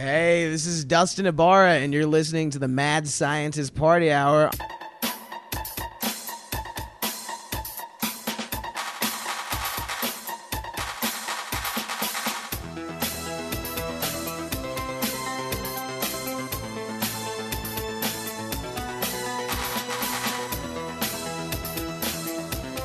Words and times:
Hey, 0.00 0.48
this 0.48 0.64
is 0.64 0.86
Dustin 0.86 1.26
Ibarra, 1.26 1.74
and 1.74 1.92
you're 1.92 2.06
listening 2.06 2.48
to 2.52 2.58
the 2.58 2.66
Mad 2.66 3.06
Scientist 3.06 3.74
Party 3.74 4.10
Hour. 4.10 4.48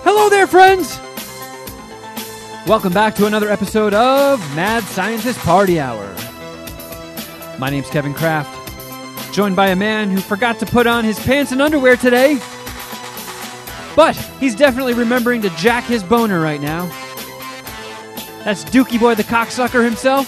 Hello 0.03 0.27
there, 0.27 0.47
friends! 0.47 0.99
Welcome 2.67 2.91
back 2.91 3.15
to 3.15 3.25
another 3.25 3.49
episode 3.49 3.93
of 3.93 4.41
Mad 4.53 4.83
Scientist 4.83 5.39
Party 5.39 5.79
Hour. 5.79 6.13
My 7.57 7.69
name's 7.69 7.89
Kevin 7.89 8.13
Kraft, 8.13 9.33
joined 9.33 9.55
by 9.55 9.67
a 9.69 9.75
man 9.75 10.09
who 10.09 10.19
forgot 10.19 10.59
to 10.59 10.65
put 10.65 10.87
on 10.87 11.05
his 11.05 11.19
pants 11.19 11.51
and 11.51 11.61
underwear 11.61 11.95
today. 11.95 12.39
But 13.95 14.15
he's 14.39 14.55
definitely 14.55 14.93
remembering 14.93 15.41
to 15.43 15.49
jack 15.51 15.85
his 15.85 16.03
boner 16.03 16.41
right 16.41 16.59
now. 16.59 16.85
That's 18.43 18.65
Dookie 18.65 18.99
Boy 18.99 19.15
the 19.15 19.23
cocksucker 19.23 19.83
himself, 19.83 20.27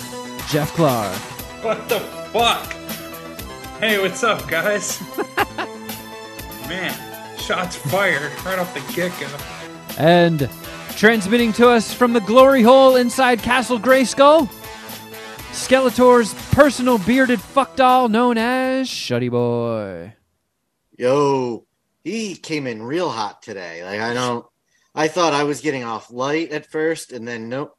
Jeff 0.49 0.73
Clark. 0.73 1.13
What 1.63 1.89
the 1.89 1.99
fuck? 1.99 2.73
Hey, 3.79 4.01
what's 4.01 4.23
up, 4.23 4.47
guys? 4.47 5.01
Man, 6.67 6.95
shots 7.37 7.75
fired 7.75 8.31
right 8.45 8.57
off 8.57 8.73
the 8.73 8.93
get 8.93 9.11
go. 9.19 9.27
And 9.97 10.49
transmitting 10.95 11.51
to 11.53 11.67
us 11.69 11.93
from 11.93 12.13
the 12.13 12.21
glory 12.21 12.61
hole 12.61 12.95
inside 12.95 13.43
Castle 13.43 13.79
Grayskull, 13.79 14.49
Skeletor's 15.57 16.33
personal 16.53 16.97
bearded 16.99 17.41
fuck 17.41 17.75
doll 17.75 18.07
known 18.07 18.37
as 18.37 18.87
Shuddy 18.87 19.29
Boy. 19.29 20.13
Yo, 20.97 21.65
he 22.03 22.35
came 22.35 22.67
in 22.67 22.81
real 22.83 23.09
hot 23.09 23.41
today. 23.41 23.83
Like 23.83 23.99
I 23.99 24.13
don't 24.13 24.45
I 24.95 25.07
thought 25.09 25.33
I 25.33 25.43
was 25.43 25.59
getting 25.59 25.83
off 25.83 26.09
light 26.11 26.51
at 26.51 26.67
first 26.67 27.11
and 27.11 27.27
then 27.27 27.49
nope. 27.49 27.75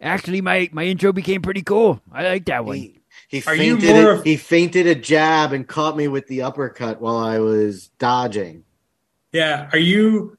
Actually, 0.00 0.40
my, 0.40 0.68
my 0.72 0.84
intro 0.84 1.12
became 1.12 1.42
pretty 1.42 1.62
cool. 1.62 2.00
I 2.12 2.22
like 2.24 2.46
that 2.46 2.64
one. 2.64 2.76
He, 2.76 3.00
he 3.28 3.40
feinted 3.40 3.90
a, 3.90 4.10
of- 4.12 4.24
he 4.24 4.36
feinted 4.36 4.86
a 4.86 4.94
jab 4.94 5.52
and 5.52 5.66
caught 5.66 5.96
me 5.96 6.08
with 6.08 6.26
the 6.28 6.42
uppercut 6.42 7.00
while 7.00 7.18
I 7.18 7.38
was 7.40 7.88
dodging. 7.98 8.64
Yeah, 9.32 9.68
are 9.72 9.78
you 9.78 10.38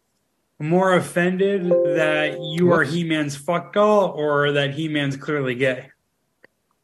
more 0.60 0.96
offended 0.96 1.70
that 1.70 2.40
you 2.42 2.72
are 2.72 2.84
He 2.84 3.04
Man's 3.04 3.36
fuck 3.38 3.74
doll 3.74 4.08
or 4.10 4.52
that 4.54 4.74
He 4.74 4.88
Man's 4.88 5.16
clearly 5.16 5.56
gay? 5.56 5.92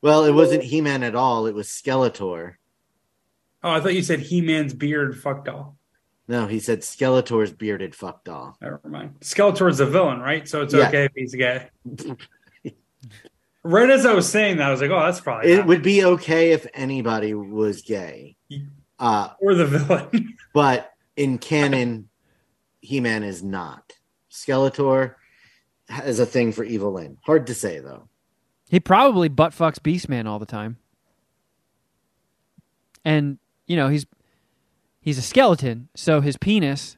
Well, 0.05 0.25
it 0.25 0.33
wasn't 0.33 0.61
He-Man 0.61 1.01
at 1.01 1.15
all. 1.15 1.47
It 1.47 1.55
was 1.55 1.67
Skeletor. 1.67 2.57
Oh, 3.63 3.71
I 3.71 3.79
thought 3.79 3.95
you 3.95 4.03
said 4.03 4.19
He 4.19 4.39
Man's 4.39 4.71
beard 4.71 5.19
fuck 5.19 5.45
doll. 5.45 5.77
No, 6.27 6.45
he 6.45 6.59
said 6.59 6.81
Skeletor's 6.81 7.51
bearded 7.51 7.95
fuck 7.95 8.23
doll. 8.23 8.55
Never 8.61 8.79
mind. 8.87 9.15
Skeletor's 9.21 9.79
the 9.79 9.87
villain, 9.87 10.19
right? 10.19 10.47
So 10.47 10.61
it's 10.61 10.75
Yeah. 10.75 10.89
okay 10.89 11.05
if 11.05 11.11
he's 11.15 11.33
a 11.33 11.37
gay. 11.37 11.69
right 13.63 13.89
as 13.89 14.05
I 14.05 14.13
was 14.13 14.29
saying 14.29 14.57
that, 14.57 14.67
I 14.67 14.71
was 14.71 14.79
like, 14.79 14.91
oh, 14.91 14.99
that's 14.99 15.21
probably 15.21 15.51
It 15.51 15.57
not- 15.57 15.67
would 15.69 15.81
be 15.81 16.05
okay 16.05 16.51
if 16.51 16.67
anybody 16.75 17.33
was 17.33 17.81
gay. 17.81 18.37
Uh, 18.99 19.29
or 19.39 19.55
the 19.55 19.65
villain. 19.65 20.35
but 20.53 20.93
in 21.17 21.39
canon, 21.39 22.09
He-Man 22.81 23.23
is 23.23 23.41
not. 23.41 23.93
Skeletor 24.31 25.15
has 25.89 26.19
a 26.19 26.27
thing 26.27 26.51
for 26.51 26.63
Evil 26.63 26.91
Lynn. 26.93 27.17
Hard 27.25 27.47
to 27.47 27.55
say 27.55 27.79
though. 27.79 28.07
He 28.69 28.79
probably 28.79 29.29
butt 29.29 29.53
fucks 29.53 29.79
Beastman 29.79 30.25
all 30.27 30.39
the 30.39 30.45
time. 30.45 30.77
And, 33.03 33.37
you 33.67 33.75
know, 33.75 33.89
he's 33.89 34.05
he's 34.99 35.17
a 35.17 35.21
skeleton, 35.21 35.89
so 35.95 36.21
his 36.21 36.37
penis 36.37 36.97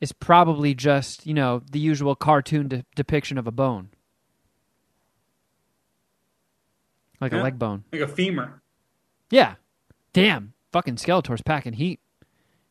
is 0.00 0.12
probably 0.12 0.74
just, 0.74 1.26
you 1.26 1.32
know, 1.34 1.62
the 1.70 1.78
usual 1.78 2.16
cartoon 2.16 2.68
de- 2.68 2.84
depiction 2.96 3.38
of 3.38 3.46
a 3.46 3.52
bone. 3.52 3.90
Like 7.20 7.32
a 7.32 7.36
leg 7.38 7.58
bone. 7.58 7.84
like 7.92 8.02
a 8.02 8.08
femur. 8.08 8.60
Yeah. 9.30 9.54
Damn. 10.12 10.52
Fucking 10.72 10.96
Skeletor's 10.96 11.40
packing 11.40 11.72
heat. 11.72 12.00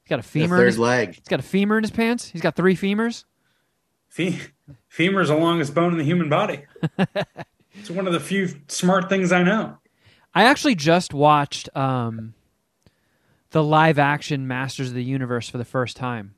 He's 0.03 0.09
got 0.09 0.19
a 0.19 0.22
The 0.22 0.28
femur. 0.28 0.59
In 0.59 0.66
his, 0.67 0.78
leg. 0.78 1.16
he's 1.16 1.28
got 1.28 1.40
a 1.40 1.44
femur 1.44 1.78
in 1.78 1.84
his 1.84 1.91
pants. 1.91 2.28
He's 2.29 2.41
got 2.41 2.56
three 2.56 2.75
femurs. 2.75 3.23
Fe- 4.09 4.40
femur's 4.90 5.29
the 5.29 5.35
longest 5.35 5.73
bone 5.73 5.94
in 5.94 5.97
the 5.97 6.03
human 6.03 6.29
body. 6.29 6.66
it's 7.83 7.89
one 7.91 8.07
of 8.07 8.13
the 8.13 8.19
few 8.21 8.47
smart 8.69 9.09
things 9.09 9.33
I 9.33 9.44
know. 9.44 9.77
I 10.33 10.45
actually 10.45 10.75
just 10.75 11.13
watched 11.13 11.67
um, 11.75 12.33
the 13.51 13.61
live 13.61 13.99
action 13.99 14.47
Masters 14.47 14.88
of 14.88 14.94
the 14.95 15.03
Universe 15.03 15.49
for 15.49 15.57
the 15.57 15.66
first 15.66 15.97
time 15.97 16.33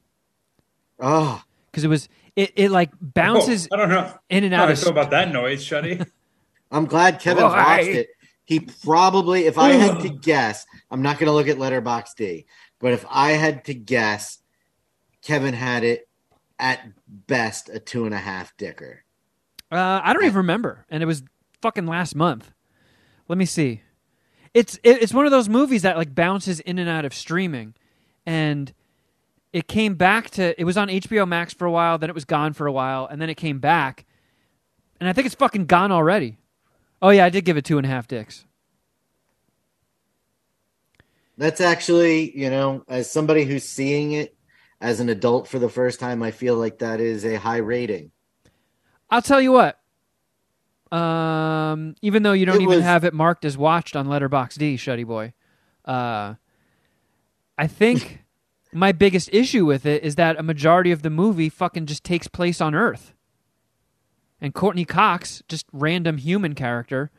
Oh, 0.99 1.43
because 1.69 1.83
it 1.83 1.87
was 1.87 2.09
it, 2.35 2.51
it 2.55 2.71
like 2.71 2.89
bounces 2.99 3.67
Oh, 3.71 3.75
I 3.75 3.77
don't 3.79 3.89
know. 3.89 4.11
in 4.29 4.43
and 4.43 4.55
How 4.55 4.63
out 4.63 4.69
I 4.69 4.71
of 4.71 4.79
feel 4.79 4.89
about 4.89 5.11
that 5.11 5.31
noise, 5.31 5.63
Shuddy. 5.63 6.05
I'm 6.71 6.85
glad 6.85 7.19
Kevin 7.19 7.43
Why? 7.43 7.77
watched 7.77 7.89
it. 7.89 8.07
He 8.43 8.59
probably, 8.59 9.45
if 9.45 9.57
I 9.59 9.69
had 9.69 10.01
to 10.01 10.09
guess, 10.09 10.65
I'm 10.89 11.01
not 11.03 11.19
going 11.19 11.27
to 11.27 11.33
look 11.33 11.47
at 11.47 11.59
Letterbox 11.59 12.15
D, 12.15 12.45
but 12.79 12.91
if 12.91 13.05
I 13.09 13.31
had 13.31 13.65
to 13.65 13.73
guess, 13.75 14.39
Kevin 15.21 15.53
had 15.53 15.83
it 15.83 16.07
at 16.59 16.81
best 17.07 17.69
a 17.69 17.79
two 17.79 18.05
and 18.05 18.13
a 18.15 18.19
half 18.19 18.55
dicker. 18.57 19.03
Uh, 19.71 19.99
I 20.03 20.13
don't 20.13 20.23
even 20.25 20.37
remember, 20.37 20.85
and 20.89 21.01
it 21.03 21.05
was 21.05 21.23
fucking 21.65 21.87
last 21.87 22.15
month. 22.15 22.51
Let 23.27 23.39
me 23.39 23.45
see. 23.45 23.81
It's 24.53 24.75
it, 24.83 25.01
it's 25.01 25.15
one 25.15 25.25
of 25.25 25.31
those 25.31 25.49
movies 25.49 25.81
that 25.81 25.97
like 25.97 26.13
bounces 26.13 26.59
in 26.59 26.77
and 26.77 26.87
out 26.87 27.05
of 27.05 27.13
streaming, 27.13 27.73
and 28.23 28.71
it 29.51 29.67
came 29.67 29.95
back 29.95 30.29
to 30.31 30.59
it 30.61 30.63
was 30.63 30.77
on 30.77 30.89
HBO 30.89 31.27
Max 31.27 31.55
for 31.55 31.65
a 31.65 31.71
while, 31.71 31.97
then 31.97 32.07
it 32.07 32.13
was 32.13 32.23
gone 32.23 32.53
for 32.53 32.67
a 32.67 32.71
while, 32.71 33.07
and 33.07 33.19
then 33.19 33.31
it 33.31 33.35
came 33.35 33.57
back, 33.57 34.05
and 34.99 35.09
I 35.09 35.13
think 35.13 35.25
it's 35.25 35.33
fucking 35.33 35.65
gone 35.65 35.91
already. 35.91 36.37
Oh 37.01 37.09
yeah, 37.09 37.25
I 37.25 37.29
did 37.29 37.45
give 37.45 37.57
it 37.57 37.65
two 37.65 37.79
and 37.79 37.85
a 37.87 37.89
half 37.89 38.07
dicks. 38.07 38.45
That's 41.35 41.61
actually, 41.61 42.37
you 42.37 42.51
know, 42.51 42.83
as 42.87 43.11
somebody 43.11 43.43
who's 43.43 43.63
seeing 43.63 44.11
it 44.11 44.37
as 44.79 44.99
an 44.99 45.09
adult 45.09 45.47
for 45.47 45.57
the 45.57 45.67
first 45.67 45.99
time, 45.99 46.21
I 46.21 46.29
feel 46.29 46.57
like 46.57 46.77
that 46.77 47.01
is 47.01 47.25
a 47.25 47.39
high 47.39 47.57
rating. 47.57 48.11
I'll 49.09 49.23
tell 49.23 49.41
you 49.41 49.51
what. 49.51 49.79
Um, 50.91 51.95
even 52.01 52.23
though 52.23 52.33
you 52.33 52.45
don't 52.45 52.57
It 52.57 52.61
even 52.63 52.75
was- 52.77 52.83
have 52.83 53.03
it 53.03 53.13
marked 53.13 53.43
as 53.45 53.57
watched 53.57 53.95
on 53.95 54.07
Letterboxd, 54.07 54.75
Shuddy 54.75 55.05
Boy, 55.05 55.33
uh, 55.85 56.35
I 57.57 57.67
think 57.67 58.23
my 58.73 58.91
biggest 58.91 59.29
issue 59.33 59.65
with 59.65 59.85
it 59.85 60.03
is 60.03 60.15
that 60.15 60.37
a 60.39 60.43
majority 60.43 60.91
of 60.91 61.01
the 61.01 61.09
movie 61.09 61.49
fucking 61.49 61.85
just 61.87 62.03
takes 62.03 62.27
place 62.27 62.61
on 62.61 62.75
Earth, 62.75 63.13
and 64.39 64.53
Courteney 64.53 64.85
Cox, 64.85 65.41
just 65.47 65.65
random 65.73 66.17
human 66.17 66.53
character, 66.55 67.11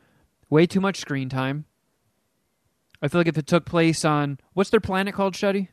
way 0.49 0.65
too 0.65 0.79
much 0.79 0.97
screen 0.97 1.27
time. 1.29 1.65
I 3.01 3.07
feel 3.09 3.19
like 3.19 3.27
if 3.27 3.37
it 3.37 3.45
took 3.47 3.65
place 3.65 4.03
on 4.05 4.39
what's 4.53 4.69
their 4.69 4.79
planet 4.79 5.13
called, 5.13 5.33
Shuddy? 5.35 5.67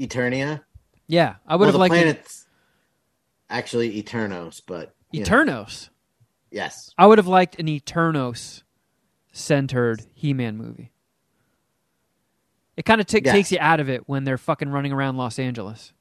Eternia? 0.00 0.62
Yeah, 1.06 1.36
I 1.46 1.54
would 1.56 1.66
Well, 1.66 1.72
have 1.72 1.80
liked 1.80 1.94
it- 1.94 2.44
actually 3.50 4.02
Eternos, 4.02 4.60
but 4.66 4.94
you 5.12 5.20
know, 5.20 5.26
Eternos. 5.26 5.90
Yes. 6.54 6.90
I 6.96 7.06
would 7.06 7.18
have 7.18 7.26
liked 7.26 7.58
an 7.58 7.66
Eternos 7.66 8.62
centered 9.32 10.06
He 10.14 10.32
Man 10.32 10.56
movie. 10.56 10.92
It 12.76 12.84
kind 12.84 13.00
of 13.00 13.06
t- 13.06 13.20
Yeah. 13.24 13.32
takes 13.32 13.52
you 13.52 13.58
out 13.60 13.80
of 13.80 13.88
it 13.90 14.08
when 14.08 14.24
they're 14.24 14.38
fucking 14.38 14.70
running 14.70 14.92
around 14.92 15.16
Los 15.16 15.38
Angeles. 15.38 15.92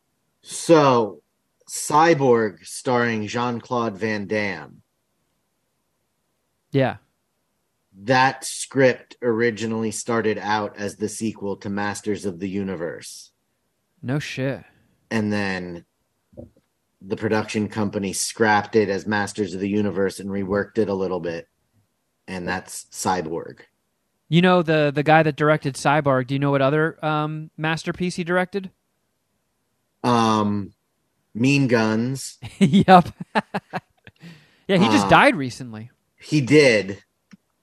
So, 0.42 1.22
Cyborg 1.70 2.66
starring 2.66 3.28
Jean 3.28 3.60
Claude 3.60 3.98
Van 3.98 4.28
Damme. 4.28 4.82
Yeah. 6.72 6.98
that 7.96 8.44
script 8.44 9.16
originally 9.22 9.92
started 9.92 10.40
out 10.40 10.76
as 10.78 10.96
the 10.98 11.08
sequel 11.08 11.56
to 11.58 11.70
Masters 11.70 12.26
of 12.26 12.40
the 12.40 12.50
Universe. 12.50 13.32
No 14.02 14.18
shit. 14.18 14.64
And 15.12 15.32
then 15.32 15.86
the 17.06 17.18
production 17.18 17.68
company 17.68 18.14
scrapped 18.14 18.76
it 18.76 18.90
as 18.90 19.06
Masters 19.06 19.54
of 19.54 19.60
the 19.60 19.70
Universe 19.70 20.20
and 20.20 20.30
reworked 20.30 20.78
it 20.78 20.90
a 20.90 20.94
little 20.94 21.20
bit. 21.20 21.48
And 22.28 22.48
that's 22.48 22.86
Cyborg. 22.86 23.60
You 24.30 24.42
know 24.42 24.64
the 24.64 24.92
the 24.94 25.04
guy 25.04 25.22
that 25.24 25.36
directed 25.36 25.76
Cyborg. 25.76 26.28
Do 26.28 26.34
you 26.36 26.40
know 26.40 26.52
what 26.52 26.62
other 26.62 27.04
um, 27.06 27.52
masterpiece 27.58 28.16
he 28.16 28.24
directed? 28.24 28.72
Um 30.04 30.74
Mean 31.36 31.68
Guns. 31.68 32.38
yep. 32.60 33.10
yeah, 34.68 34.78
he 34.78 34.86
just 34.86 35.08
Uh, 35.08 35.10
died 35.10 35.36
recently. 35.36 35.90
He 36.20 36.42
did 36.42 37.04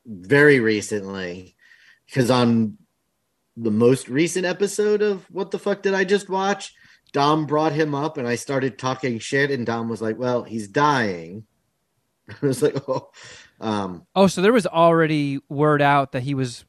very 0.07 0.61
recently 0.61 1.57
because 2.07 2.31
on 2.31 2.77
the 3.57 3.71
most 3.71 4.09
recent 4.09 4.45
episode 4.45 5.03
of 5.03 5.25
What 5.31 5.51
the 5.51 5.59
Fuck 5.59 5.83
Did 5.83 5.95
I 5.95 6.05
Just 6.05 6.29
Watch? 6.29 6.75
Dom 7.13 7.47
brought 7.47 7.73
him 7.73 7.95
up 7.95 8.17
and 8.17 8.27
I 8.27 8.37
started 8.37 8.79
talking 8.79 9.19
shit, 9.19 9.51
and 9.51 9.67
Dom 9.67 9.89
was 9.89 10.03
like, 10.03 10.19
Well, 10.19 10.43
he's 10.43 10.69
dying. 10.69 11.45
I 12.29 12.47
was 12.47 12.63
like, 12.63 12.77
Oh, 12.89 13.11
um, 13.61 14.07
Oh, 14.15 14.27
so 14.27 14.43
there 14.43 14.53
was 14.53 14.67
already 14.67 15.41
word 15.49 15.83
out 15.83 16.13
that 16.13 16.23
he 16.23 16.35
was 16.35 16.65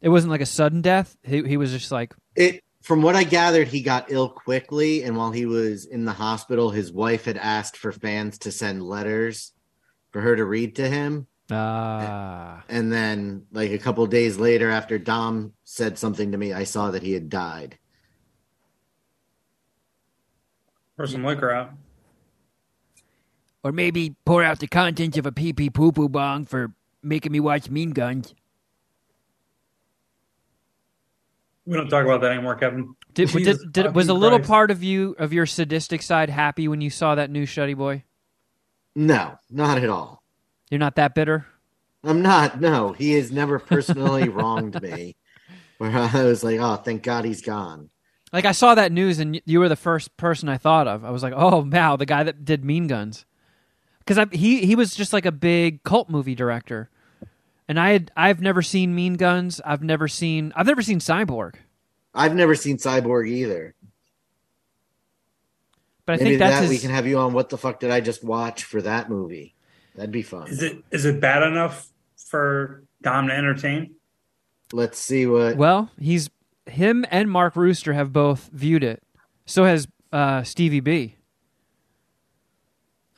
It 0.00 0.08
wasn't 0.08 0.30
like 0.30 0.40
a 0.40 0.46
sudden 0.46 0.82
death. 0.82 1.16
He 1.22 1.42
he 1.42 1.56
was 1.56 1.72
just 1.72 1.92
like 1.92 2.14
It 2.34 2.62
from 2.86 3.02
what 3.02 3.16
I 3.16 3.24
gathered, 3.24 3.66
he 3.66 3.80
got 3.80 4.12
ill 4.12 4.28
quickly, 4.28 5.02
and 5.02 5.16
while 5.16 5.32
he 5.32 5.44
was 5.44 5.86
in 5.86 6.04
the 6.04 6.12
hospital, 6.12 6.70
his 6.70 6.92
wife 6.92 7.24
had 7.24 7.36
asked 7.36 7.76
for 7.76 7.90
fans 7.90 8.38
to 8.38 8.52
send 8.52 8.80
letters 8.80 9.52
for 10.12 10.20
her 10.20 10.36
to 10.36 10.44
read 10.44 10.76
to 10.76 10.88
him. 10.88 11.26
ah. 11.50 12.62
And 12.68 12.92
then, 12.92 13.46
like 13.50 13.72
a 13.72 13.78
couple 13.78 14.06
days 14.06 14.36
later, 14.36 14.70
after 14.70 15.00
Dom 15.00 15.54
said 15.64 15.98
something 15.98 16.30
to 16.30 16.38
me, 16.38 16.52
I 16.52 16.62
saw 16.62 16.92
that 16.92 17.02
he 17.02 17.12
had 17.12 17.28
died. 17.28 17.76
Pour 20.96 21.06
some 21.06 21.24
liquor 21.24 21.50
out. 21.50 21.72
Or 23.62 23.72
maybe 23.72 24.14
pour 24.24 24.42
out 24.42 24.60
the 24.60 24.66
contents 24.66 25.18
of 25.18 25.26
a 25.26 25.32
pee 25.32 25.52
pee 25.52 25.70
poo 25.70 25.92
poo 25.92 26.08
bong 26.08 26.44
for 26.44 26.72
making 27.02 27.32
me 27.32 27.40
watch 27.40 27.68
Mean 27.68 27.90
Guns. 27.90 28.34
We 31.66 31.76
don't 31.76 31.88
talk 31.88 32.04
about 32.04 32.20
that 32.20 32.30
anymore, 32.30 32.54
Kevin. 32.54 32.94
Did, 33.12 33.28
Jesus 33.28 33.58
did, 33.58 33.72
did 33.72 33.94
was 33.94 34.08
a 34.08 34.14
little 34.14 34.38
Christ. 34.38 34.48
part 34.48 34.70
of 34.70 34.84
you 34.84 35.16
of 35.18 35.32
your 35.32 35.46
sadistic 35.46 36.02
side 36.02 36.30
happy 36.30 36.68
when 36.68 36.80
you 36.80 36.90
saw 36.90 37.16
that 37.16 37.28
new 37.28 37.44
Shuddy 37.44 37.76
Boy? 37.76 38.04
No, 38.94 39.38
not 39.50 39.78
at 39.78 39.88
all. 39.88 40.22
You're 40.70 40.78
not 40.78 40.94
that 40.96 41.14
bitter. 41.14 41.46
I'm 42.04 42.22
not. 42.22 42.60
No, 42.60 42.92
he 42.92 43.12
has 43.14 43.32
never 43.32 43.58
personally 43.58 44.28
wronged 44.28 44.80
me. 44.80 45.16
Where 45.78 45.90
I 45.90 46.22
was 46.22 46.44
like, 46.44 46.60
oh, 46.60 46.76
thank 46.76 47.02
God 47.02 47.24
he's 47.24 47.42
gone. 47.42 47.90
Like 48.32 48.44
I 48.44 48.52
saw 48.52 48.74
that 48.74 48.92
news 48.92 49.18
and 49.18 49.40
you 49.44 49.60
were 49.60 49.68
the 49.68 49.76
first 49.76 50.16
person 50.16 50.48
I 50.48 50.58
thought 50.58 50.88
of. 50.88 51.04
I 51.04 51.10
was 51.10 51.22
like, 51.22 51.32
oh 51.36 51.64
wow, 51.64 51.96
the 51.96 52.06
guy 52.06 52.22
that 52.24 52.44
did 52.44 52.64
Mean 52.64 52.86
Guns, 52.86 53.24
because 54.04 54.28
he 54.32 54.66
he 54.66 54.74
was 54.74 54.94
just 54.94 55.12
like 55.12 55.26
a 55.26 55.32
big 55.32 55.82
cult 55.84 56.10
movie 56.10 56.34
director, 56.34 56.90
and 57.68 57.78
I 57.78 57.90
had 57.90 58.10
I've 58.16 58.40
never 58.40 58.62
seen 58.62 58.94
Mean 58.94 59.14
Guns. 59.14 59.60
I've 59.64 59.82
never 59.82 60.08
seen 60.08 60.52
I've 60.56 60.66
never 60.66 60.82
seen 60.82 60.98
Cyborg, 60.98 61.54
I've 62.14 62.34
never 62.34 62.54
seen 62.54 62.78
Cyborg 62.78 63.28
either. 63.28 63.74
but 66.04 66.14
I 66.14 66.16
Maybe 66.16 66.30
think 66.30 66.38
that's 66.40 66.56
that 66.56 66.62
his, 66.62 66.70
we 66.70 66.78
can 66.78 66.90
have 66.90 67.06
you 67.06 67.18
on. 67.18 67.32
What 67.32 67.48
the 67.48 67.58
fuck 67.58 67.80
did 67.80 67.90
I 67.90 68.00
just 68.00 68.24
watch 68.24 68.64
for 68.64 68.82
that 68.82 69.08
movie? 69.08 69.54
That'd 69.94 70.10
be 70.10 70.22
fun. 70.22 70.48
Is 70.48 70.62
it 70.62 70.82
is 70.90 71.04
it 71.04 71.20
bad 71.20 71.42
enough 71.44 71.88
for 72.16 72.82
Dom 73.02 73.28
to 73.28 73.34
entertain? 73.34 73.94
Let's 74.72 74.98
see 74.98 75.26
what. 75.26 75.56
well 75.56 75.90
he's 75.98 76.28
him 76.66 77.04
and 77.10 77.30
Mark 77.30 77.56
Rooster 77.56 77.92
have 77.92 78.12
both 78.12 78.50
viewed 78.52 78.84
it. 78.84 79.02
So 79.44 79.64
has 79.64 79.88
uh, 80.12 80.42
Stevie 80.42 80.80
B. 80.80 81.16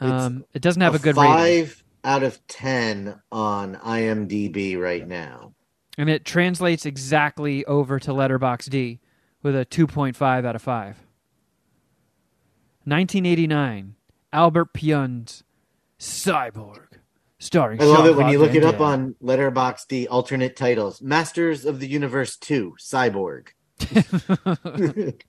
Um, 0.01 0.45
it 0.53 0.63
doesn't 0.63 0.81
have 0.83 0.95
a, 0.95 0.99
good 0.99 1.17
rating, 1.17 1.33
five 1.33 1.85
out 2.05 2.23
of 2.23 2.47
ten 2.47 3.21
on 3.33 3.75
IMDb 3.77 4.79
right 4.79 5.07
now. 5.07 5.55
and 5.97 6.09
it 6.09 6.25
translates 6.25 6.87
exactly 6.87 7.65
over 7.65 7.99
to 7.99 8.13
Letterbox 8.13 8.67
D 8.67 9.01
with 9.43 9.57
a 9.57 9.65
two 9.65 9.87
point 9.89 10.15
five 10.15 10.45
out 10.45 10.55
of 10.55 10.63
five. 10.63 10.99
1989, 12.85 13.97
Albert 14.33 14.73
Pyun's 14.73 15.43
Cyborg, 15.99 16.88
starring. 17.39 17.81
I 17.81 17.85
love 17.85 18.07
it 18.07 18.17
when 18.17 18.27
Jean-Claude 18.27 18.33
you 18.33 18.39
look 18.39 18.53
Van 18.53 18.57
it 18.57 18.65
up 18.65 18.79
Damme. 18.79 18.83
on 18.83 19.15
Letterboxd. 19.23 19.89
D. 19.89 20.07
Alternate 20.09 20.57
titles: 20.57 21.03
Masters 21.03 21.65
of 21.65 21.81
the 21.81 21.89
Universe 21.89 22.37
Two, 22.37 22.75
Cyborg. 22.81 23.49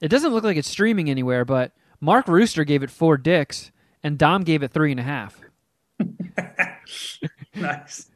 It 0.00 0.08
doesn't 0.08 0.32
look 0.34 0.44
like 0.44 0.58
it's 0.58 0.68
streaming 0.68 1.08
anywhere, 1.08 1.44
but 1.46 1.72
Mark 2.00 2.28
Rooster 2.28 2.64
gave 2.64 2.82
it 2.82 2.90
four 2.90 3.16
dicks, 3.16 3.72
and 4.02 4.18
Dom 4.18 4.42
gave 4.44 4.62
it 4.62 4.70
three 4.70 4.90
and 4.90 5.00
a 5.00 5.04
half. 5.04 5.40
nice. 7.54 8.10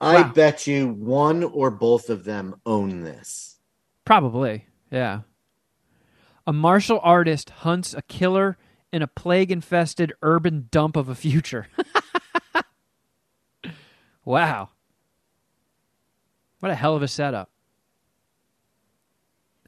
I 0.00 0.20
Wow. 0.22 0.32
bet 0.34 0.66
you 0.66 0.88
one 0.88 1.42
or 1.42 1.70
both 1.70 2.10
of 2.10 2.24
them 2.24 2.56
own 2.66 3.00
this. 3.04 3.56
Probably, 4.04 4.66
yeah. 4.90 5.20
A 6.46 6.52
martial 6.52 7.00
artist 7.02 7.48
hunts 7.48 7.94
a 7.94 8.02
killer 8.02 8.58
in 8.94 9.02
a 9.02 9.08
plague 9.08 9.50
infested 9.50 10.12
urban 10.22 10.68
dump 10.70 10.94
of 10.94 11.08
a 11.08 11.16
future. 11.16 11.66
wow. 14.24 14.68
What 16.60 16.70
a 16.70 16.76
hell 16.76 16.94
of 16.94 17.02
a 17.02 17.08
setup. 17.08 17.50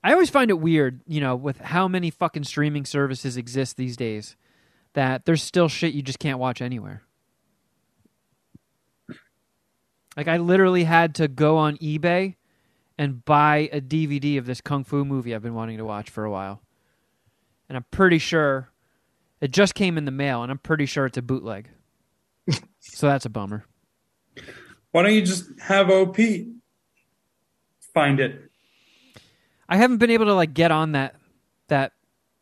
I 0.04 0.12
always 0.12 0.30
find 0.30 0.48
it 0.48 0.60
weird, 0.60 1.00
you 1.08 1.20
know, 1.20 1.34
with 1.34 1.58
how 1.58 1.88
many 1.88 2.08
fucking 2.08 2.44
streaming 2.44 2.84
services 2.84 3.36
exist 3.36 3.76
these 3.76 3.96
days, 3.96 4.36
that 4.92 5.24
there's 5.24 5.42
still 5.42 5.68
shit 5.68 5.92
you 5.92 6.02
just 6.02 6.20
can't 6.20 6.38
watch 6.38 6.62
anywhere. 6.62 7.02
Like, 10.16 10.28
I 10.28 10.36
literally 10.36 10.84
had 10.84 11.16
to 11.16 11.26
go 11.26 11.56
on 11.56 11.78
eBay 11.78 12.36
and 12.96 13.24
buy 13.24 13.68
a 13.72 13.80
DVD 13.80 14.38
of 14.38 14.46
this 14.46 14.60
kung 14.60 14.84
fu 14.84 15.04
movie 15.04 15.34
I've 15.34 15.42
been 15.42 15.54
wanting 15.54 15.78
to 15.78 15.84
watch 15.84 16.10
for 16.10 16.24
a 16.24 16.30
while. 16.30 16.62
And 17.68 17.76
I'm 17.76 17.84
pretty 17.90 18.18
sure 18.18 18.70
it 19.40 19.50
just 19.50 19.74
came 19.74 19.98
in 19.98 20.04
the 20.04 20.10
mail, 20.10 20.42
and 20.42 20.50
I'm 20.50 20.58
pretty 20.58 20.86
sure 20.86 21.06
it's 21.06 21.18
a 21.18 21.22
bootleg. 21.22 21.68
so 22.80 23.06
that's 23.06 23.24
a 23.26 23.30
bummer. 23.30 23.64
Why 24.92 25.02
don't 25.02 25.12
you 25.14 25.22
just 25.22 25.44
have 25.60 25.90
OP 25.90 26.16
find 27.92 28.20
it? 28.20 28.40
I 29.68 29.76
haven't 29.76 29.98
been 29.98 30.10
able 30.10 30.26
to 30.26 30.34
like 30.34 30.54
get 30.54 30.70
on 30.70 30.92
that 30.92 31.16
that 31.68 31.92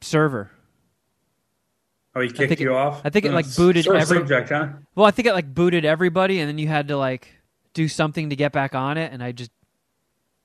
server. 0.00 0.50
Oh, 2.14 2.20
he 2.20 2.28
kicked 2.28 2.38
think 2.48 2.52
it- 2.52 2.60
you 2.60 2.74
off. 2.74 3.00
I 3.04 3.10
think 3.10 3.24
it, 3.24 3.32
like, 3.32 3.56
booted 3.56 3.84
sore 3.86 3.96
every- 3.96 4.18
subject, 4.18 4.50
huh? 4.50 4.68
Well, 4.94 5.06
I 5.06 5.10
think 5.10 5.26
it 5.26 5.32
like 5.32 5.52
booted 5.52 5.84
everybody, 5.84 6.38
and 6.38 6.48
then 6.48 6.58
you 6.58 6.68
had 6.68 6.88
to 6.88 6.96
like 6.96 7.28
do 7.72 7.88
something 7.88 8.30
to 8.30 8.36
get 8.36 8.52
back 8.52 8.74
on 8.74 8.96
it, 8.98 9.12
and 9.12 9.22
I 9.22 9.32
just 9.32 9.50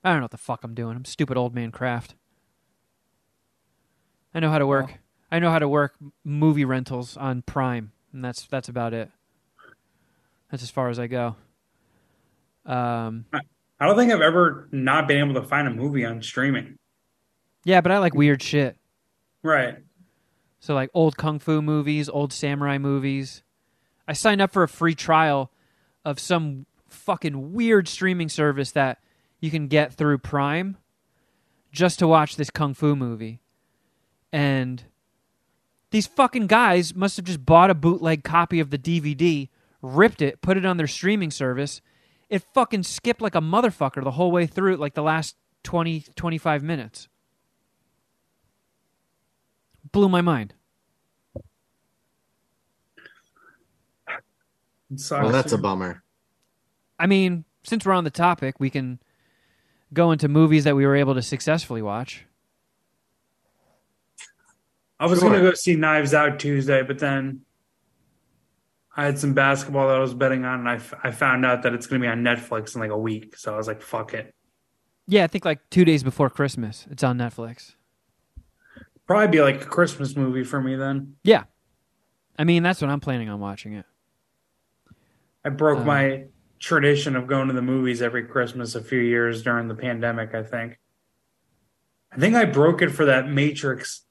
I 0.02 0.10
don't 0.10 0.18
know 0.18 0.24
what 0.24 0.30
the 0.32 0.38
fuck 0.38 0.64
I'm 0.64 0.74
doing. 0.74 0.96
I'm 0.96 1.04
stupid 1.04 1.36
old 1.36 1.54
man 1.54 1.70
Kraft. 1.70 2.14
I 4.34 4.40
know 4.40 4.50
how 4.50 4.58
to 4.58 4.66
work. 4.66 4.98
I 5.30 5.38
know 5.38 5.50
how 5.50 5.58
to 5.58 5.68
work 5.68 5.94
movie 6.24 6.64
rentals 6.64 7.16
on 7.16 7.42
Prime, 7.42 7.92
and 8.12 8.24
that's 8.24 8.46
that's 8.46 8.68
about 8.68 8.92
it. 8.94 9.10
That's 10.50 10.62
as 10.62 10.70
far 10.70 10.88
as 10.88 10.98
I 10.98 11.06
go. 11.06 11.36
Um, 12.66 13.26
I 13.32 13.86
don't 13.86 13.96
think 13.96 14.12
I've 14.12 14.20
ever 14.20 14.68
not 14.72 15.08
been 15.08 15.18
able 15.18 15.40
to 15.40 15.46
find 15.46 15.66
a 15.66 15.70
movie 15.70 16.04
on 16.04 16.22
streaming. 16.22 16.76
yeah, 17.64 17.80
but 17.80 17.92
I 17.92 17.98
like 17.98 18.14
weird 18.14 18.42
shit. 18.42 18.76
Right. 19.42 19.78
So 20.58 20.74
like 20.74 20.90
old 20.92 21.16
kung 21.16 21.38
fu 21.38 21.62
movies, 21.62 22.08
old 22.08 22.32
samurai 22.32 22.78
movies. 22.78 23.42
I 24.06 24.12
signed 24.12 24.40
up 24.40 24.52
for 24.52 24.62
a 24.62 24.68
free 24.68 24.94
trial 24.94 25.50
of 26.04 26.18
some 26.18 26.66
fucking 26.88 27.52
weird 27.52 27.88
streaming 27.88 28.28
service 28.28 28.72
that 28.72 28.98
you 29.40 29.50
can 29.50 29.68
get 29.68 29.94
through 29.94 30.18
Prime 30.18 30.76
just 31.72 31.98
to 32.00 32.08
watch 32.08 32.36
this 32.36 32.50
kung 32.50 32.74
fu 32.74 32.94
movie. 32.96 33.40
And 34.32 34.84
these 35.90 36.06
fucking 36.06 36.46
guys 36.46 36.94
must 36.94 37.16
have 37.16 37.26
just 37.26 37.44
bought 37.44 37.70
a 37.70 37.74
bootleg 37.74 38.22
copy 38.24 38.60
of 38.60 38.70
the 38.70 38.78
DVD, 38.78 39.48
ripped 39.82 40.22
it, 40.22 40.40
put 40.40 40.56
it 40.56 40.64
on 40.64 40.76
their 40.76 40.86
streaming 40.86 41.30
service. 41.30 41.80
It 42.28 42.44
fucking 42.54 42.84
skipped 42.84 43.20
like 43.20 43.34
a 43.34 43.40
motherfucker 43.40 44.02
the 44.04 44.12
whole 44.12 44.30
way 44.30 44.46
through, 44.46 44.76
like 44.76 44.94
the 44.94 45.02
last 45.02 45.36
20, 45.64 46.04
25 46.14 46.62
minutes. 46.62 47.08
Blew 49.92 50.08
my 50.08 50.20
mind. 50.20 50.54
It 54.92 55.00
sucks. 55.00 55.22
Well, 55.22 55.32
that's 55.32 55.52
a 55.52 55.58
bummer. 55.58 56.02
I 56.98 57.06
mean, 57.06 57.44
since 57.62 57.84
we're 57.84 57.92
on 57.92 58.04
the 58.04 58.10
topic, 58.10 58.60
we 58.60 58.70
can 58.70 59.00
go 59.92 60.12
into 60.12 60.28
movies 60.28 60.64
that 60.64 60.76
we 60.76 60.86
were 60.86 60.96
able 60.96 61.14
to 61.14 61.22
successfully 61.22 61.82
watch. 61.82 62.26
I 65.00 65.06
was 65.06 65.18
Sure. 65.18 65.30
going 65.30 65.42
to 65.42 65.50
go 65.50 65.54
see 65.54 65.74
Knives 65.76 66.12
Out 66.14 66.38
Tuesday, 66.38 66.82
but 66.82 66.98
then 66.98 67.40
I 68.94 69.06
had 69.06 69.18
some 69.18 69.32
basketball 69.34 69.88
that 69.88 69.96
I 69.96 70.00
was 70.00 70.12
betting 70.14 70.44
on, 70.44 70.60
and 70.60 70.68
I, 70.68 70.74
f- 70.74 70.94
I 71.02 71.10
found 71.10 71.44
out 71.46 71.62
that 71.62 71.72
it's 71.72 71.86
going 71.86 72.00
to 72.02 72.06
be 72.06 72.10
on 72.10 72.22
Netflix 72.22 72.74
in 72.74 72.80
like 72.82 72.90
a 72.90 72.98
week. 72.98 73.36
So 73.36 73.54
I 73.54 73.56
was 73.56 73.66
like, 73.66 73.80
fuck 73.82 74.12
it. 74.14 74.34
Yeah, 75.06 75.24
I 75.24 75.26
think 75.26 75.44
like 75.44 75.60
two 75.70 75.84
days 75.84 76.02
before 76.02 76.28
Christmas, 76.30 76.86
it's 76.90 77.02
on 77.02 77.16
Netflix. 77.18 77.74
Probably 79.06 79.28
be 79.28 79.40
like 79.40 79.62
a 79.62 79.66
Christmas 79.66 80.14
movie 80.16 80.44
for 80.44 80.60
me 80.60 80.76
then. 80.76 81.16
Yeah, 81.24 81.44
I 82.38 82.44
mean 82.44 82.62
that's 82.62 82.80
what 82.80 82.90
I'm 82.90 83.00
planning 83.00 83.28
on 83.28 83.40
watching 83.40 83.72
it. 83.72 83.86
I 85.44 85.48
broke 85.48 85.80
Uh. 85.80 85.84
my 85.84 86.24
tradition 86.60 87.16
of 87.16 87.26
going 87.26 87.48
to 87.48 87.54
the 87.54 87.62
movies 87.62 88.02
every 88.02 88.22
Christmas 88.24 88.74
a 88.76 88.82
few 88.84 89.00
years 89.00 89.42
during 89.42 89.66
the 89.66 89.74
pandemic, 89.74 90.34
I 90.34 90.42
think. 90.44 90.78
I 92.12 92.18
think 92.18 92.36
I 92.36 92.44
broke 92.44 92.82
it 92.82 92.90
for 92.90 93.06
that 93.06 93.28
Matrix 93.28 94.02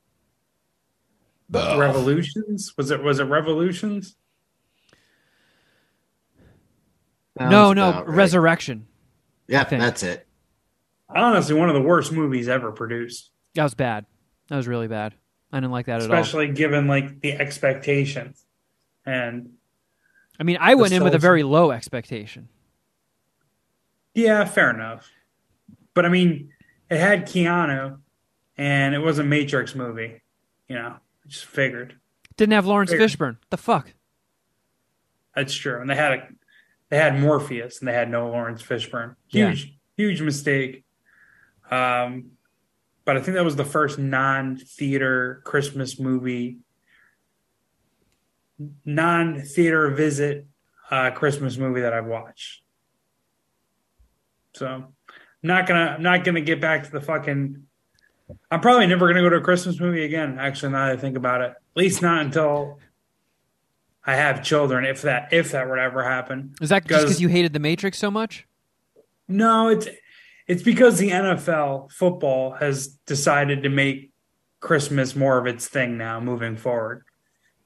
Revolutions. 1.52 2.74
Was 2.78 2.92
it 2.92 3.04
was 3.04 3.20
it 3.20 3.26
Revolutions? 3.26 4.16
Sounds 7.38 7.52
no, 7.52 7.74
no, 7.74 7.92
right. 7.92 8.08
Resurrection. 8.08 8.88
Yeah, 9.48 9.64
that's 9.64 10.04
it. 10.04 10.28
Honestly, 11.10 11.56
one 11.56 11.70
of 11.70 11.76
the 11.76 11.82
worst 11.82 12.12
movies 12.12 12.48
ever 12.48 12.72
produced. 12.72 13.32
That 13.56 13.64
was 13.64 13.74
bad. 13.74 14.06
That 14.50 14.58
was 14.58 14.68
really 14.68 14.88
bad. 14.88 15.14
I 15.52 15.58
didn't 15.58 15.72
like 15.72 15.88
that 15.88 16.02
at 16.02 16.12
all. 16.12 16.16
Especially 16.18 16.50
given 16.50 16.88
like 16.88 17.22
the 17.22 17.34
expectations. 17.34 18.46
And 19.06 19.54
I 20.40 20.44
mean, 20.44 20.58
I 20.60 20.76
went 20.76 20.94
in 20.94 21.04
with 21.04 21.16
a 21.16 21.20
very 21.20 21.44
low 21.44 21.72
expectation. 21.72 22.50
Yeah, 24.14 24.46
fair 24.46 24.70
enough. 24.70 25.10
But 25.94 26.06
I 26.06 26.10
mean, 26.10 26.52
it 26.90 27.00
had 27.00 27.26
Keanu, 27.26 28.00
and 28.58 28.94
it 28.94 29.00
was 29.00 29.18
a 29.20 29.24
Matrix 29.24 29.76
movie. 29.76 30.22
You 30.68 30.76
know, 30.76 30.96
I 30.96 31.00
just 31.30 31.46
figured 31.46 31.96
Didn't 32.38 32.54
have 32.54 32.66
Laurence 32.66 32.92
Fair. 32.92 33.00
Fishburne. 33.00 33.38
The 33.50 33.58
fuck? 33.58 33.94
that's 35.36 35.54
true. 35.54 35.80
And 35.80 35.90
they 35.90 35.96
had 35.96 36.12
a, 36.12 36.28
they 36.90 36.98
had 36.98 37.18
Morpheus, 37.20 37.80
and 37.80 37.88
they 37.88 37.94
had 37.94 38.10
no 38.10 38.30
Laurence 38.30 38.62
Fishburne. 38.62 39.16
Huge, 39.28 39.78
huge 39.96 40.22
mistake. 40.22 40.84
Um, 41.72 42.32
but 43.06 43.16
I 43.16 43.22
think 43.22 43.36
that 43.36 43.46
was 43.46 43.56
the 43.56 43.64
first 43.64 44.00
non-theater 44.00 45.42
Christmas 45.46 46.00
movie, 46.00 46.58
non-theater 48.84 49.92
visit 49.92 50.48
uh, 50.92 51.12
Christmas 51.12 51.58
movie 51.58 51.82
that 51.82 51.94
I've 51.94 52.08
watched. 52.08 52.64
So, 54.56 54.68
I'm 54.68 54.88
not 55.42 55.68
gonna, 55.68 55.96
I'm 55.98 56.04
not 56.04 56.24
gonna 56.26 56.42
get 56.42 56.60
back 56.60 56.84
to 56.84 56.92
the 56.92 57.02
fucking. 57.02 57.64
I'm 58.52 58.62
probably 58.62 58.88
never 58.88 59.08
gonna 59.08 59.22
go 59.22 59.30
to 59.30 59.38
a 59.38 59.42
Christmas 59.42 59.80
movie 59.80 60.04
again. 60.04 60.38
Actually, 60.40 60.72
now 60.74 60.88
that 60.88 60.94
I 60.94 60.98
think 60.98 61.18
about 61.18 61.42
it, 61.42 61.50
at 61.52 61.58
least 61.76 62.02
not 62.02 62.22
until 62.26 62.80
I 64.06 64.16
have 64.16 64.44
children. 64.44 64.86
If 64.86 65.02
that, 65.04 65.34
if 65.34 65.52
that 65.52 65.70
would 65.70 65.80
ever 65.80 66.04
happen. 66.04 66.54
Is 66.62 66.70
that 66.70 66.84
just 66.84 66.88
Because- 66.88 67.04
because 67.06 67.22
you 67.22 67.28
hated 67.28 67.54
the 67.54 67.60
Matrix 67.60 67.98
so 67.98 68.10
much? 68.12 68.46
No, 69.28 69.68
it's 69.70 69.88
it's 70.48 70.64
because 70.64 70.98
the 70.98 71.12
NFL 71.12 71.90
football 71.92 72.54
has 72.54 72.88
decided 72.88 73.62
to 73.64 73.70
make 73.70 74.12
Christmas 74.62 75.16
more 75.16 75.38
of 75.38 75.46
its 75.46 75.68
thing 75.68 75.96
now 75.98 76.20
moving 76.20 76.58
forward. 76.58 77.04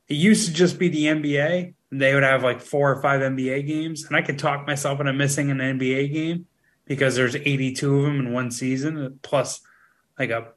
It 0.10 0.16
used 0.16 0.48
to 0.48 0.54
just 0.54 0.78
be 0.78 0.90
the 0.90 1.06
NBA. 1.08 1.74
They 1.92 2.14
would 2.14 2.24
have 2.24 2.44
like 2.44 2.60
four 2.60 2.92
or 2.92 3.02
five 3.02 3.22
NBA 3.22 3.62
games, 3.66 4.04
and 4.04 4.18
I 4.18 4.22
could 4.22 4.38
talk 4.38 4.68
myself 4.68 5.00
into 5.00 5.14
missing 5.14 5.50
an 5.50 5.60
NBA 5.62 6.12
game 6.12 6.46
because 6.86 7.16
there's 7.16 7.36
82 7.38 7.96
of 8.00 8.04
them 8.04 8.20
in 8.20 8.34
one 8.34 8.52
season, 8.52 9.20
plus 9.22 9.62
like 10.18 10.30
a 10.30 10.50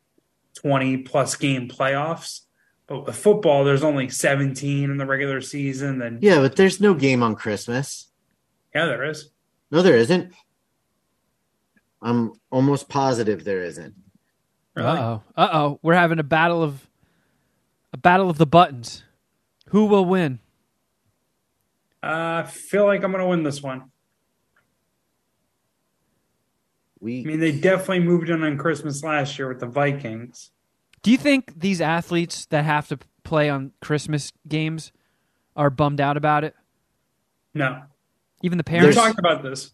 20 0.55 0.99
plus 0.99 1.35
game 1.37 1.69
playoffs. 1.69 2.43
But 2.87 3.07
with 3.07 3.17
football, 3.17 3.65
there's 3.65 3.83
only 3.83 4.09
17 4.09 4.91
in 4.91 4.97
the 4.97 5.07
regular 5.07 5.41
season. 5.41 5.99
Then 5.99 6.19
Yeah, 6.23 6.41
but 6.41 6.57
there's 6.57 6.81
no 6.81 6.95
game 6.95 7.23
on 7.23 7.35
Christmas. 7.35 8.09
yeah, 8.75 8.87
there 8.87 9.05
is. 9.05 9.31
No, 9.71 9.83
there 9.83 9.97
isn't. 9.97 10.33
I'm 12.01 12.33
almost 12.51 12.89
positive 12.89 13.43
there 13.45 13.63
isn't. 13.63 13.95
Really? 14.75 14.89
Uh 14.89 15.03
oh. 15.03 15.23
Uh 15.37 15.49
oh. 15.53 15.81
We're 15.83 15.95
having 15.95 16.19
a 16.21 16.23
battle 16.25 16.63
of 16.63 16.87
a 17.93 17.97
battle 17.97 18.31
of 18.31 18.39
the 18.39 18.47
buttons. 18.47 19.03
Who 19.71 19.87
will 19.87 20.05
win? 20.05 20.39
Uh, 22.03 22.45
I 22.45 22.49
feel 22.49 22.85
like 22.85 23.03
I'm 23.03 23.11
gonna 23.11 23.27
win 23.27 23.43
this 23.43 23.63
one. 23.63 23.91
We 27.01 27.21
I 27.21 27.25
mean, 27.25 27.41
they 27.41 27.53
definitely 27.53 28.01
moved 28.01 28.31
in 28.31 28.43
on 28.43 28.57
Christmas 28.59 29.03
last 29.05 29.39
year 29.39 29.49
with 29.49 29.61
the 29.61 29.67
Vikings. 29.67 30.51
Do 31.03 31.11
you 31.11 31.19
think 31.19 31.59
these 31.61 31.81
athletes 31.81 32.47
that 32.47 32.65
have 32.65 32.89
to 32.89 32.99
play 33.23 33.49
on 33.51 33.73
Christmas 33.81 34.33
games 34.49 34.93
are 35.55 35.71
bummed 35.71 36.01
out 36.01 36.17
about 36.17 36.43
it? 36.45 36.55
No, 37.55 37.83
Even 38.43 38.59
the 38.59 38.65
we 38.67 38.79
parents? 38.79 38.97
talked 38.97 39.19
about 39.19 39.43
this. 39.43 39.73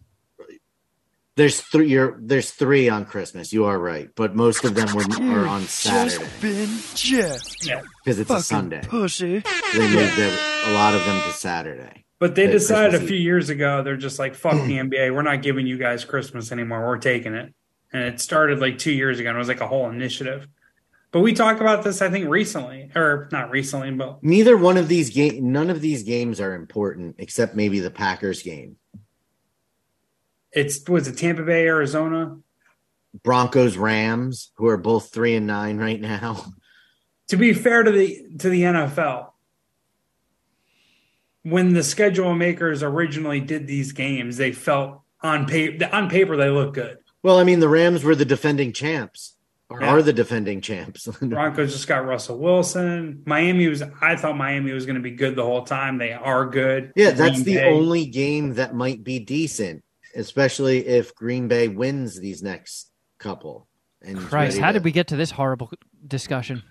there's 1.35 1.59
three. 1.61 1.89
You're, 1.89 2.17
there's 2.21 2.51
three 2.51 2.87
on 2.89 3.05
Christmas. 3.05 3.51
You 3.51 3.65
are 3.65 3.77
right, 3.79 4.09
but 4.15 4.35
most 4.35 4.63
of 4.63 4.75
them 4.75 4.93
were 4.93 5.03
are 5.41 5.47
on 5.47 5.63
Saturday 5.63 6.23
Just 6.25 6.41
been 6.41 6.69
Jeff. 6.95 7.65
Yeah, 7.65 7.81
because 8.03 8.19
it's 8.19 8.29
a 8.29 8.41
Sunday. 8.41 8.81
pussy. 8.87 9.39
They 9.73 9.79
moved 9.79 10.17
a 10.19 10.73
lot 10.73 10.93
of 10.93 11.03
them 11.05 11.21
to 11.23 11.31
Saturday. 11.33 12.05
But 12.23 12.35
they 12.35 12.47
decided 12.47 12.93
a 12.95 13.05
few 13.05 13.17
years 13.17 13.49
ago 13.49 13.83
they're 13.83 13.97
just 13.97 14.17
like, 14.17 14.33
"Fuck 14.33 14.53
the 14.53 14.77
NBA. 14.77 15.13
We're 15.13 15.23
not 15.23 15.41
giving 15.41 15.67
you 15.67 15.77
guys 15.77 16.05
Christmas 16.05 16.53
anymore. 16.53 16.87
We're 16.87 16.97
taking 16.97 17.33
it." 17.33 17.53
And 17.91 18.03
it 18.03 18.21
started 18.21 18.61
like 18.61 18.77
two 18.77 18.93
years 18.93 19.19
ago, 19.19 19.27
and 19.27 19.35
it 19.35 19.39
was 19.39 19.49
like 19.49 19.59
a 19.59 19.67
whole 19.67 19.89
initiative. 19.89 20.47
But 21.11 21.19
we 21.19 21.33
talked 21.33 21.59
about 21.59 21.83
this, 21.83 22.01
I 22.01 22.09
think, 22.09 22.29
recently, 22.29 22.89
or 22.95 23.27
not 23.33 23.51
recently, 23.51 23.91
but 23.91 24.23
Neither 24.23 24.55
one 24.55 24.77
of 24.77 24.87
these 24.87 25.09
game, 25.09 25.51
none 25.51 25.69
of 25.69 25.81
these 25.81 26.03
games 26.03 26.39
are 26.39 26.55
important 26.55 27.15
except 27.17 27.57
maybe 27.57 27.81
the 27.81 27.91
Packers 27.91 28.41
game. 28.41 28.77
it's 30.53 30.87
was 30.87 31.09
it 31.09 31.17
Tampa 31.17 31.43
Bay, 31.43 31.67
Arizona. 31.67 32.37
Broncos, 33.21 33.75
Rams, 33.75 34.53
who 34.55 34.67
are 34.67 34.77
both 34.77 35.09
three 35.09 35.35
and 35.35 35.45
nine 35.45 35.77
right 35.77 35.99
now. 35.99 36.53
to 37.27 37.35
be 37.35 37.51
fair 37.51 37.83
to 37.83 37.91
the 37.91 38.37
to 38.39 38.47
the 38.47 38.61
NFL, 38.61 39.32
when 41.43 41.73
the 41.73 41.83
schedule 41.83 42.33
makers 42.33 42.81
originally 42.83 43.39
did 43.41 43.67
these 43.67 43.91
games, 43.91 44.37
they 44.37 44.51
felt 44.51 45.01
on 45.21 45.45
paper 45.45 45.89
on 45.93 46.09
paper 46.09 46.35
they 46.35 46.49
look 46.49 46.73
good. 46.73 46.97
Well, 47.21 47.37
I 47.39 47.43
mean, 47.43 47.59
the 47.59 47.69
Rams 47.69 48.03
were 48.03 48.15
the 48.15 48.25
defending 48.25 48.73
champs, 48.73 49.35
or 49.69 49.81
Yeah. 49.81 49.87
are 49.87 50.01
the 50.01 50.11
defending 50.13 50.59
champs. 50.61 51.07
Broncos 51.21 51.71
just 51.71 51.87
got 51.87 52.05
Russell 52.05 52.37
Wilson. 52.39 53.23
Miami 53.25 53.67
was 53.67 53.81
I 54.01 54.15
thought 54.17 54.35
Miami 54.37 54.71
was 54.73 54.85
going 54.85 54.95
to 54.97 55.01
be 55.01 55.11
good 55.11 55.35
the 55.35 55.43
whole 55.45 55.63
time. 55.63 55.97
They 55.97 56.11
are 56.13 56.45
good. 56.45 56.91
yeah, 56.95 57.11
that's 57.11 57.35
Green 57.35 57.43
the 57.43 57.55
Bay- 57.55 57.71
only 57.73 58.05
game 58.05 58.55
that 58.55 58.75
might 58.75 59.03
be 59.03 59.19
decent, 59.19 59.83
especially 60.15 60.85
if 60.85 61.15
Green 61.15 61.47
Bay 61.47 61.67
wins 61.69 62.19
these 62.19 62.43
next 62.43 62.91
couple. 63.19 63.67
And 64.01 64.17
Christ, 64.17 64.57
how 64.57 64.67
to- 64.67 64.73
did 64.79 64.83
we 64.83 64.91
get 64.91 65.07
to 65.07 65.15
this 65.15 65.31
horrible 65.31 65.71
discussion? 66.05 66.63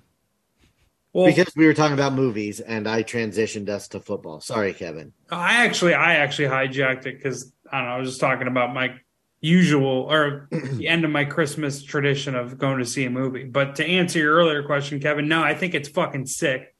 Well, 1.13 1.27
Because 1.27 1.55
we 1.55 1.67
were 1.67 1.75
talking 1.75 1.95
about 1.95 2.15
movies, 2.15 2.61
and 2.61 2.89
I 2.89 3.03
transitioned 3.03 3.69
us 3.69 3.89
to 3.89 4.01
football. 4.01 4.41
Sorry, 4.41 4.73
Kevin. 4.73 5.13
I 5.31 5.65
actually 5.67 5.95
I 5.95 6.15
actually 6.15 6.49
hijacked 6.49 7.07
it 7.07 7.17
because 7.19 7.53
I 7.71 7.79
don't 7.79 7.87
know. 7.89 7.95
I 7.95 7.99
was 7.99 8.09
just 8.11 8.21
talking 8.21 8.47
about 8.47 8.73
my 8.73 8.95
usual 9.41 10.07
or 10.11 10.49
the 10.51 10.89
end 10.89 11.05
of 11.05 11.11
my 11.11 11.25
Christmas 11.25 11.83
tradition 11.83 12.35
of 12.35 12.57
going 12.59 12.79
to 12.79 12.87
see 12.87 13.05
a 13.05 13.11
movie. 13.11 13.45
But 13.45 13.77
to 13.77 13.85
answer 13.85 14.19
your 14.21 14.35
earlier 14.35 14.63
question, 14.63 15.01
Kevin, 15.01 15.29
no, 15.29 15.43
I 15.43 15.55
think 15.55 15.75
it's 15.75 15.89
fucking 15.89 16.27
sick 16.27 16.75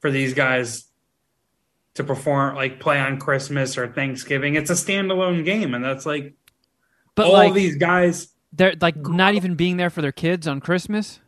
for 0.00 0.10
these 0.10 0.32
guys 0.32 0.84
to 1.94 2.04
perform 2.04 2.54
like 2.54 2.78
play 2.80 2.98
on 3.00 3.18
Christmas 3.18 3.76
or 3.76 3.88
Thanksgiving. 3.88 4.54
It's 4.54 4.70
a 4.70 4.74
standalone 4.74 5.44
game, 5.44 5.74
and 5.74 5.84
that's 5.84 6.06
like 6.06 6.34
But 7.16 7.26
all 7.26 7.32
like 7.32 7.52
these 7.52 7.76
guys. 7.76 8.28
they're 8.52 8.74
like 8.80 8.96
not 8.96 9.34
even 9.34 9.56
being 9.56 9.76
there 9.76 9.90
for 9.90 10.00
their 10.00 10.12
kids 10.12 10.46
on 10.48 10.60
Christmas. 10.60 11.20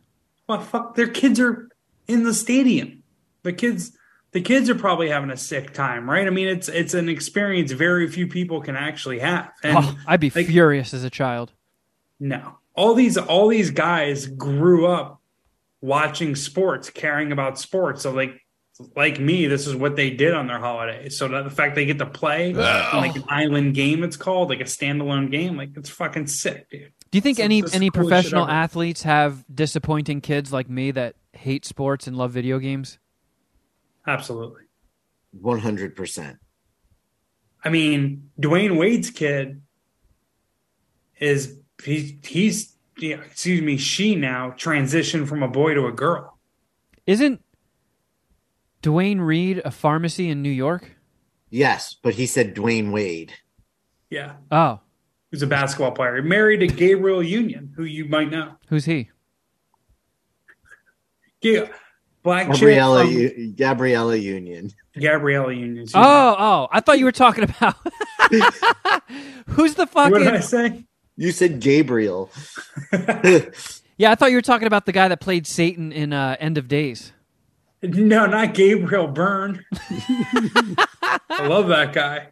Well, 0.47 0.61
fuck, 0.61 0.95
their 0.95 1.07
kids 1.09 1.39
are 1.39 1.67
in 2.11 2.23
the 2.23 2.33
stadium. 2.33 3.03
The 3.43 3.53
kids, 3.53 3.91
the 4.31 4.41
kids 4.41 4.69
are 4.69 4.75
probably 4.75 5.09
having 5.09 5.31
a 5.31 5.37
sick 5.37 5.73
time, 5.73 6.09
right? 6.09 6.27
I 6.27 6.29
mean, 6.29 6.47
it's 6.47 6.69
it's 6.69 6.93
an 6.93 7.09
experience 7.09 7.71
very 7.71 8.07
few 8.07 8.27
people 8.27 8.61
can 8.61 8.75
actually 8.75 9.19
have. 9.19 9.51
And 9.63 9.77
Oh, 9.79 9.97
I'd 10.07 10.19
be 10.19 10.29
like- 10.33 10.45
furious 10.47 10.93
as 10.93 11.03
a 11.03 11.09
child. 11.09 11.53
no, 12.19 12.57
all 12.75 12.93
these 12.93 13.17
all 13.17 13.47
these 13.47 13.71
guys 13.71 14.27
grew 14.27 14.87
up 14.87 15.21
watching 15.81 16.35
sports, 16.35 16.89
caring 16.89 17.31
about 17.31 17.57
sports. 17.59 18.03
So 18.03 18.11
like 18.11 18.33
like 18.95 19.19
me, 19.19 19.45
this 19.47 19.67
is 19.67 19.75
what 19.75 19.95
they 19.95 20.09
did 20.09 20.33
on 20.33 20.47
their 20.47 20.57
holidays. 20.59 21.17
So 21.17 21.27
the 21.27 21.49
fact 21.51 21.75
they 21.75 21.85
get 21.85 21.99
to 21.99 22.05
play 22.05 22.49
in, 22.51 22.57
like 22.57 23.15
an 23.15 23.23
island 23.29 23.75
game, 23.75 24.03
it's 24.03 24.17
called 24.17 24.49
like 24.49 24.61
a 24.61 24.63
standalone 24.65 25.29
game, 25.29 25.55
like 25.57 25.69
it's 25.75 25.89
fucking 25.89 26.27
sick, 26.27 26.69
dude. 26.69 26.91
Do 27.11 27.17
you 27.17 27.21
think 27.21 27.37
It's- 27.39 27.45
any 27.45 27.59
it's 27.59 27.75
any 27.75 27.89
professional 27.91 28.47
athletes 28.47 29.03
have 29.03 29.43
disappointing 29.53 30.21
kids 30.21 30.53
like 30.53 30.69
me 30.69 30.91
that 30.91 31.15
hate 31.41 31.65
sports 31.65 32.07
and 32.07 32.15
love 32.17 32.31
video 32.31 32.59
games? 32.59 32.99
Absolutely. 34.07 34.63
One 35.31 35.59
hundred 35.59 35.95
percent. 35.95 36.37
I 37.63 37.69
mean, 37.69 38.29
Dwyane 38.39 38.77
Wade's 38.77 39.09
kid 39.11 39.61
is 41.19 41.57
he's 41.83 42.13
he's 42.23 42.75
yeah, 42.97 43.17
excuse 43.17 43.61
me, 43.61 43.77
she 43.77 44.15
now 44.15 44.51
transitioned 44.51 45.27
from 45.27 45.41
a 45.43 45.47
boy 45.47 45.73
to 45.73 45.87
a 45.87 45.91
girl. 45.91 46.37
Isn't 47.07 47.43
Duane 48.81 49.21
Reade 49.21 49.61
a 49.63 49.71
pharmacy 49.71 50.29
in 50.29 50.41
New 50.41 50.49
York? 50.51 50.91
Yes, 51.49 51.95
but 52.01 52.15
he 52.15 52.25
said 52.25 52.55
Dwyane 52.55 52.91
Wade. 52.91 53.33
Yeah, 54.09 54.33
Oh, 54.51 54.81
who's 55.31 55.41
a 55.41 55.47
basketball 55.47 55.91
player, 55.93 56.21
He 56.21 56.27
married 56.27 56.59
to 56.59 56.67
Gabriel 56.67 57.23
Union, 57.23 57.73
who 57.77 57.83
you 57.83 58.05
might 58.05 58.29
know. 58.29 58.55
who's 58.67 58.85
he? 58.85 59.09
Yeah, 61.41 61.67
black 62.23 62.47
chick 62.47 62.55
Gabriella, 62.55 63.03
from 63.03 63.11
U- 63.13 63.53
Gabriella 63.57 64.15
Union. 64.15 64.71
Gabriella 64.99 65.53
Union. 65.53 65.85
She's- 65.85 65.93
Oh, 65.95 66.35
oh, 66.37 66.67
I 66.71 66.79
thought 66.81 66.99
you 66.99 67.05
were 67.05 67.11
talking 67.11 67.43
about 67.45 67.75
who's 69.47 69.75
the 69.75 69.87
fucking. 69.87 70.11
what 70.11 70.19
did 70.19 70.33
I 70.35 70.39
say? 70.39 70.83
You 71.17 71.31
said 71.31 71.59
Gabriel. 71.59 72.29
Yeah, 73.97 74.09
I 74.09 74.15
thought 74.15 74.31
you 74.31 74.37
were 74.37 74.41
talking 74.41 74.65
about 74.65 74.87
the 74.87 74.91
guy 74.93 75.07
that 75.09 75.19
played 75.19 75.45
Satan 75.45 75.91
in 75.91 76.11
uh, 76.11 76.35
End 76.39 76.57
of 76.57 76.67
Days. 76.67 77.13
no, 77.83 78.25
not 78.25 78.55
Gabriel 78.55 79.05
Byrne. 79.05 79.63
I 79.73 81.47
love 81.47 81.67
that 81.67 81.93
guy. 81.93 82.29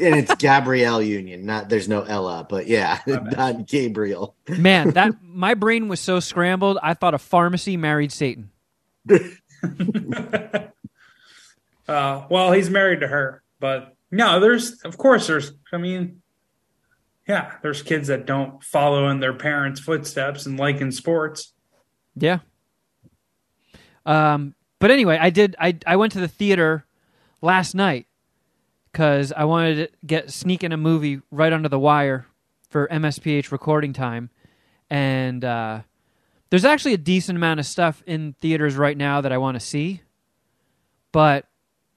And 0.00 0.14
it's 0.16 0.34
Gabrielle 0.36 1.02
Union. 1.02 1.46
Not 1.46 1.68
there's 1.68 1.88
no 1.88 2.02
Ella, 2.02 2.46
but 2.48 2.66
yeah, 2.66 3.00
not 3.06 3.66
Gabriel. 3.66 4.34
Man, 4.48 4.90
that 4.90 5.14
my 5.22 5.54
brain 5.54 5.88
was 5.88 6.00
so 6.00 6.20
scrambled. 6.20 6.78
I 6.82 6.94
thought 6.94 7.14
a 7.14 7.18
pharmacy 7.18 7.76
married 7.76 8.12
Satan. 8.12 8.50
Uh, 11.86 12.26
well, 12.30 12.52
he's 12.52 12.70
married 12.70 13.00
to 13.00 13.06
her, 13.06 13.42
but 13.60 13.94
no, 14.10 14.40
there's 14.40 14.80
of 14.82 14.96
course 14.96 15.26
there's. 15.26 15.52
I 15.72 15.76
mean, 15.76 16.22
Yeah, 17.28 17.52
there's 17.62 17.82
kids 17.82 18.08
that 18.08 18.26
don't 18.26 18.62
follow 18.62 19.08
in 19.08 19.20
their 19.20 19.34
parents' 19.34 19.80
footsteps 19.80 20.46
and 20.46 20.58
like 20.58 20.80
in 20.80 20.92
sports. 20.92 21.52
Yeah. 22.16 22.38
Um, 24.06 24.54
but 24.78 24.90
anyway, 24.90 25.18
I 25.20 25.30
did. 25.30 25.56
I 25.58 25.76
I 25.86 25.96
went 25.96 26.12
to 26.12 26.20
the 26.20 26.28
theater 26.28 26.86
last 27.42 27.74
night 27.74 28.06
because 28.94 29.32
I 29.32 29.42
wanted 29.44 29.74
to 29.74 30.06
get 30.06 30.30
sneak 30.30 30.62
in 30.62 30.70
a 30.70 30.76
movie 30.76 31.20
right 31.32 31.52
under 31.52 31.68
the 31.68 31.80
wire 31.80 32.26
for 32.70 32.86
MSPH 32.86 33.50
recording 33.50 33.92
time, 33.92 34.30
and 34.88 35.44
uh, 35.44 35.80
there's 36.50 36.64
actually 36.64 36.94
a 36.94 36.98
decent 36.98 37.34
amount 37.36 37.58
of 37.58 37.66
stuff 37.66 38.04
in 38.06 38.36
theaters 38.40 38.76
right 38.76 38.96
now 38.96 39.20
that 39.20 39.32
I 39.32 39.38
want 39.38 39.56
to 39.56 39.60
see. 39.60 40.02
But 41.10 41.46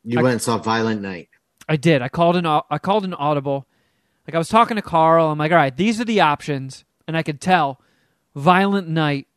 You 0.04 0.20
I- 0.20 0.24
went 0.24 0.34
and 0.34 0.42
saw 0.42 0.58
Violent 0.58 1.02
Night. 1.04 1.30
I 1.70 1.76
did. 1.76 2.02
I 2.02 2.08
called 2.10 2.36
an 2.36 2.46
I 2.48 2.78
called 2.80 3.04
an 3.06 3.14
audible. 3.14 3.68
Like 4.28 4.34
I 4.34 4.38
was 4.40 4.50
talking 4.50 4.76
to 4.78 4.82
Carl. 4.82 5.30
I'm 5.30 5.38
like, 5.38 5.52
all 5.52 5.58
right, 5.58 5.76
these 5.76 6.02
are 6.02 6.06
the 6.06 6.22
options, 6.22 6.84
and 7.08 7.16
I 7.16 7.22
could 7.22 7.40
tell. 7.40 7.80
Violent 8.36 8.88
Night. 8.88 9.28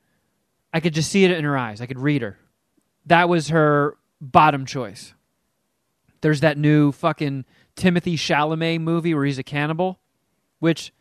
I 0.72 0.80
could 0.80 0.94
just 0.94 1.10
see 1.10 1.24
it 1.24 1.30
in 1.32 1.44
her 1.44 1.58
eyes. 1.58 1.80
I 1.82 1.86
could 1.86 1.98
read 1.98 2.22
her. 2.22 2.38
That 3.04 3.28
was 3.28 3.48
her 3.48 3.98
bottom 4.20 4.64
choice. 4.64 5.12
There's 6.20 6.40
that 6.40 6.58
new 6.58 6.92
fucking 6.92 7.44
Timothy 7.76 8.16
Chalamet 8.16 8.80
movie 8.80 9.14
where 9.14 9.24
he's 9.24 9.38
a 9.38 9.42
cannibal, 9.42 10.00
which 10.58 10.92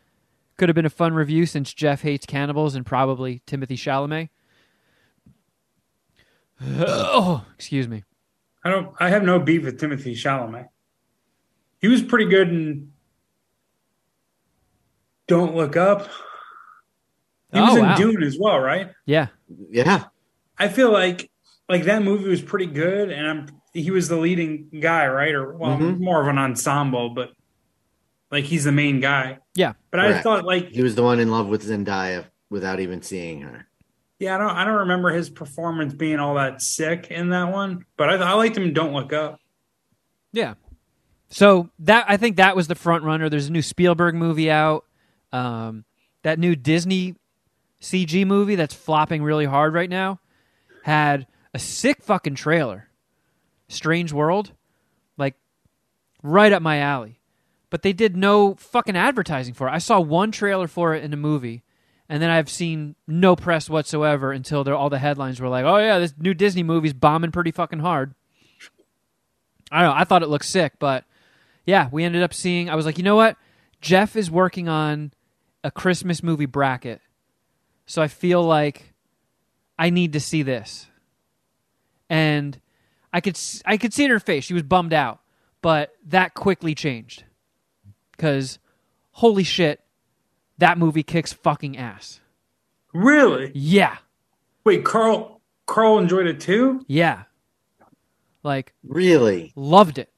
could 0.57 0.69
have 0.69 0.75
been 0.75 0.85
a 0.85 0.89
fun 0.89 1.13
review 1.13 1.45
since 1.45 1.73
Jeff 1.73 2.01
hates 2.01 2.25
cannibals 2.25 2.75
and 2.75 2.85
probably 2.85 3.41
Timothy 3.45 3.75
Chalamet. 3.75 4.29
oh, 6.61 7.45
excuse 7.55 7.87
me. 7.87 8.03
I 8.63 8.69
don't. 8.69 8.93
I 8.99 9.09
have 9.09 9.23
no 9.23 9.39
beef 9.39 9.63
with 9.63 9.79
Timothy 9.79 10.15
Chalamet. 10.15 10.67
He 11.79 11.87
was 11.87 12.01
pretty 12.01 12.25
good 12.25 12.49
in 12.49 12.91
Don't 15.27 15.55
Look 15.55 15.77
Up. 15.77 16.09
He 17.53 17.59
oh, 17.59 17.63
was 17.63 17.73
Oh, 17.73 17.77
in 17.77 17.83
wow. 17.83 17.95
Dune 17.95 18.23
as 18.23 18.37
well, 18.37 18.59
right? 18.59 18.91
Yeah, 19.05 19.27
Yeah. 19.69 20.05
I 20.57 20.67
feel 20.67 20.91
like 20.91 21.31
like 21.69 21.83
that 21.85 22.03
movie 22.03 22.27
was 22.27 22.41
pretty 22.41 22.65
good, 22.65 23.11
and 23.11 23.27
I'm 23.27 23.58
he 23.73 23.91
was 23.91 24.07
the 24.07 24.17
leading 24.17 24.69
guy, 24.79 25.07
right? 25.07 25.33
Or 25.33 25.53
well, 25.53 25.77
Mhm. 25.77 25.99
more 25.99 26.21
of 26.21 26.27
an 26.27 26.37
ensemble, 26.37 27.09
but 27.11 27.29
like 28.31 28.45
he's 28.45 28.63
the 28.63 28.71
main 28.71 28.99
guy. 28.99 29.39
yeah. 29.55 29.73
But 29.91 29.99
I 29.99 30.21
thought 30.21 30.45
like 30.45 30.69
He 30.69 30.81
was 30.83 30.95
the 30.95 31.03
one 31.03 31.19
in 31.19 31.29
love 31.31 31.47
with 31.47 31.63
Zendaya 31.67 32.25
without 32.49 32.79
even 32.79 33.01
seeing 33.01 33.41
her. 33.41 33.67
yeah, 34.19 34.35
I 34.35 34.37
don't 34.37 34.49
I 34.51 34.65
don't 34.65 34.79
remember 34.79 35.09
his 35.11 35.29
performance 35.29 35.93
being 35.93 36.19
all 36.19 36.35
that 36.35 36.61
sick 36.61 37.07
in 37.11 37.29
that 37.29 37.51
one, 37.51 37.85
but 37.97 38.09
I, 38.09 38.15
I 38.15 38.33
liked 38.33 38.57
him. 38.57 38.63
in 38.63 38.73
Don't 38.73 38.93
Look 38.93 39.13
Up. 39.13 39.39
Yeah. 40.31 40.55
So 41.29 41.69
that 41.79 42.05
I 42.07 42.17
think 42.17 42.37
that 42.37 42.55
was 42.55 42.67
the 42.67 42.75
front 42.75 43.03
runner. 43.03 43.29
There's 43.29 43.47
a 43.47 43.51
new 43.51 43.61
Spielberg 43.61 44.15
movie 44.15 44.49
out. 44.51 44.85
Um, 45.31 45.85
that 46.23 46.39
new 46.39 46.55
Disney 46.55 47.15
CG 47.81 48.25
movie 48.25 48.55
that's 48.55 48.73
flopping 48.73 49.23
really 49.23 49.45
hard 49.45 49.73
right 49.73 49.89
now 49.89 50.19
had 50.83 51.27
a 51.53 51.59
sick 51.59 52.01
fucking 52.03 52.35
trailer. 52.35 52.88
Strange 53.69 54.11
World, 54.11 54.51
like 55.17 55.35
right 56.21 56.51
up 56.51 56.61
my 56.61 56.79
alley. 56.79 57.19
But 57.69 57.83
they 57.83 57.93
did 57.93 58.17
no 58.17 58.55
fucking 58.55 58.97
advertising 58.97 59.53
for 59.53 59.67
it. 59.67 59.71
I 59.71 59.77
saw 59.77 59.99
one 59.99 60.31
trailer 60.31 60.67
for 60.67 60.95
it 60.95 61.03
in 61.03 61.13
a 61.13 61.17
movie, 61.17 61.63
and 62.09 62.21
then 62.21 62.31
I've 62.31 62.49
seen 62.49 62.95
no 63.07 63.35
press 63.35 63.69
whatsoever 63.69 64.31
until 64.31 64.67
all 64.73 64.89
the 64.89 64.99
headlines 64.99 65.39
were 65.39 65.47
like, 65.47 65.65
"Oh 65.65 65.77
yeah, 65.77 65.99
this 65.99 66.15
new 66.17 66.33
Disney 66.33 66.63
movie's 66.63 66.93
bombing 66.93 67.31
pretty 67.31 67.51
fucking 67.51 67.79
hard." 67.79 68.15
I 69.71 69.83
don't 69.83 69.91
know. 69.91 70.01
I 70.01 70.03
thought 70.03 70.23
it 70.23 70.29
looked 70.29 70.45
sick, 70.45 70.73
but 70.79 71.05
yeah, 71.65 71.89
we 71.91 72.03
ended 72.03 72.23
up 72.23 72.33
seeing. 72.33 72.69
I 72.69 72.75
was 72.75 72.87
like, 72.87 72.97
you 72.97 73.03
know 73.03 73.15
what? 73.15 73.37
Jeff 73.81 74.15
is 74.15 74.31
working 74.31 74.67
on 74.67 75.13
a 75.63 75.69
Christmas 75.69 76.23
movie 76.23 76.47
bracket, 76.47 77.01
so 77.85 78.01
I 78.01 78.07
feel 78.07 78.41
like 78.43 78.93
I 79.77 79.91
need 79.91 80.13
to 80.13 80.19
see 80.19 80.41
this. 80.41 80.87
And 82.09 82.59
I 83.13 83.21
could 83.21 83.35
s- 83.35 83.61
I 83.65 83.77
could 83.77 83.93
see 83.93 84.03
it 84.03 84.05
in 84.07 84.11
her 84.11 84.19
face. 84.19 84.43
She 84.43 84.53
was 84.53 84.63
bummed 84.63 84.93
out, 84.93 85.19
but 85.61 85.93
that 86.05 86.33
quickly 86.33 86.75
changed 86.75 87.23
because 88.11 88.59
holy 89.11 89.43
shit, 89.43 89.81
that 90.57 90.77
movie 90.77 91.03
kicks 91.03 91.33
fucking 91.33 91.77
ass. 91.77 92.19
Really? 92.93 93.51
Yeah, 93.53 93.97
Wait, 94.63 94.83
Carl 94.85 95.41
Carl 95.65 95.97
enjoyed 95.99 96.27
it 96.27 96.39
too? 96.39 96.83
yeah, 96.87 97.23
like 98.43 98.73
Really? 98.83 99.51
loved 99.55 99.97
it 99.97 100.11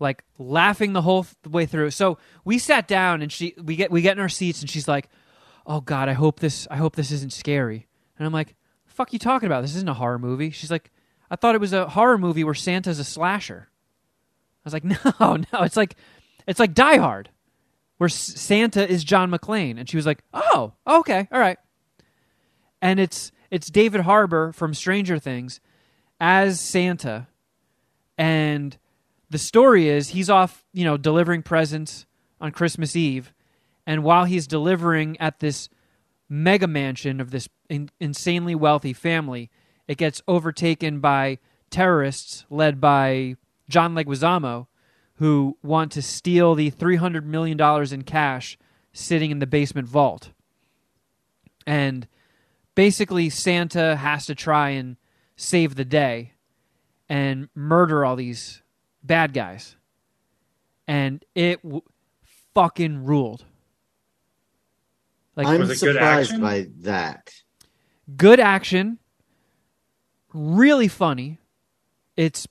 like 0.00 0.24
laughing 0.38 0.92
the 0.92 1.02
whole 1.02 1.22
th- 1.22 1.36
way 1.48 1.64
through 1.66 1.88
so 1.88 2.18
we 2.44 2.58
sat 2.58 2.88
down 2.88 3.22
and 3.22 3.30
she 3.30 3.54
we 3.62 3.76
get 3.76 3.92
we 3.92 4.02
get 4.02 4.16
in 4.16 4.20
our 4.20 4.28
seats 4.28 4.60
and 4.60 4.68
she's 4.68 4.88
like 4.88 5.08
oh 5.66 5.80
god 5.80 6.08
i 6.08 6.12
hope 6.12 6.40
this 6.40 6.66
i 6.68 6.76
hope 6.76 6.96
this 6.96 7.12
isn't 7.12 7.32
scary 7.32 7.86
and 8.18 8.26
i'm 8.26 8.32
like 8.32 8.56
fuck 8.86 9.12
you 9.12 9.20
talking 9.20 9.46
about 9.46 9.62
this 9.62 9.76
isn't 9.76 9.88
a 9.88 9.94
horror 9.94 10.18
movie 10.18 10.50
she's 10.50 10.70
like 10.70 10.90
i 11.30 11.36
thought 11.36 11.54
it 11.54 11.60
was 11.60 11.72
a 11.72 11.88
horror 11.88 12.18
movie 12.18 12.44
where 12.44 12.54
santa's 12.54 12.98
a 12.98 13.04
slasher. 13.04 13.68
I 13.68 14.62
was 14.64 14.72
like 14.72 14.84
no 15.20 15.36
no 15.36 15.60
it's 15.62 15.76
like 15.76 15.96
it's 16.46 16.60
like 16.60 16.74
die 16.74 16.96
hard 16.96 17.30
where 17.98 18.08
S- 18.08 18.14
santa 18.14 18.88
is 18.88 19.04
john 19.04 19.30
mcclane. 19.30 19.78
And 19.78 19.88
she 19.88 19.96
was 19.96 20.06
like 20.06 20.22
oh 20.32 20.72
okay 20.86 21.28
all 21.30 21.40
right. 21.40 21.58
And 22.82 22.98
it's 23.00 23.32
it's 23.50 23.68
david 23.70 24.02
harbour 24.02 24.52
from 24.52 24.74
stranger 24.74 25.18
things 25.18 25.60
as 26.20 26.60
santa. 26.60 27.28
And 28.16 28.76
the 29.30 29.38
story 29.38 29.88
is 29.88 30.10
he's 30.10 30.30
off, 30.30 30.64
you 30.72 30.84
know, 30.84 30.96
delivering 30.96 31.42
presents 31.42 32.06
on 32.40 32.52
Christmas 32.52 32.94
Eve, 32.94 33.32
and 33.86 34.04
while 34.04 34.24
he's 34.26 34.46
delivering 34.46 35.18
at 35.18 35.40
this 35.40 35.68
mega 36.28 36.66
mansion 36.68 37.20
of 37.20 37.30
this 37.32 37.48
in- 37.68 37.90
insanely 37.98 38.54
wealthy 38.54 38.92
family, 38.92 39.50
it 39.88 39.98
gets 39.98 40.22
overtaken 40.26 41.00
by 41.00 41.38
terrorists 41.70 42.44
led 42.50 42.80
by 42.80 43.36
John 43.68 43.94
Leguizamo, 43.94 44.66
who 45.16 45.56
want 45.62 45.92
to 45.92 46.02
steal 46.02 46.54
the 46.54 46.70
three 46.70 46.96
hundred 46.96 47.26
million 47.26 47.56
dollars 47.56 47.92
in 47.92 48.02
cash 48.02 48.58
sitting 48.92 49.30
in 49.30 49.38
the 49.40 49.46
basement 49.46 49.88
vault, 49.88 50.30
and 51.66 52.06
basically 52.74 53.28
Santa 53.30 53.96
has 53.96 54.26
to 54.26 54.34
try 54.34 54.70
and 54.70 54.96
save 55.36 55.74
the 55.74 55.84
day 55.84 56.32
and 57.08 57.48
murder 57.54 58.04
all 58.04 58.16
these 58.16 58.62
bad 59.02 59.32
guys. 59.32 59.76
And 60.86 61.24
it 61.34 61.62
w- 61.62 61.82
fucking 62.54 63.04
ruled. 63.04 63.44
Like 65.36 65.46
I'm 65.46 65.60
Was 65.60 65.70
it 65.70 65.76
surprised 65.78 66.30
action? 66.32 66.40
by 66.40 66.66
that. 66.82 67.30
good 68.16 68.38
action, 68.38 68.98
really 70.34 70.88
funny. 70.88 71.38
It's 72.16 72.46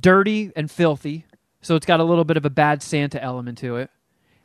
dirty 0.00 0.50
and 0.56 0.70
filthy, 0.70 1.26
so 1.62 1.76
it's 1.76 1.86
got 1.86 2.00
a 2.00 2.04
little 2.04 2.24
bit 2.24 2.36
of 2.36 2.44
a 2.44 2.50
bad 2.50 2.82
Santa 2.82 3.22
element 3.22 3.58
to 3.58 3.76
it. 3.76 3.90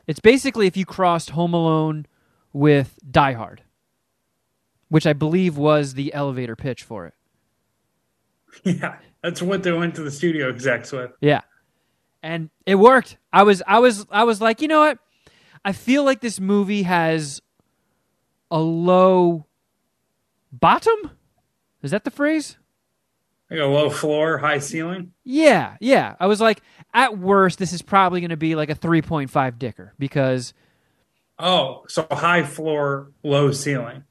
It's 0.05 0.19
basically 0.19 0.67
if 0.67 0.77
you 0.77 0.85
crossed 0.85 1.31
Home 1.31 1.53
Alone 1.53 2.05
with 2.53 2.99
Die 3.09 3.33
Hard, 3.33 3.61
which 4.89 5.07
I 5.07 5.13
believe 5.13 5.57
was 5.57 5.93
the 5.93 6.13
elevator 6.13 6.55
pitch 6.55 6.83
for 6.83 7.07
it. 7.07 7.13
Yeah, 8.63 8.97
that's 9.21 9.41
what 9.41 9.61
they 9.63 9.71
went 9.71 9.95
to 9.95 10.01
the 10.01 10.09
studio 10.11 10.49
execs 10.49 10.91
with. 10.91 11.11
Yeah. 11.21 11.41
And 12.23 12.49
it 12.65 12.75
worked. 12.75 13.17
I 13.31 13.43
was 13.43 13.61
I 13.67 13.79
was 13.79 14.05
I 14.09 14.23
was 14.23 14.41
like, 14.41 14.61
you 14.61 14.67
know 14.67 14.79
what? 14.79 14.97
I 15.63 15.71
feel 15.71 16.03
like 16.03 16.19
this 16.19 16.39
movie 16.39 16.83
has 16.83 17.41
a 18.49 18.59
low 18.59 19.45
bottom? 20.51 21.11
Is 21.81 21.91
that 21.91 22.03
the 22.03 22.11
phrase? 22.11 22.57
Like 23.49 23.59
a 23.61 23.65
low 23.65 23.89
floor, 23.89 24.37
high 24.37 24.59
ceiling. 24.59 25.13
Yeah, 25.23 25.77
yeah. 25.79 26.15
I 26.19 26.27
was 26.27 26.39
like, 26.39 26.61
at 26.93 27.17
worst, 27.17 27.57
this 27.57 27.73
is 27.73 27.81
probably 27.81 28.21
going 28.21 28.29
to 28.29 28.37
be 28.37 28.55
like 28.55 28.69
a 28.69 28.75
3.5 28.75 29.57
dicker 29.57 29.93
because, 29.97 30.53
Oh, 31.39 31.85
so 31.87 32.05
high 32.11 32.43
floor, 32.43 33.11
low 33.23 33.51
ceiling. 33.51 34.03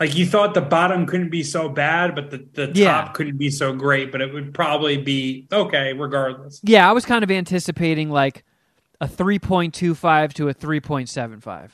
Like 0.00 0.16
you 0.16 0.26
thought 0.26 0.54
the 0.54 0.60
bottom 0.60 1.06
couldn't 1.06 1.30
be 1.30 1.44
so 1.44 1.68
bad, 1.68 2.14
but 2.16 2.30
the, 2.30 2.44
the 2.54 2.72
Yeah. 2.74 3.02
top 3.02 3.14
couldn't 3.14 3.36
be 3.36 3.50
so 3.50 3.72
great, 3.74 4.10
but 4.10 4.20
it 4.20 4.32
would 4.34 4.52
probably 4.54 4.96
be 4.96 5.46
okay 5.52 5.92
regardless. 5.92 6.60
yeah, 6.64 6.88
I 6.88 6.92
was 6.92 7.04
kind 7.04 7.22
of 7.22 7.30
anticipating 7.30 8.10
like 8.10 8.44
a 9.00 9.06
3.25 9.06 10.32
to 10.34 10.48
a 10.48 10.54
3.75, 10.54 11.70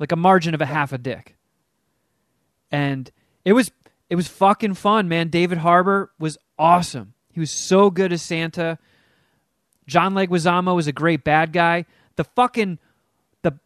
like 0.00 0.10
a 0.10 0.16
margin 0.16 0.52
of 0.54 0.60
a 0.60 0.66
half 0.66 0.92
a 0.92 0.98
dick. 0.98 1.36
And 2.72 3.10
it 3.44 3.52
was 3.52 3.70
it 4.10 4.16
was 4.16 4.28
fucking 4.28 4.74
fun, 4.74 5.08
man. 5.08 5.28
David 5.28 5.58
Harbour 5.58 6.10
was 6.18 6.38
awesome. 6.58 7.14
He 7.32 7.40
was 7.40 7.50
so 7.50 7.90
good 7.90 8.12
as 8.12 8.22
Santa. 8.22 8.78
John 9.86 10.14
Leguizamo 10.14 10.74
was 10.74 10.86
a 10.86 10.92
great 10.92 11.24
bad 11.24 11.52
guy. 11.52 11.86
The 12.16 12.24
fucking 12.24 12.78
the 13.42 13.58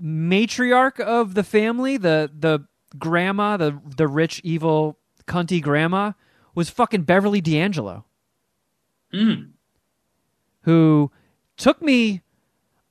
matriarch 0.00 1.00
of 1.00 1.34
the 1.34 1.42
family, 1.44 1.96
the 1.96 2.30
the 2.36 2.66
grandma, 2.98 3.56
the 3.56 3.80
the 3.96 4.06
rich 4.08 4.40
evil 4.44 4.98
cunty 5.26 5.60
grandma, 5.62 6.12
was 6.54 6.70
fucking 6.70 7.02
Beverly 7.02 7.40
D'Angelo 7.40 8.04
Mm. 9.14 9.50
who 10.62 11.10
took 11.56 11.80
me 11.80 12.22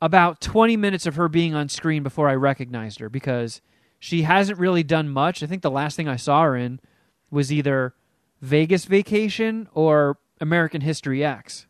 about 0.01 0.39
20 0.41 0.77
minutes 0.77 1.05
of 1.05 1.15
her 1.15 1.27
being 1.27 1.53
on 1.53 1.67
screen 1.69 2.03
before 2.03 2.29
I 2.29 2.35
recognized 2.35 2.99
her 2.99 3.09
because 3.09 3.61
she 3.99 4.23
hasn't 4.23 4.59
really 4.59 4.83
done 4.83 5.09
much. 5.09 5.41
I 5.41 5.47
think 5.47 5.61
the 5.61 5.71
last 5.71 5.95
thing 5.95 6.07
I 6.07 6.15
saw 6.15 6.43
her 6.43 6.55
in 6.55 6.79
was 7.31 7.51
either 7.51 7.93
Vegas 8.41 8.85
Vacation 8.85 9.67
or 9.73 10.17
American 10.39 10.81
History 10.81 11.23
X. 11.23 11.65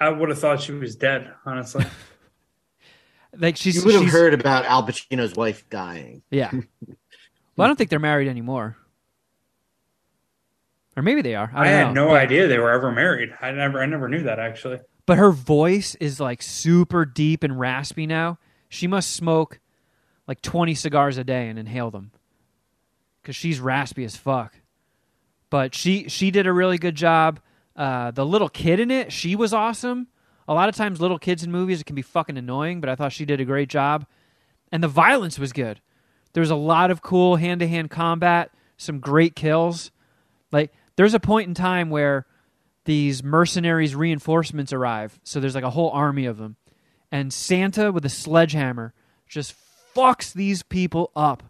I 0.00 0.08
would 0.10 0.28
have 0.28 0.38
thought 0.38 0.60
she 0.60 0.72
was 0.72 0.96
dead, 0.96 1.32
honestly. 1.46 1.84
Like 3.36 3.56
she's 3.56 3.74
You 3.74 3.84
would 3.84 3.94
have 3.94 4.02
she's- 4.04 4.12
heard 4.12 4.32
about 4.32 4.64
Al 4.64 4.86
Pacino's 4.86 5.34
wife 5.34 5.68
dying. 5.68 6.22
Yeah. 6.30 6.52
well, 7.56 7.64
I 7.64 7.66
don't 7.66 7.74
think 7.74 7.90
they're 7.90 7.98
married 7.98 8.28
anymore. 8.28 8.76
Or 10.96 11.02
maybe 11.02 11.22
they 11.22 11.34
are. 11.34 11.50
I, 11.52 11.62
I, 11.62 11.64
don't 11.64 11.72
had 11.72 11.94
know. 11.94 12.04
no 12.04 12.08
But- 12.10 12.20
idea 12.22 12.46
they 12.46 12.58
were 12.58 12.70
ever 12.70 12.92
married. 12.92 13.34
I 13.40 13.50
never, 13.50 13.82
I 13.82 13.86
never 13.86 14.08
knew 14.08 14.22
that 14.22 14.38
actually. 14.38 14.78
But 15.06 15.18
her 15.18 15.32
voice 15.32 15.96
is 15.96 16.20
like 16.20 16.42
super 16.42 17.04
deep 17.04 17.42
and 17.42 17.58
raspy 17.58 18.06
now. 18.06 18.38
She 18.68 18.86
must 18.86 19.10
smoke 19.12 19.58
like 20.26 20.42
20 20.42 20.74
cigars 20.74 21.18
a 21.18 21.24
day 21.24 21.48
and 21.48 21.58
inhale 21.58 21.90
them. 21.90 22.10
Cuz 23.22 23.36
she's 23.36 23.60
raspy 23.60 24.04
as 24.04 24.16
fuck. 24.16 24.54
But 25.50 25.74
she 25.74 26.08
she 26.08 26.30
did 26.30 26.46
a 26.46 26.52
really 26.52 26.78
good 26.78 26.94
job. 26.94 27.40
Uh, 27.76 28.10
the 28.10 28.24
little 28.24 28.48
kid 28.48 28.80
in 28.80 28.90
it, 28.90 29.12
she 29.12 29.34
was 29.34 29.52
awesome. 29.52 30.08
A 30.46 30.54
lot 30.54 30.68
of 30.68 30.76
times 30.76 31.00
little 31.00 31.18
kids 31.18 31.42
in 31.42 31.50
movies 31.50 31.80
it 31.80 31.84
can 31.84 31.96
be 31.96 32.02
fucking 32.02 32.36
annoying, 32.36 32.80
but 32.80 32.90
I 32.90 32.94
thought 32.94 33.12
she 33.12 33.24
did 33.24 33.40
a 33.40 33.44
great 33.44 33.68
job. 33.68 34.06
And 34.70 34.82
the 34.82 34.88
violence 34.88 35.38
was 35.38 35.52
good. 35.52 35.80
There 36.32 36.40
was 36.40 36.50
a 36.50 36.56
lot 36.56 36.90
of 36.90 37.00
cool 37.00 37.36
hand-to-hand 37.36 37.90
combat, 37.90 38.50
some 38.76 38.98
great 38.98 39.36
kills. 39.36 39.90
Like 40.52 40.72
there's 40.96 41.14
a 41.14 41.20
point 41.20 41.48
in 41.48 41.54
time 41.54 41.90
where 41.90 42.26
these 42.84 43.22
mercenaries 43.22 43.94
reinforcements 43.94 44.72
arrive. 44.72 45.18
So 45.24 45.40
there's 45.40 45.54
like 45.54 45.64
a 45.64 45.70
whole 45.70 45.90
army 45.90 46.26
of 46.26 46.36
them. 46.36 46.56
And 47.10 47.32
Santa 47.32 47.92
with 47.92 48.04
a 48.04 48.10
sledgehammer 48.10 48.92
just 49.28 49.52
fucks 49.94 50.32
these 50.32 50.62
people 50.62 51.10
up. 51.14 51.42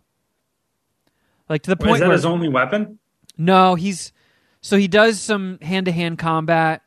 Like 1.49 1.63
to 1.63 1.75
the 1.75 1.83
Is 1.83 1.87
point 1.87 2.01
that 2.01 2.07
where 2.07 2.17
his 2.17 2.25
only 2.25 2.49
weapon? 2.49 2.99
no, 3.37 3.75
he's 3.75 4.13
so 4.61 4.77
he 4.79 4.89
does 4.89 5.21
some 5.21 5.59
hand 5.61 5.87
to 5.87 5.93
hand 5.93 6.19
combat. 6.19 6.83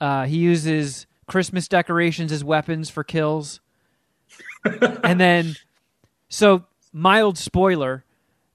Uh, 0.00 0.26
he 0.26 0.36
uses 0.36 1.06
Christmas 1.26 1.66
decorations 1.68 2.30
as 2.30 2.44
weapons 2.44 2.90
for 2.90 3.04
kills, 3.04 3.60
and 5.02 5.18
then 5.18 5.56
so 6.28 6.64
mild 6.92 7.38
spoiler: 7.38 8.04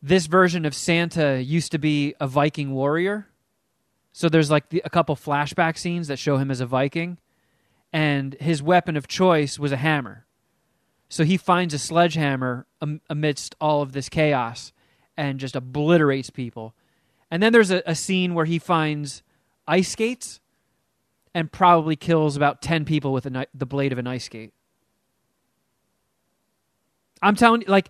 this 0.01 0.27
version 0.27 0.63
of 0.63 0.75
Santa 0.75 1.41
used 1.41 1.71
to 1.71 1.79
be 1.79 2.13
a 2.19 2.27
Viking 2.27 2.71
warrior. 2.73 3.27
So 4.13 4.29
there's 4.29 4.51
like 4.51 4.69
the, 4.69 4.81
a 4.85 4.89
couple 4.89 5.15
flashback 5.15 5.77
scenes 5.77 6.07
that 6.07 6.19
show 6.19 6.37
him 6.37 6.51
as 6.51 6.59
a 6.61 6.65
Viking, 6.67 7.17
and 7.91 8.35
his 8.35 8.61
weapon 8.61 8.95
of 8.95 9.07
choice 9.07 9.57
was 9.57 9.71
a 9.71 9.77
hammer. 9.77 10.26
So 11.09 11.23
he 11.23 11.37
finds 11.37 11.73
a 11.73 11.79
sledgehammer 11.79 12.65
am- 12.81 13.01
amidst 13.09 13.55
all 13.61 13.81
of 13.81 13.93
this 13.93 14.09
chaos 14.09 14.71
and 15.15 15.39
just 15.39 15.55
obliterates 15.55 16.29
people. 16.29 16.73
And 17.31 17.41
then 17.41 17.53
there's 17.53 17.71
a, 17.71 17.81
a 17.85 17.95
scene 17.95 18.33
where 18.33 18.45
he 18.45 18.59
finds 18.59 19.23
ice 19.67 19.89
skates 19.89 20.39
and 21.33 21.51
probably 21.51 21.95
kills 21.95 22.35
about 22.35 22.61
10 22.61 22.85
people 22.85 23.13
with 23.13 23.23
the 23.23 23.65
blade 23.65 23.91
of 23.91 23.97
an 23.97 24.07
ice 24.07 24.25
skate. 24.25 24.53
I'm 27.21 27.35
telling 27.35 27.61
you, 27.61 27.67
like, 27.67 27.89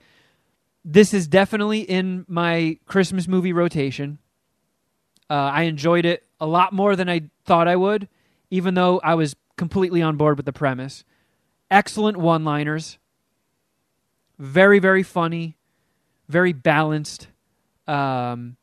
this 0.86 1.13
is 1.13 1.27
definitely 1.27 1.82
in 1.82 2.25
my 2.27 2.77
Christmas 2.86 3.27
movie 3.27 3.53
rotation. 3.53 4.19
Uh, 5.30 5.34
I 5.34 5.63
enjoyed 5.63 6.06
it 6.06 6.25
a 6.39 6.47
lot 6.47 6.71
more 6.71 6.95
than 6.95 7.10
I 7.10 7.30
thought 7.45 7.67
I 7.67 7.75
would, 7.75 8.08
even 8.49 8.73
though 8.73 8.99
I 9.03 9.15
was 9.15 9.36
completely 9.58 10.01
on 10.01 10.15
board 10.15 10.38
with 10.38 10.45
the 10.45 10.53
premise. 10.53 11.03
Excellent 11.69 12.17
one 12.17 12.45
liners. 12.45 12.97
Very, 14.39 14.80
very 14.80 15.04
funny. 15.04 15.58
Very 16.28 16.54
balanced. 16.54 17.28
Um, 17.88 18.58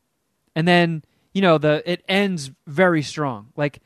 and 0.55 0.69
then, 0.69 1.03
you 1.33 1.43
know, 1.43 1.59
the 1.59 1.83
it 1.91 2.05
ends 2.09 2.51
very 2.67 3.03
strong. 3.03 3.49
Like, 3.57 3.81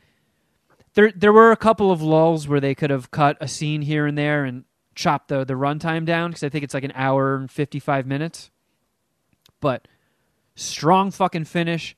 there, 0.93 1.11
there 1.15 1.33
were 1.33 1.51
a 1.51 1.57
couple 1.57 1.91
of 1.91 2.01
lulls 2.01 2.47
where 2.47 2.59
they 2.59 2.75
could 2.75 2.89
have 2.89 3.11
cut 3.11 3.37
a 3.39 3.47
scene 3.47 3.81
here 3.81 4.05
and 4.05 4.17
there 4.17 4.43
and 4.43 4.65
chopped 4.95 5.29
the, 5.29 5.45
the 5.45 5.53
runtime 5.53 6.05
down 6.05 6.31
because 6.31 6.43
I 6.43 6.49
think 6.49 6.63
it's 6.63 6.73
like 6.73 6.83
an 6.83 6.91
hour 6.93 7.35
and 7.35 7.49
55 7.49 8.05
minutes. 8.05 8.51
But 9.61 9.87
strong 10.55 11.11
fucking 11.11 11.45
finish. 11.45 11.95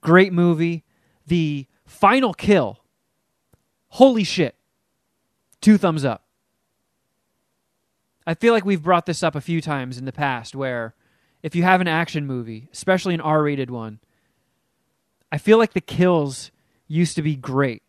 Great 0.00 0.32
movie. 0.32 0.84
The 1.26 1.66
final 1.86 2.34
kill. 2.34 2.80
Holy 3.88 4.24
shit. 4.24 4.56
Two 5.60 5.78
thumbs 5.78 6.04
up. 6.04 6.23
I 8.26 8.34
feel 8.34 8.54
like 8.54 8.64
we've 8.64 8.82
brought 8.82 9.06
this 9.06 9.22
up 9.22 9.34
a 9.34 9.40
few 9.40 9.60
times 9.60 9.98
in 9.98 10.04
the 10.04 10.12
past 10.12 10.54
where 10.54 10.94
if 11.42 11.54
you 11.54 11.62
have 11.62 11.80
an 11.80 11.88
action 11.88 12.26
movie, 12.26 12.68
especially 12.72 13.14
an 13.14 13.20
R 13.20 13.42
rated 13.42 13.70
one, 13.70 14.00
I 15.30 15.38
feel 15.38 15.58
like 15.58 15.72
the 15.72 15.80
kills 15.80 16.50
used 16.88 17.16
to 17.16 17.22
be 17.22 17.36
great. 17.36 17.82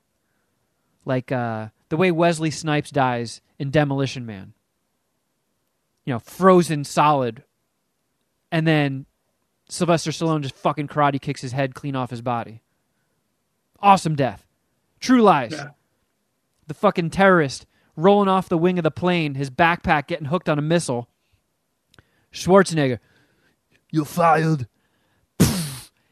Like 1.05 1.31
uh, 1.31 1.67
the 1.89 1.97
way 1.97 2.11
Wesley 2.11 2.51
Snipes 2.51 2.91
dies 2.91 3.41
in 3.59 3.69
Demolition 3.69 4.25
Man. 4.25 4.53
You 6.05 6.13
know, 6.13 6.19
frozen 6.19 6.83
solid. 6.83 7.43
And 8.51 8.67
then 8.67 9.05
Sylvester 9.69 10.11
Stallone 10.11 10.41
just 10.41 10.55
fucking 10.55 10.87
karate 10.87 11.21
kicks 11.21 11.41
his 11.41 11.51
head 11.51 11.75
clean 11.75 11.95
off 11.95 12.09
his 12.09 12.21
body. 12.21 12.61
Awesome 13.79 14.15
death. 14.15 14.45
True 14.99 15.21
lies. 15.21 15.51
Yeah. 15.53 15.69
The 16.67 16.73
fucking 16.73 17.11
terrorist 17.11 17.65
rolling 17.95 18.29
off 18.29 18.49
the 18.49 18.57
wing 18.57 18.77
of 18.77 18.83
the 18.83 18.91
plane, 18.91 19.35
his 19.35 19.49
backpack 19.49 20.07
getting 20.07 20.27
hooked 20.27 20.49
on 20.49 20.59
a 20.59 20.61
missile. 20.61 21.09
Schwarzenegger, 22.31 22.99
you're 23.91 24.05
fired. 24.05 24.67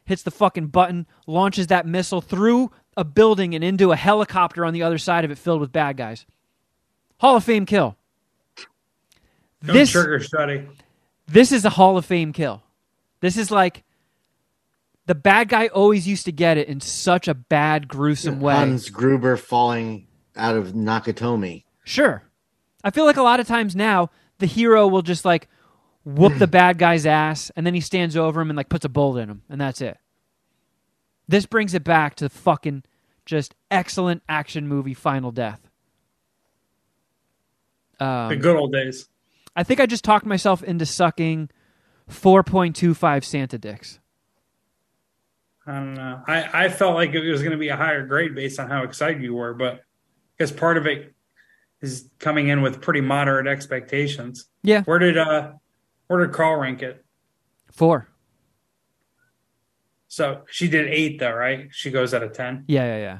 Hits 0.06 0.22
the 0.22 0.30
fucking 0.30 0.68
button, 0.68 1.06
launches 1.26 1.68
that 1.68 1.86
missile 1.86 2.20
through 2.20 2.70
a 2.96 3.04
building 3.04 3.54
and 3.54 3.64
into 3.64 3.92
a 3.92 3.96
helicopter 3.96 4.64
on 4.64 4.72
the 4.72 4.82
other 4.82 4.98
side 4.98 5.24
of 5.24 5.30
it 5.30 5.38
filled 5.38 5.60
with 5.60 5.72
bad 5.72 5.96
guys. 5.96 6.26
Hall 7.18 7.36
of 7.36 7.44
Fame 7.44 7.66
kill. 7.66 7.96
No 9.62 9.72
this 9.72 9.90
trigger 9.92 10.20
study. 10.20 10.68
this 11.26 11.52
is 11.52 11.64
a 11.64 11.70
Hall 11.70 11.96
of 11.96 12.04
Fame 12.04 12.32
kill. 12.32 12.62
This 13.20 13.38
is 13.38 13.50
like 13.50 13.82
the 15.06 15.14
bad 15.14 15.48
guy 15.48 15.68
always 15.68 16.06
used 16.06 16.26
to 16.26 16.32
get 16.32 16.58
it 16.58 16.68
in 16.68 16.80
such 16.80 17.28
a 17.28 17.34
bad, 17.34 17.88
gruesome 17.88 18.40
way. 18.40 18.54
Hans 18.54 18.90
Gruber 18.90 19.36
falling 19.36 20.06
out 20.36 20.56
of 20.56 20.72
Nakatomi. 20.72 21.64
Sure. 21.84 22.22
I 22.82 22.90
feel 22.90 23.04
like 23.04 23.16
a 23.16 23.22
lot 23.22 23.40
of 23.40 23.46
times 23.46 23.76
now 23.76 24.10
the 24.38 24.46
hero 24.46 24.86
will 24.86 25.02
just 25.02 25.24
like 25.24 25.48
whoop 26.04 26.36
the 26.38 26.46
bad 26.46 26.78
guy's 26.78 27.06
ass 27.06 27.50
and 27.56 27.66
then 27.66 27.74
he 27.74 27.80
stands 27.80 28.16
over 28.16 28.40
him 28.40 28.50
and 28.50 28.56
like 28.56 28.68
puts 28.68 28.84
a 28.84 28.88
bullet 28.88 29.20
in 29.20 29.30
him 29.30 29.42
and 29.48 29.60
that's 29.60 29.80
it. 29.80 29.96
This 31.28 31.46
brings 31.46 31.72
it 31.74 31.84
back 31.84 32.16
to 32.16 32.28
fucking 32.28 32.84
just 33.24 33.54
excellent 33.70 34.22
action 34.28 34.68
movie 34.68 34.94
Final 34.94 35.30
Death. 35.30 35.60
the 37.98 38.04
Um, 38.04 38.38
good 38.38 38.56
old 38.56 38.72
days. 38.72 39.08
I 39.56 39.62
think 39.62 39.80
I 39.80 39.86
just 39.86 40.04
talked 40.04 40.26
myself 40.26 40.62
into 40.62 40.84
sucking 40.84 41.48
4.25 42.10 43.24
Santa 43.24 43.56
dicks. 43.56 44.00
I 45.66 45.74
don't 45.76 45.94
know. 45.94 46.20
I, 46.26 46.64
I 46.64 46.68
felt 46.68 46.94
like 46.94 47.14
it 47.14 47.30
was 47.30 47.40
going 47.40 47.52
to 47.52 47.58
be 47.58 47.68
a 47.68 47.76
higher 47.76 48.06
grade 48.06 48.34
based 48.34 48.60
on 48.60 48.68
how 48.68 48.82
excited 48.82 49.22
you 49.22 49.32
were, 49.32 49.54
but 49.54 49.82
guess 50.38 50.50
part 50.50 50.76
of 50.76 50.86
it 50.86 51.14
is 51.84 52.08
coming 52.18 52.48
in 52.48 52.62
with 52.62 52.80
pretty 52.80 53.00
moderate 53.00 53.46
expectations. 53.46 54.46
Yeah, 54.62 54.82
Where 54.82 54.98
did 54.98 55.16
uh 55.18 55.52
where 56.08 56.26
did 56.26 56.34
Carl 56.34 56.56
rank 56.58 56.82
it? 56.82 57.04
four. 57.72 58.08
So 60.08 60.42
she 60.48 60.68
did 60.68 60.88
eight 60.88 61.18
though, 61.20 61.32
right? 61.32 61.68
She 61.70 61.90
goes 61.90 62.14
out 62.14 62.22
of 62.22 62.32
ten. 62.32 62.64
Yeah, 62.66 62.84
yeah, 62.84 62.98
yeah. 62.98 63.18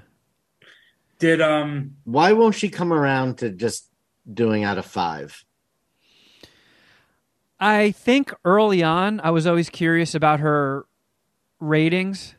Did 1.19 1.41
um 1.41 1.97
Why 2.05 2.33
won't 2.33 2.55
she 2.55 2.69
come 2.69 2.93
around 2.93 3.39
to 3.39 3.51
just 3.51 3.91
doing 4.33 4.65
out 4.65 4.79
of 4.79 4.87
five? 4.87 5.45
I 7.61 7.93
think 7.93 8.33
early 8.45 8.83
on, 8.83 9.21
I 9.23 9.31
was 9.31 9.47
always 9.47 9.71
curious 9.71 10.15
about 10.15 10.41
her 10.41 10.87
ratings, 11.61 12.35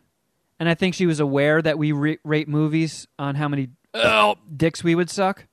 and 0.59 0.69
I 0.69 0.75
think 0.75 0.93
she 0.93 1.05
was 1.05 1.19
aware 1.19 1.61
that 1.61 1.77
we 1.77 1.91
re- 1.93 2.19
rate 2.23 2.47
movies 2.47 3.07
on 3.17 3.35
how 3.35 3.47
many 3.47 3.69
oh, 3.93 4.35
dicks 4.55 4.83
we 4.83 4.93
would 4.93 5.09
suck. 5.09 5.47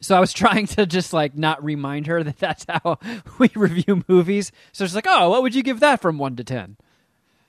So 0.00 0.16
I 0.16 0.20
was 0.20 0.32
trying 0.44 0.66
to 0.68 0.86
just 0.86 1.12
like 1.12 1.36
not 1.36 1.62
remind 1.62 2.06
her 2.06 2.22
that 2.22 2.38
that's 2.38 2.64
how 2.68 2.98
we 3.38 3.50
review 3.54 4.04
movies. 4.08 4.52
So 4.72 4.84
she's 4.84 4.94
like, 4.94 5.06
"Oh, 5.08 5.30
what 5.30 5.42
would 5.42 5.54
you 5.54 5.62
give 5.62 5.80
that 5.80 6.00
from 6.00 6.18
one 6.18 6.36
to 6.36 6.44
10? 6.44 6.76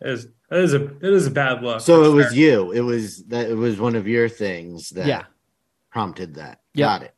it 0.02 0.10
is 0.10 0.26
it 0.26 0.58
is 0.58 0.74
a 0.74 0.86
it 0.86 1.04
is 1.14 1.28
a 1.28 1.32
bad 1.32 1.62
look. 1.62 1.82
So 1.82 1.98
That's 2.00 2.10
it 2.10 2.16
was 2.16 2.38
you. 2.38 2.72
It 2.72 2.82
was 2.82 3.24
that. 3.26 3.50
It 3.50 3.56
was 3.56 3.80
one 3.80 3.96
of 3.96 4.08
your 4.08 4.30
things 4.30 4.90
that 4.92 5.06
Yeah, 5.08 5.24
prompted 5.92 6.36
that. 6.36 6.62
Yep. 6.74 6.86
Got 6.88 7.04
it. 7.04 7.14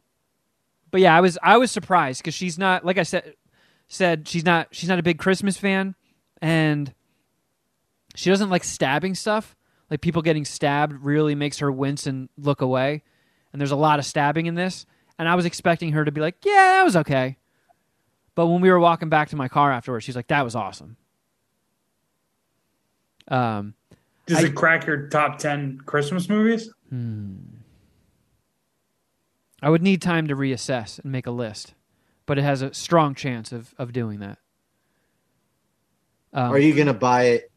but 0.89 1.02
yeah, 1.02 1.15
I 1.15 1.22
was 1.22 1.38
I 1.44 1.58
was 1.58 1.72
surprised 1.72 2.22
because 2.22 2.34
she's 2.34 2.58
not 2.58 2.84
like 2.86 2.98
I 2.98 3.04
said 3.04 3.36
said 3.88 4.28
she's 4.28 4.44
not 4.46 4.67
she's 4.72 4.89
not 4.89 5.00
a 5.00 5.04
big 5.04 5.17
Christmas 5.20 5.58
fan, 5.58 5.96
and 6.41 6.94
she 8.15 8.30
doesn't 8.30 8.50
like 8.50 8.63
stabbing 8.63 9.15
stuff. 9.15 9.56
Like 9.89 10.02
people 10.02 10.22
getting 10.22 10.46
stabbed 10.46 10.94
really 11.04 11.36
makes 11.36 11.60
her 11.60 11.72
wince 11.72 12.08
and 12.08 12.30
look 12.38 12.62
away. 12.62 13.04
And 13.54 13.60
there's 13.60 13.72
a 13.72 13.76
lot 13.76 14.00
of 14.00 14.06
stabbing 14.06 14.46
in 14.46 14.56
this, 14.56 14.86
and 15.21 15.29
I 15.29 15.36
was 15.36 15.45
expecting 15.45 15.91
her 15.91 16.03
to 16.03 16.12
be 16.12 16.19
like, 16.19 16.43
"Yeah, 16.43 16.51
that 16.77 16.84
was 16.84 16.95
okay." 16.95 17.38
But 18.34 18.47
when 18.47 18.60
we 18.60 18.71
were 18.71 18.79
walking 18.79 19.07
back 19.07 19.29
to 19.29 19.36
my 19.36 19.47
car 19.47 19.71
afterwards, 19.71 20.03
she's 20.03 20.15
like, 20.15 20.27
"That 20.29 20.43
was 20.43 20.55
awesome." 20.55 20.97
Um, 23.27 23.75
Does 24.25 24.39
I- 24.43 24.47
it 24.47 24.55
crack 24.55 24.88
your 24.88 25.07
top 25.10 25.38
ten 25.38 25.77
Christmas 25.86 26.27
movies? 26.27 26.73
Hmm. 26.89 27.36
I 29.62 29.69
would 29.69 29.84
need 29.84 30.01
time 30.01 30.27
to 30.27 30.36
reassess 30.36 30.97
and 30.97 31.12
make 31.12 31.27
a 31.27 31.31
list, 31.31 31.75
but 32.25 32.39
it 32.39 32.41
has 32.41 32.63
a 32.63 32.73
strong 32.73 33.13
chance 33.13 33.51
of 33.51 33.75
of 33.77 33.93
doing 33.93 34.19
that. 34.21 34.39
Um, 36.34 36.51
Are 36.51 36.57
you 36.57 36.73
gonna 36.73 36.95
buy 36.95 37.25
it 37.25 37.51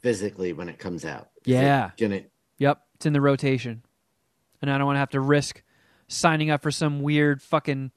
physically 0.00 0.54
when 0.54 0.70
it 0.70 0.78
comes 0.78 1.04
out? 1.04 1.28
Is 1.44 1.52
it 1.52 1.60
Yeah. 1.62 1.90
Gonna 1.98 2.22
Yep, 2.56 2.80
it's 2.94 3.04
in 3.04 3.12
the 3.12 3.20
rotation, 3.20 3.82
and 4.62 4.70
I 4.70 4.78
don't 4.78 4.86
want 4.86 4.96
to 4.96 5.00
have 5.00 5.10
to 5.10 5.20
risk 5.20 5.62
signing 6.10 6.50
up 6.50 6.62
for 6.62 6.70
some 6.70 7.00
weird 7.00 7.40
fucking 7.40 7.92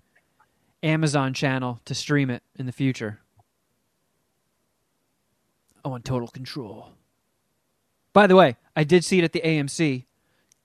Amazon 0.81 1.33
channel 1.33 1.81
to 1.85 1.95
stream 1.95 2.29
it 2.29 2.43
in 2.55 2.65
the 2.65 2.71
future. 2.71 3.19
Oh, 5.83 5.89
I 5.89 5.89
want 5.89 6.05
total 6.05 6.27
control. 6.27 6.91
By 8.13 8.27
the 8.27 8.35
way, 8.35 8.57
I 8.75 8.83
did 8.83 9.03
see 9.03 9.19
it 9.19 9.23
at 9.23 9.33
the 9.33 9.41
AMC. 9.41 10.05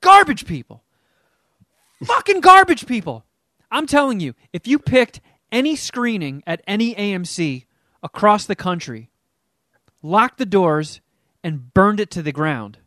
Garbage 0.00 0.46
people. 0.46 0.82
Fucking 2.04 2.40
garbage 2.40 2.86
people. 2.86 3.24
I'm 3.70 3.86
telling 3.86 4.20
you, 4.20 4.34
if 4.52 4.66
you 4.66 4.78
picked 4.78 5.20
any 5.50 5.74
screening 5.74 6.42
at 6.46 6.62
any 6.66 6.94
AMC 6.94 7.64
across 8.02 8.44
the 8.44 8.54
country, 8.54 9.10
locked 10.02 10.38
the 10.38 10.46
doors, 10.46 11.00
and 11.42 11.72
burned 11.72 12.00
it 12.00 12.10
to 12.10 12.22
the 12.22 12.32
ground, 12.32 12.78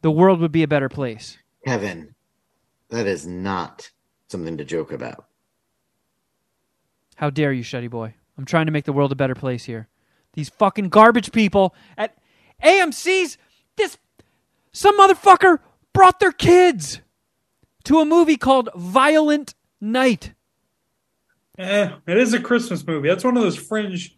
the 0.00 0.10
world 0.10 0.40
would 0.40 0.52
be 0.52 0.62
a 0.62 0.68
better 0.68 0.88
place. 0.88 1.38
Kevin, 1.64 2.14
that 2.94 3.06
is 3.06 3.26
not 3.26 3.90
something 4.28 4.56
to 4.58 4.64
joke 4.64 4.92
about. 4.92 5.26
How 7.16 7.30
dare 7.30 7.52
you, 7.52 7.62
Shuddy 7.62 7.88
Boy? 7.90 8.14
I'm 8.36 8.44
trying 8.44 8.66
to 8.66 8.72
make 8.72 8.84
the 8.84 8.92
world 8.92 9.12
a 9.12 9.16
better 9.16 9.34
place 9.34 9.64
here. 9.64 9.88
These 10.32 10.48
fucking 10.48 10.88
garbage 10.88 11.30
people 11.32 11.74
at 11.96 12.16
AMC's. 12.62 13.38
This 13.76 13.98
some 14.72 14.98
motherfucker 14.98 15.58
brought 15.92 16.18
their 16.18 16.32
kids 16.32 17.00
to 17.84 18.00
a 18.00 18.04
movie 18.04 18.36
called 18.36 18.68
Violent 18.74 19.54
Night. 19.80 20.32
Eh, 21.56 21.90
it 22.08 22.16
is 22.16 22.34
a 22.34 22.40
Christmas 22.40 22.84
movie. 22.84 23.08
That's 23.08 23.22
one 23.22 23.36
of 23.36 23.42
those 23.44 23.56
fringe 23.56 24.16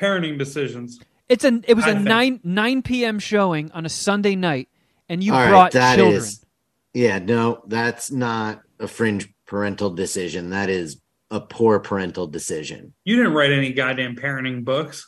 parenting 0.00 0.38
decisions. 0.38 1.00
It's 1.28 1.42
an 1.42 1.64
it 1.66 1.74
was 1.74 1.84
I 1.84 1.90
a 1.90 1.94
think- 1.94 2.04
nine 2.06 2.40
nine 2.44 2.82
p.m. 2.82 3.18
showing 3.18 3.72
on 3.72 3.84
a 3.84 3.88
Sunday 3.88 4.36
night, 4.36 4.68
and 5.08 5.24
you 5.24 5.32
All 5.34 5.40
right, 5.40 5.48
brought 5.48 5.72
that 5.72 5.96
children. 5.96 6.18
is- 6.18 6.44
yeah, 6.96 7.18
no, 7.18 7.62
that's 7.66 8.10
not 8.10 8.62
a 8.80 8.88
fringe 8.88 9.28
parental 9.46 9.90
decision. 9.90 10.48
That 10.48 10.70
is 10.70 10.98
a 11.30 11.42
poor 11.42 11.78
parental 11.78 12.26
decision. 12.26 12.94
You 13.04 13.16
didn't 13.16 13.34
write 13.34 13.52
any 13.52 13.74
goddamn 13.74 14.16
parenting 14.16 14.64
books. 14.64 15.06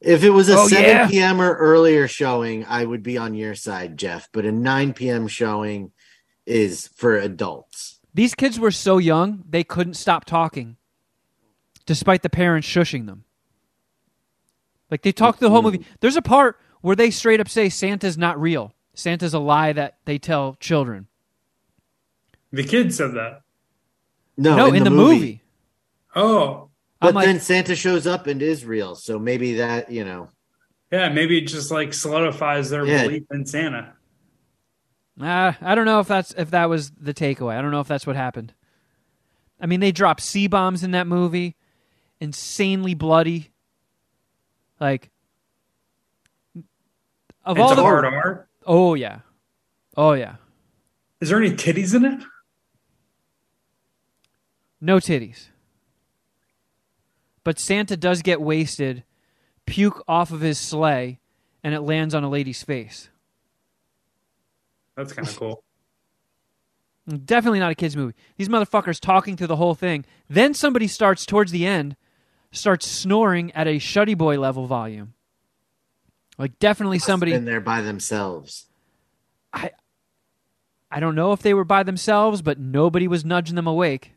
If 0.00 0.24
it 0.24 0.30
was 0.30 0.48
a 0.48 0.56
Oh, 0.56 0.66
7 0.66 0.84
yeah? 0.84 1.06
p.m. 1.06 1.40
or 1.40 1.54
earlier 1.54 2.08
showing, 2.08 2.64
I 2.64 2.84
would 2.84 3.04
be 3.04 3.16
on 3.16 3.34
your 3.34 3.54
side, 3.54 3.96
Jeff. 3.96 4.28
But 4.32 4.44
a 4.44 4.50
9 4.50 4.92
p.m. 4.92 5.28
showing 5.28 5.92
is 6.46 6.88
for 6.96 7.16
adults. 7.16 8.00
These 8.12 8.34
kids 8.34 8.58
were 8.58 8.72
so 8.72 8.98
young 8.98 9.44
they 9.48 9.62
couldn't 9.62 9.94
stop 9.94 10.24
talking, 10.24 10.78
despite 11.86 12.22
the 12.24 12.28
parents 12.28 12.66
shushing 12.66 13.06
them. 13.06 13.22
Like 14.90 15.02
they 15.02 15.12
talked 15.12 15.38
the 15.38 15.50
whole 15.50 15.60
mm-hmm. 15.60 15.76
movie. 15.76 15.86
There's 16.00 16.16
a 16.16 16.22
part 16.22 16.58
where 16.80 16.96
they 16.96 17.12
straight 17.12 17.38
up 17.38 17.48
say 17.48 17.68
Santa's 17.68 18.18
not 18.18 18.40
real. 18.40 18.73
Santa's 18.94 19.34
a 19.34 19.38
lie 19.38 19.72
that 19.72 19.98
they 20.04 20.18
tell 20.18 20.56
children. 20.60 21.06
The 22.52 22.64
kid 22.64 22.94
said 22.94 23.14
that. 23.14 23.42
No, 24.36 24.56
no, 24.56 24.72
in, 24.72 24.84
the, 24.84 24.90
movie. 24.90 25.42
Oh, 26.14 26.70
But 27.00 27.08
I'm 27.08 27.14
like, 27.14 27.26
then 27.26 27.40
Santa 27.40 27.76
shows 27.76 28.06
up 28.06 28.26
and 28.26 28.40
is 28.42 28.64
real. 28.64 28.94
So 28.94 29.18
maybe 29.18 29.54
that, 29.54 29.90
you 29.90 30.04
know, 30.04 30.28
yeah. 30.90 31.08
Maybe 31.08 31.38
it 31.38 31.46
just 31.46 31.70
like 31.70 31.92
solidifies 31.92 32.70
their 32.70 32.84
Yeah. 32.86 33.04
belief 33.04 33.24
in 33.32 33.46
Santa. 33.46 33.94
Uh, 35.20 35.52
I 35.60 35.74
don't 35.74 35.86
know 35.86 36.00
if 36.00 36.08
that's 36.08 36.32
if 36.36 36.50
that 36.50 36.68
was 36.68 36.90
the 36.90 37.14
takeaway. 37.14 37.56
I 37.56 37.62
don't 37.62 37.70
know 37.70 37.80
if 37.80 37.88
that's 37.88 38.06
what 38.06 38.16
happened. 38.16 38.52
I 39.60 39.66
mean, 39.66 39.80
they 39.80 39.92
dropped 39.92 40.20
C 40.20 40.46
bombs 40.46 40.82
in 40.82 40.90
that 40.92 41.06
movie, 41.06 41.56
insanely 42.20 42.94
bloody. 42.94 43.50
Like, 44.80 45.10
of 47.44 47.58
all 47.58 47.74
the 47.74 47.82
hard 47.82 48.04
R. 48.04 48.48
oh 48.66 48.94
yeah, 48.94 49.20
oh 49.96 50.12
yeah, 50.12 50.36
Is 51.20 51.28
there 51.28 51.38
any 51.42 51.50
titties 51.54 51.94
in 51.94 52.04
it? 52.04 52.22
no 54.80 54.96
titties. 54.98 55.48
But 57.42 57.58
Santa 57.58 57.96
does 57.96 58.22
get 58.22 58.40
wasted, 58.40 59.04
puke 59.66 60.02
off 60.08 60.30
of 60.30 60.40
his 60.40 60.58
sleigh, 60.58 61.18
and 61.62 61.74
it 61.74 61.80
lands 61.80 62.14
on 62.14 62.24
a 62.24 62.28
lady's 62.30 62.62
face. 62.62 63.10
That's 64.96 65.12
kind 65.12 65.28
of 65.28 65.36
cool. 65.36 65.64
Definitely 67.24 67.60
not 67.60 67.70
a 67.70 67.74
kids 67.74 67.96
movie. 67.96 68.14
These 68.36 68.48
motherfuckers 68.48 68.98
talking 68.98 69.36
through 69.36 69.48
the 69.48 69.56
whole 69.56 69.74
thing. 69.74 70.06
Then 70.28 70.54
somebody 70.54 70.86
starts 70.86 71.26
towards 71.26 71.52
the 71.52 71.66
end, 71.66 71.96
starts 72.50 72.86
snoring 72.86 73.52
at 73.52 73.66
a 73.66 73.76
Shuddy 73.78 74.16
Boy 74.16 74.38
level 74.38 74.66
volume. 74.66 75.12
Like 76.38 76.58
definitely 76.58 76.98
somebody. 76.98 77.32
been 77.32 77.44
there 77.44 77.60
by 77.60 77.80
themselves. 77.80 78.66
I 79.52 79.70
I 80.90 81.00
don't 81.00 81.14
know 81.14 81.32
if 81.32 81.42
they 81.42 81.54
were 81.54 81.64
by 81.64 81.82
themselves, 81.82 82.42
but 82.42 82.58
nobody 82.58 83.08
was 83.08 83.24
nudging 83.24 83.56
them 83.56 83.66
awake, 83.66 84.14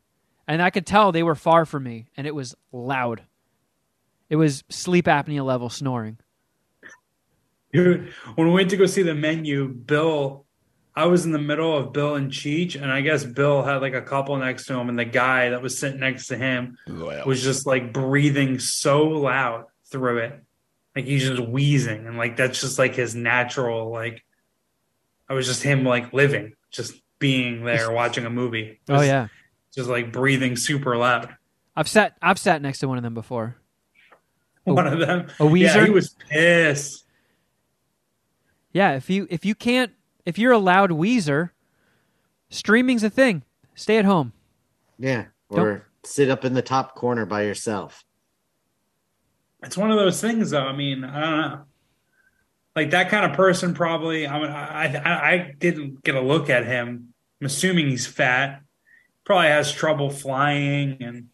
and 0.48 0.62
I 0.62 0.70
could 0.70 0.86
tell 0.86 1.12
they 1.12 1.24
were 1.24 1.36
far 1.36 1.66
from 1.66 1.84
me, 1.84 2.08
and 2.16 2.28
it 2.28 2.36
was 2.36 2.56
loud. 2.72 3.24
It 4.30 4.36
was 4.36 4.64
sleep 4.70 5.06
apnea 5.06 5.44
level 5.44 5.70
snoring. 5.70 6.18
Dude, 7.74 8.14
when 8.36 8.48
we 8.48 8.54
went 8.54 8.70
to 8.70 8.78
go 8.78 8.86
see 8.86 9.04
the 9.04 9.14
menu, 9.14 9.68
Bill, 9.68 10.46
I 10.96 11.06
was 11.06 11.26
in 11.26 11.32
the 11.32 11.40
middle 11.40 11.78
of 11.78 11.94
Bill 11.94 12.16
and 12.16 12.32
Cheech, 12.32 12.82
and 12.82 12.92
I 12.92 13.02
guess 13.02 13.24
Bill 13.24 13.64
had 13.64 13.82
like 13.82 13.94
a 13.94 14.02
couple 14.02 14.36
next 14.38 14.66
to 14.66 14.74
him, 14.74 14.90
and 14.90 14.98
the 14.98 15.06
guy 15.06 15.50
that 15.50 15.62
was 15.62 15.78
sitting 15.78 16.00
next 16.00 16.28
to 16.28 16.38
him 16.38 16.78
was 17.26 17.44
just 17.44 17.68
like 17.68 17.94
breathing 17.94 18.60
so 18.60 19.04
loud 19.04 19.66
through 19.92 20.20
it. 20.20 20.44
Like 20.98 21.06
he's 21.06 21.30
just 21.30 21.48
wheezing, 21.48 22.08
and 22.08 22.18
like 22.18 22.38
that's 22.38 22.60
just 22.60 22.80
like 22.80 22.96
his 22.96 23.14
natural, 23.14 23.92
like 23.92 24.24
I 25.30 25.36
was 25.36 25.46
just 25.46 25.62
him 25.62 25.84
like 25.84 26.12
living, 26.12 26.54
just 26.72 26.96
being 27.20 27.64
there 27.64 27.92
watching 27.92 28.26
a 28.26 28.32
movie. 28.32 28.80
Oh 28.90 29.02
yeah, 29.02 29.28
Just 29.72 29.90
like 29.90 30.12
breathing 30.12 30.56
super 30.56 30.98
loud. 30.98 31.36
I've 31.76 31.88
sat 31.88 32.18
I've 32.20 32.40
sat 32.40 32.64
next 32.64 32.80
to 32.80 32.88
one 32.88 32.98
of 32.98 33.04
them 33.04 33.14
before. 33.14 33.58
A- 34.66 34.74
One 34.74 34.88
of 34.88 34.98
them. 34.98 35.28
a 35.40 35.46
wheezer? 35.46 35.82
Yeah, 35.82 35.86
he 35.86 35.92
was 35.92 36.16
pissed. 36.30 37.06
Yeah, 38.74 38.94
if 38.96 39.08
you 39.08 39.28
if 39.30 39.46
you 39.46 39.54
can't 39.54 39.92
if 40.26 40.40
you're 40.40 40.52
a 40.52 40.58
loud 40.58 40.92
wheezer, 40.92 41.54
streaming's 42.50 43.04
a 43.04 43.10
thing. 43.12 43.44
Stay 43.76 44.00
at 44.00 44.06
home. 44.06 44.34
Yeah. 44.98 45.26
Or 45.50 45.86
sit 46.04 46.32
up 46.32 46.44
in 46.44 46.56
the 46.56 46.64
top 46.64 46.96
corner 46.96 47.28
by 47.28 47.44
yourself. 47.44 48.04
It's 49.63 49.78
one 49.78 49.91
of 49.91 49.98
those 49.98 50.22
things 50.22 50.52
though. 50.52 50.65
I 50.65 50.76
mean 50.76 51.04
i 51.04 51.20
don't 51.20 51.41
know. 51.41 51.62
Like 52.76 52.91
that 52.91 53.10
kind 53.10 53.30
of 53.30 53.36
person 53.36 53.74
probably 53.74 54.28
i 54.28 54.39
mean 54.39 54.52
i 54.52 54.96
i, 54.96 55.32
I 55.32 55.56
didn't 55.58 56.04
get 56.04 56.15
a 56.15 56.22
look 56.22 56.50
at 56.50 56.65
him. 56.65 57.13
I'm 57.41 57.48
assuming 57.48 57.89
he's 57.89 58.08
fat. 58.08 58.62
Probably 59.24 59.48
has 59.48 59.72
trouble 59.72 60.10
flying 60.10 60.98
and 61.02 61.30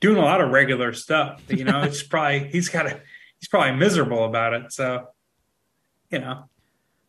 doing 0.00 0.16
a 0.16 0.22
lot 0.22 0.40
of 0.40 0.50
regular 0.50 0.92
stuff 0.92 1.42
you 1.48 1.64
know 1.64 1.82
it's 1.82 2.02
probably 2.12 2.48
he's 2.48 2.68
got 2.68 2.86
a 2.86 3.00
he's 3.44 3.48
probably 3.48 3.76
miserable 3.76 4.24
about 4.24 4.54
it. 4.54 4.72
So 4.72 5.08
you 6.10 6.18
know. 6.20 6.48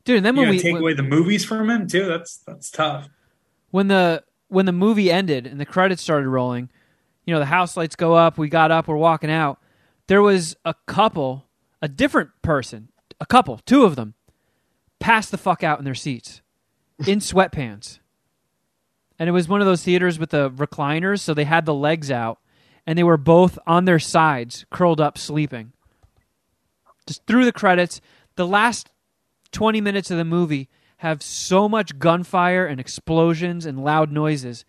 Dude, 0.04 0.18
and 0.18 0.26
then 0.26 0.36
when 0.36 0.50
we 0.50 0.60
take 0.60 0.74
when, 0.74 0.82
away 0.82 0.94
the 0.94 1.04
movies 1.04 1.46
from 1.46 1.70
him 1.70 1.88
too? 1.88 2.06
That's 2.06 2.38
that's 2.46 2.70
tough. 2.70 3.08
When 3.72 3.88
the 3.88 4.24
when 4.50 4.66
the 4.66 4.72
movie 4.72 5.10
ended 5.10 5.48
and 5.48 5.60
the 5.60 5.66
credits 5.66 6.02
started 6.02 6.28
rolling, 6.28 6.70
you 7.26 7.34
know, 7.34 7.40
the 7.40 7.46
house 7.46 7.76
lights 7.76 7.96
go 7.96 8.14
up, 8.14 8.38
we 8.38 8.50
got 8.50 8.70
up, 8.70 8.88
we're 8.88 8.98
walking 8.98 9.32
out. 9.32 9.60
There 10.08 10.22
was 10.22 10.56
a 10.64 10.76
couple, 10.86 11.46
a 11.82 11.88
different 11.88 12.30
person, 12.42 12.90
a 13.20 13.26
couple, 13.26 13.60
two 13.66 13.84
of 13.84 13.96
them, 13.96 14.14
passed 15.00 15.32
the 15.32 15.38
fuck 15.38 15.64
out 15.64 15.80
in 15.80 15.86
their 15.86 15.96
seats 15.96 16.42
in 17.08 17.20
sweatpants. 17.20 18.00
And 19.18 19.30
it 19.30 19.32
was 19.32 19.48
one 19.48 19.62
of 19.62 19.68
those 19.68 19.84
theaters 19.84 20.20
with 20.20 20.32
the 20.32 20.52
recliners, 20.52 21.22
so 21.22 21.34
they 21.34 21.46
had 21.46 21.66
the 21.66 21.74
legs 21.74 22.12
out 22.12 22.40
and 22.86 22.98
they 22.98 23.04
were 23.04 23.18
both 23.18 23.58
on 23.66 23.86
their 23.86 24.00
sides, 24.00 24.66
curled 24.70 25.02
up, 25.02 25.18
sleeping. 25.18 25.74
Just 27.08 27.26
through 27.26 27.46
the 27.46 27.52
credits, 27.52 28.00
the 28.36 28.48
last 28.48 28.92
20 29.52 29.82
minutes 29.82 30.12
of 30.12 30.18
the 30.18 30.26
movie 30.26 30.70
have 30.98 31.22
so 31.24 31.68
much 31.68 31.98
gunfire 32.00 32.66
and 32.66 32.80
explosions 32.80 33.66
and 33.66 33.84
loud 33.84 34.12
noises, 34.12 34.66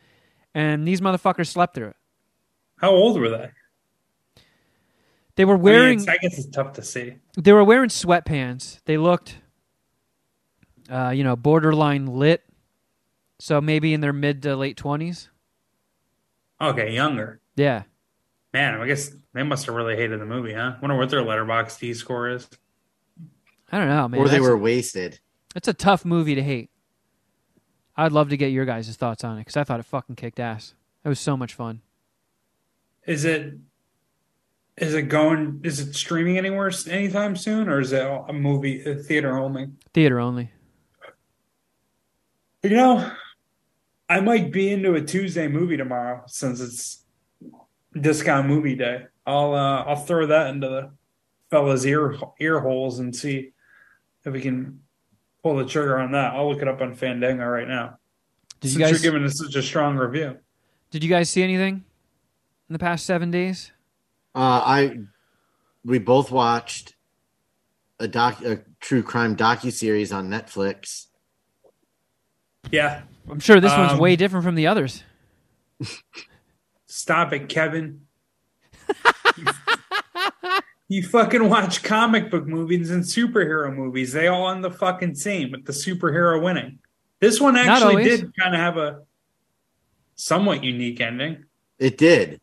and 0.55 0.87
these 0.87 1.01
motherfuckers 1.01 1.49
slept 1.49 1.75
through 1.75 1.88
it. 1.88 1.96
how 2.79 2.90
old 2.90 3.18
were 3.18 3.29
they 3.29 3.51
They 5.37 5.44
were 5.44 5.55
I, 5.55 5.57
mean, 5.57 5.62
wearing 5.62 6.09
I 6.09 6.16
guess 6.16 6.38
it's 6.38 6.49
tough 6.49 6.72
to 6.75 6.83
see 6.83 7.16
they 7.37 7.53
were 7.53 7.64
wearing 7.64 7.90
sweatpants. 7.90 8.81
They 8.87 8.96
looked, 8.96 9.37
uh, 10.90 11.11
you 11.11 11.25
know, 11.25 11.37
borderline 11.37 12.07
lit. 12.07 12.42
So 13.38 13.61
maybe 13.61 13.92
in 13.92 14.01
their 14.01 14.14
mid 14.14 14.42
to 14.44 14.57
late 14.57 14.77
twenties. 14.79 15.29
Okay, 16.61 16.94
younger. 16.94 17.40
Yeah. 17.55 17.83
Man, 18.55 18.81
I 18.81 18.87
guess 18.87 19.14
they 19.35 19.42
must 19.42 19.66
have 19.66 19.75
really 19.75 19.96
hated 19.96 20.18
the 20.20 20.25
movie, 20.25 20.55
huh? 20.55 20.77
Wonder 20.81 20.96
what 20.96 21.11
their 21.11 21.22
letterbox 21.22 21.77
D 21.77 21.92
score 21.92 22.31
is. 22.31 22.49
I 23.70 23.79
don't 23.79 23.88
know, 23.88 24.09
man. 24.09 24.20
or 24.20 24.25
they 24.25 24.37
That's- 24.38 24.49
were 24.49 24.57
wasted. 24.57 25.20
It's 25.55 25.68
a 25.68 25.75
tough 25.75 26.05
movie 26.05 26.35
to 26.35 26.42
hate. 26.42 26.70
I'd 27.96 28.12
love 28.12 28.29
to 28.29 28.37
get 28.37 28.49
your 28.53 28.64
guys' 28.66 28.94
thoughts 28.96 29.25
on 29.25 29.37
it 29.38 29.40
because 29.40 29.57
I 29.57 29.64
thought 29.64 29.81
it 29.81 29.87
fucking 29.87 30.16
kicked 30.16 30.38
ass. 30.38 30.75
It 31.05 31.09
was 31.09 31.18
so 31.20 31.37
much 31.37 31.55
fun. 31.55 31.81
Is 33.07 33.25
it 33.25 33.55
is 34.76 34.94
it 34.94 35.02
going 35.02 35.60
is 35.64 35.80
it 35.80 35.94
streaming 35.94 36.36
anywhere 36.36 36.70
anytime 36.88 37.34
soon 37.34 37.68
or 37.68 37.80
is 37.80 37.92
it 37.92 38.02
a 38.02 38.32
movie 38.32 38.84
a 38.84 38.94
theater 38.94 39.38
only? 39.38 39.68
Theater 39.94 40.20
only. 40.20 40.50
You 42.62 42.70
know, 42.70 43.12
I 44.08 44.20
might 44.20 44.52
be 44.52 44.72
into 44.72 44.94
a 44.94 45.00
Tuesday 45.00 45.48
movie 45.48 45.76
tomorrow 45.76 46.24
since 46.26 46.60
it's 46.60 47.04
discount 47.98 48.48
movie 48.48 48.74
day. 48.74 49.06
I'll 49.24 49.54
uh, 49.54 49.84
I'll 49.84 49.96
throw 49.96 50.26
that 50.26 50.48
into 50.48 50.68
the 50.68 50.90
fellas' 51.50 51.84
ear 51.84 52.16
ear 52.40 52.60
holes 52.60 52.98
and 52.98 53.14
see 53.14 53.52
if 54.24 54.32
we 54.32 54.40
can 54.40 54.80
pull 55.42 55.56
the 55.56 55.64
trigger 55.64 55.98
on 55.98 56.12
that. 56.12 56.34
I'll 56.34 56.50
look 56.50 56.60
it 56.60 56.68
up 56.68 56.82
on 56.82 56.94
Fandango 56.94 57.46
right 57.46 57.68
now. 57.68 57.98
Did 58.60 58.68
since 58.68 58.74
you 58.74 58.84
guys 58.84 58.90
you're 58.90 59.12
giving 59.12 59.24
us 59.24 59.38
such 59.38 59.54
a 59.54 59.62
strong 59.62 59.96
review. 59.96 60.36
did 60.90 61.02
you 61.02 61.10
guys 61.10 61.30
see 61.30 61.42
anything 61.42 61.84
in 62.68 62.72
the 62.72 62.78
past 62.78 63.06
seven 63.06 63.30
days? 63.30 63.72
Uh, 64.37 64.62
I 64.64 64.99
we 65.83 65.99
both 65.99 66.31
watched 66.31 66.94
a 67.99 68.07
doc 68.07 68.44
a 68.44 68.61
true 68.81 69.03
crime 69.03 69.35
docu 69.35 69.72
series 69.72 70.12
on 70.12 70.29
Netflix. 70.29 71.07
Yeah, 72.70 73.03
I'm 73.31 73.40
sure 73.40 73.61
this 73.61 73.72
one's 73.72 73.92
Um, 73.92 73.99
way 73.99 74.14
different 74.14 74.44
from 74.44 74.55
the 74.55 74.66
others. 74.66 75.03
stop 76.87 77.33
it, 77.33 77.49
Kevin. 77.49 78.03
you 80.88 81.03
fucking 81.03 81.49
watch 81.49 81.83
comic 81.83 82.31
book 82.31 82.46
movies 82.46 82.90
and 82.90 83.05
superhero 83.05 83.75
movies. 83.75 84.12
They 84.12 84.27
all 84.27 84.51
end 84.51 84.62
the 84.62 84.70
fucking 84.70 85.14
same 85.14 85.53
with 85.53 85.64
the 85.64 85.72
superhero 85.72 86.42
winning. 86.42 86.79
This 87.20 87.40
one 87.40 87.57
actually 87.57 88.05
did 88.05 88.33
kind 88.38 88.55
of 88.55 88.61
have 88.61 88.77
a 88.77 89.03
somewhat 90.14 90.62
unique 90.62 91.01
ending. 91.01 91.46
It 91.79 91.96
did. 91.96 92.38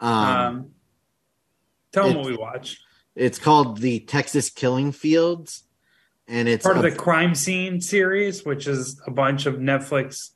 Um, 0.00 0.10
Um, 0.10 0.70
tell 1.94 2.08
them 2.08 2.16
what 2.18 2.26
we 2.26 2.36
watched. 2.36 2.78
it's 3.16 3.38
called 3.38 3.78
the 3.78 4.00
Texas 4.00 4.50
Killing 4.50 4.92
Fields, 4.92 5.64
and 6.28 6.48
it's 6.48 6.64
Part 6.64 6.76
of 6.78 6.84
a- 6.84 6.90
the 6.90 6.96
crime 6.96 7.34
scene 7.34 7.80
series, 7.80 8.44
which 8.44 8.66
is 8.66 9.00
a 9.06 9.10
bunch 9.10 9.46
of 9.46 9.54
Netflix. 9.56 10.30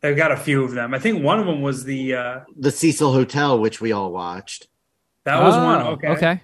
They've 0.00 0.16
got 0.16 0.30
a 0.32 0.36
few 0.36 0.62
of 0.64 0.72
them. 0.72 0.94
I 0.94 0.98
think 1.00 1.24
one 1.24 1.40
of 1.40 1.46
them 1.46 1.60
was 1.60 1.82
the 1.84 2.14
uh, 2.14 2.40
the 2.56 2.70
Cecil 2.70 3.12
Hotel, 3.12 3.58
which 3.58 3.80
we 3.80 3.90
all 3.92 4.12
watched. 4.12 4.68
that 5.24 5.42
was 5.42 5.54
Oh, 5.56 5.64
one. 5.64 5.86
Okay. 5.94 6.08
Okay. 6.08 6.40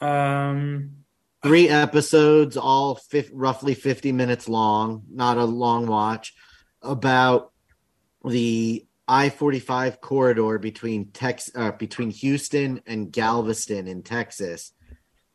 Um, 0.00 0.90
Three 1.42 1.68
episodes, 1.68 2.56
all 2.56 2.94
fif- 2.94 3.30
roughly 3.32 3.74
fifty 3.74 4.12
minutes 4.12 4.48
long. 4.48 5.02
Not 5.10 5.36
a 5.36 5.44
long 5.44 5.86
watch. 5.86 6.32
About 6.80 7.52
the 8.24 8.86
I 9.06 9.28
forty 9.28 9.60
five 9.60 10.00
corridor 10.00 10.58
between 10.58 11.10
Tex 11.10 11.50
uh, 11.54 11.72
between 11.72 12.10
Houston 12.10 12.80
and 12.86 13.12
Galveston 13.12 13.86
in 13.86 14.02
Texas, 14.02 14.72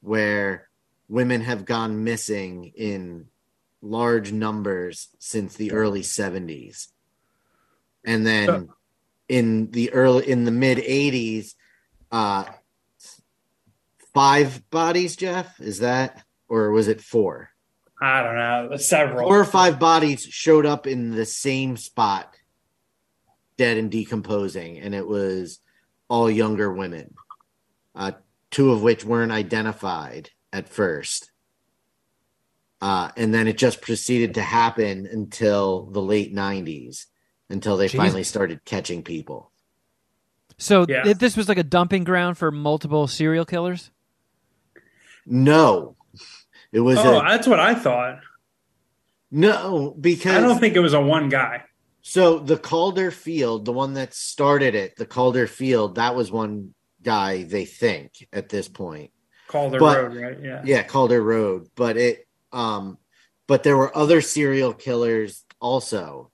where 0.01 0.69
women 1.07 1.41
have 1.41 1.65
gone 1.65 2.03
missing 2.03 2.71
in 2.75 3.27
large 3.81 4.31
numbers 4.31 5.09
since 5.19 5.55
the 5.55 5.71
early 5.71 6.03
seventies, 6.03 6.89
and 8.03 8.25
then 8.25 8.69
in 9.27 9.69
the 9.71 9.93
early 9.93 10.27
in 10.27 10.45
the 10.45 10.51
mid 10.51 10.79
eighties, 10.79 11.55
uh, 12.11 12.45
five 14.13 14.67
bodies. 14.71 15.15
Jeff, 15.15 15.59
is 15.61 15.79
that 15.79 16.23
or 16.47 16.71
was 16.71 16.87
it 16.87 17.01
four? 17.01 17.51
I 18.01 18.23
don't 18.23 18.35
know. 18.35 18.77
Several. 18.77 19.27
Four 19.27 19.41
or 19.41 19.45
five 19.45 19.77
bodies 19.77 20.23
showed 20.23 20.65
up 20.65 20.87
in 20.87 21.11
the 21.11 21.25
same 21.25 21.77
spot, 21.77 22.33
dead 23.59 23.77
and 23.77 23.91
decomposing, 23.91 24.79
and 24.79 24.95
it 24.95 25.05
was 25.05 25.59
all 26.07 26.31
younger 26.31 26.71
women, 26.71 27.13
uh, 27.93 28.13
two 28.51 28.71
of 28.71 28.81
which 28.81 29.03
weren't 29.03 29.33
identified 29.33 30.29
at 30.53 30.69
first. 30.69 31.29
Uh, 32.81 33.11
and 33.17 33.33
then 33.33 33.49
it 33.49 33.57
just 33.57 33.81
proceeded 33.81 34.35
to 34.35 34.41
happen 34.41 35.05
until 35.11 35.87
the 35.87 36.01
late 36.01 36.33
90s, 36.33 37.07
until 37.49 37.75
they 37.75 37.89
Jeez. 37.89 37.97
finally 37.97 38.23
started 38.23 38.63
catching 38.63 39.03
people. 39.03 39.51
So 40.57 40.85
Yeah. 40.87 41.03
th- 41.03 41.17
this 41.17 41.35
was 41.35 41.49
like 41.49 41.57
a 41.57 41.63
dumping 41.63 42.05
ground 42.05 42.37
for 42.37 42.51
multiple 42.51 43.07
serial 43.07 43.43
killers. 43.45 43.91
No, 45.25 45.97
it 46.71 46.79
was 46.79 46.97
Oh, 46.99 47.19
a 47.19 47.23
that's 47.27 47.45
what 47.45 47.59
I 47.59 47.75
thought. 47.75 48.21
no 49.29 49.93
because 49.99 50.33
I 50.37 50.39
don't 50.39 50.59
think 50.59 50.75
it 50.77 50.79
was 50.79 50.93
a 50.93 51.01
one 51.01 51.27
guy. 51.27 51.65
So 52.09 52.39
the 52.39 52.57
Calder 52.57 53.11
Field, 53.11 53.65
the 53.65 53.71
one 53.71 53.93
that 53.93 54.15
started 54.15 54.73
it, 54.73 54.95
the 54.95 55.05
Calder 55.05 55.45
Field, 55.45 55.93
that 55.95 56.15
was 56.15 56.31
one 56.31 56.73
guy 57.03 57.43
they 57.43 57.65
think 57.65 58.27
at 58.33 58.49
this 58.49 58.67
point. 58.67 59.11
Calder 59.47 59.77
But- 59.77 59.97
Road, 59.97 60.15
right? 60.15 60.37
Yeah. 60.41 60.63
Yeah, 60.65 60.81
Calder 60.81 61.21
Road, 61.21 61.67
but 61.75 61.97
it 61.97 62.27
um 62.51 62.97
but 63.45 63.61
there 63.61 63.77
were 63.77 63.95
other 63.95 64.21
serial 64.21 64.73
killers 64.73 65.45
also. 65.59 66.31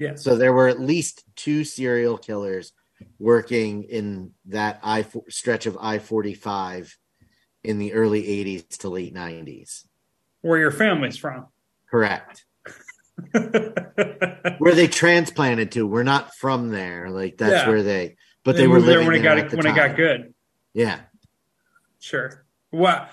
Yeah. 0.00 0.16
So 0.16 0.36
there 0.36 0.52
were 0.52 0.66
at 0.66 0.80
least 0.80 1.22
two 1.36 1.62
serial 1.62 2.18
killers 2.18 2.72
working 3.20 3.84
in 3.84 4.32
that 4.46 4.80
I 4.82 5.06
stretch 5.28 5.66
of 5.66 5.78
I-45 5.80 6.96
in 7.62 7.78
the 7.78 7.92
early 7.92 8.24
80s 8.24 8.78
to 8.78 8.88
late 8.88 9.14
90s. 9.14 9.84
Where 10.40 10.58
your 10.58 10.72
family's 10.72 11.16
from. 11.16 11.46
Correct. 11.88 12.44
Where 14.58 14.74
they 14.74 14.88
transplanted 14.88 15.72
to. 15.72 15.86
We're 15.86 16.02
not 16.02 16.34
from 16.34 16.70
there. 16.70 17.10
Like 17.10 17.36
that's 17.38 17.64
Yeah. 17.64 17.68
where 17.68 17.82
they 17.82 18.16
but 18.44 18.56
they, 18.56 18.66
were 18.66 18.76
moved 18.76 18.88
there 18.88 18.98
living 18.98 19.06
when 19.08 19.16
it 19.16 19.22
there 19.22 19.34
got 19.36 19.44
at 19.44 19.50
the 19.50 19.56
when 19.56 19.66
it 19.66 19.74
got 19.74 19.96
good. 19.96 20.34
Yeah. 20.72 21.00
Sure. 21.98 22.44
What 22.70 23.10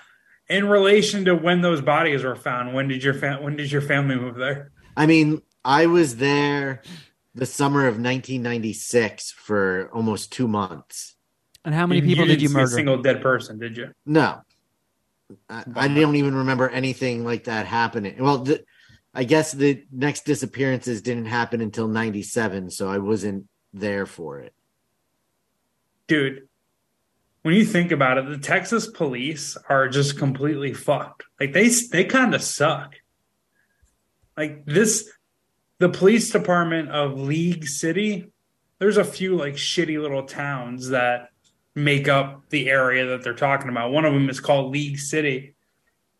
in 0.47 0.67
relation 0.67 1.25
to 1.25 1.35
when 1.35 1.61
those 1.61 1.81
bodies 1.81 2.23
were 2.23 2.35
found? 2.35 2.73
When 2.73 2.87
did 2.87 3.03
your 3.03 3.13
fam- 3.13 3.43
when 3.43 3.55
did 3.55 3.71
your 3.71 3.81
family 3.81 4.15
move 4.15 4.35
there? 4.35 4.71
I 4.95 5.05
mean, 5.05 5.41
I 5.63 5.87
was 5.87 6.17
there 6.17 6.81
the 7.33 7.45
summer 7.45 7.81
of 7.81 7.95
1996 7.95 9.31
for 9.31 9.89
almost 9.93 10.31
two 10.31 10.47
months. 10.47 11.15
And 11.65 11.73
how 11.73 11.87
many 11.87 12.01
people 12.01 12.25
didn't 12.25 12.39
did 12.39 12.41
you 12.43 12.47
see 12.49 12.53
A 12.53 12.57
murder? 12.57 12.67
single 12.71 13.01
dead 13.01 13.21
person, 13.21 13.57
did 13.59 13.75
you? 13.75 13.91
No, 14.05 14.41
I, 15.49 15.63
I 15.75 15.87
don't 15.87 16.15
even 16.15 16.35
remember 16.35 16.69
anything 16.69 17.25
like 17.25 17.45
that 17.45 17.65
happening. 17.65 18.15
Well, 18.19 18.37
the, 18.39 18.63
I 19.15 19.23
guess 19.23 19.53
the 19.53 19.83
next 19.91 20.25
disappearances 20.25 21.01
didn't 21.01 21.25
happen 21.25 21.61
until 21.61 21.87
97, 21.87 22.69
so 22.69 22.89
I 22.89 22.97
wasn't 22.97 23.45
there 23.73 24.05
for 24.05 24.39
it. 24.39 24.53
Dude, 26.07 26.49
when 27.41 27.55
you 27.55 27.65
think 27.65 27.91
about 27.91 28.17
it, 28.17 28.27
the 28.27 28.37
Texas 28.37 28.87
police 28.87 29.57
are 29.69 29.87
just 29.87 30.17
completely 30.17 30.73
fucked. 30.73 31.23
Like 31.39 31.53
they 31.53 31.69
they 31.69 32.03
kind 32.03 32.35
of 32.35 32.41
suck. 32.41 32.95
Like 34.35 34.65
this 34.65 35.09
the 35.79 35.89
police 35.89 36.29
department 36.29 36.89
of 36.89 37.19
League 37.19 37.67
City, 37.67 38.27
there's 38.79 38.97
a 38.97 39.03
few 39.03 39.37
like 39.37 39.53
shitty 39.53 40.01
little 40.01 40.23
towns 40.23 40.89
that 40.89 41.29
make 41.73 42.07
up 42.07 42.49
the 42.49 42.69
area 42.69 43.05
that 43.07 43.23
they're 43.23 43.33
talking 43.33 43.69
about. 43.69 43.91
One 43.91 44.05
of 44.05 44.13
them 44.13 44.29
is 44.29 44.39
called 44.39 44.71
League 44.71 44.99
City. 44.99 45.54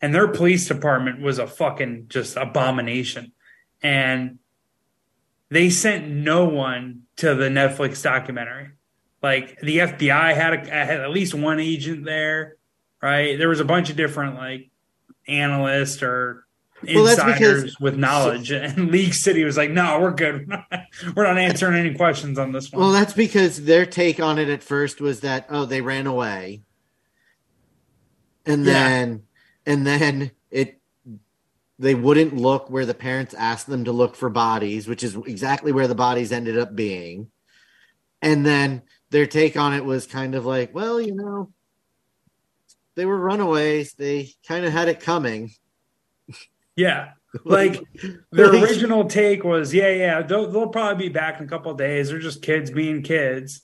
And 0.06 0.14
their 0.14 0.28
police 0.28 0.68
department 0.68 1.20
was 1.20 1.40
a 1.40 1.48
fucking 1.48 2.10
just 2.10 2.38
abomination. 2.38 3.32
And 3.82 4.38
they 5.50 5.72
sent 5.72 6.08
no 6.08 6.46
one 6.46 7.06
to 7.16 7.34
the 7.34 7.46
Netflix 7.46 8.04
documentary. 8.04 8.70
Like 9.24 9.60
the 9.62 9.80
FBI 9.80 10.36
had, 10.36 10.54
a, 10.54 10.70
had 10.70 11.02
at 11.02 11.10
least 11.10 11.34
one 11.34 11.60
agent 11.60 12.06
there, 12.06 12.58
right? 13.02 13.36
There 13.40 13.50
was 13.50 13.60
a 13.60 13.66
bunch 13.66 13.90
of 13.90 13.96
different 13.96 14.36
like 14.36 14.70
analysts 15.28 16.04
or 16.04 16.46
Well, 16.84 17.08
insiders 17.08 17.64
because- 17.64 17.80
with 17.80 17.98
knowledge. 17.98 18.52
and 18.52 18.92
League 18.92 19.16
City 19.16 19.44
was 19.44 19.58
like, 19.58 19.72
"No, 19.72 20.00
we're 20.02 20.12
good. 20.12 20.48
We're 20.48 20.56
not, 20.56 20.84
we're 21.16 21.24
not 21.24 21.40
answering 21.40 21.80
any 21.84 21.96
questions 21.96 22.38
on 22.38 22.52
this 22.52 22.72
one." 22.72 22.80
Well, 22.80 22.92
that's 22.92 23.14
because 23.14 23.66
their 23.66 23.88
take 23.88 24.20
on 24.20 24.38
it 24.38 24.50
at 24.50 24.62
first 24.62 25.02
was 25.02 25.22
that 25.22 25.48
oh, 25.50 25.66
they 25.66 25.82
ran 25.82 26.06
away, 26.06 26.62
and 28.46 28.64
Yeah. 28.66 28.74
then 28.74 29.24
and 29.66 29.86
then 29.86 30.32
it 30.52 30.80
they 31.78 31.96
wouldn't 31.96 32.36
look 32.36 32.70
where 32.70 32.86
the 32.86 32.94
parents 32.94 33.34
asked 33.34 33.68
them 33.68 33.84
to 33.86 33.92
look 33.92 34.16
for 34.16 34.30
bodies, 34.30 34.88
which 34.88 35.04
is 35.04 35.16
exactly 35.16 35.72
where 35.72 35.88
the 35.88 35.96
bodies 35.96 36.32
ended 36.32 36.58
up 36.58 36.76
being, 36.76 37.30
and 38.22 38.46
then 38.46 38.82
their 39.10 39.26
take 39.28 39.58
on 39.58 39.74
it 39.74 39.84
was 39.84 40.06
kind 40.08 40.36
of 40.36 40.46
like, 40.46 40.74
well, 40.74 41.02
you 41.02 41.14
know, 41.14 41.52
they 42.96 43.06
were 43.06 43.18
runaways. 43.18 43.94
They 43.94 44.32
kind 44.48 44.66
of 44.66 44.72
had 44.72 44.88
it 44.88 45.00
coming. 45.02 45.52
yeah, 46.76 47.12
Like 47.44 47.84
their 48.32 48.50
original 48.50 49.06
take 49.06 49.44
was, 49.44 49.74
yeah, 49.74 49.90
yeah, 49.90 50.22
they'll, 50.22 50.50
they'll 50.52 50.70
probably 50.70 51.08
be 51.08 51.14
back 51.14 51.40
in 51.40 51.46
a 51.46 51.50
couple 51.50 51.72
of 51.72 51.78
days. 51.78 52.10
They're 52.10 52.20
just 52.20 52.42
kids 52.42 52.72
being 52.72 53.02
kids. 53.02 53.62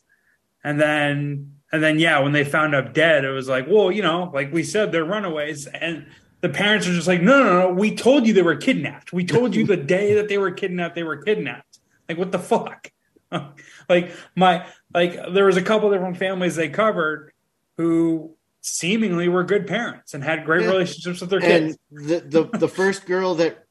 And 0.64 0.80
then, 0.80 1.56
and 1.72 1.82
then, 1.84 2.00
yeah, 2.00 2.20
when 2.20 2.32
they 2.34 2.44
found 2.44 2.76
up 2.76 2.94
dead, 2.94 3.24
it 3.26 3.30
was 3.30 3.48
like, 3.48 3.66
well, 3.68 3.92
you 3.92 4.02
know, 4.02 4.30
like 4.34 4.52
we 4.52 4.64
said, 4.64 4.92
they're 4.92 5.06
runaways. 5.06 5.68
And 5.68 6.08
the 6.42 6.50
parents 6.50 6.88
are 6.88 6.94
just 6.94 7.08
like, 7.08 7.22
no, 7.22 7.44
no, 7.44 7.60
no, 7.60 7.74
we 7.74 7.96
told 7.96 8.28
you 8.28 8.34
they 8.34 8.42
were 8.42 8.56
kidnapped. 8.58 9.14
We 9.14 9.26
told 9.26 9.56
you 9.56 9.66
the 9.66 9.78
day 9.98 10.16
that 10.16 10.28
they 10.28 10.38
were 10.38 10.52
kidnapped, 10.52 10.96
they 10.96 11.04
were 11.04 11.18
kidnapped. 11.18 11.80
Like, 12.10 12.18
what 12.18 12.32
the 12.32 12.40
fuck? 12.40 12.92
like, 13.90 14.12
my, 14.36 14.66
like, 14.94 15.14
there 15.34 15.46
was 15.46 15.56
a 15.58 15.62
couple 15.62 15.90
different 15.92 16.18
families 16.18 16.56
they 16.56 16.68
covered 16.70 17.32
who 17.78 18.36
seemingly 18.62 19.28
were 19.28 19.44
good 19.44 19.66
parents 19.66 20.14
and 20.14 20.24
had 20.24 20.46
great 20.46 20.62
Yeah. 20.64 20.72
relationships 20.72 21.22
with 21.22 21.30
their 21.30 21.40
kids. 21.42 21.78
and 21.92 22.08
the, 22.10 22.20
the 22.20 22.58
the 22.60 22.68
first 22.68 23.06
girl 23.08 23.34
that 23.36 23.66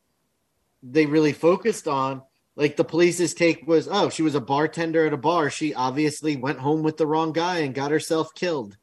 they 0.82 1.06
really 1.06 1.32
focused 1.32 1.86
on 1.86 2.22
like 2.60 2.76
the 2.76 2.84
police's 2.84 3.34
take 3.34 3.66
was 3.66 3.88
oh 3.90 4.10
she 4.10 4.22
was 4.22 4.34
a 4.34 4.40
bartender 4.40 5.06
at 5.06 5.12
a 5.12 5.16
bar 5.16 5.50
she 5.50 5.74
obviously 5.74 6.36
went 6.36 6.58
home 6.58 6.82
with 6.82 6.96
the 6.96 7.06
wrong 7.06 7.32
guy 7.32 7.58
and 7.58 7.74
got 7.74 7.90
herself 7.90 8.34
killed 8.34 8.76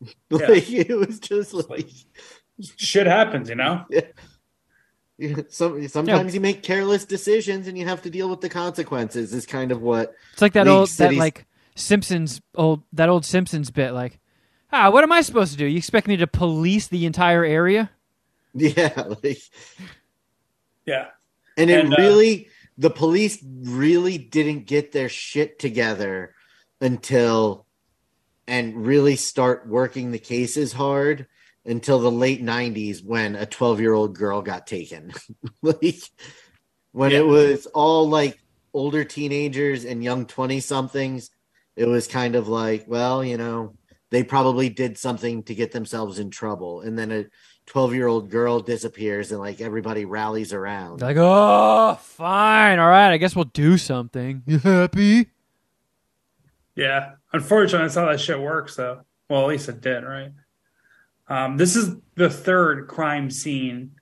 like 0.30 0.70
it 0.70 0.96
was 0.96 1.18
just 1.18 1.54
like 1.54 1.88
Shit 2.76 3.06
happens, 3.06 3.48
you 3.48 3.54
know? 3.54 3.84
some, 5.48 5.88
sometimes 5.88 6.32
you 6.32 6.40
make 6.40 6.62
careless 6.62 7.04
decisions 7.04 7.66
and 7.66 7.76
you 7.76 7.84
have 7.84 8.02
to 8.02 8.10
deal 8.10 8.30
with 8.30 8.40
the 8.40 8.48
consequences 8.48 9.34
is 9.34 9.46
kind 9.46 9.72
of 9.72 9.82
what 9.82 10.14
It's 10.32 10.42
like 10.42 10.52
that 10.52 10.66
League 10.66 10.72
old 10.72 10.88
that 10.90 11.14
like 11.14 11.44
Simpsons 11.74 12.40
old 12.54 12.82
that 12.92 13.08
old 13.08 13.24
Simpsons 13.24 13.72
bit 13.72 13.92
like 13.92 14.20
ah 14.72 14.90
what 14.90 15.02
am 15.02 15.10
I 15.10 15.22
supposed 15.22 15.50
to 15.52 15.58
do? 15.58 15.66
You 15.66 15.76
expect 15.76 16.06
me 16.06 16.16
to 16.18 16.28
police 16.28 16.86
the 16.86 17.04
entire 17.04 17.44
area? 17.44 17.90
yeah 18.54 19.02
like 19.22 19.40
Yeah. 20.86 21.08
And 21.58 21.70
it 21.70 21.84
And, 21.84 21.92
uh, 21.92 21.96
really, 21.98 22.48
the 22.78 22.90
police 22.90 23.38
really 23.44 24.16
didn't 24.18 24.66
get 24.66 24.92
their 24.92 25.08
shit 25.08 25.58
together 25.58 26.34
until 26.80 27.66
and 28.46 28.86
really 28.86 29.16
start 29.16 29.68
working 29.68 30.10
the 30.10 30.18
cases 30.18 30.72
hard 30.72 31.26
until 31.66 31.98
the 31.98 32.10
late 32.10 32.42
90s 32.42 33.04
when 33.04 33.36
a 33.36 33.44
12 33.44 33.80
year 33.80 33.92
old 33.92 34.16
girl 34.16 34.40
got 34.40 34.66
taken. 34.66 35.12
like 35.62 36.00
when 36.92 37.10
Yeah. 37.10 37.18
it 37.18 37.26
was 37.26 37.66
all 37.66 38.08
like 38.08 38.38
older 38.72 39.04
teenagers 39.04 39.84
and 39.84 40.02
young 40.02 40.24
20 40.24 40.60
somethings, 40.60 41.30
it 41.76 41.86
was 41.86 42.06
kind 42.06 42.36
of 42.36 42.48
like, 42.48 42.84
well, 42.88 43.22
you 43.22 43.36
know, 43.36 43.76
they 44.10 44.22
probably 44.22 44.70
did 44.70 44.96
something 44.96 45.42
to 45.44 45.54
get 45.54 45.72
themselves 45.72 46.18
in 46.18 46.30
trouble. 46.30 46.80
And 46.80 46.98
then 46.98 47.12
a 47.12 47.24
12 47.68 47.94
year 47.94 48.06
old 48.06 48.30
girl 48.30 48.60
disappears 48.60 49.30
and 49.30 49.40
like 49.40 49.60
everybody 49.60 50.04
rallies 50.04 50.52
around. 50.52 51.00
Like 51.00 51.16
oh 51.18 51.98
fine 52.00 52.78
all 52.78 52.88
right 52.88 53.12
I 53.12 53.16
guess 53.18 53.36
we'll 53.36 53.44
do 53.44 53.78
something. 53.78 54.42
You 54.46 54.58
happy? 54.58 55.28
Yeah. 56.78 57.14
Unfortunately, 57.32 57.86
that's 57.86 57.96
how 57.96 58.06
that 58.06 58.20
shit 58.20 58.40
works, 58.40 58.76
though. 58.76 59.00
Well, 59.28 59.42
at 59.42 59.48
least 59.48 59.68
it 59.68 59.80
did, 59.80 60.04
right? 60.04 60.32
Um, 61.26 61.56
this 61.56 61.74
is 61.74 61.96
the 62.14 62.30
third 62.30 62.86
crime 62.86 63.30
scene 63.30 63.96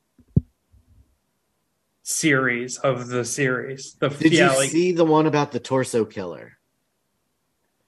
series 2.03 2.77
of 2.77 3.09
the 3.09 3.25
series. 3.25 3.97
The 3.99 4.11
Did 4.11 4.33
yeah, 4.33 4.53
you 4.53 4.59
like 4.59 4.71
see 4.71 4.93
the 4.93 5.07
one 5.07 5.27
about 5.27 5.53
the 5.53 5.59
torso 5.59 6.05
killer? 6.05 6.59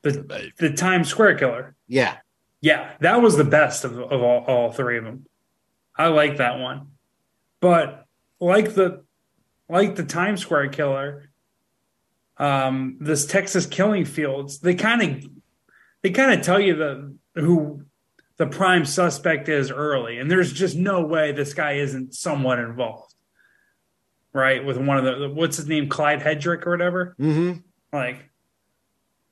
the 0.02 0.52
the 0.58 0.72
Times 0.72 1.08
Square 1.08 1.38
killer. 1.38 1.76
Yeah. 1.86 2.16
Yeah, 2.60 2.92
that 3.00 3.20
was 3.20 3.36
the 3.36 3.44
best 3.44 3.84
of, 3.84 3.98
of 3.98 4.22
all, 4.22 4.44
all 4.44 4.72
three 4.72 4.98
of 4.98 5.04
them. 5.04 5.26
I 5.98 6.06
like 6.08 6.36
that 6.36 6.60
one, 6.60 6.92
but 7.60 8.06
like 8.40 8.74
the 8.74 9.04
like 9.68 9.96
the 9.96 10.04
Times 10.04 10.40
Square 10.40 10.68
killer, 10.68 11.30
um, 12.38 12.96
this 13.00 13.26
Texas 13.26 13.66
Killing 13.66 14.04
Fields, 14.04 14.60
they 14.60 14.74
kind 14.74 15.02
of 15.02 15.30
they 16.02 16.10
kind 16.10 16.32
of 16.32 16.44
tell 16.44 16.60
you 16.60 16.76
the 16.76 17.16
who 17.34 17.82
the 18.36 18.46
prime 18.46 18.84
suspect 18.84 19.48
is 19.48 19.70
early, 19.70 20.18
and 20.18 20.30
there's 20.30 20.52
just 20.52 20.76
no 20.76 21.04
way 21.04 21.32
this 21.32 21.52
guy 21.52 21.72
isn't 21.72 22.14
somewhat 22.14 22.60
involved, 22.60 23.14
right? 24.32 24.64
With 24.64 24.78
one 24.78 24.98
of 24.98 25.04
the 25.04 25.28
what's 25.28 25.56
his 25.56 25.66
name, 25.66 25.88
Clyde 25.88 26.20
Hedrick 26.20 26.64
or 26.64 26.70
whatever. 26.70 27.16
Mm-hmm. 27.18 27.58
Like 27.92 28.30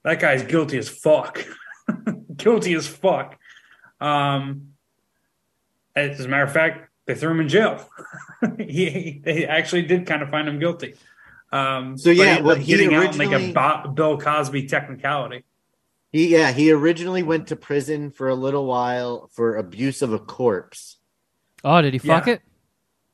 that 0.02 0.18
guy's 0.18 0.42
guilty 0.42 0.78
as 0.78 0.88
fuck. 0.88 1.46
guilty 2.36 2.74
as 2.74 2.88
fuck. 2.88 3.38
Um, 4.00 4.72
as 5.96 6.20
a 6.24 6.28
matter 6.28 6.44
of 6.44 6.52
fact, 6.52 6.90
they 7.06 7.14
threw 7.14 7.30
him 7.30 7.40
in 7.40 7.48
jail. 7.48 7.88
he, 8.58 9.20
they 9.24 9.46
actually 9.46 9.82
did 9.82 10.06
kind 10.06 10.22
of 10.22 10.30
find 10.30 10.48
him 10.48 10.58
guilty. 10.58 10.94
Um, 11.52 11.96
So, 11.96 12.10
yeah, 12.10 12.24
ended 12.26 12.44
what 12.44 12.58
up 12.58 12.62
he 12.64 12.66
getting 12.72 12.94
out 12.94 13.12
in 13.14 13.18
like 13.18 13.28
a 13.30 13.34
originally- 13.34 13.52
Bo- 13.52 13.88
Bill 13.94 14.18
Cosby 14.18 14.66
technicality. 14.68 15.44
He 16.12 16.28
yeah, 16.28 16.52
he 16.52 16.70
originally 16.72 17.22
went 17.22 17.48
to 17.48 17.56
prison 17.56 18.10
for 18.10 18.28
a 18.28 18.34
little 18.34 18.64
while 18.66 19.28
for 19.34 19.56
abuse 19.56 20.02
of 20.02 20.12
a 20.12 20.18
corpse. 20.18 20.98
Oh 21.64 21.82
did 21.82 21.92
he 21.92 21.98
fuck 21.98 22.26
Yeah. 22.26 22.34
it? 22.34 22.42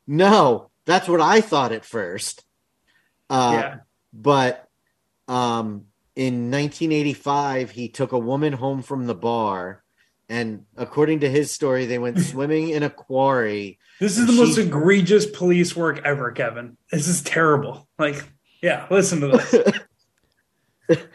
No, 0.06 0.70
that's 0.84 1.08
what 1.08 1.20
I 1.20 1.40
thought 1.40 1.72
at 1.72 1.84
first. 1.84 2.44
Uh 3.30 3.50
yeah, 3.54 3.76
but 4.12 4.68
um 5.26 5.86
in 6.14 6.50
1985 6.50 7.70
he 7.70 7.88
took 7.88 8.12
a 8.12 8.18
woman 8.18 8.52
home 8.52 8.82
from 8.82 9.06
the 9.06 9.14
bar 9.14 9.81
and 10.32 10.64
according 10.76 11.20
to 11.20 11.30
his 11.30 11.50
story 11.50 11.86
they 11.86 11.98
went 11.98 12.18
swimming 12.30 12.70
in 12.70 12.82
a 12.82 12.90
quarry 12.90 13.78
this 14.02 14.18
is 14.18 14.26
the 14.26 14.32
most 14.32 14.56
she- 14.56 14.62
egregious 14.62 15.26
police 15.26 15.76
work 15.76 16.00
ever, 16.04 16.32
Kevin. 16.32 16.76
This 16.90 17.06
is 17.06 17.22
terrible. 17.22 17.88
Like, 18.00 18.28
yeah, 18.60 18.88
listen 18.90 19.20
to 19.20 19.28
this. 20.88 20.98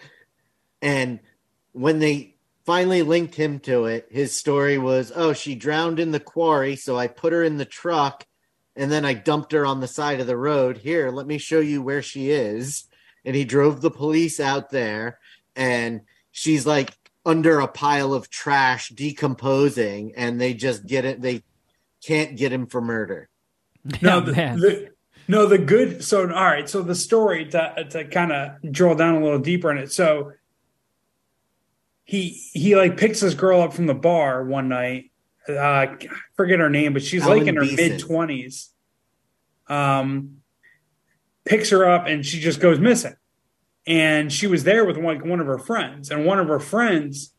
and 0.82 1.20
when 1.74 2.00
they 2.00 2.38
finally 2.66 3.02
linked 3.02 3.36
him 3.36 3.60
to 3.60 3.88
it, 3.88 4.08
his 4.10 4.34
story 4.34 4.78
was, 4.78 5.12
"Oh, 5.14 5.34
she 5.34 5.54
drowned 5.54 6.00
in 6.00 6.12
the 6.12 6.22
quarry, 6.22 6.78
so 6.78 6.98
I 6.98 7.08
put 7.08 7.34
her 7.34 7.44
in 7.44 7.58
the 7.58 7.66
truck, 7.66 8.26
and 8.74 8.90
then 8.90 9.04
I 9.04 9.14
dumped 9.14 9.52
her 9.52 9.66
on 9.66 9.82
the 9.82 9.88
side 9.90 10.22
of 10.22 10.28
the 10.28 10.38
road. 10.38 10.78
Here, 10.78 11.10
let 11.10 11.28
me 11.28 11.38
show 11.38 11.60
you 11.60 11.82
where 11.82 12.02
she 12.02 12.32
is." 12.32 12.86
And 13.26 13.36
he 13.36 13.44
drove 13.44 13.82
the 13.82 13.92
police 13.92 14.40
out 14.40 14.70
there, 14.70 15.20
and 15.58 16.04
she's 16.32 16.66
like 16.66 16.98
under 17.28 17.60
a 17.60 17.68
pile 17.68 18.14
of 18.14 18.30
trash, 18.30 18.90
decomposing, 18.90 20.14
and 20.16 20.40
they 20.42 20.54
just 20.54 20.88
get 20.88 21.04
it. 21.06 21.22
They 21.22 21.44
can't 22.04 22.38
get 22.38 22.52
him 22.54 22.66
for 22.68 22.82
murder. 22.82 23.30
No, 24.02 24.18
Oh, 24.18 24.22
the, 24.22 24.32
the- 24.32 24.90
no, 25.30 25.46
the 25.46 25.58
good. 25.58 26.04
So, 26.04 26.22
all 26.22 26.44
right. 26.46 26.68
So 26.70 26.82
the 26.82 26.96
story 26.96 27.46
to 27.50 27.86
to 27.92 28.06
kind 28.06 28.32
of 28.32 28.72
drill 28.72 28.96
down 28.96 29.16
a 29.16 29.24
little 29.24 29.40
deeper 29.40 29.70
in 29.72 29.78
it. 29.78 29.92
So 29.92 30.32
he 32.06 32.30
he 32.54 32.76
like 32.76 32.98
picks 32.98 33.20
this 33.20 33.34
girl 33.34 33.62
up 33.62 33.74
from 33.74 33.86
the 33.88 33.94
bar 33.94 34.44
one 34.46 34.70
night. 34.70 35.12
Uh, 35.50 35.58
I 35.58 35.98
forget 36.36 36.60
her 36.60 36.70
name, 36.70 36.94
but 36.94 37.02
she's 37.04 37.26
like 37.26 37.48
in 37.48 37.56
her 37.58 37.64
mid 37.66 38.00
twenties. 38.00 38.70
Um, 39.68 40.38
picks 41.46 41.70
her 41.72 41.88
up 41.90 42.08
and 42.08 42.26
she 42.26 42.40
just 42.40 42.60
goes 42.62 42.80
missing. 42.80 43.16
And 43.88 44.32
she 44.32 44.46
was 44.48 44.64
there 44.66 44.84
with 44.86 44.98
like 44.98 45.24
one 45.24 45.40
of 45.40 45.48
her 45.48 45.58
friends, 45.58 46.12
and 46.12 46.26
one 46.26 46.40
of 46.40 46.48
her 46.50 46.60
friends 46.60 47.34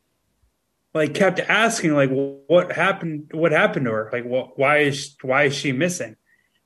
like 0.95 1.15
kept 1.15 1.39
asking 1.39 1.95
like 1.95 2.09
what 2.11 2.73
happened 2.73 3.31
what 3.33 3.53
happened 3.53 3.85
to 3.85 3.93
her 3.93 4.09
like 4.11 4.25
what 4.25 4.59
why 4.59 4.79
is 4.79 5.15
why 5.21 5.45
is 5.45 5.55
she 5.55 5.71
missing 5.71 6.17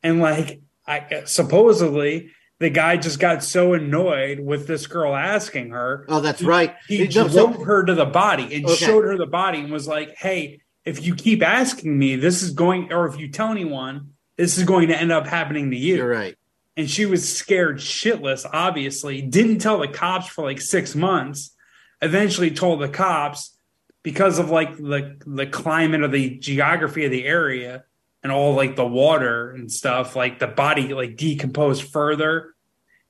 and 0.02 0.20
like 0.20 0.62
i 0.86 1.22
supposedly 1.26 2.30
the 2.60 2.70
guy 2.70 2.96
just 2.96 3.18
got 3.18 3.42
so 3.42 3.74
annoyed 3.74 4.38
with 4.38 4.68
this 4.68 4.86
girl 4.86 5.14
asking 5.14 5.70
her 5.70 6.06
Oh, 6.08 6.20
that's 6.20 6.40
right. 6.40 6.72
he 6.86 7.04
No, 7.08 7.28
drove 7.28 7.32
so- 7.32 7.64
her 7.64 7.84
to 7.84 7.94
the 7.94 8.06
body 8.06 8.54
and 8.54 8.64
Okay. 8.64 8.76
showed 8.76 9.04
her 9.04 9.18
the 9.18 9.26
body 9.26 9.58
and 9.58 9.72
was 9.72 9.88
like 9.88 10.16
hey 10.16 10.60
if 10.84 11.04
you 11.04 11.16
keep 11.16 11.42
asking 11.42 11.98
me 11.98 12.14
this 12.14 12.42
is 12.42 12.52
going 12.52 12.92
or 12.92 13.06
if 13.08 13.18
you 13.18 13.28
tell 13.28 13.50
anyone 13.50 14.12
this 14.36 14.56
is 14.56 14.62
going 14.64 14.88
to 14.88 14.98
end 14.98 15.10
up 15.10 15.26
happening 15.26 15.72
to 15.72 15.76
you 15.76 15.96
You're 15.96 16.08
right. 16.08 16.36
And 16.76 16.88
she 16.88 17.06
was 17.06 17.36
scared 17.36 17.78
shitless 17.78 18.46
obviously 18.50 19.22
didn't 19.22 19.58
tell 19.58 19.78
the 19.78 19.88
cops 19.88 20.28
for 20.28 20.44
like 20.44 20.60
six 20.60 20.94
months 20.94 21.54
eventually 22.00 22.50
told 22.50 22.80
the 22.80 22.88
cops 22.88 23.56
because 24.02 24.38
of 24.38 24.50
like 24.50 24.76
the 24.76 25.16
the 25.26 25.46
climate 25.46 26.02
of 26.02 26.12
the 26.12 26.38
geography 26.38 27.04
of 27.04 27.10
the 27.10 27.24
area 27.24 27.84
and 28.22 28.32
all 28.32 28.54
like 28.54 28.76
the 28.76 28.86
water 28.86 29.50
and 29.50 29.70
stuff 29.70 30.14
like 30.14 30.38
the 30.38 30.46
body 30.46 30.94
like 30.94 31.16
decomposed 31.16 31.82
further. 31.84 32.54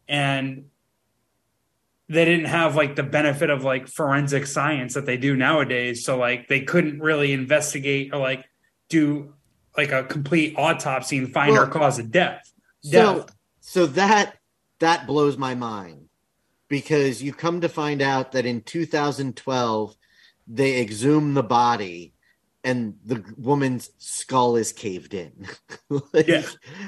And 0.08 0.66
they 2.08 2.24
didn't 2.24 2.46
have 2.46 2.76
like 2.76 2.96
the 2.96 3.02
benefit 3.02 3.50
of 3.50 3.64
like 3.64 3.88
forensic 3.88 4.46
science 4.46 4.94
that 4.94 5.06
they 5.06 5.16
do 5.16 5.36
nowadays. 5.36 6.04
So 6.04 6.18
like 6.18 6.48
they 6.48 6.60
couldn't 6.60 7.00
really 7.00 7.32
investigate 7.32 8.12
or 8.12 8.18
like 8.18 8.44
do 8.88 9.34
like 9.76 9.92
a 9.92 10.02
complete 10.02 10.54
autopsy 10.58 11.18
and 11.18 11.32
find 11.32 11.52
Well, 11.52 11.66
her 11.66 11.70
cause 11.70 11.98
of 11.98 12.10
death. 12.10 12.50
So, 12.82 12.90
Death. 12.90 13.36
So 13.64 13.86
that 13.86 14.36
that 14.80 15.06
blows 15.06 15.38
my 15.38 15.54
mind 15.54 16.08
because 16.68 17.22
you 17.22 17.32
come 17.32 17.60
to 17.60 17.68
find 17.68 18.02
out 18.02 18.32
that 18.32 18.44
in 18.44 18.60
2012 18.60 19.96
they 20.48 20.80
exhumed 20.80 21.36
the 21.36 21.42
body 21.44 22.12
and 22.64 22.94
the 23.04 23.24
woman's 23.36 23.90
skull 23.98 24.56
is 24.56 24.72
caved 24.72 25.14
in. 25.14 25.46
Like, 26.12 26.26
Yeah. 26.26 26.42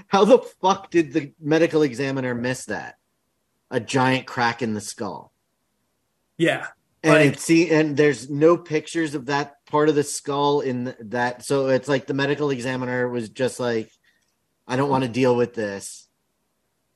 How 0.09 0.25
the 0.25 0.39
fuck 0.39 0.91
did 0.91 1.13
the 1.13 1.33
medical 1.41 1.83
examiner 1.83 2.35
miss 2.35 2.65
that? 2.67 2.97
A 3.71 3.79
giant 3.81 4.27
crack 4.27 4.61
in 4.61 4.75
the 4.75 4.81
skull. 4.81 5.33
Yeah. 6.37 6.67
And 7.05 7.31
Like- 7.31 7.39
see 7.39 7.71
and 7.71 7.97
there's 7.97 8.29
no 8.29 8.57
pictures 8.57 9.15
of 9.15 9.27
that 9.27 9.65
part 9.67 9.89
of 9.89 9.95
the 9.95 10.03
skull 10.03 10.61
in 10.61 10.95
that 11.01 11.45
so 11.45 11.69
it's 11.69 11.89
like 11.89 12.07
the 12.09 12.15
medical 12.15 12.51
examiner 12.51 13.09
was 13.09 13.29
just 13.29 13.61
like 13.61 13.91
I 14.67 14.75
don't 14.77 14.91
want 14.91 15.05
to 15.05 15.11
deal 15.11 15.37
with 15.37 15.55
this. 15.55 16.04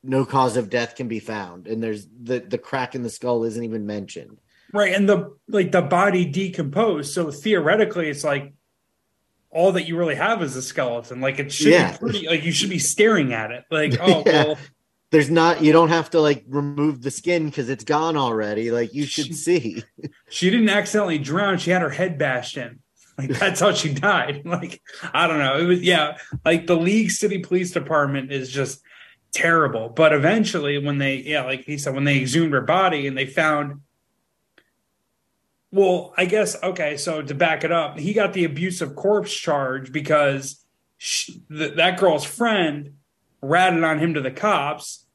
No 0.03 0.24
cause 0.24 0.57
of 0.57 0.70
death 0.70 0.94
can 0.94 1.09
be 1.09 1.18
found 1.18 1.66
and 1.66 1.82
there's 1.82 2.07
the 2.22 2.38
the 2.40 2.59
crack 2.59 2.94
in 2.94 3.03
the 3.03 3.11
skull 3.11 3.44
isn't 3.44 3.64
even 3.64 3.84
mentioned. 3.86 4.40
Right. 4.72 4.92
And 4.94 5.09
the 5.09 5.36
like 5.49 5.72
the 5.72 5.82
body 5.82 6.24
decomposed. 6.24 7.12
So 7.12 7.30
theoretically 7.30 8.09
it's 8.09 8.22
like 8.24 8.53
all 9.51 9.72
that 9.72 9.88
you 9.88 9.96
really 9.96 10.14
have 10.14 10.42
is 10.42 10.55
a 10.57 10.62
skeleton. 10.62 11.20
Like 11.20 11.38
it 11.38 11.51
should 11.51 11.72
Yeah. 11.72 11.92
be 11.92 11.99
pretty 11.99 12.28
like 12.28 12.44
you 12.44 12.53
should 12.53 12.70
be 12.70 12.78
staring 12.78 13.32
at 13.32 13.51
it. 13.51 13.64
Like, 13.70 13.96
oh 14.01 14.22
Yeah. 14.26 14.44
well, 14.44 14.59
There's 15.11 15.30
not 15.30 15.62
you 15.62 15.72
don't 15.72 15.88
have 15.88 16.11
to 16.11 16.20
like 16.20 16.44
remove 16.46 17.03
the 17.03 17.11
skin 17.11 17.51
cuz 17.51 17.68
it's 17.68 17.84
gone 17.84 18.16
already. 18.16 18.70
Like 18.70 18.94
you 18.94 19.05
should 19.07 19.34
see. 19.34 19.82
she 20.28 20.51
didn't 20.51 20.68
accidentally 20.68 21.18
drown, 21.18 21.59
she 21.59 21.70
had 21.70 21.82
her 21.82 21.90
head 21.90 22.18
bashed 22.18 22.57
in. 22.57 22.78
Like 23.16 23.30
that's 23.30 23.59
how 23.61 23.72
she 23.72 23.92
died. 24.11 24.42
Like, 24.44 24.80
I 25.12 25.26
don't 25.26 25.38
know. 25.40 25.59
It 25.59 25.64
was 25.64 25.82
yeah, 25.82 26.18
like 26.44 26.66
the 26.68 26.76
League 26.76 27.11
City 27.11 27.38
Police 27.38 27.72
Department 27.72 28.30
is 28.32 28.49
just 28.49 28.80
terrible. 29.32 29.88
But 29.88 30.12
eventually 30.12 30.78
when 30.78 30.98
they 30.98 31.16
yeah, 31.16 31.44
like 31.44 31.64
he 31.64 31.78
said, 31.78 31.94
when 31.94 32.04
they 32.04 32.20
exhumed 32.20 32.52
her 32.52 32.60
body 32.60 33.06
and 33.06 33.16
they 33.16 33.26
found 33.26 33.80
well, 35.70 36.14
I 36.16 36.24
guess 36.24 36.60
okay. 36.62 36.96
So 36.96 37.22
to 37.22 37.34
back 37.34 37.64
it 37.64 37.72
up, 37.72 37.98
he 37.98 38.14
got 38.14 38.32
the 38.32 38.44
abusive 38.44 38.96
corpse 38.96 39.34
charge 39.34 39.92
because 39.92 40.64
she, 40.96 41.42
th- 41.50 41.74
that 41.74 41.98
girl's 41.98 42.24
friend 42.24 42.94
ratted 43.42 43.84
on 43.84 43.98
him 43.98 44.14
to 44.14 44.20
the 44.20 44.30
cops. 44.30 45.06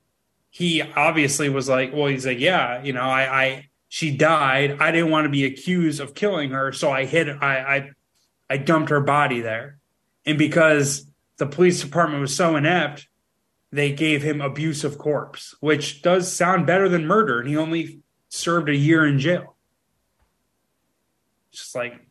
He 0.49 0.82
obviously 0.82 1.49
was 1.49 1.68
like, 1.68 1.93
well, 1.93 2.07
he's 2.07 2.26
like, 2.26 2.39
yeah, 2.39 2.84
you 2.84 2.93
know, 2.93 3.01
I, 3.01 3.43
I, 3.43 3.70
she 3.89 4.16
died. 4.16 4.78
I 4.80 4.91
didn't 4.91 5.09
want 5.09 5.26
to 5.26 5.30
be 5.30 5.45
accused 5.45 5.99
of 5.99 6.14
killing 6.14 6.51
her, 6.51 6.72
so 6.72 6.91
I 6.91 7.05
hid. 7.05 7.30
I, 7.30 7.57
I, 7.57 7.91
I 8.49 8.57
dumped 8.57 8.89
her 8.91 9.01
body 9.01 9.41
there, 9.41 9.80
and 10.26 10.38
because 10.38 11.07
the 11.38 11.47
police 11.47 11.82
department 11.82 12.22
was 12.22 12.36
so 12.36 12.55
inept, 12.55 13.07
they 13.74 13.92
gave 13.92 14.24
him 14.24 14.40
abuse 14.42 14.84
of 14.84 14.98
corpse, 14.98 15.56
which 15.60 16.02
does 16.02 16.32
sound 16.32 16.68
better 16.68 16.88
than 16.88 17.06
murder, 17.06 17.40
and 17.40 17.50
he 17.50 17.58
only 17.58 18.02
served 18.30 18.70
a 18.70 18.76
year 18.76 19.06
in 19.06 19.20
jail 19.20 19.54
just 21.54 21.76
like 21.76 22.06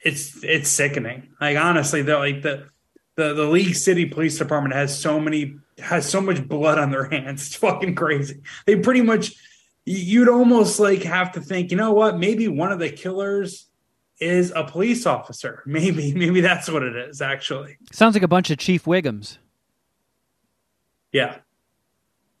it's 0.00 0.42
it's 0.42 0.68
sickening. 0.68 1.28
Like 1.40 1.56
honestly, 1.56 2.02
the 2.02 2.18
like 2.18 2.42
the 2.42 2.68
the 3.14 3.32
the 3.32 3.46
League 3.46 3.76
City 3.76 4.04
Police 4.04 4.36
Department 4.36 4.74
has 4.74 4.98
so 4.98 5.18
many 5.18 5.56
has 5.78 6.08
so 6.08 6.20
much 6.20 6.46
blood 6.46 6.78
on 6.78 6.90
their 6.90 7.04
hands. 7.10 7.46
It's 7.46 7.56
fucking 7.56 7.94
crazy. 7.94 8.42
They 8.66 8.76
pretty 8.76 9.02
much 9.02 9.34
you'd 9.84 10.28
almost 10.28 10.78
like 10.78 11.02
have 11.04 11.32
to 11.32 11.40
think, 11.40 11.70
you 11.70 11.76
know 11.76 11.92
what? 11.92 12.18
Maybe 12.18 12.46
one 12.48 12.72
of 12.72 12.78
the 12.78 12.90
killers 12.90 13.68
is 14.20 14.52
a 14.54 14.64
police 14.64 15.06
officer. 15.06 15.62
Maybe 15.66 16.12
maybe 16.12 16.40
that's 16.40 16.68
what 16.68 16.82
it 16.82 16.96
is 16.96 17.22
actually. 17.22 17.78
Sounds 17.92 18.14
like 18.14 18.22
a 18.22 18.28
bunch 18.28 18.50
of 18.50 18.58
Chief 18.58 18.84
Wiggums. 18.84 19.38
Yeah. 21.12 21.38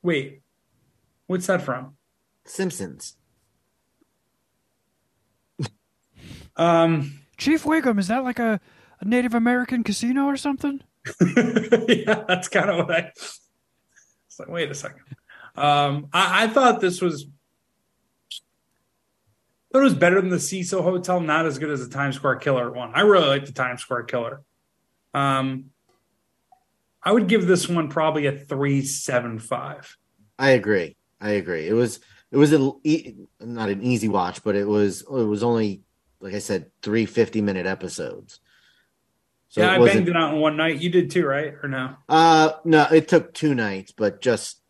Wait. 0.02 0.42
What's 1.26 1.46
that 1.46 1.62
from? 1.62 1.96
Simpsons. 2.44 3.16
Um 6.56 7.22
Chief 7.42 7.64
Wiggum, 7.64 7.98
is 7.98 8.06
that 8.06 8.22
like 8.22 8.38
a, 8.38 8.60
a 9.00 9.04
Native 9.04 9.34
American 9.34 9.82
casino 9.82 10.26
or 10.26 10.36
something? 10.36 10.80
yeah, 11.88 12.22
that's 12.28 12.48
kind 12.48 12.70
of 12.70 12.86
what 12.86 12.90
I. 12.94 13.10
It's 13.16 14.38
like, 14.38 14.48
wait 14.48 14.70
a 14.70 14.74
second. 14.74 15.02
Um, 15.56 16.06
I, 16.12 16.44
I 16.44 16.46
thought 16.46 16.80
this 16.80 17.00
was. 17.00 17.26
I 18.30 19.72
thought 19.72 19.80
it 19.80 19.84
was 19.84 19.94
better 19.94 20.20
than 20.20 20.30
the 20.30 20.38
Cecil 20.38 20.82
Hotel, 20.82 21.18
not 21.18 21.46
as 21.46 21.58
good 21.58 21.70
as 21.70 21.86
the 21.86 21.92
Times 21.92 22.14
Square 22.14 22.36
Killer 22.36 22.70
one. 22.70 22.92
I 22.94 23.00
really 23.00 23.26
like 23.26 23.46
the 23.46 23.52
Times 23.52 23.80
Square 23.80 24.04
Killer. 24.04 24.42
Um, 25.14 25.71
I 27.02 27.12
would 27.12 27.26
give 27.26 27.46
this 27.46 27.68
one 27.68 27.88
probably 27.88 28.26
a 28.26 28.32
three 28.32 28.84
seven 28.84 29.38
five. 29.38 29.96
I 30.38 30.50
agree. 30.50 30.96
I 31.20 31.30
agree. 31.30 31.66
It 31.66 31.72
was 31.72 32.00
it 32.30 32.36
was 32.36 32.52
a 32.52 32.72
e- 32.84 33.14
not 33.40 33.68
an 33.68 33.82
easy 33.82 34.08
watch, 34.08 34.42
but 34.44 34.56
it 34.56 34.66
was 34.66 35.02
it 35.02 35.10
was 35.10 35.42
only 35.42 35.82
like 36.20 36.34
I 36.34 36.38
said, 36.38 36.70
three 36.82 37.06
fifty 37.06 37.40
minute 37.40 37.66
episodes. 37.66 38.40
So 39.48 39.60
yeah, 39.60 39.72
I 39.72 39.84
banged 39.84 40.08
it 40.08 40.16
out 40.16 40.32
in 40.32 40.40
one 40.40 40.56
night. 40.56 40.80
You 40.80 40.88
did 40.88 41.10
too, 41.10 41.26
right? 41.26 41.54
Or 41.62 41.68
no? 41.68 41.96
Uh 42.08 42.52
no, 42.64 42.86
it 42.90 43.08
took 43.08 43.34
two 43.34 43.54
nights, 43.54 43.92
but 43.92 44.20
just 44.22 44.60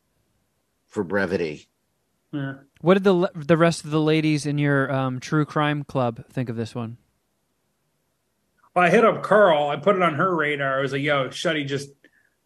for 0.88 1.04
brevity. 1.04 1.68
Yeah. 2.32 2.54
What 2.80 2.94
did 2.94 3.04
the 3.04 3.30
the 3.34 3.56
rest 3.56 3.84
of 3.84 3.90
the 3.90 4.00
ladies 4.00 4.46
in 4.46 4.58
your 4.58 4.90
um, 4.90 5.20
true 5.20 5.44
crime 5.44 5.84
club 5.84 6.26
think 6.30 6.48
of 6.48 6.56
this 6.56 6.74
one? 6.74 6.96
Well, 8.74 8.86
I 8.86 8.90
hit 8.90 9.04
up 9.04 9.22
Carl. 9.22 9.68
I 9.68 9.76
put 9.76 9.96
it 9.96 10.02
on 10.02 10.14
her 10.14 10.34
radar. 10.34 10.78
I 10.78 10.82
was 10.82 10.92
like, 10.92 11.02
"Yo, 11.02 11.28
Shuddy 11.28 11.66
just 11.66 11.90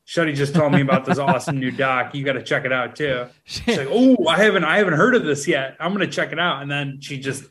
Shuddy 0.06 0.34
just 0.36 0.54
told 0.54 0.72
me 0.72 0.80
about 0.82 1.04
this 1.04 1.18
awesome 1.18 1.58
new 1.58 1.70
doc. 1.72 2.14
You 2.14 2.24
got 2.24 2.34
to 2.34 2.42
check 2.42 2.64
it 2.64 2.72
out 2.72 2.94
too." 2.96 3.26
She's 3.44 3.76
like, 3.76 3.88
"Oh, 3.90 4.26
I 4.28 4.36
haven't 4.42 4.64
I 4.64 4.78
haven't 4.78 4.94
heard 4.94 5.14
of 5.14 5.24
this 5.24 5.48
yet. 5.48 5.76
I'm 5.80 5.92
gonna 5.92 6.06
check 6.06 6.32
it 6.32 6.38
out." 6.38 6.62
And 6.62 6.70
then 6.70 7.00
she 7.00 7.18
just 7.18 7.44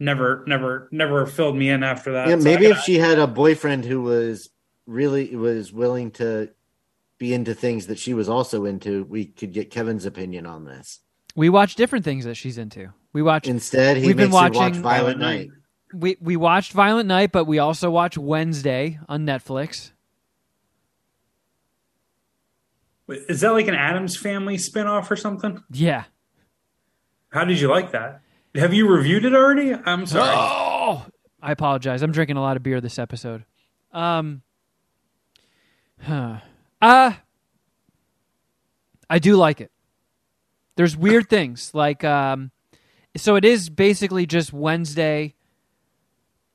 never, 0.00 0.44
never, 0.46 0.88
never 0.90 1.26
filled 1.26 1.56
me 1.56 1.70
in 1.70 1.82
after 1.82 2.12
that. 2.12 2.28
Yeah, 2.28 2.36
So 2.38 2.42
maybe 2.44 2.66
if 2.66 2.72
gotta- 2.76 2.82
she 2.84 2.98
had 2.98 3.18
a 3.18 3.26
boyfriend 3.26 3.84
who 3.84 4.02
was 4.02 4.50
really 4.86 5.34
was 5.36 5.72
willing 5.72 6.10
to 6.12 6.50
be 7.18 7.32
into 7.32 7.54
things 7.54 7.86
that 7.86 7.98
she 7.98 8.12
was 8.14 8.28
also 8.28 8.64
into, 8.64 9.04
we 9.04 9.24
could 9.26 9.52
get 9.52 9.70
Kevin's 9.70 10.04
opinion 10.04 10.46
on 10.46 10.64
this. 10.64 11.00
We 11.36 11.48
watch 11.48 11.74
different 11.76 12.04
things 12.04 12.24
that 12.24 12.34
she's 12.34 12.58
into. 12.58 12.92
We 13.12 13.22
watch 13.22 13.46
Instead, 13.46 13.96
he 13.98 14.08
We've 14.08 14.16
been 14.16 14.30
makes 14.30 14.36
her 14.36 14.42
watch 14.48 14.56
watching 14.56 14.82
Violent 14.82 15.18
Violent 15.18 15.20
Night. 15.20 15.48
Night. 15.48 16.00
we 16.02 16.16
we 16.20 16.36
watched 16.36 16.72
Violent 16.72 17.06
Night, 17.06 17.30
but 17.30 17.44
we 17.44 17.60
also 17.60 17.90
watch 17.90 18.18
Wednesday 18.18 18.98
on 19.08 19.24
Netflix. 19.24 19.92
Is 23.08 23.40
that 23.42 23.52
like 23.52 23.68
an 23.68 23.74
Addams 23.74 24.16
Family 24.16 24.56
spinoff 24.56 25.10
or 25.10 25.16
something? 25.16 25.62
Yeah. 25.70 26.04
How 27.30 27.44
did 27.44 27.60
you 27.60 27.68
like 27.68 27.92
that? 27.92 28.20
Have 28.54 28.72
you 28.72 28.88
reviewed 28.88 29.24
it 29.24 29.34
already? 29.34 29.74
I'm 29.74 30.06
sorry. 30.06 30.30
Oh, 30.32 31.06
I 31.42 31.52
apologize. 31.52 32.02
I'm 32.02 32.12
drinking 32.12 32.36
a 32.36 32.40
lot 32.40 32.56
of 32.56 32.62
beer 32.62 32.80
this 32.80 32.98
episode. 32.98 33.44
Um, 33.92 34.42
huh. 36.00 36.38
uh, 36.80 37.12
I 39.10 39.18
do 39.18 39.36
like 39.36 39.60
it. 39.60 39.70
There's 40.76 40.96
weird 40.96 41.28
things 41.28 41.72
like 41.74 42.04
um, 42.04 42.50
so 43.16 43.36
it 43.36 43.44
is 43.44 43.70
basically 43.70 44.26
just 44.26 44.52
Wednesday 44.52 45.34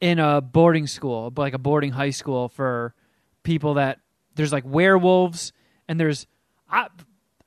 in 0.02 0.20
a 0.20 0.42
boarding 0.42 0.88
school, 0.88 1.32
like 1.36 1.54
a 1.54 1.58
boarding 1.58 1.92
high 1.92 2.10
school 2.10 2.50
for 2.50 2.94
people 3.44 3.76
that 3.76 4.00
there's 4.36 4.52
like 4.52 4.64
werewolves 4.66 5.54
and 5.88 6.00
there's 6.00 6.28
I 6.70 6.88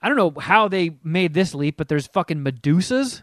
I 0.00 0.08
don't 0.08 0.16
know 0.16 0.40
how 0.40 0.68
they 0.68 0.96
made 1.04 1.34
this 1.34 1.54
leap, 1.54 1.76
but 1.76 1.88
there's 1.88 2.06
fucking 2.06 2.42
Medusas 2.42 3.22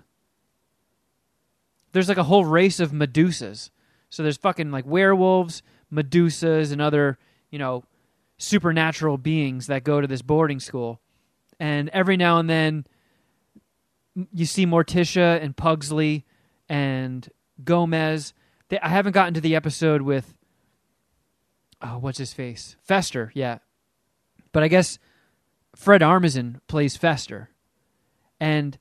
there's 1.92 2.10
like 2.10 2.18
a 2.18 2.24
whole 2.24 2.46
race 2.46 2.80
of 2.80 2.92
Medusas. 2.92 3.70
So 4.10 4.24
there's 4.24 4.38
fucking 4.38 4.72
like 4.72 4.86
werewolves, 4.86 5.62
Medusas, 5.92 6.72
and 6.72 6.82
other, 6.82 7.18
you 7.50 7.60
know, 7.60 7.84
supernatural 8.38 9.18
beings 9.18 9.68
that 9.68 9.84
go 9.84 10.02
to 10.02 10.08
this 10.08 10.22
boarding 10.22 10.60
school. 10.60 11.00
And 11.60 11.90
every 11.90 12.18
now 12.18 12.40
and 12.40 12.50
then 12.50 12.86
you 14.34 14.46
see 14.46 14.66
Morticia 14.66 15.42
and 15.42 15.56
Pugsley 15.56 16.26
and 16.68 17.30
Gomez. 17.64 18.34
They, 18.70 18.80
I 18.80 18.90
haven't 18.90 19.14
gotten 19.14 19.34
to 19.34 19.42
the 19.42 19.56
episode 19.56 20.02
with, 20.02 20.34
oh, 21.82 21.98
what's 21.98 22.18
his 22.18 22.34
face? 22.34 22.76
Fester, 22.82 23.32
yeah. 23.36 23.60
But 24.52 24.64
I 24.64 24.68
guess 24.68 25.00
Fred 25.80 26.02
Armisen 26.02 26.60
plays 26.68 26.98
Fester. 26.98 27.52
And 28.38 28.78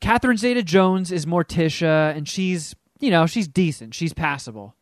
Catherine 0.00 0.36
Zeta 0.36 0.64
Jones 0.64 1.12
is 1.12 1.26
Morticia, 1.26 2.12
and 2.16 2.28
she's, 2.28 2.74
you 2.98 3.08
know, 3.08 3.26
she's 3.26 3.46
decent. 3.46 3.94
She's 3.94 4.12
passable. 4.12 4.74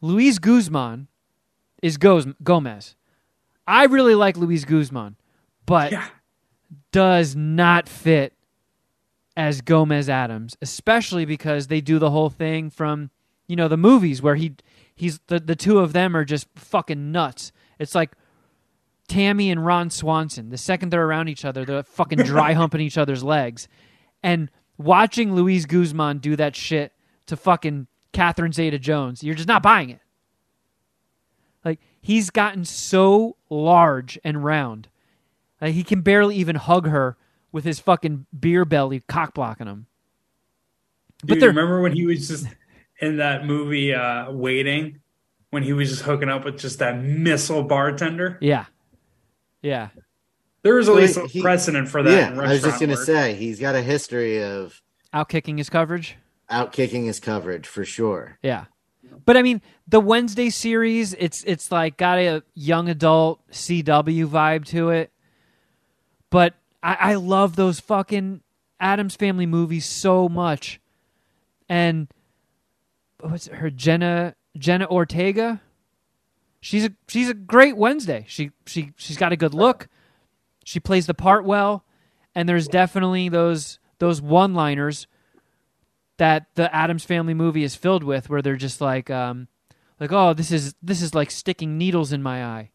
Luis 0.00 0.40
Guzman 0.40 1.06
is 1.84 1.98
Goz- 1.98 2.26
Gomez. 2.42 2.96
I 3.64 3.84
really 3.84 4.16
like 4.16 4.36
Luis 4.36 4.64
Guzman, 4.64 5.14
but 5.66 5.92
Yeah. 5.92 6.08
does 6.90 7.36
not 7.36 7.88
fit 7.88 8.32
as 9.36 9.60
Gomez 9.60 10.08
Addams, 10.08 10.56
especially 10.60 11.24
because 11.24 11.68
they 11.68 11.80
do 11.80 12.00
the 12.00 12.10
whole 12.10 12.28
thing 12.30 12.70
from, 12.70 13.10
you 13.46 13.54
know, 13.54 13.68
the 13.68 13.76
movies 13.76 14.20
where 14.20 14.34
he 14.34 14.56
he's 14.96 15.20
the, 15.28 15.38
the 15.38 15.54
two 15.54 15.78
of 15.78 15.92
them 15.92 16.16
are 16.16 16.24
just 16.24 16.48
fucking 16.56 17.12
nuts. 17.12 17.52
It's 17.78 17.94
like 17.94 18.16
Tammy 19.06 19.50
and 19.50 19.64
Ron 19.64 19.90
Swanson. 19.90 20.50
The 20.50 20.58
second 20.58 20.90
they're 20.90 21.04
around 21.04 21.28
each 21.28 21.44
other, 21.44 21.64
they're 21.64 21.82
fucking 21.82 22.18
dry 22.18 22.52
humping 22.54 22.80
each 22.80 22.98
other's 22.98 23.22
legs. 23.22 23.68
And 24.22 24.50
watching 24.78 25.34
Luis 25.34 25.66
Guzman 25.66 26.18
do 26.18 26.36
that 26.36 26.56
shit 26.56 26.92
to 27.26 27.36
fucking 27.36 27.86
Catherine 28.12 28.52
Zeta 28.52 28.78
Jones. 28.78 29.22
You're 29.22 29.34
just 29.34 29.48
not 29.48 29.62
buying 29.62 29.90
it. 29.90 30.00
Like 31.64 31.80
he's 32.00 32.30
gotten 32.30 32.64
so 32.64 33.36
large 33.50 34.18
and 34.24 34.44
round. 34.44 34.88
Like 35.60 35.74
he 35.74 35.84
can 35.84 36.00
barely 36.00 36.36
even 36.36 36.56
hug 36.56 36.86
her 36.86 37.16
with 37.52 37.64
his 37.64 37.78
fucking 37.80 38.26
beer 38.38 38.64
belly 38.64 39.00
cock 39.08 39.34
blocking 39.34 39.66
him. 39.66 39.86
But 41.24 41.40
remember 41.40 41.80
when 41.80 41.92
he 41.92 42.06
was 42.06 42.28
just 42.28 42.46
in 43.00 43.16
that 43.18 43.44
movie 43.44 43.94
uh 43.94 44.30
Waiting 44.30 45.00
when 45.50 45.62
he 45.62 45.72
was 45.72 45.90
just 45.90 46.02
hooking 46.02 46.28
up 46.28 46.44
with 46.44 46.58
just 46.58 46.78
that 46.80 47.02
missile 47.02 47.62
bartender? 47.62 48.38
yeah. 48.40 48.66
Yeah. 49.66 49.88
There 50.62 50.78
is 50.78 50.88
was 50.88 50.96
at 50.96 51.02
least 51.02 51.16
a 51.18 51.26
he- 51.26 51.42
precedent 51.42 51.88
for 51.88 52.02
that. 52.02 52.34
Yeah, 52.34 52.40
I 52.40 52.52
was 52.52 52.62
just 52.62 52.80
gonna 52.80 52.96
say 52.96 53.34
he's 53.34 53.58
got 53.60 53.74
a 53.74 53.82
history 53.82 54.42
of 54.42 54.80
Outkicking 55.14 55.58
his 55.58 55.68
coverage. 55.70 56.16
outkicking 56.50 57.04
his 57.06 57.20
coverage 57.20 57.66
for 57.66 57.84
sure. 57.84 58.38
Yeah. 58.42 58.64
But 59.24 59.36
I 59.36 59.42
mean, 59.42 59.62
the 59.88 60.00
Wednesday 60.00 60.50
series, 60.50 61.14
it's 61.14 61.42
it's 61.44 61.70
like 61.72 61.96
got 61.96 62.18
a 62.18 62.42
young 62.54 62.88
adult 62.88 63.40
CW 63.50 64.26
vibe 64.28 64.64
to 64.66 64.90
it. 64.90 65.10
But 66.30 66.54
I, 66.82 66.94
I 67.00 67.14
love 67.14 67.56
those 67.56 67.80
fucking 67.80 68.42
Addams 68.78 69.16
Family 69.16 69.46
movies 69.46 69.86
so 69.86 70.28
much. 70.28 70.80
And 71.68 72.08
what's 73.20 73.46
her 73.48 73.70
Jenna 73.70 74.34
Jenna 74.58 74.86
Ortega? 74.86 75.60
She's 76.66 76.84
a 76.84 76.90
she's 77.06 77.28
a 77.28 77.34
great 77.34 77.76
Wednesday. 77.76 78.24
She 78.26 78.50
she 78.66 78.92
she's 78.96 79.16
got 79.16 79.30
a 79.30 79.36
good 79.36 79.54
look. 79.54 79.86
She 80.64 80.80
plays 80.80 81.06
the 81.06 81.14
part 81.14 81.44
well, 81.44 81.84
and 82.34 82.48
there's 82.48 82.66
definitely 82.66 83.28
those 83.28 83.78
those 84.00 84.20
one-liners 84.20 85.06
that 86.16 86.46
the 86.56 86.74
Addams 86.74 87.04
Family 87.04 87.34
movie 87.34 87.62
is 87.62 87.76
filled 87.76 88.02
with, 88.02 88.28
where 88.28 88.42
they're 88.42 88.56
just 88.56 88.80
like, 88.80 89.10
um, 89.10 89.46
like, 90.00 90.10
oh, 90.10 90.34
this 90.34 90.50
is 90.50 90.74
this 90.82 91.02
is 91.02 91.14
like 91.14 91.30
sticking 91.30 91.78
needles 91.78 92.12
in 92.12 92.20
my 92.20 92.44
eye, 92.44 92.72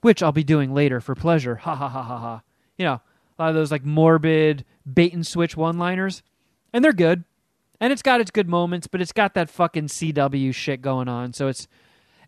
which 0.00 0.22
I'll 0.22 0.32
be 0.32 0.42
doing 0.42 0.72
later 0.72 1.02
for 1.02 1.14
pleasure. 1.14 1.56
Ha 1.56 1.74
ha 1.74 1.88
ha 1.90 2.02
ha 2.02 2.18
ha. 2.18 2.42
You 2.78 2.86
know, 2.86 3.02
a 3.38 3.42
lot 3.42 3.50
of 3.50 3.54
those 3.54 3.70
like 3.70 3.84
morbid 3.84 4.64
bait 4.90 5.12
and 5.12 5.26
switch 5.26 5.54
one-liners, 5.54 6.22
and 6.72 6.82
they're 6.82 6.94
good, 6.94 7.24
and 7.78 7.92
it's 7.92 8.00
got 8.00 8.22
its 8.22 8.30
good 8.30 8.48
moments, 8.48 8.86
but 8.86 9.02
it's 9.02 9.12
got 9.12 9.34
that 9.34 9.50
fucking 9.50 9.88
CW 9.88 10.54
shit 10.54 10.80
going 10.80 11.08
on, 11.08 11.34
so 11.34 11.48
it's 11.48 11.68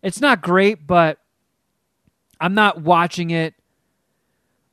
it's 0.07 0.21
not 0.21 0.41
great, 0.41 0.87
but 0.87 1.19
I'm 2.39 2.53
not 2.53 2.81
watching 2.81 3.31
it 3.31 3.53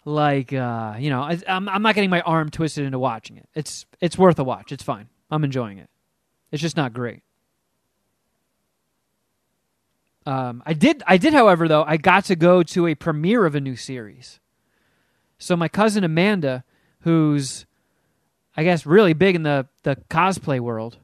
like 0.05 0.53
uh, 0.53 0.95
you 0.97 1.11
know 1.11 1.23
I, 1.23 1.41
I'm 1.49 1.69
I'm 1.69 1.83
not 1.83 1.97
getting 1.97 2.09
my 2.11 2.21
arm 2.21 2.51
twisted 2.51 2.85
into 2.85 3.01
watching 3.01 3.39
it. 3.39 3.49
It's 3.53 3.85
it's 4.01 4.17
worth 4.17 4.39
a 4.39 4.45
watch. 4.45 4.71
It's 4.71 4.85
fine. 4.85 5.09
I'm 5.33 5.43
enjoying 5.43 5.79
it. 5.79 5.91
It's 6.53 6.63
just 6.63 6.77
not 6.77 6.93
great. 6.93 7.23
Um, 10.25 10.63
I 10.65 10.73
did 10.73 11.03
I 11.05 11.17
did, 11.17 11.33
however, 11.33 11.67
though 11.67 11.83
I 11.83 11.97
got 11.97 12.27
to 12.27 12.37
go 12.37 12.63
to 12.63 12.87
a 12.87 12.95
premiere 12.95 13.45
of 13.45 13.57
a 13.57 13.61
new 13.61 13.75
series. 13.75 14.39
So 15.39 15.57
my 15.57 15.67
cousin 15.67 16.05
Amanda, 16.05 16.63
who's 17.01 17.67
I 18.57 18.63
guess 18.63 18.87
really 18.87 19.15
big 19.15 19.35
in 19.35 19.43
the 19.43 19.67
the 19.83 19.97
cosplay 20.09 20.61
world, 20.61 20.99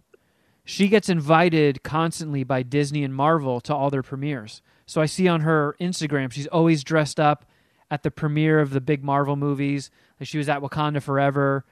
she 0.71 0.87
gets 0.87 1.09
invited 1.09 1.83
constantly 1.83 2.45
by 2.45 2.63
Disney 2.63 3.03
and 3.03 3.13
Marvel 3.13 3.61
to 3.63 3.75
all 3.75 3.91
their 3.91 4.05
premieres. 4.05 4.63
So 4.87 5.01
I 5.01 5.07
see 5.07 5.27
on 5.27 5.41
her 5.41 5.75
Instagram 5.81 6.31
she's 6.31 6.47
always 6.47 6.85
dressed 6.85 7.19
up 7.19 7.45
at 7.91 8.05
the 8.05 8.11
premiere 8.13 8.61
of 8.61 8.71
the 8.71 8.81
big 8.81 9.03
Marvel 9.03 9.35
movies. 9.35 9.91
Like 10.21 10.29
she 10.29 10.39
was 10.39 10.49
at 10.49 10.61
Wakanda 10.61 11.03
Forever. 11.03 11.65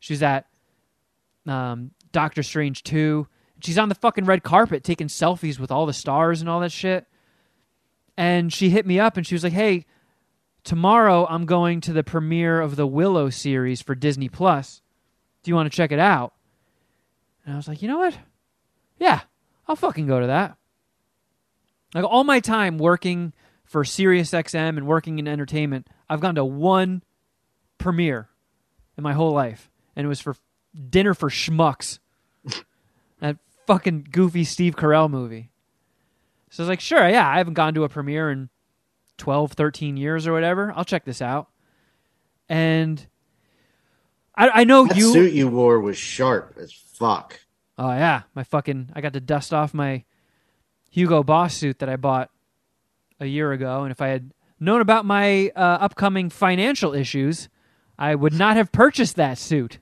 She 0.00 0.14
was 0.14 0.22
at 0.24 0.46
um, 1.46 1.92
Doctor 2.10 2.42
Strange 2.42 2.82
2. 2.82 3.28
She's 3.62 3.78
on 3.78 3.88
the 3.88 3.94
fucking 3.94 4.24
red 4.24 4.42
carpet 4.42 4.82
taking 4.82 5.06
selfies 5.06 5.60
with 5.60 5.70
all 5.70 5.86
the 5.86 5.92
stars 5.92 6.40
and 6.40 6.50
all 6.50 6.58
that 6.58 6.72
shit. 6.72 7.06
And 8.16 8.52
she 8.52 8.70
hit 8.70 8.84
me 8.84 8.98
up 8.98 9.16
and 9.16 9.24
she 9.24 9.36
was 9.36 9.44
like, 9.44 9.52
"Hey, 9.52 9.86
tomorrow 10.64 11.24
I'm 11.30 11.46
going 11.46 11.80
to 11.82 11.92
the 11.92 12.02
premiere 12.02 12.60
of 12.60 12.74
the 12.74 12.86
Willow 12.86 13.30
series 13.30 13.80
for 13.80 13.94
Disney 13.94 14.28
Plus. 14.28 14.82
Do 15.44 15.52
you 15.52 15.54
want 15.54 15.70
to 15.70 15.76
check 15.76 15.92
it 15.92 16.00
out?" 16.00 16.34
And 17.44 17.54
I 17.54 17.56
was 17.56 17.68
like, 17.68 17.80
"You 17.80 17.86
know 17.86 17.98
what? 17.98 18.18
Yeah, 19.00 19.22
I'll 19.66 19.74
fucking 19.74 20.06
go 20.06 20.20
to 20.20 20.28
that." 20.28 20.56
Like 21.94 22.04
all 22.04 22.22
my 22.22 22.38
time 22.38 22.78
working 22.78 23.32
for 23.64 23.82
SiriusXM 23.82 24.76
and 24.76 24.86
working 24.86 25.18
in 25.18 25.26
entertainment, 25.26 25.88
I've 26.08 26.20
gone 26.20 26.36
to 26.36 26.44
one 26.44 27.02
premiere 27.78 28.28
in 28.96 29.02
my 29.02 29.12
whole 29.12 29.32
life, 29.32 29.70
and 29.96 30.04
it 30.04 30.08
was 30.08 30.20
for 30.20 30.36
Dinner 30.88 31.14
for 31.14 31.28
Schmucks, 31.30 31.98
that 33.20 33.38
fucking 33.66 34.06
goofy 34.12 34.44
Steve 34.44 34.76
Carell 34.76 35.10
movie. 35.10 35.50
So 36.50 36.62
I 36.62 36.64
was 36.64 36.68
like, 36.68 36.80
sure, 36.80 37.08
yeah, 37.08 37.28
I 37.28 37.38
haven't 37.38 37.54
gone 37.54 37.74
to 37.74 37.84
a 37.84 37.88
premiere 37.88 38.30
in 38.30 38.50
12, 39.18 39.52
13 39.52 39.96
years 39.96 40.26
or 40.26 40.32
whatever. 40.32 40.72
I'll 40.76 40.84
check 40.84 41.04
this 41.04 41.22
out. 41.22 41.48
And 42.48 43.04
I, 44.36 44.48
I 44.50 44.64
know 44.64 44.86
That 44.86 44.96
you. 44.96 45.12
suit 45.12 45.32
you 45.32 45.46
wore 45.48 45.78
was 45.80 45.96
sharp 45.96 46.56
as 46.60 46.72
fuck. 46.72 47.38
Oh 47.78 47.90
yeah, 47.90 48.22
my 48.34 48.44
fucking 48.44 48.90
I 48.94 49.00
got 49.00 49.12
to 49.14 49.20
dust 49.20 49.54
off 49.54 49.72
my 49.72 50.04
Hugo 50.90 51.22
Boss 51.22 51.54
suit 51.54 51.78
that 51.78 51.88
I 51.88 51.96
bought 51.96 52.30
a 53.18 53.26
year 53.26 53.52
ago, 53.52 53.82
and 53.82 53.90
if 53.90 54.00
I 54.00 54.08
had 54.08 54.32
known 54.58 54.80
about 54.80 55.04
my 55.04 55.50
uh, 55.56 55.78
upcoming 55.80 56.30
financial 56.30 56.94
issues, 56.94 57.48
I 57.98 58.14
would 58.14 58.34
not 58.34 58.56
have 58.56 58.72
purchased 58.72 59.16
that 59.16 59.38
suit. 59.38 59.78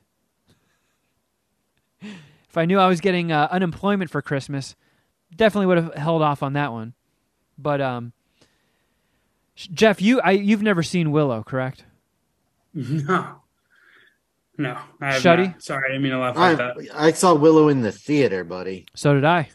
If 2.01 2.57
I 2.57 2.65
knew 2.65 2.79
I 2.79 2.87
was 2.87 2.99
getting 3.01 3.31
uh, 3.31 3.47
unemployment 3.51 4.09
for 4.09 4.21
Christmas, 4.21 4.75
definitely 5.35 5.67
would 5.67 5.77
have 5.77 5.93
held 5.95 6.21
off 6.21 6.41
on 6.41 6.53
that 6.53 6.71
one. 6.71 6.93
But 7.57 7.79
um, 7.79 8.13
Jeff, 9.55 10.01
you 10.01 10.19
I, 10.21 10.31
you've 10.31 10.63
never 10.63 10.81
seen 10.83 11.11
Willow, 11.11 11.43
correct? 11.43 11.85
No. 12.73 13.41
No. 14.59 14.77
I 14.99 15.13
have 15.13 15.21
Shuddy? 15.23 15.47
not. 15.47 15.63
Sorry, 15.63 15.85
I 15.85 15.87
didn't 15.87 16.03
mean 16.03 16.11
to 16.11 16.19
laugh 16.19 16.35
like 16.35 16.51
I, 16.51 16.55
that. 16.55 16.77
I 16.93 17.11
saw 17.13 17.33
Willow 17.33 17.69
in 17.69 17.81
the 17.81 17.93
theater, 17.93 18.43
buddy. 18.43 18.85
So 18.93 19.13
did 19.13 19.23
I. 19.23 19.49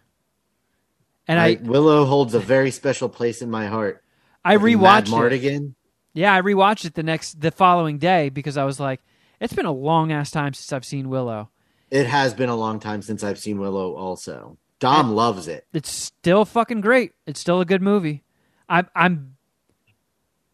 And 1.29 1.39
I, 1.39 1.47
I 1.47 1.59
Willow 1.63 2.07
holds 2.07 2.35
a 2.35 2.41
very 2.41 2.71
special 2.71 3.11
place 3.11 3.43
in 3.43 3.51
my 3.51 3.67
heart. 3.67 4.03
I 4.45 4.57
Fucking 4.57 4.79
rewatched 4.79 5.11
Mad 5.11 5.33
it. 5.33 5.43
Mardigan. 5.43 5.75
Yeah, 6.15 6.35
I 6.35 6.41
rewatched 6.41 6.87
it 6.87 6.95
the 6.95 7.03
next 7.03 7.39
the 7.41 7.51
following 7.51 7.99
day 7.99 8.31
because 8.31 8.57
I 8.57 8.65
was 8.65 8.81
like, 8.81 9.01
it's 9.41 9.53
been 9.53 9.67
a 9.67 9.73
long 9.73 10.11
ass 10.11 10.31
time 10.31 10.55
since 10.55 10.73
I've 10.73 10.85
seen 10.87 11.11
Willow. 11.11 11.51
It 11.91 12.07
has 12.07 12.33
been 12.33 12.49
a 12.49 12.57
long 12.57 12.81
time 12.81 13.03
since 13.03 13.23
I've 13.23 13.39
seen 13.39 13.61
Willow. 13.61 13.95
Also, 13.95 14.57
Dom 14.81 15.13
loves 15.13 15.49
it. 15.49 15.67
It's 15.75 15.91
still 15.91 16.47
fucking 16.47 16.81
great. 16.81 17.13
It's 17.27 17.41
still 17.41 17.61
a 17.61 17.67
good 17.67 17.83
movie. 17.83 18.25
I'm 18.71 18.89
I'm 18.97 19.37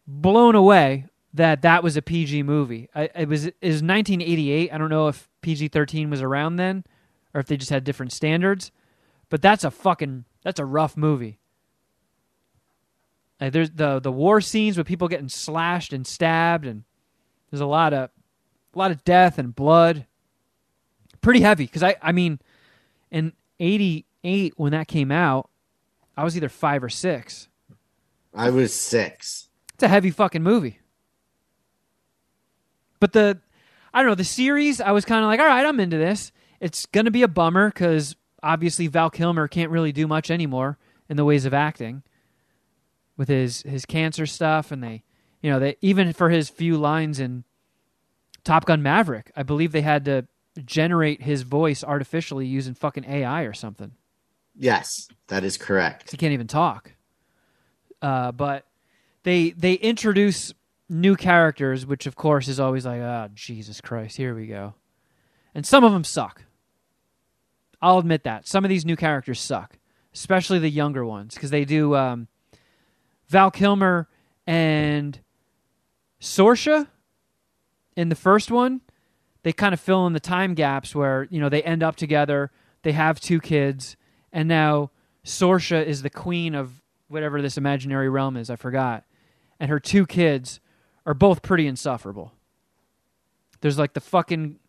blown 0.05 0.55
away 0.55 1.05
that 1.33 1.61
that 1.61 1.83
was 1.83 1.97
a 1.97 2.01
PG 2.01 2.43
movie. 2.43 2.89
I, 2.93 3.09
it 3.15 3.27
was 3.27 3.45
it 3.45 3.55
was 3.61 3.81
1988. 3.81 4.73
I 4.73 4.77
don't 4.77 4.89
know 4.89 5.07
if 5.07 5.29
PG-13 5.41 6.09
was 6.09 6.21
around 6.21 6.57
then 6.57 6.83
or 7.33 7.39
if 7.39 7.47
they 7.47 7.57
just 7.57 7.71
had 7.71 7.83
different 7.83 8.11
standards, 8.11 8.71
but 9.29 9.41
that's 9.41 9.63
a 9.63 9.71
fucking 9.71 10.25
that's 10.43 10.59
a 10.59 10.65
rough 10.65 10.97
movie. 10.97 11.39
Like 13.39 13.53
there's 13.53 13.71
the 13.71 13.99
the 13.99 14.11
war 14.11 14.41
scenes 14.41 14.77
with 14.77 14.87
people 14.87 15.07
getting 15.07 15.29
slashed 15.29 15.93
and 15.93 16.05
stabbed 16.05 16.65
and 16.65 16.83
there's 17.49 17.61
a 17.61 17.65
lot 17.65 17.93
of 17.93 18.09
a 18.73 18.77
lot 18.77 18.91
of 18.91 19.03
death 19.03 19.37
and 19.37 19.55
blood. 19.55 20.05
Pretty 21.21 21.41
heavy 21.41 21.65
because 21.65 21.83
I 21.83 21.95
I 22.01 22.11
mean 22.11 22.39
in 23.09 23.33
88 23.59 24.53
when 24.57 24.71
that 24.73 24.87
came 24.87 25.11
out, 25.11 25.49
I 26.17 26.23
was 26.23 26.35
either 26.35 26.49
5 26.49 26.83
or 26.83 26.89
6. 26.89 27.47
I 28.33 28.49
was 28.49 28.73
six. 28.73 29.49
It's 29.73 29.83
a 29.83 29.87
heavy 29.87 30.11
fucking 30.11 30.43
movie. 30.43 30.80
But 33.01 33.11
the, 33.11 33.39
I 33.93 33.99
don't 33.99 34.11
know, 34.11 34.15
the 34.15 34.23
series, 34.23 34.79
I 34.79 34.91
was 34.91 35.03
kind 35.03 35.21
of 35.21 35.27
like, 35.27 35.41
all 35.41 35.45
right, 35.45 35.65
I'm 35.65 35.81
into 35.81 35.97
this. 35.97 36.31
It's 36.61 36.85
going 36.85 37.05
to 37.05 37.11
be 37.11 37.23
a 37.23 37.27
bummer 37.27 37.69
because 37.69 38.15
obviously 38.41 38.87
Val 38.87 39.09
Kilmer 39.09 39.49
can't 39.49 39.71
really 39.71 39.91
do 39.91 40.07
much 40.07 40.31
anymore 40.31 40.77
in 41.09 41.17
the 41.17 41.25
ways 41.25 41.43
of 41.43 41.53
acting 41.53 42.03
with 43.17 43.27
his, 43.27 43.63
his 43.63 43.85
cancer 43.85 44.25
stuff. 44.25 44.71
And 44.71 44.81
they, 44.83 45.03
you 45.41 45.51
know, 45.51 45.59
they, 45.59 45.75
even 45.81 46.13
for 46.13 46.29
his 46.29 46.47
few 46.47 46.77
lines 46.77 47.19
in 47.19 47.43
Top 48.43 48.65
Gun 48.65 48.83
Maverick, 48.83 49.31
I 49.35 49.43
believe 49.43 49.71
they 49.71 49.81
had 49.81 50.05
to 50.05 50.27
generate 50.63 51.23
his 51.23 51.41
voice 51.41 51.83
artificially 51.83 52.45
using 52.45 52.75
fucking 52.75 53.05
AI 53.05 53.43
or 53.43 53.53
something. 53.53 53.93
Yes, 54.55 55.07
that 55.27 55.43
is 55.43 55.57
correct. 55.57 56.11
He 56.11 56.17
can't 56.17 56.33
even 56.33 56.47
talk. 56.47 56.91
Uh, 57.99 58.31
but 58.31 58.67
they 59.23 59.51
they 59.51 59.73
introduce 59.73 60.53
new 60.91 61.15
characters, 61.15 61.85
which 61.85 62.05
of 62.05 62.15
course 62.15 62.49
is 62.49 62.59
always 62.59 62.85
like, 62.85 62.99
oh 62.99 63.29
Jesus 63.33 63.79
Christ, 63.79 64.17
here 64.17 64.35
we 64.35 64.45
go. 64.45 64.75
And 65.55 65.65
some 65.65 65.85
of 65.85 65.93
them 65.93 66.03
suck. 66.03 66.43
I'll 67.81 67.97
admit 67.97 68.25
that 68.25 68.45
some 68.45 68.65
of 68.65 68.69
these 68.69 68.85
new 68.85 68.97
characters 68.97 69.39
suck, 69.39 69.79
especially 70.13 70.59
the 70.59 70.69
younger 70.69 71.05
ones, 71.05 71.33
because 71.33 71.49
they 71.49 71.63
do 71.63 71.95
um, 71.95 72.27
Val 73.29 73.49
Kilmer 73.49 74.09
and 74.45 75.17
Sorsha 76.19 76.87
in 77.95 78.09
the 78.09 78.15
first 78.15 78.51
one. 78.51 78.81
They 79.43 79.53
kind 79.53 79.73
of 79.73 79.79
fill 79.79 80.05
in 80.05 80.13
the 80.13 80.19
time 80.19 80.53
gaps 80.53 80.93
where 80.93 81.25
you 81.31 81.39
know 81.39 81.49
they 81.49 81.63
end 81.63 81.81
up 81.81 81.95
together, 81.95 82.51
they 82.83 82.91
have 82.91 83.19
two 83.19 83.39
kids, 83.39 83.95
and 84.31 84.47
now 84.47 84.91
Sorsha 85.25 85.83
is 85.83 86.01
the 86.01 86.09
queen 86.09 86.53
of 86.53 86.81
whatever 87.07 87.41
this 87.41 87.57
imaginary 87.57 88.09
realm 88.09 88.35
is. 88.35 88.49
I 88.49 88.57
forgot, 88.57 89.05
and 89.59 89.71
her 89.71 89.79
two 89.79 90.05
kids 90.05 90.59
are 91.05 91.13
both 91.13 91.41
pretty 91.41 91.67
insufferable. 91.67 92.33
There's 93.61 93.77
like 93.77 93.93
the 93.93 94.01
fucking 94.01 94.59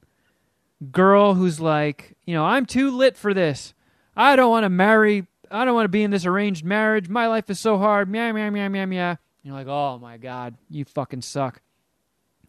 girl 0.91 1.35
who's 1.35 1.61
like, 1.61 2.17
you 2.25 2.35
know, 2.35 2.45
I'm 2.45 2.67
too 2.67 2.91
lit 2.91 3.17
for 3.17 3.33
this. 3.33 3.75
I 4.17 4.37
don't 4.37 4.51
want 4.51 4.65
to 4.65 4.71
marry. 4.71 5.27
I 5.51 5.65
don't 5.65 5.75
want 5.75 5.85
to 5.85 5.91
be 5.91 6.03
in 6.03 6.11
this 6.11 6.27
arranged 6.27 6.65
marriage. 6.65 7.09
My 7.09 7.27
life 7.27 7.49
is 7.51 7.61
so 7.61 7.79
hard. 7.79 8.09
Meow, 8.11 8.33
meow, 8.33 8.51
meow, 8.51 8.69
meow, 8.69 8.87
meow. 8.87 9.17
You're 9.43 9.55
like, 9.55 9.67
oh 9.67 9.99
my 9.99 10.19
god, 10.19 10.57
you 10.71 10.85
fucking 10.85 11.23
suck. 11.23 11.61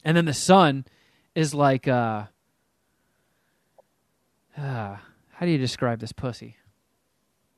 And 0.04 0.16
then 0.16 0.26
the 0.26 0.34
son 0.34 0.86
is 1.34 1.54
like, 1.54 1.88
uh, 1.88 2.26
uh 4.58 4.98
how 5.32 5.46
do 5.46 5.52
you 5.52 5.58
describe 5.58 6.00
this 6.00 6.12
pussy? 6.12 6.58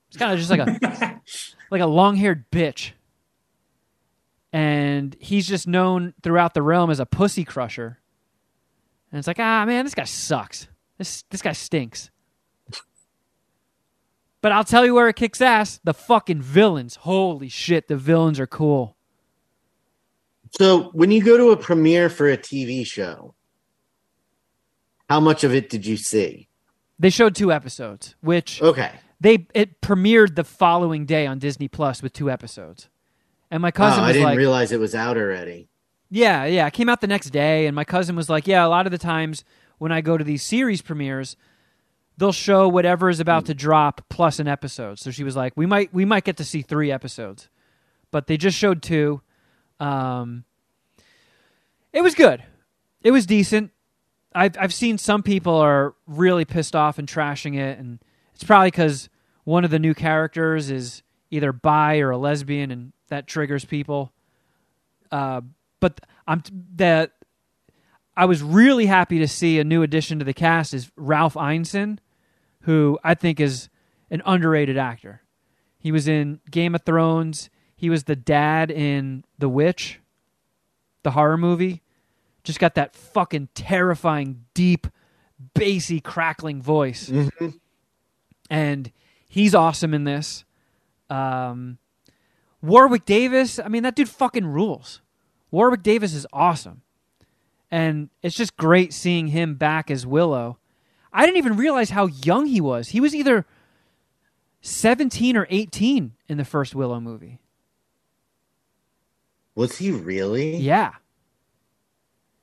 It's 0.07 0.17
kind 0.17 0.31
of 0.31 0.39
just 0.39 0.49
like 0.49 0.59
a 0.59 1.21
like 1.71 1.81
a 1.81 1.85
long-haired 1.85 2.49
bitch. 2.49 2.91
And 4.55 5.17
he's 5.19 5.45
just 5.45 5.67
known 5.67 6.13
throughout 6.23 6.53
the 6.53 6.61
realm 6.61 6.89
as 6.89 7.01
a 7.01 7.05
pussy 7.05 7.43
crusher. 7.43 7.99
And 9.11 9.19
it's 9.19 9.27
like, 9.27 9.37
ah, 9.37 9.65
man, 9.65 9.83
this 9.83 9.93
guy 9.93 10.05
sucks. 10.05 10.69
This 10.97 11.23
this 11.29 11.41
guy 11.41 11.51
stinks. 11.51 12.09
But 14.41 14.53
I'll 14.53 14.63
tell 14.63 14.85
you 14.85 14.93
where 14.93 15.09
it 15.09 15.17
kicks 15.17 15.41
ass: 15.41 15.81
the 15.83 15.93
fucking 15.93 16.41
villains. 16.41 16.95
Holy 16.95 17.49
shit, 17.49 17.89
the 17.89 17.97
villains 17.97 18.39
are 18.39 18.47
cool. 18.47 18.95
So 20.57 20.83
when 20.93 21.11
you 21.11 21.21
go 21.21 21.35
to 21.35 21.49
a 21.51 21.57
premiere 21.57 22.09
for 22.09 22.29
a 22.29 22.37
TV 22.37 22.85
show, 22.85 23.35
how 25.09 25.19
much 25.19 25.43
of 25.43 25.53
it 25.53 25.69
did 25.69 25.85
you 25.85 25.97
see? 25.97 26.47
They 26.97 27.09
showed 27.09 27.35
two 27.35 27.51
episodes, 27.51 28.15
which 28.21 28.61
Okay. 28.61 28.93
they 29.19 29.47
it 29.53 29.81
premiered 29.81 30.35
the 30.35 30.45
following 30.45 31.05
day 31.05 31.27
on 31.27 31.39
Disney 31.39 31.67
Plus 31.67 32.01
with 32.01 32.13
two 32.13 32.31
episodes. 32.31 32.87
And 33.51 33.61
my 33.61 33.71
cousin 33.71 34.03
Oh, 34.03 34.07
I 34.07 34.11
didn't 34.13 34.25
like, 34.27 34.37
realize 34.37 34.71
it 34.71 34.79
was 34.79 34.95
out 34.95 35.17
already. 35.17 35.69
Yeah, 36.09 36.45
yeah. 36.45 36.67
It 36.67 36.73
came 36.73 36.89
out 36.89 37.01
the 37.01 37.07
next 37.07 37.29
day, 37.29 37.67
and 37.67 37.75
my 37.75 37.83
cousin 37.83 38.15
was 38.15 38.29
like, 38.29 38.47
Yeah, 38.47 38.65
a 38.65 38.69
lot 38.69 38.85
of 38.85 38.91
the 38.91 38.97
times 38.97 39.43
when 39.77 39.91
I 39.91 40.01
go 40.01 40.17
to 40.17 40.23
these 40.23 40.43
series 40.43 40.81
premieres, 40.81 41.35
they'll 42.17 42.31
show 42.31 42.67
whatever 42.67 43.09
is 43.09 43.19
about 43.19 43.45
to 43.45 43.53
drop 43.53 44.01
plus 44.09 44.39
an 44.39 44.47
episode. 44.47 44.99
So 44.99 45.11
she 45.11 45.23
was 45.23 45.35
like, 45.35 45.53
We 45.55 45.65
might 45.65 45.93
we 45.93 46.05
might 46.05 46.23
get 46.23 46.37
to 46.37 46.43
see 46.43 46.61
three 46.61 46.91
episodes. 46.91 47.49
But 48.11 48.27
they 48.27 48.37
just 48.37 48.57
showed 48.57 48.81
two. 48.81 49.21
Um 49.79 50.45
it 51.91 52.01
was 52.01 52.13
good. 52.15 52.43
It 53.03 53.11
was 53.11 53.25
decent. 53.25 53.71
I've 54.33 54.57
I've 54.59 54.73
seen 54.73 54.97
some 54.97 55.23
people 55.23 55.55
are 55.55 55.95
really 56.07 56.45
pissed 56.45 56.75
off 56.75 56.97
and 56.99 57.07
trashing 57.07 57.55
it, 57.57 57.79
and 57.79 57.99
it's 58.33 58.43
probably 58.43 58.67
because 58.67 59.09
one 59.45 59.63
of 59.63 59.71
the 59.71 59.79
new 59.79 59.93
characters 59.93 60.69
is 60.69 61.03
either 61.31 61.53
bi 61.53 61.99
or 61.99 62.11
a 62.11 62.17
lesbian, 62.17 62.69
and 62.71 62.91
that 63.09 63.27
triggers 63.27 63.65
people. 63.65 64.11
Uh, 65.11 65.41
but 65.79 65.99
I'm 66.27 66.41
that 66.75 67.11
I 68.17 68.25
was 68.25 68.41
really 68.41 68.85
happy 68.85 69.19
to 69.19 69.27
see 69.27 69.59
a 69.59 69.63
new 69.63 69.83
addition 69.83 70.19
to 70.19 70.25
the 70.25 70.33
cast 70.33 70.73
is 70.73 70.91
Ralph 70.95 71.35
Ineson, 71.35 71.99
who 72.61 72.97
I 73.03 73.13
think 73.13 73.39
is 73.39 73.69
an 74.09 74.21
underrated 74.25 74.77
actor. 74.77 75.21
He 75.79 75.91
was 75.91 76.07
in 76.07 76.39
Game 76.49 76.73
of 76.75 76.81
Thrones. 76.83 77.49
He 77.75 77.89
was 77.89 78.05
the 78.05 78.15
dad 78.15 78.71
in 78.71 79.23
The 79.37 79.49
Witch, 79.49 79.99
the 81.03 81.11
horror 81.11 81.37
movie. 81.37 81.83
Just 82.43 82.59
got 82.59 82.75
that 82.75 82.95
fucking 82.95 83.49
terrifying, 83.53 84.45
deep, 84.53 84.87
bassy, 85.53 85.99
crackling 85.99 86.61
voice. 86.61 87.09
Mhm. 87.09 87.59
And 88.49 88.91
he's 89.27 89.53
awesome 89.53 89.93
in 89.93 90.03
this. 90.05 90.45
Um, 91.09 91.77
Warwick 92.65 93.05
Davis, 93.05 93.59
I 93.59 93.67
mean, 93.67 93.83
that 93.83 93.95
dude 93.95 94.09
fucking 94.09 94.45
rules. 94.45 95.01
Warwick 95.51 95.83
Davis 95.83 96.13
is 96.13 96.25
awesome. 96.33 96.81
And 97.71 98.09
it's 98.21 98.35
just 98.35 98.57
great 98.57 98.93
seeing 98.93 99.27
him 99.27 99.55
back 99.55 99.89
as 99.91 100.05
Willow. 100.05 100.57
I 101.11 101.25
didn't 101.25 101.37
even 101.37 101.57
realize 101.57 101.91
how 101.91 102.07
young 102.07 102.45
he 102.45 102.61
was. 102.61 102.89
He 102.89 102.99
was 102.99 103.15
either 103.15 103.45
17 104.61 105.37
or 105.37 105.47
18 105.49 106.13
in 106.27 106.37
the 106.37 106.45
first 106.45 106.75
Willow 106.75 106.99
movie. 106.99 107.39
Was 109.55 109.77
he 109.77 109.91
really? 109.91 110.57
Yeah. 110.57 110.93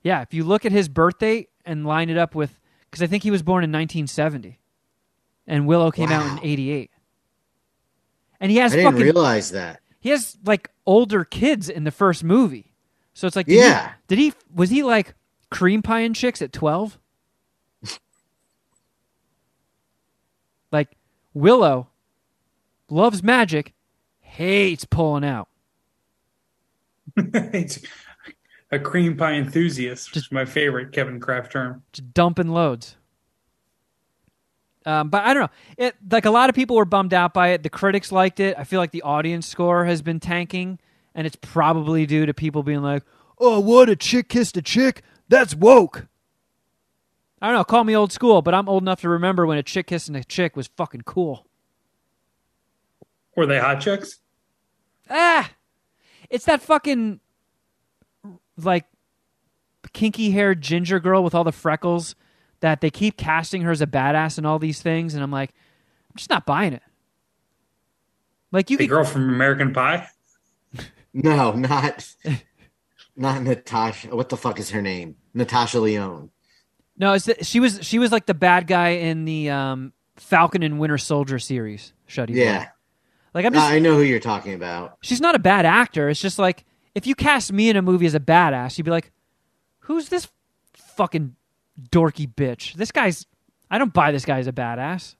Yeah, 0.01 0.21
if 0.21 0.33
you 0.33 0.43
look 0.43 0.65
at 0.65 0.71
his 0.71 0.89
birth 0.89 1.19
date 1.19 1.49
and 1.65 1.85
line 1.85 2.09
it 2.09 2.17
up 2.17 2.35
with 2.35 2.59
because 2.89 3.01
I 3.01 3.07
think 3.07 3.23
he 3.23 3.31
was 3.31 3.43
born 3.43 3.63
in 3.63 3.71
1970 3.71 4.59
and 5.47 5.67
Willow 5.67 5.91
came 5.91 6.09
out 6.09 6.25
in 6.25 6.43
88. 6.43 6.91
And 8.39 8.51
he 8.51 8.57
has 8.57 8.73
I 8.73 8.77
didn't 8.77 8.91
fucking 8.93 9.03
realize 9.03 9.51
that. 9.51 9.82
He 10.03 10.09
has 10.09 10.37
like 10.45 10.69
older 10.85 11.23
kids 11.23 11.69
in 11.69 11.85
the 11.85 11.91
first 11.91 12.25
movie. 12.25 12.73
So 13.13 13.25
it's 13.25 13.37
like 13.37 13.45
did 13.45 13.55
Yeah. 13.55 13.87
He, 13.87 13.93
did 14.09 14.19
he 14.19 14.33
was 14.53 14.69
he 14.69 14.83
like 14.83 15.15
cream 15.49 15.81
pie 15.81 16.01
and 16.01 16.13
chicks 16.13 16.41
at 16.41 16.51
12? 16.51 16.99
like 20.73 20.89
Willow 21.33 21.87
loves 22.89 23.23
magic, 23.23 23.71
hates 24.19 24.83
pulling 24.83 25.23
out. 25.23 25.47
it's 27.15 27.79
a 28.71 28.79
cream 28.79 29.15
pie 29.15 29.35
enthusiast, 29.35 30.09
which 30.09 30.25
is 30.25 30.31
my 30.33 30.43
favorite 30.43 30.91
Kevin 30.91 31.21
Kraft 31.21 31.53
term. 31.53 31.81
just 31.93 32.13
dumping 32.13 32.49
loads. 32.49 32.97
Um, 34.85 35.09
but 35.09 35.23
I 35.23 35.33
don't 35.33 35.43
know. 35.43 35.49
It 35.77 35.95
like 36.11 36.25
a 36.25 36.31
lot 36.31 36.49
of 36.49 36.55
people 36.55 36.75
were 36.75 36.85
bummed 36.85 37.13
out 37.13 37.33
by 37.33 37.49
it. 37.49 37.63
The 37.63 37.69
critics 37.69 38.11
liked 38.11 38.39
it. 38.39 38.55
I 38.57 38.63
feel 38.63 38.79
like 38.79 38.91
the 38.91 39.01
audience 39.03 39.47
score 39.47 39.85
has 39.85 40.01
been 40.01 40.19
tanking, 40.19 40.79
and 41.15 41.25
it's 41.25 41.37
probably 41.37 42.05
due 42.05 42.25
to 42.25 42.33
people 42.33 42.63
being 42.63 42.81
like, 42.81 43.03
"Oh, 43.39 43.59
what 43.59 43.89
a 43.89 43.95
chick 43.95 44.29
kissed 44.29 44.57
a 44.57 44.61
chick? 44.61 45.01
That's 45.29 45.55
woke." 45.55 46.07
I 47.41 47.47
don't 47.47 47.55
know. 47.55 47.63
Call 47.63 47.83
me 47.83 47.95
old 47.95 48.11
school, 48.11 48.41
but 48.41 48.53
I'm 48.53 48.69
old 48.69 48.83
enough 48.83 49.01
to 49.01 49.09
remember 49.09 49.45
when 49.45 49.57
a 49.57 49.63
chick 49.63 49.87
kissing 49.87 50.15
a 50.15 50.23
chick 50.23 50.55
was 50.55 50.67
fucking 50.67 51.01
cool. 51.01 51.45
Were 53.35 53.45
they 53.45 53.59
hot 53.59 53.81
chicks? 53.81 54.19
Ah, 55.09 55.51
it's 56.29 56.45
that 56.45 56.61
fucking 56.61 57.19
like 58.57 58.85
kinky 59.91 60.31
haired 60.31 60.61
ginger 60.61 60.99
girl 60.99 61.23
with 61.23 61.35
all 61.35 61.43
the 61.43 61.51
freckles 61.51 62.15
that 62.63 62.79
they 62.81 62.89
keep 62.89 63.17
casting 63.17 63.61
her 63.61 63.71
as 63.71 63.81
a 63.81 63.85
badass 63.87 64.37
and 64.37 64.47
all 64.47 64.57
these 64.57 64.81
things, 64.81 65.13
and 65.13 65.21
I'm 65.21 65.31
like, 65.31 65.51
I'm 66.09 66.15
just 66.15 66.29
not 66.29 66.45
buying 66.45 66.71
it. 66.73 66.81
Like 68.53 68.69
you 68.69 68.77
The 68.77 68.85
could, 68.87 68.93
girl 68.93 69.03
from 69.03 69.29
American 69.29 69.73
Pie? 69.73 70.07
No, 71.15 71.51
not 71.51 72.15
not 73.15 73.43
Natasha. 73.43 74.15
What 74.15 74.29
the 74.29 74.37
fuck 74.37 74.57
is 74.59 74.71
her 74.71 74.81
name? 74.81 75.15
Natasha 75.35 75.79
Lyonne. 75.79 76.31
no, 76.97 77.13
it's 77.13 77.25
the, 77.25 77.43
she 77.43 77.59
was 77.59 77.77
she 77.83 77.99
was 77.99 78.11
like 78.11 78.25
the 78.25 78.33
bad 78.33 78.65
guy 78.65 78.89
in 78.89 79.25
the 79.25 79.51
um, 79.51 79.93
Falcon 80.15 80.63
and 80.63 80.79
Winter 80.79 80.97
Soldier 80.97 81.37
series. 81.37 81.93
Shuddy. 82.09 82.31
Yeah, 82.33 82.69
like 83.35 83.45
I'm 83.45 83.53
just 83.53 83.63
I 83.71 83.77
know 83.77 83.93
who 83.95 84.01
you're 84.01 84.19
talking 84.19 84.55
about. 84.55 84.97
she's 85.01 85.21
not 85.21 85.35
a 85.35 85.39
bad 85.39 85.67
actor. 85.67 86.09
It's 86.09 86.19
just 86.19 86.39
like 86.39 86.65
if 86.95 87.05
you 87.05 87.13
cast 87.13 87.53
me 87.53 87.69
in 87.69 87.75
a 87.77 87.83
movie 87.83 88.07
as 88.07 88.15
a 88.15 88.19
badass, 88.19 88.79
you'd 88.79 88.85
be 88.85 88.89
like, 88.91 89.11
"Who's 89.81 90.09
this 90.09 90.27
fucking 90.73 91.35
dorky 91.89 92.31
bitch? 92.31 92.73
This 92.73 92.91
guy's 92.91 93.25
I 93.69 93.77
don't 93.77 93.93
buy 93.93 94.11
this 94.11 94.25
guy 94.25 94.39
as 94.39 94.47
a 94.47 94.53
badass." 94.53 95.15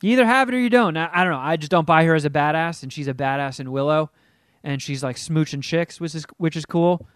You 0.00 0.12
either 0.12 0.26
have 0.26 0.48
it 0.48 0.54
or 0.54 0.58
you 0.58 0.70
don't. 0.70 0.96
I, 0.96 1.10
I 1.12 1.24
don't 1.24 1.32
know. 1.32 1.40
I 1.40 1.56
just 1.56 1.70
don't 1.72 1.86
buy 1.86 2.04
her 2.04 2.14
as 2.14 2.24
a 2.24 2.30
badass, 2.30 2.82
and 2.82 2.92
she's 2.92 3.08
a 3.08 3.14
badass 3.14 3.58
in 3.58 3.72
Willow, 3.72 4.10
and 4.62 4.80
she's 4.80 5.02
like 5.02 5.16
smooching 5.16 5.62
chicks, 5.62 6.00
which 6.00 6.14
is 6.14 6.24
which 6.36 6.56
is 6.56 6.64
cool. 6.64 7.06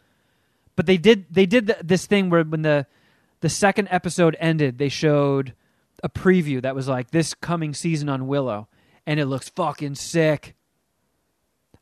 But 0.74 0.86
they 0.86 0.96
did 0.96 1.26
they 1.30 1.46
did 1.46 1.68
th 1.68 1.78
this 1.82 2.06
thing 2.06 2.30
where 2.30 2.42
when 2.42 2.62
the 2.62 2.86
the 3.40 3.48
second 3.48 3.88
episode 3.90 4.36
ended, 4.40 4.78
they 4.78 4.88
showed 4.88 5.54
a 6.02 6.08
preview 6.08 6.60
that 6.62 6.74
was 6.74 6.88
like 6.88 7.10
this 7.10 7.34
coming 7.34 7.74
season 7.74 8.08
on 8.08 8.26
Willow, 8.26 8.68
and 9.06 9.20
it 9.20 9.26
looks 9.26 9.48
fucking 9.48 9.94
sick. 9.94 10.54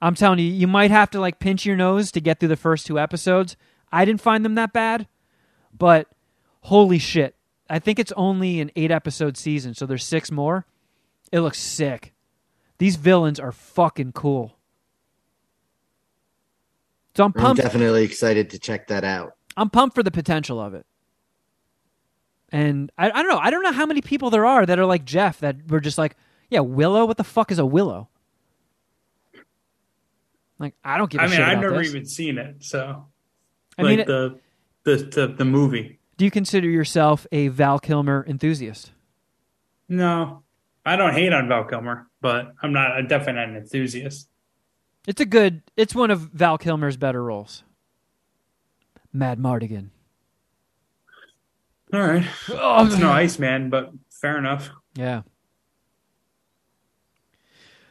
I'm 0.02 0.14
telling 0.14 0.38
you, 0.38 0.46
you 0.46 0.66
might 0.66 0.90
have 0.90 1.10
to 1.10 1.20
like 1.20 1.38
pinch 1.38 1.64
your 1.64 1.76
nose 1.76 2.10
to 2.12 2.20
get 2.20 2.40
through 2.40 2.48
the 2.48 2.56
first 2.56 2.86
two 2.86 2.98
episodes. 2.98 3.56
I 3.92 4.04
didn't 4.04 4.20
find 4.20 4.44
them 4.44 4.54
that 4.54 4.72
bad, 4.72 5.06
but 5.80 6.06
holy 6.60 7.00
shit. 7.00 7.34
I 7.68 7.80
think 7.80 7.98
it's 7.98 8.12
only 8.12 8.60
an 8.60 8.70
eight 8.76 8.90
episode 8.92 9.36
season, 9.36 9.74
so 9.74 9.86
there's 9.86 10.04
six 10.04 10.30
more. 10.30 10.66
It 11.32 11.40
looks 11.40 11.58
sick. 11.58 12.12
These 12.78 12.96
villains 12.96 13.40
are 13.40 13.50
fucking 13.52 14.12
cool. 14.12 14.56
So 17.16 17.24
I'm 17.24 17.32
I'm 17.36 17.42
pumped. 17.42 17.62
definitely 17.62 18.04
excited 18.04 18.50
to 18.50 18.58
check 18.58 18.86
that 18.88 19.04
out. 19.04 19.36
I'm 19.56 19.70
pumped 19.70 19.94
for 19.96 20.02
the 20.02 20.10
potential 20.10 20.60
of 20.60 20.74
it. 20.74 20.86
And 22.52 22.90
I, 22.98 23.10
I 23.10 23.22
don't 23.22 23.28
know. 23.28 23.38
I 23.38 23.50
don't 23.50 23.62
know 23.62 23.72
how 23.72 23.86
many 23.86 24.00
people 24.00 24.30
there 24.30 24.46
are 24.46 24.66
that 24.66 24.78
are 24.78 24.86
like 24.86 25.04
Jeff 25.04 25.40
that 25.40 25.68
were 25.68 25.80
just 25.80 25.98
like, 25.98 26.16
yeah, 26.50 26.60
Willow. 26.60 27.04
What 27.06 27.16
the 27.16 27.24
fuck 27.24 27.50
is 27.52 27.58
a 27.58 27.66
Willow? 27.66 28.08
Like, 30.58 30.74
I 30.84 30.98
don't 30.98 31.10
give 31.10 31.20
I 31.20 31.24
mean, 31.26 31.36
shit 31.36 31.40
I've 31.40 31.58
about 31.58 31.62
never 31.70 31.78
this. 31.78 31.88
even 31.90 32.06
seen 32.06 32.38
it. 32.38 32.56
So, 32.64 33.06
I 33.78 33.82
like 33.82 33.90
mean, 33.90 34.00
it- 34.00 34.06
the, 34.06 34.38
the 34.84 34.96
the 34.96 35.26
the 35.28 35.44
movie. 35.44 35.98
do 36.16 36.24
you 36.24 36.30
consider 36.30 36.68
yourself 36.68 37.26
a 37.32 37.48
Val 37.48 37.78
Kilmer 37.78 38.24
enthusiast? 38.28 38.92
No, 39.88 40.42
I 40.86 40.96
don't 40.96 41.14
hate 41.14 41.32
on 41.32 41.48
Val 41.48 41.64
Kilmer, 41.64 42.08
but 42.20 42.52
I'm 42.62 42.72
not. 42.72 42.92
I'm 42.92 43.06
definitely 43.08 43.34
not 43.40 43.48
an 43.50 43.56
enthusiast. 43.56 44.28
It's 45.06 45.20
a 45.20 45.26
good. 45.26 45.62
It's 45.76 45.94
one 45.94 46.10
of 46.10 46.20
Val 46.32 46.58
Kilmer's 46.58 46.96
better 46.96 47.22
roles. 47.22 47.64
Madmartigan. 49.14 49.88
All 51.92 52.00
right, 52.00 52.24
Oh, 52.50 52.86
it's 52.86 52.96
no 52.98 53.10
Iceman, 53.10 53.68
but 53.68 53.90
fair 54.10 54.38
enough. 54.38 54.70
Yeah. 54.94 55.22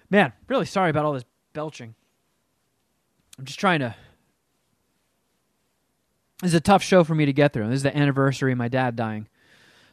Man, 0.09 0.31
really 0.47 0.65
sorry 0.65 0.89
about 0.89 1.03
all 1.03 1.11
this 1.13 1.25
belching. 1.51 1.95
I'm 3.37 3.43
just 3.45 3.59
trying 3.59 3.81
to. 3.81 3.93
This 6.41 6.51
is 6.51 6.55
a 6.55 6.61
tough 6.61 6.81
show 6.83 7.03
for 7.03 7.15
me 7.15 7.25
to 7.25 7.33
get 7.33 7.51
through. 7.51 7.67
This 7.67 7.77
is 7.77 7.83
the 7.83 7.95
anniversary 7.95 8.53
of 8.53 8.57
my 8.57 8.69
dad 8.69 8.95
dying, 8.95 9.27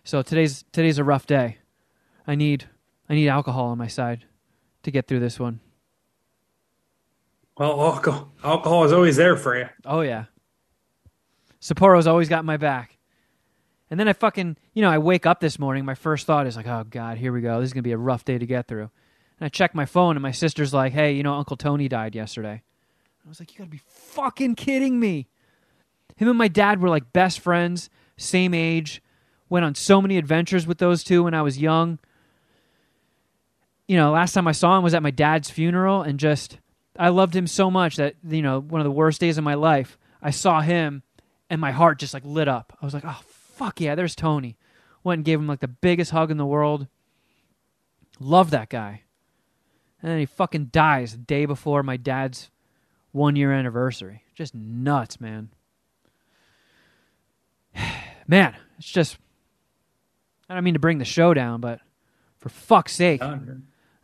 so 0.04 0.22
today's 0.22 0.64
today's 0.72 0.98
a 0.98 1.04
rough 1.04 1.26
day. 1.26 1.58
I 2.26 2.34
need 2.34 2.68
I 3.08 3.14
need 3.14 3.28
alcohol 3.28 3.66
on 3.66 3.78
my 3.78 3.88
side 3.88 4.24
to 4.84 4.90
get 4.90 5.08
through 5.08 5.20
this 5.20 5.40
one. 5.40 5.60
Well, 7.58 7.80
alcohol, 7.80 8.32
alcohol 8.44 8.84
is 8.84 8.92
always 8.92 9.16
there 9.16 9.36
for 9.36 9.58
you. 9.58 9.68
Oh 9.84 10.02
yeah. 10.02 10.26
Sapporo's 11.60 12.06
always 12.06 12.28
got 12.28 12.44
my 12.44 12.56
back. 12.56 12.98
And 13.90 13.98
then 13.98 14.08
I 14.08 14.12
fucking, 14.12 14.56
you 14.74 14.82
know, 14.82 14.90
I 14.90 14.98
wake 14.98 15.26
up 15.26 15.40
this 15.40 15.58
morning. 15.58 15.84
My 15.84 15.94
first 15.94 16.26
thought 16.26 16.46
is 16.46 16.56
like, 16.56 16.66
oh 16.66 16.84
God, 16.88 17.18
here 17.18 17.32
we 17.32 17.40
go. 17.40 17.60
This 17.60 17.70
is 17.70 17.72
gonna 17.72 17.82
be 17.82 17.92
a 17.92 17.98
rough 17.98 18.24
day 18.24 18.38
to 18.38 18.46
get 18.46 18.68
through. 18.68 18.90
And 19.40 19.46
I 19.46 19.48
check 19.48 19.74
my 19.74 19.84
phone, 19.84 20.16
and 20.16 20.22
my 20.22 20.30
sister's 20.30 20.72
like, 20.72 20.92
hey, 20.92 21.12
you 21.12 21.22
know, 21.22 21.34
Uncle 21.34 21.56
Tony 21.56 21.88
died 21.88 22.14
yesterday. 22.14 22.62
I 23.24 23.28
was 23.28 23.40
like, 23.40 23.52
you 23.52 23.58
gotta 23.58 23.70
be 23.70 23.82
fucking 23.86 24.54
kidding 24.54 25.00
me. 25.00 25.28
Him 26.16 26.28
and 26.28 26.38
my 26.38 26.48
dad 26.48 26.80
were 26.80 26.88
like 26.88 27.12
best 27.12 27.40
friends, 27.40 27.90
same 28.16 28.54
age. 28.54 29.02
Went 29.48 29.64
on 29.64 29.74
so 29.74 30.02
many 30.02 30.18
adventures 30.18 30.66
with 30.66 30.78
those 30.78 31.04
two 31.04 31.22
when 31.22 31.34
I 31.34 31.42
was 31.42 31.58
young. 31.58 31.98
You 33.86 33.96
know, 33.96 34.12
last 34.12 34.32
time 34.32 34.48
I 34.48 34.52
saw 34.52 34.76
him 34.76 34.82
was 34.82 34.94
at 34.94 35.02
my 35.02 35.12
dad's 35.12 35.50
funeral, 35.50 36.02
and 36.02 36.18
just 36.18 36.58
I 36.98 37.10
loved 37.10 37.36
him 37.36 37.46
so 37.46 37.70
much 37.70 37.96
that 37.96 38.16
you 38.26 38.42
know 38.42 38.60
one 38.60 38.80
of 38.80 38.84
the 38.84 38.90
worst 38.90 39.20
days 39.20 39.38
of 39.38 39.44
my 39.44 39.54
life. 39.54 39.98
I 40.20 40.30
saw 40.30 40.60
him, 40.60 41.02
and 41.48 41.60
my 41.60 41.70
heart 41.70 41.98
just 41.98 42.14
like 42.14 42.24
lit 42.24 42.48
up. 42.48 42.76
I 42.80 42.84
was 42.84 42.94
like, 42.94 43.04
oh 43.06 43.20
fuck 43.24 43.80
yeah, 43.80 43.94
there's 43.94 44.16
Tony. 44.16 44.56
Went 45.04 45.20
and 45.20 45.24
gave 45.24 45.38
him 45.38 45.46
like 45.46 45.60
the 45.60 45.68
biggest 45.68 46.10
hug 46.10 46.30
in 46.30 46.36
the 46.36 46.46
world. 46.46 46.88
Love 48.18 48.50
that 48.50 48.68
guy. 48.68 49.02
And 50.02 50.10
then 50.10 50.18
he 50.18 50.26
fucking 50.26 50.66
dies 50.66 51.12
the 51.12 51.18
day 51.18 51.46
before 51.46 51.82
my 51.82 51.96
dad's 51.96 52.50
one 53.12 53.36
year 53.36 53.52
anniversary. 53.52 54.24
Just 54.34 54.54
nuts, 54.54 55.20
man. 55.20 55.50
Man, 58.26 58.56
it's 58.78 58.88
just. 58.88 59.18
I 60.48 60.54
don't 60.54 60.64
mean 60.64 60.74
to 60.74 60.80
bring 60.80 60.98
the 60.98 61.04
show 61.04 61.34
down, 61.34 61.60
but 61.60 61.80
for 62.38 62.48
fuck's 62.48 62.94
sake, 62.94 63.20
I 63.22 63.38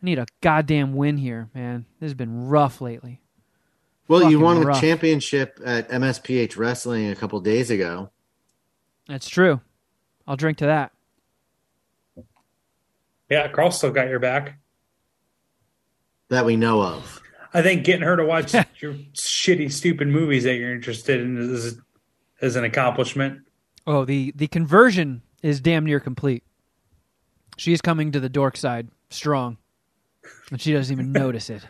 need 0.01 0.19
a 0.19 0.27
goddamn 0.41 0.95
win 0.95 1.17
here, 1.17 1.49
man. 1.55 1.87
This 2.01 2.09
has 2.09 2.15
been 2.15 2.49
rough 2.49 2.81
lately. 2.81 3.21
Well, 4.09 4.29
you 4.31 4.41
won 4.41 4.57
a 4.57 4.61
rough. 4.61 4.81
championship 4.81 5.61
at 5.65 5.89
MSPH 5.89 6.57
Wrestling 6.57 7.11
a 7.11 7.15
couple 7.15 7.39
days 7.41 7.71
ago. 7.71 8.11
That's 9.09 9.29
true. 9.29 9.61
I'll 10.27 10.37
drink 10.37 10.59
to 10.59 10.67
that. 10.67 10.93
Yeah, 13.31 13.49
Carl 13.49 13.71
still 13.71 13.93
got 13.93 14.09
your 14.09 14.19
back. 14.19 14.59
That 16.29 16.45
we 16.45 16.57
know 16.57 16.83
of. 16.83 17.21
I 17.55 17.63
think 17.63 17.85
getting 17.85 18.03
her 18.03 18.17
to 18.17 18.25
watch 18.25 18.53
your 18.81 18.95
shitty, 19.15 19.73
stupid 19.73 20.09
movies 20.09 20.45
that 20.45 20.57
you're 20.57 20.75
interested 20.75 21.21
in 21.21 21.55
is, 21.55 21.79
is 22.41 22.57
an 22.57 22.65
accomplishment. 22.65 23.43
Oh, 23.87 24.05
the 24.05 24.33
the 24.37 24.47
conversion 24.49 25.23
is 25.43 25.61
damn 25.61 25.85
near 25.85 26.01
complete. 26.01 26.45
She's 27.57 27.81
coming 27.81 28.13
to 28.13 28.21
the 28.21 28.29
dork 28.29 28.57
side 28.57 28.89
strong, 29.11 29.59
and 30.51 30.61
she 30.61 30.73
doesn't 30.73 30.93
even 30.93 31.13
notice 31.13 31.51
it. 31.51 31.67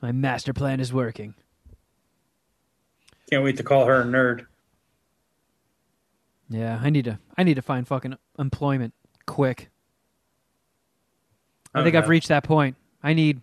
My 0.00 0.12
master 0.12 0.52
plan 0.52 0.80
is 0.80 0.92
working. 0.92 1.34
Can't 3.30 3.44
wait 3.44 3.56
to 3.58 3.62
call 3.62 3.84
her 3.86 4.00
a 4.00 4.04
nerd. 4.04 4.46
Yeah, 6.48 6.80
I 6.82 6.90
need 6.90 7.04
to 7.04 7.18
I 7.36 7.42
need 7.42 7.54
to 7.54 7.62
find 7.62 7.86
fucking 7.86 8.16
employment 8.38 8.94
quick. 9.26 9.70
I 11.74 11.82
think 11.84 11.94
I've 11.94 12.08
reached 12.08 12.28
that 12.28 12.44
point. 12.44 12.76
I 13.02 13.12
need 13.12 13.40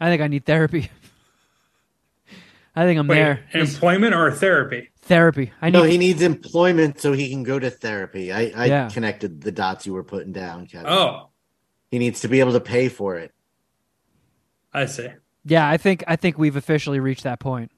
I 0.00 0.08
think 0.08 0.22
I 0.22 0.28
need 0.28 0.44
therapy. 0.46 0.90
I 2.74 2.84
think 2.84 2.98
I'm 2.98 3.08
Wait, 3.08 3.16
there. 3.16 3.44
employment 3.52 4.14
or 4.14 4.30
therapy? 4.30 4.89
Therapy. 5.10 5.50
I 5.60 5.70
need 5.70 5.72
No, 5.76 5.82
he 5.82 5.98
needs 5.98 6.22
employment 6.22 7.00
so 7.00 7.12
he 7.12 7.30
can 7.30 7.42
go 7.42 7.58
to 7.58 7.68
therapy. 7.68 8.32
I, 8.32 8.52
I 8.54 8.66
Yeah. 8.66 8.88
connected 8.90 9.40
the 9.40 9.50
dots 9.50 9.84
you 9.84 9.92
were 9.92 10.04
putting 10.04 10.30
down, 10.32 10.68
Kevin. 10.68 10.86
Oh, 10.86 11.30
He 11.90 11.98
needs 11.98 12.20
to 12.20 12.28
be 12.28 12.38
able 12.38 12.52
to 12.52 12.60
pay 12.60 12.88
for 12.88 13.16
it. 13.16 13.34
I 14.72 14.86
see. 14.86 15.08
Yeah, 15.44 15.68
I 15.68 15.78
think 15.78 16.04
I 16.06 16.14
think 16.14 16.38
we've 16.38 16.54
officially 16.54 17.00
reached 17.00 17.24
that 17.24 17.40
point. 17.40 17.72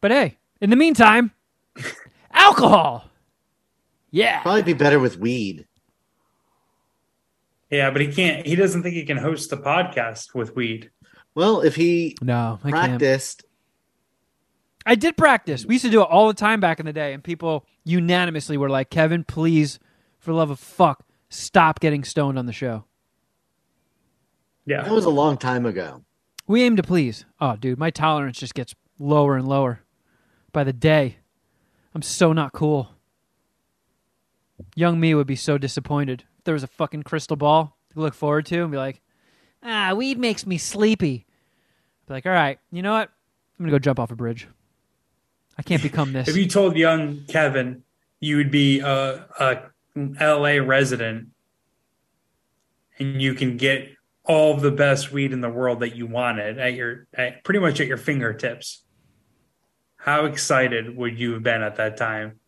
But 0.00 0.10
hey, 0.10 0.38
in 0.62 0.70
the 0.70 0.76
meantime, 0.76 1.32
alcohol. 2.32 3.04
Yeah. 4.10 4.40
Probably 4.40 4.62
be 4.62 4.72
better 4.72 4.98
with 4.98 5.18
weed. 5.18 5.66
Yeah, 7.68 7.90
but 7.90 8.00
he 8.00 8.08
can't. 8.10 8.46
He 8.46 8.56
doesn't 8.56 8.82
think 8.82 8.94
he 8.94 9.04
can 9.04 9.18
host 9.18 9.50
the 9.50 9.58
podcast 9.58 10.34
with 10.34 10.56
weed. 10.56 10.90
Well, 11.34 11.60
if 11.62 11.74
he 11.76 12.16
No, 12.22 12.58
I 12.62 12.70
can't. 12.70 12.90
practiced, 12.90 13.44
I 14.86 14.94
did 14.94 15.16
practice. 15.16 15.64
We 15.64 15.74
used 15.76 15.84
to 15.84 15.90
do 15.90 16.02
it 16.02 16.08
all 16.10 16.28
the 16.28 16.34
time 16.34 16.60
back 16.60 16.78
in 16.78 16.86
the 16.86 16.92
day, 16.92 17.12
and 17.12 17.24
people 17.24 17.66
unanimously 17.84 18.56
were 18.56 18.68
like, 18.70 18.90
"Kevin, 18.90 19.24
please, 19.24 19.78
for 20.18 20.32
love 20.32 20.50
of 20.50 20.60
fuck, 20.60 21.04
stop 21.30 21.80
getting 21.80 22.04
stoned 22.04 22.38
on 22.38 22.46
the 22.46 22.52
show." 22.52 22.84
Yeah, 24.66 24.82
that 24.82 24.92
was 24.92 25.04
a 25.04 25.10
long 25.10 25.36
time 25.36 25.66
ago. 25.66 26.04
We 26.46 26.62
aim 26.62 26.76
to 26.76 26.82
please. 26.82 27.24
Oh, 27.40 27.56
dude, 27.56 27.78
my 27.78 27.90
tolerance 27.90 28.38
just 28.38 28.54
gets 28.54 28.74
lower 28.98 29.36
and 29.36 29.48
lower 29.48 29.80
by 30.52 30.64
the 30.64 30.72
day. 30.72 31.18
I'm 31.94 32.02
so 32.02 32.32
not 32.32 32.52
cool. 32.52 32.90
Young 34.74 35.00
me 35.00 35.14
would 35.14 35.26
be 35.26 35.36
so 35.36 35.58
disappointed 35.58 36.24
if 36.38 36.44
there 36.44 36.54
was 36.54 36.62
a 36.62 36.66
fucking 36.68 37.02
crystal 37.02 37.36
ball 37.36 37.76
to 37.92 38.00
look 38.00 38.14
forward 38.14 38.46
to 38.46 38.62
and 38.62 38.70
be 38.70 38.76
like, 38.78 39.00
ah, 39.64 39.94
weed 39.94 40.18
makes 40.18 40.46
me 40.46 40.58
sleepy. 40.58 41.26
Be 42.06 42.14
like, 42.14 42.26
all 42.26 42.32
right, 42.32 42.58
you 42.70 42.82
know 42.82 42.92
what? 42.92 43.10
I'm 43.58 43.64
gonna 43.64 43.72
go 43.72 43.78
jump 43.78 43.98
off 43.98 44.10
a 44.10 44.16
bridge. 44.16 44.46
I 45.58 45.62
can't 45.62 45.82
become 45.90 46.12
this. 46.12 46.28
If 46.28 46.36
you 46.36 46.46
told 46.46 46.76
young 46.76 47.24
Kevin 47.28 47.82
you 48.20 48.36
would 48.36 48.50
be 48.50 48.80
a, 48.80 49.26
a 49.38 49.58
LA 49.96 50.62
resident 50.64 51.28
and 52.98 53.20
you 53.20 53.34
can 53.34 53.56
get 53.56 53.90
all 54.24 54.56
the 54.56 54.70
best 54.70 55.12
weed 55.12 55.32
in 55.32 55.40
the 55.42 55.50
world 55.50 55.80
that 55.80 55.94
you 55.94 56.06
wanted 56.06 56.58
at 56.58 56.74
your 56.74 57.06
at 57.14 57.44
pretty 57.44 57.60
much 57.60 57.80
at 57.80 57.86
your 57.86 57.96
fingertips, 57.98 58.82
how 59.96 60.24
excited 60.24 60.96
would 60.96 61.18
you 61.18 61.32
have 61.32 61.42
been 61.42 61.62
at 61.62 61.76
that 61.76 61.96
time? 61.96 62.40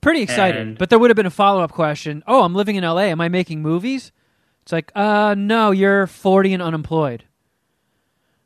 Pretty 0.00 0.20
excited, 0.22 0.60
And- 0.60 0.78
but 0.78 0.90
there 0.90 0.98
would 0.98 1.08
have 1.10 1.16
been 1.16 1.24
a 1.26 1.30
follow 1.30 1.62
up 1.62 1.72
question. 1.72 2.22
Oh, 2.26 2.42
I'm 2.42 2.54
living 2.54 2.76
in 2.76 2.84
LA. 2.84 3.04
Am 3.04 3.20
I 3.20 3.28
making 3.28 3.62
movies? 3.62 4.12
It's 4.64 4.72
like, 4.72 4.90
uh, 4.96 5.34
no, 5.36 5.70
you're 5.72 6.06
40 6.06 6.54
and 6.54 6.62
unemployed. 6.62 7.24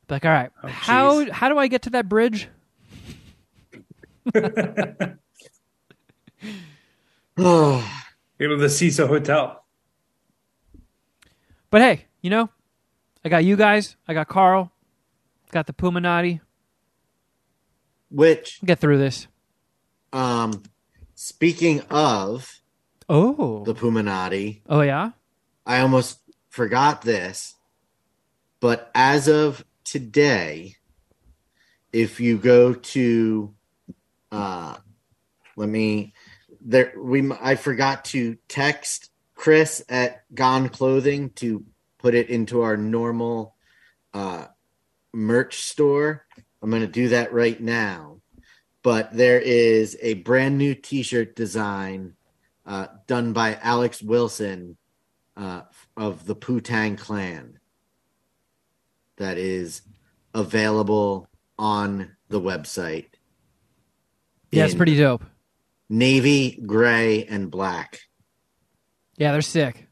Be 0.08 0.14
Like, 0.16 0.24
all 0.24 0.32
right, 0.32 0.50
Oh, 0.62 0.68
how 0.68 1.30
how 1.30 1.48
do 1.48 1.56
I 1.58 1.68
get 1.68 1.82
to 1.82 1.90
that 1.90 2.08
bridge? 2.08 2.48
Go 4.34 5.14
to 8.38 8.56
the 8.56 8.68
Cecil 8.68 9.06
Hotel. 9.06 9.64
But 11.70 11.80
hey, 11.82 12.06
you 12.22 12.30
know, 12.30 12.48
I 13.24 13.28
got 13.28 13.44
you 13.44 13.56
guys. 13.56 13.96
I 14.06 14.14
got 14.14 14.28
Carl. 14.28 14.72
Got 15.50 15.66
the 15.66 15.72
Puminati. 15.72 16.40
Which, 18.10 18.60
Get 18.64 18.78
through 18.78 18.98
this. 18.98 19.26
um, 20.12 20.62
speaking 21.14 21.82
of 21.90 22.60
Oh, 23.08 23.64
the 23.64 23.74
Puminati, 23.74 24.60
oh 24.68 24.80
yeah. 24.82 25.10
I 25.68 25.80
almost 25.80 26.18
forgot 26.48 27.02
this, 27.02 27.54
but 28.58 28.90
as 28.94 29.28
of 29.28 29.62
today, 29.84 30.76
if 31.92 32.20
you 32.20 32.38
go 32.38 32.72
to, 32.72 33.54
uh, 34.32 34.76
let 35.56 35.68
me, 35.68 36.14
there 36.62 36.94
we 36.96 37.30
I 37.42 37.56
forgot 37.56 38.06
to 38.06 38.38
text 38.48 39.10
Chris 39.34 39.84
at 39.90 40.24
Gone 40.34 40.70
Clothing 40.70 41.30
to 41.36 41.66
put 41.98 42.14
it 42.14 42.30
into 42.30 42.62
our 42.62 42.78
normal 42.78 43.54
uh, 44.14 44.46
merch 45.12 45.58
store. 45.58 46.24
I'm 46.62 46.70
going 46.70 46.80
to 46.80 46.88
do 46.88 47.08
that 47.10 47.34
right 47.34 47.60
now, 47.60 48.22
but 48.82 49.12
there 49.12 49.38
is 49.38 49.98
a 50.00 50.14
brand 50.14 50.56
new 50.56 50.74
T-shirt 50.74 51.36
design 51.36 52.14
uh, 52.64 52.86
done 53.06 53.34
by 53.34 53.58
Alex 53.62 54.02
Wilson 54.02 54.78
uh, 55.38 55.62
of 55.96 56.26
the 56.26 56.36
Putang 56.36 56.98
clan 56.98 57.58
that 59.16 59.38
is 59.38 59.82
available 60.34 61.28
on 61.58 62.16
the 62.28 62.40
website. 62.40 63.06
Yeah, 64.50 64.64
it's 64.64 64.74
pretty 64.74 64.96
dope. 64.96 65.24
navy, 65.88 66.60
gray, 66.66 67.24
and 67.24 67.50
black. 67.50 68.00
Yeah, 69.16 69.32
they're 69.32 69.42
sick. 69.42 69.88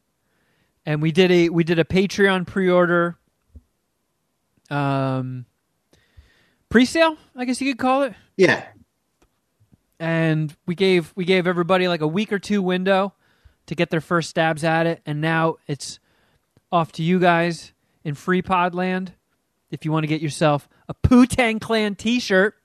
And 0.85 1.01
we 1.01 1.11
did 1.11 1.31
a 1.31 1.49
we 1.49 1.63
did 1.63 1.79
a 1.79 1.83
Patreon 1.83 2.45
pre-order 2.47 3.17
um 4.69 5.45
pre-sale, 6.69 7.17
I 7.35 7.45
guess 7.45 7.61
you 7.61 7.71
could 7.73 7.79
call 7.79 8.03
it. 8.03 8.13
Yeah, 8.35 8.65
And 9.99 10.55
we 10.65 10.75
gave 10.75 11.11
we 11.15 11.25
gave 11.25 11.47
everybody 11.47 11.87
like 11.87 12.01
a 12.01 12.07
week 12.07 12.31
or 12.31 12.39
two 12.39 12.61
window 12.61 13.13
to 13.67 13.75
get 13.75 13.89
their 13.89 14.01
first 14.01 14.29
stabs 14.29 14.63
at 14.63 14.85
it 14.87 15.01
and 15.05 15.21
now 15.21 15.55
it's 15.67 15.99
off 16.71 16.91
to 16.93 17.03
you 17.03 17.19
guys 17.19 17.71
in 18.03 18.15
free 18.15 18.41
pod 18.41 18.73
land 18.73 19.13
if 19.71 19.85
you 19.85 19.91
want 19.91 20.03
to 20.03 20.07
get 20.07 20.21
yourself 20.21 20.67
a 20.89 20.93
Poo-Tang 20.93 21.59
Clan 21.59 21.95
t-shirt 21.95 22.55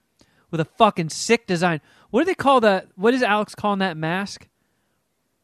with 0.50 0.60
a 0.60 0.64
fucking 0.64 1.08
sick 1.10 1.46
design. 1.46 1.80
What 2.10 2.20
do 2.20 2.24
they 2.26 2.34
call 2.34 2.60
that? 2.60 2.88
What 2.94 3.14
is 3.14 3.22
Alex 3.22 3.54
calling 3.54 3.80
that 3.80 3.96
mask? 3.96 4.48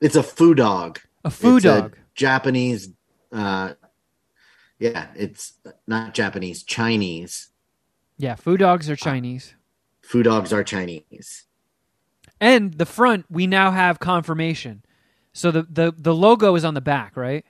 it's 0.01 0.15
a 0.17 0.23
foo 0.23 0.55
dog. 0.55 1.01
A 1.25 1.31
foo 1.31 1.57
It's 1.57 1.65
a 1.67 1.81
dog. 1.81 1.99
Japanese. 2.15 2.91
Uh, 3.33 3.73
yeah, 4.79 5.09
it's 5.17 5.55
not 5.89 6.15
Japanese. 6.15 6.63
Chinese. 6.63 7.49
Yeah, 8.17 8.37
foo 8.37 8.57
dogs 8.57 8.89
are 8.89 8.95
Chinese. 8.97 9.55
Foo 10.01 10.23
dogs 10.23 10.53
are 10.53 10.63
Chinese. 10.63 11.47
And 12.41 12.75
the 12.75 12.87
front, 12.87 13.27
we 13.29 13.49
now 13.49 13.73
have 13.73 13.99
confirmation. 13.99 14.85
So 15.39 15.53
the, 15.53 15.63
the, 15.71 15.95
the 15.97 16.15
logo 16.15 16.57
is 16.57 16.65
on 16.65 16.75
the 16.75 16.81
back, 16.81 17.17
right? 17.17 17.45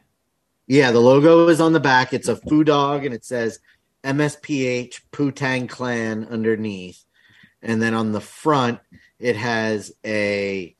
Yeah, 0.66 0.90
the 0.92 1.00
logo 1.00 1.48
is 1.48 1.58
on 1.58 1.72
the 1.72 1.80
back. 1.80 2.12
It's 2.12 2.28
a 2.28 2.36
foo 2.36 2.62
dog, 2.62 3.06
and 3.06 3.14
it 3.14 3.24
says 3.24 3.60
MSPH 4.04 5.00
Putang 5.10 5.68
Clan 5.70 6.26
underneath, 6.30 7.02
and 7.62 7.80
then 7.80 7.94
on 7.94 8.12
the 8.12 8.20
front 8.20 8.78
it 9.18 9.36
has 9.36 9.90
a. 10.04 10.76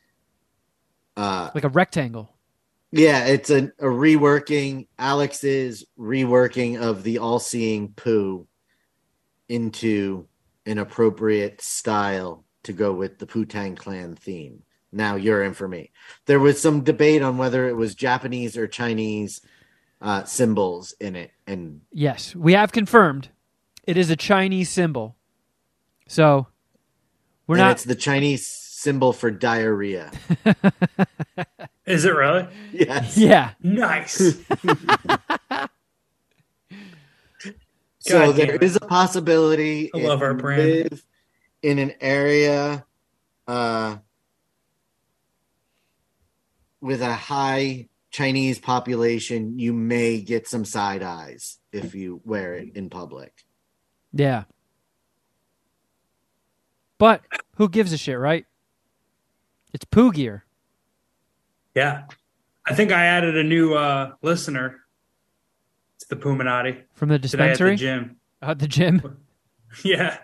Uh, 1.16 1.50
Like 1.54 1.64
a 1.64 1.70
rectangle. 1.70 2.36
yeah, 2.92 3.24
it's 3.24 3.48
a, 3.48 3.72
a 3.78 3.86
reworking. 3.86 4.88
Alex's 4.98 5.86
reworking 5.98 6.78
of 6.78 7.02
the 7.02 7.18
all-seeing 7.18 7.94
poo 7.94 8.46
into 9.48 10.28
an 10.66 10.76
appropriate 10.76 11.62
style 11.62 12.44
to 12.64 12.74
go 12.74 12.92
with 12.92 13.18
the 13.18 13.26
Putang 13.26 13.78
Clan 13.78 14.14
theme. 14.14 14.62
Now 14.92 15.16
you're 15.16 15.42
in 15.42 15.54
for 15.54 15.68
me. 15.68 15.90
There 16.26 16.40
was 16.40 16.60
some 16.60 16.82
debate 16.82 17.22
on 17.22 17.36
whether 17.38 17.68
it 17.68 17.76
was 17.76 17.94
Japanese 17.94 18.56
or 18.56 18.66
Chinese 18.66 19.40
uh, 20.00 20.24
symbols 20.24 20.94
in 21.00 21.16
it, 21.16 21.32
and 21.46 21.80
Yes, 21.92 22.34
we 22.34 22.52
have 22.54 22.72
confirmed 22.72 23.28
it 23.86 23.96
is 23.96 24.10
a 24.10 24.16
Chinese 24.16 24.70
symbol. 24.70 25.16
So 26.06 26.46
we're 27.46 27.56
and 27.56 27.64
not. 27.64 27.72
it's 27.72 27.84
the 27.84 27.94
Chinese 27.94 28.46
symbol 28.46 29.12
for 29.12 29.30
diarrhea. 29.30 30.10
Is 31.86 32.04
it 32.04 32.14
really? 32.14 32.46
yes. 32.72 33.16
Yeah. 33.18 33.50
Nice. 33.62 34.38
So 38.00 38.26
God 38.28 38.36
there 38.36 38.54
it. 38.54 38.62
is 38.62 38.76
a 38.76 38.80
possibility. 38.80 39.90
I 39.94 39.98
love 39.98 40.22
our 40.22 40.30
you 40.30 40.38
brand. 40.38 40.62
live 40.62 41.04
in 41.62 41.78
an 41.78 41.92
area 42.00 42.86
uh, 43.46 43.96
with 46.80 47.02
a 47.02 47.12
high 47.14 47.88
Chinese 48.10 48.58
population, 48.58 49.58
you 49.58 49.72
may 49.72 50.20
get 50.20 50.48
some 50.48 50.64
side 50.64 51.02
eyes 51.02 51.58
if 51.72 51.94
you 51.94 52.20
wear 52.24 52.54
it 52.54 52.74
in 52.76 52.88
public. 52.90 53.44
Yeah. 54.12 54.44
But 56.98 57.22
who 57.56 57.68
gives 57.68 57.92
a 57.92 57.96
shit, 57.98 58.18
right? 58.18 58.44
It's 59.72 59.84
poo 59.84 60.12
gear. 60.12 60.44
yeah. 61.74 62.04
I 62.66 62.74
think 62.74 62.92
I 62.92 63.06
added 63.06 63.34
a 63.34 63.42
new 63.44 63.72
uh, 63.74 64.12
listener. 64.20 64.80
It's 65.96 66.06
the 66.06 66.16
Puminati 66.16 66.82
From 66.92 67.08
the 67.08 67.18
today 67.18 67.44
at 67.44 67.56
dispensary 67.56 67.70
the 67.70 67.76
gym. 67.76 68.16
at 68.42 68.58
the 68.58 68.68
gym. 68.68 69.18
Yeah. 69.84 70.18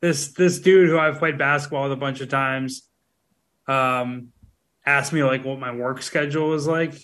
This 0.00 0.32
this 0.32 0.60
dude 0.60 0.88
who 0.88 0.98
I've 0.98 1.18
played 1.18 1.36
basketball 1.38 1.82
with 1.84 1.92
a 1.92 1.96
bunch 1.96 2.20
of 2.22 2.28
times 2.30 2.88
um 3.66 4.32
asked 4.88 5.12
me 5.12 5.22
like 5.22 5.44
what 5.44 5.58
my 5.58 5.74
work 5.74 6.02
schedule 6.02 6.48
was 6.48 6.66
like. 6.66 6.94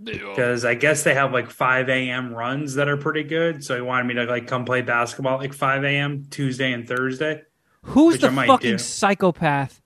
Because 0.00 0.64
I 0.64 0.74
guess 0.74 1.02
they 1.02 1.14
have 1.14 1.32
like 1.32 1.50
5 1.50 1.88
a.m. 1.88 2.32
runs 2.32 2.74
that 2.74 2.88
are 2.88 2.96
pretty 2.96 3.24
good. 3.24 3.64
So 3.64 3.74
he 3.74 3.80
wanted 3.80 4.04
me 4.04 4.14
to 4.14 4.24
like 4.24 4.46
come 4.46 4.64
play 4.64 4.80
basketball 4.80 5.34
at 5.34 5.40
like 5.40 5.52
5 5.52 5.82
a.m. 5.82 6.26
Tuesday 6.30 6.72
and 6.72 6.86
Thursday. 6.86 7.42
Who's 7.82 8.18
the 8.20 8.28
I 8.28 8.30
might 8.30 8.46
fucking 8.46 8.70
do. 8.72 8.78
psychopath? 8.78 9.82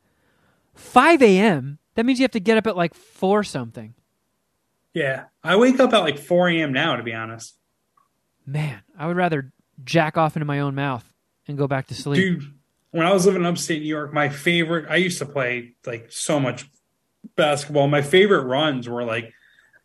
5 0.75 1.23
a.m. 1.23 1.79
That 1.95 2.05
means 2.05 2.19
you 2.19 2.25
have 2.25 2.33
to 2.33 2.41
get 2.41 2.59
up 2.59 2.67
at 2.67 2.77
like 2.77 2.93
4 2.93 3.43
something. 3.43 3.95
Yeah. 4.93 5.25
I 5.43 5.57
wake 5.57 5.81
up 5.81 5.95
at 5.95 6.01
like 6.01 6.19
4 6.19 6.51
a.m. 6.51 6.75
now, 6.75 6.97
to 6.97 7.03
be 7.03 7.15
honest. 7.15 7.57
Man, 8.45 8.83
I 8.99 9.07
would 9.07 9.17
rather 9.17 9.53
jack 9.83 10.19
off 10.19 10.37
into 10.37 10.45
my 10.45 10.61
own 10.61 10.75
mouth 10.75 11.11
and 11.49 11.57
go 11.57 11.67
back 11.67 11.87
to 11.87 11.95
sleep. 11.95 12.21
Dude, 12.21 12.53
when 12.91 13.07
I 13.07 13.15
was 13.15 13.25
living 13.25 13.41
in 13.41 13.47
upstate 13.47 13.81
New 13.81 13.89
York, 13.89 14.13
my 14.13 14.29
favorite, 14.29 14.91
I 14.91 14.97
used 14.97 15.19
to 15.21 15.27
play 15.27 15.73
like 15.87 16.13
so 16.13 16.39
much 16.39 16.69
basketball. 17.37 17.89
My 17.89 18.03
favorite 18.03 18.45
runs 18.45 18.89
were 18.89 19.05
like 19.05 19.33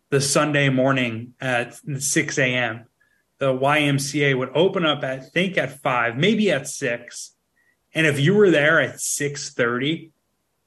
the 0.10 0.22
Sunday 0.22 0.70
morning 0.70 1.34
at 1.40 1.76
6 1.76 2.38
a.m. 2.38 2.86
The 3.40 3.54
YMCA 3.54 4.38
would 4.38 4.50
open 4.56 4.86
up 4.86 5.04
at, 5.04 5.20
I 5.20 5.20
think 5.20 5.58
at 5.58 5.82
five, 5.82 6.18
maybe 6.18 6.52
at 6.52 6.68
six. 6.68 7.36
And 7.94 8.08
if 8.08 8.20
you 8.20 8.34
were 8.34 8.50
there 8.50 8.80
at 8.80 8.96
6:30, 8.96 10.12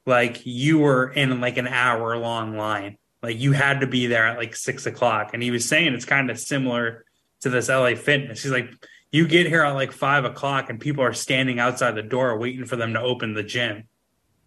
like 0.07 0.43
you 0.45 0.79
were 0.79 1.11
in 1.11 1.41
like 1.41 1.57
an 1.57 1.67
hour 1.67 2.17
long 2.17 2.57
line. 2.57 2.97
Like 3.23 3.39
you 3.39 3.53
had 3.53 3.81
to 3.81 3.87
be 3.87 4.07
there 4.07 4.27
at 4.27 4.39
like 4.39 4.57
six 4.57 4.87
o'clock. 4.87 5.31
And 5.35 5.43
he 5.43 5.51
was 5.51 5.69
saying 5.69 5.95
it's 5.95 6.05
kind 6.05 6.31
of 6.31 6.39
similar 6.39 7.05
to 7.41 7.51
this 7.51 7.69
LA 7.69 7.95
fitness. 7.95 8.43
He's 8.43 8.53
like, 8.53 8.71
you 9.11 9.27
get 9.27 9.47
here 9.47 9.63
at 9.63 9.73
like 9.73 9.93
five 9.93 10.25
o'clock 10.25 10.71
and 10.71 10.81
people 10.81 11.05
are 11.05 11.13
standing 11.13 11.59
outside 11.59 11.95
the 11.95 12.03
door 12.03 12.39
waiting 12.39 12.65
for 12.65 12.77
them 12.77 12.95
to 12.95 13.01
open 13.01 13.35
the 13.35 13.43
gym. 13.43 13.85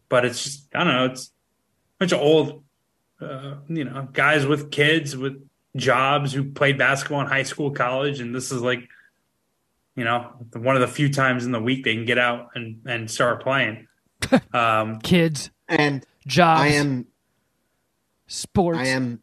But 0.09 0.26
it's 0.26 0.43
just, 0.43 0.67
I 0.74 0.84
don't 0.84 0.93
know, 0.93 1.05
it's 1.05 1.32
bunch 2.04 2.12
of 2.12 2.20
old, 2.20 2.64
uh, 3.22 3.56
you 3.70 3.86
know, 3.86 4.10
guys 4.12 4.45
with 4.45 4.72
kids 4.72 5.16
with 5.16 5.41
jobs 5.78 6.34
who 6.34 6.43
played 6.51 6.78
basketball 6.78 7.22
in 7.22 7.28
high 7.28 7.43
school, 7.43 7.72
college. 7.72 8.20
And 8.20 8.36
this 8.36 8.51
is 8.51 8.62
like, 8.62 8.89
you 9.95 10.04
know, 10.04 10.34
one 10.54 10.76
of 10.76 10.82
the 10.82 10.88
few 10.88 11.12
times 11.12 11.45
in 11.45 11.54
the 11.54 11.62
week 11.62 11.86
they 11.86 11.95
can 11.95 12.04
get 12.06 12.18
out 12.18 12.49
and, 12.56 12.82
and 12.86 13.10
start 13.10 13.41
playing. 13.41 13.88
Um, 14.54 14.99
Kids, 15.01 15.49
And 15.68 16.06
jobs, 16.26 16.62
I 16.62 16.68
am, 16.68 17.08
sports. 18.28 18.80
I 18.80 18.88
am. 18.88 19.20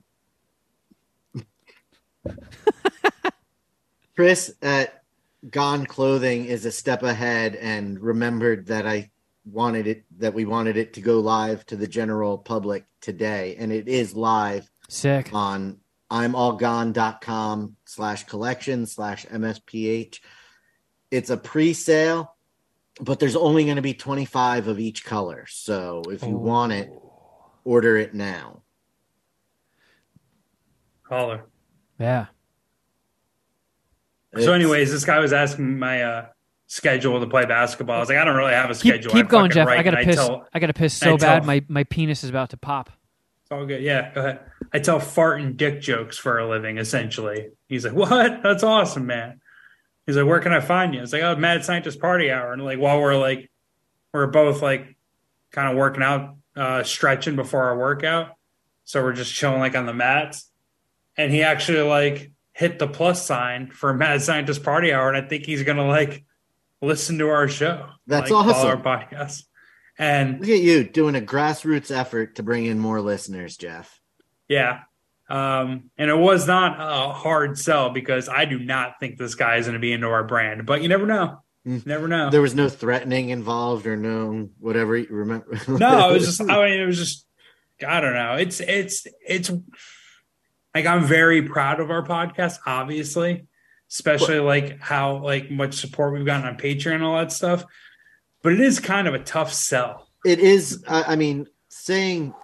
Chris 4.14 4.52
at 4.60 5.02
Gone 5.50 5.86
Clothing 5.86 6.44
is 6.44 6.66
a 6.66 6.72
step 6.72 7.02
ahead 7.02 7.56
and 7.56 7.98
remembered 7.98 8.66
that 8.66 8.86
I 8.86 9.10
wanted 9.44 9.86
it 9.86 10.04
that 10.18 10.34
we 10.34 10.44
wanted 10.44 10.76
it 10.76 10.94
to 10.94 11.00
go 11.00 11.20
live 11.20 11.64
to 11.66 11.76
the 11.76 11.86
general 11.86 12.38
public 12.38 12.84
today, 13.00 13.56
and 13.58 13.72
it 13.72 13.88
is 13.88 14.14
live 14.14 14.70
Sick. 14.88 15.30
on 15.32 15.78
imallgone.com 16.10 17.76
slash 17.84 18.24
collection 18.24 18.84
slash 18.84 19.24
msph 19.26 20.18
it's 21.12 21.30
a 21.30 21.36
pre-sale 21.36 22.34
but 23.00 23.20
there's 23.20 23.36
only 23.36 23.62
going 23.62 23.76
to 23.76 23.82
be 23.82 23.94
25 23.94 24.66
of 24.66 24.80
each 24.80 25.04
color 25.04 25.46
so 25.48 26.02
if 26.08 26.24
you 26.24 26.36
want 26.36 26.72
it 26.72 26.90
order 27.64 27.96
it 27.96 28.12
now 28.12 28.60
caller. 31.10 31.44
Yeah. 31.98 32.26
So, 34.32 34.38
It's- 34.40 34.54
anyways, 34.54 34.92
this 34.92 35.04
guy 35.04 35.18
was 35.18 35.32
asking 35.32 35.78
my 35.78 36.02
uh, 36.02 36.26
schedule 36.70 37.18
to 37.18 37.26
play 37.26 37.44
basketball. 37.46 37.96
I 37.96 37.98
was 37.98 38.08
like, 38.08 38.18
I 38.18 38.24
don't 38.24 38.36
really 38.36 38.52
have 38.52 38.70
a 38.70 38.74
schedule. 38.76 39.10
keep 39.12 39.26
I 39.26 39.28
going, 39.28 39.50
Jeff. 39.50 39.66
I 39.66 39.82
gotta 39.82 40.04
piss. 40.04 40.14
tell- 40.14 40.46
I 40.54 40.60
gotta 40.60 40.72
piss 40.72 41.02
I 41.02 41.06
so 41.06 41.16
tell- 41.16 41.40
bad. 41.40 41.44
My 41.44 41.64
my 41.68 41.82
penis 41.84 42.22
is 42.22 42.30
about 42.30 42.50
to 42.50 42.56
pop. 42.56 42.90
It's 43.42 43.50
all 43.50 43.66
good. 43.66 43.82
Yeah, 43.82 44.14
go 44.14 44.20
ahead. 44.20 44.40
I 44.72 44.78
tell 44.78 45.00
fart 45.00 45.40
and 45.40 45.56
dick 45.56 45.80
jokes 45.80 46.16
for 46.16 46.38
a 46.38 46.48
living, 46.48 46.78
essentially. 46.78 47.50
He's 47.68 47.84
like, 47.84 47.94
What? 47.94 48.42
That's 48.44 48.62
awesome, 48.62 49.06
man. 49.06 49.40
He's 50.06 50.16
like, 50.16 50.26
Where 50.26 50.38
can 50.38 50.52
I 50.52 50.60
find 50.60 50.94
you? 50.94 51.02
It's 51.02 51.12
like, 51.12 51.22
Oh, 51.22 51.34
Mad 51.34 51.64
Scientist 51.64 52.00
Party 52.00 52.30
Hour. 52.30 52.52
And 52.52 52.64
like, 52.64 52.78
while 52.78 53.00
we're 53.00 53.16
like, 53.16 53.50
we're 54.12 54.28
both 54.28 54.62
like 54.62 54.96
kind 55.50 55.68
of 55.68 55.76
working 55.76 56.04
out, 56.04 56.36
uh, 56.54 56.84
stretching 56.84 57.34
before 57.34 57.64
our 57.64 57.76
workout. 57.76 58.36
So 58.84 59.02
we're 59.02 59.12
just 59.12 59.34
chilling 59.34 59.58
like 59.58 59.74
on 59.74 59.86
the 59.86 59.94
mats. 59.94 60.48
And 61.16 61.32
he 61.32 61.42
actually 61.42 61.80
like 61.82 62.30
hit 62.52 62.78
the 62.78 62.86
plus 62.86 63.26
sign 63.26 63.70
for 63.72 63.92
Mad 63.92 64.22
Scientist 64.22 64.62
Party 64.62 64.92
Hour. 64.92 65.08
And 65.12 65.16
I 65.24 65.28
think 65.28 65.44
he's 65.46 65.64
going 65.64 65.76
to 65.78 65.84
like 65.84 66.24
listen 66.82 67.18
to 67.18 67.28
our 67.28 67.48
show. 67.48 67.88
That's 68.06 68.30
like, 68.30 68.46
awesome. 68.46 68.68
Our 68.68 68.76
podcast. 68.76 69.44
And 69.98 70.40
look 70.40 70.48
at 70.48 70.60
you 70.60 70.84
doing 70.84 71.14
a 71.14 71.20
grassroots 71.20 71.94
effort 71.94 72.36
to 72.36 72.42
bring 72.42 72.64
in 72.64 72.78
more 72.78 73.02
listeners 73.02 73.58
jeff 73.58 74.00
Yeah. 74.48 74.80
Um, 75.28 75.90
and 75.96 76.10
it 76.10 76.16
was 76.16 76.46
not 76.46 76.76
a 76.80 77.12
hard 77.12 77.56
sell 77.56 77.90
because 77.90 78.28
I 78.28 78.46
do 78.46 78.58
not 78.58 78.98
think 78.98 79.16
this 79.16 79.36
guy 79.36 79.56
is 79.56 79.66
going 79.66 79.74
to 79.74 79.78
be 79.78 79.92
into 79.92 80.08
our 80.08 80.24
brand, 80.24 80.66
but 80.66 80.82
you 80.82 80.88
never 80.88 81.06
know. 81.06 81.42
Never 81.64 82.08
know. 82.08 82.30
There 82.30 82.42
was 82.42 82.54
no 82.54 82.68
threatening 82.68 83.28
involved 83.28 83.86
or 83.86 83.96
no 83.96 84.48
whatever. 84.58 84.96
You 84.96 85.06
remember? 85.10 85.60
no, 85.68 86.10
it 86.10 86.14
was 86.14 86.26
just. 86.26 86.40
I 86.50 86.68
mean, 86.68 86.80
it 86.80 86.86
was 86.86 86.98
just. 86.98 87.26
I 87.86 88.00
don't 88.00 88.14
know. 88.14 88.36
It's 88.36 88.60
it's 88.60 89.06
it's 89.24 89.50
like 90.74 90.86
I'm 90.86 91.04
very 91.04 91.42
proud 91.42 91.78
of 91.78 91.90
our 91.90 92.04
podcast, 92.04 92.58
obviously, 92.66 93.46
especially 93.90 94.38
like 94.40 94.78
how 94.80 95.16
like 95.18 95.50
much 95.50 95.74
support 95.74 96.12
we've 96.14 96.24
gotten 96.26 96.46
on 96.46 96.56
Patreon 96.56 96.94
and 96.96 97.04
all 97.04 97.16
that 97.18 97.32
stuff. 97.32 97.64
But 98.42 98.52
it 98.52 98.60
is 98.60 98.80
kind 98.80 99.06
of 99.08 99.14
a 99.14 99.18
tough 99.18 99.52
sell. 99.52 100.08
It 100.24 100.38
is. 100.38 100.84
I 100.88 101.02
I 101.12 101.16
mean, 101.16 101.46
saying 101.68 102.34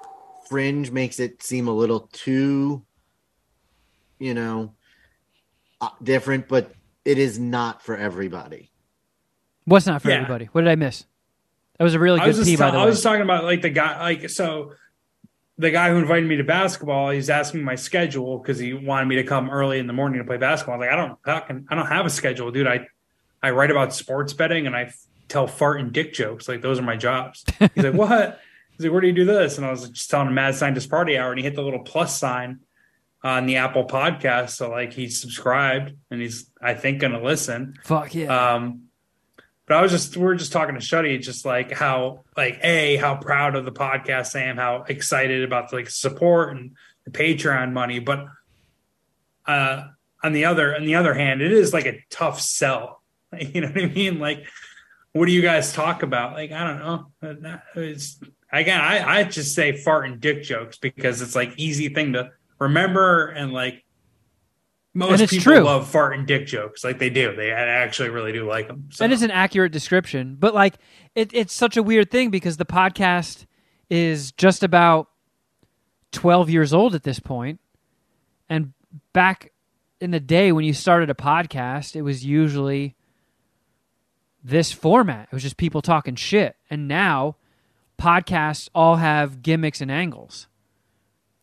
fringe 0.49 0.91
makes 0.91 1.19
it 1.21 1.43
seem 1.43 1.69
a 1.69 1.73
little 1.73 2.09
too, 2.13 2.85
you 4.19 4.35
know, 4.35 4.75
uh, 5.81 5.89
different, 6.03 6.49
but 6.49 6.73
it 7.05 7.19
is 7.19 7.39
not 7.39 7.83
for 7.83 7.97
everybody. 7.97 8.71
What's 9.65 9.87
not 9.87 10.03
for 10.03 10.11
Yeah. 10.11 10.17
everybody? 10.17 10.47
What 10.47 10.63
did 10.63 10.71
I 10.71 10.77
miss? 10.77 11.05
That 11.79 11.85
was 11.85 11.95
a 11.95 11.99
really 11.99 12.21
I 12.21 12.25
good 12.25 12.29
was 12.29 12.37
just 12.39 12.49
pee, 12.51 12.57
by 12.57 12.67
ta- 12.67 12.71
the 12.73 12.79
I 12.79 12.85
way. 12.85 12.91
was 12.91 13.03
talking 13.03 13.23
about 13.23 13.45
like 13.45 13.63
the 13.63 13.71
guy 13.71 14.01
like 14.01 14.31
so 14.31 14.73
the 15.59 15.71
guy 15.71 15.91
who 15.91 15.97
invited 15.97 16.29
me 16.29 16.37
to 16.37 16.45
basketball, 16.45 17.11
he's 17.11 17.31
asking 17.31 17.61
me 17.61 17.65
my 17.65 17.77
schedule 17.77 18.39
because 18.39 18.59
he 18.59 18.75
wanted 18.75 19.07
me 19.07 19.17
to 19.17 19.25
come 19.25 19.49
early 19.51 19.79
in 19.79 19.87
the 19.87 19.93
morning 19.93 20.19
to 20.19 20.25
play 20.25 20.37
basketball. 20.37 20.75
I 20.75 20.79
was 20.79 20.87
like, 20.87 20.93
I 20.93 20.97
don't 20.97 21.19
fucking 21.25 21.67
I 21.71 21.75
don't 21.75 21.87
have 21.87 22.07
a 22.07 22.11
schedule, 22.11 22.51
dude. 22.51 22.67
I 22.67 22.87
I 23.43 23.51
write 23.51 23.71
about 23.71 23.95
sports 23.95 24.33
betting 24.33 24.67
and 24.67 24.77
I 24.77 24.83
f- 24.83 24.99
tell 25.29 25.47
fart 25.47 25.81
and 25.81 25.93
dick 25.93 26.13
jokes. 26.13 26.49
Like 26.49 26.63
those 26.63 26.79
are 26.79 26.83
my 26.83 26.97
jobs. 26.97 27.45
He's 27.75 27.85
like, 27.85 27.95
What? 27.95 28.41
He's 28.73 28.85
like, 28.85 28.93
Where 28.93 29.01
do 29.01 29.07
you 29.07 29.15
do 29.15 29.25
this? 29.25 29.57
And 29.57 29.67
I 29.67 29.71
was 29.71 29.89
just 29.89 30.11
telling 30.11 30.29
him 30.29 30.35
Mad 30.35 30.55
Scientist 30.55 30.91
Party 30.91 31.17
Hour, 31.17 31.31
and 31.31 31.39
he 31.39 31.45
hit 31.45 31.55
the 31.55 31.63
little 31.63 31.81
plus 31.81 32.19
sign 32.19 32.61
on 33.23 33.47
the 33.47 33.57
Apple 33.57 33.87
podcast. 33.87 34.51
So 34.51 34.71
like 34.71 34.93
he's 34.93 35.21
subscribed 35.21 35.95
and 36.11 36.21
he's 36.21 36.51
I 36.61 36.75
think 36.75 37.01
gonna 37.01 37.23
listen. 37.23 37.75
Fuck 37.85 38.15
yeah. 38.15 38.55
Um, 38.55 38.86
but 39.67 39.77
I 39.77 39.83
was 39.83 39.91
just 39.91 40.17
we 40.17 40.25
are 40.27 40.35
just 40.35 40.53
talking 40.53 40.77
to 40.77 40.81
Shuddy, 40.81 41.21
just 41.21 41.45
like 41.45 41.73
how 41.73 42.25
like 42.37 42.61
a 42.63 42.97
how 42.97 43.17
proud 43.17 43.57
of 43.57 43.65
the 43.65 43.73
podcast 43.73 44.37
I 44.37 44.45
am, 44.45 44.57
how 44.57 44.85
excited 44.89 45.43
about 45.43 45.71
the, 45.71 45.77
like 45.77 45.91
support 45.91 46.57
and 46.57 46.77
the 47.05 47.11
Patreon 47.11 47.73
money. 47.73 47.99
But 47.99 48.27
uh, 49.45 49.89
on 50.23 50.33
the 50.33 50.45
other 50.45 50.75
on 50.75 50.85
the 50.85 50.95
other 50.95 51.15
hand, 51.15 51.43
it 51.43 51.51
is 51.51 51.73
like 51.73 51.87
a 51.87 51.99
tough 52.11 52.41
sell. 52.41 53.03
You 53.39 53.61
know 53.61 53.69
what 53.69 53.83
I 53.83 53.87
mean? 53.87 54.19
Like, 54.19 54.47
what 55.13 55.27
do 55.27 55.33
you 55.33 55.43
guys 55.43 55.73
talk 55.73 56.03
about? 56.03 56.33
Like, 56.35 56.53
I 56.53 56.65
don't 56.65 56.79
know. 56.79 57.57
It's 57.75 58.19
again, 58.51 58.81
I 58.81 59.19
I 59.19 59.25
just 59.25 59.55
say 59.55 59.77
fart 59.77 60.07
and 60.07 60.21
dick 60.21 60.43
jokes 60.45 60.79
because 60.79 61.21
it's 61.21 61.35
like 61.35 61.53
easy 61.57 61.89
thing 61.89 62.13
to 62.15 62.31
remember 62.59 63.29
and 63.29 63.53
like. 63.53 63.85
Most 64.97 65.13
And 65.13 65.21
it's 65.21 65.31
people 65.31 65.53
true. 65.53 65.61
love 65.61 65.87
fart 65.87 66.17
and 66.17 66.27
dick 66.27 66.47
jokes, 66.47 66.83
like 66.83 66.99
they 66.99 67.11
do. 67.11 67.37
They 67.37 67.51
actually 67.51 68.09
really 68.09 68.33
do 68.33 68.49
like 68.49 68.67
them. 68.67 68.89
So. 68.91 69.05
That 69.05 69.13
is 69.13 69.21
an 69.21 69.31
accurate 69.31 69.71
description, 69.71 70.37
but 70.41 70.55
like 70.55 70.77
it, 71.15 71.35
it's 71.35 71.53
such 71.53 71.77
a 71.77 71.83
weird 71.83 72.11
thing 72.11 72.31
because 72.31 72.57
the 72.57 72.65
podcast 72.65 73.45
is 73.91 74.33
just 74.33 74.63
about 74.63 75.11
twelve 76.13 76.49
years 76.49 76.73
old 76.73 76.95
at 76.95 77.03
this 77.03 77.21
point. 77.21 77.59
point, 77.59 77.61
and 78.49 78.73
back 79.13 79.53
in 80.01 80.13
the 80.13 80.21
day 80.21 80.51
when 80.51 80.65
you 80.65 80.73
started 80.73 81.11
a 81.11 81.15
podcast, 81.15 81.95
it 81.95 82.01
was 82.01 82.25
usually 82.25 82.97
this 84.43 84.73
format. 84.73 85.29
It 85.31 85.35
was 85.35 85.43
just 85.43 85.59
people 85.59 85.83
talking 85.83 86.15
shit, 86.15 86.57
and 86.71 86.89
now 86.89 87.37
podcasts 87.99 88.71
all 88.75 88.97
have 88.97 89.43
gimmicks 89.43 89.83
and 89.83 89.91
angles. 89.91 90.47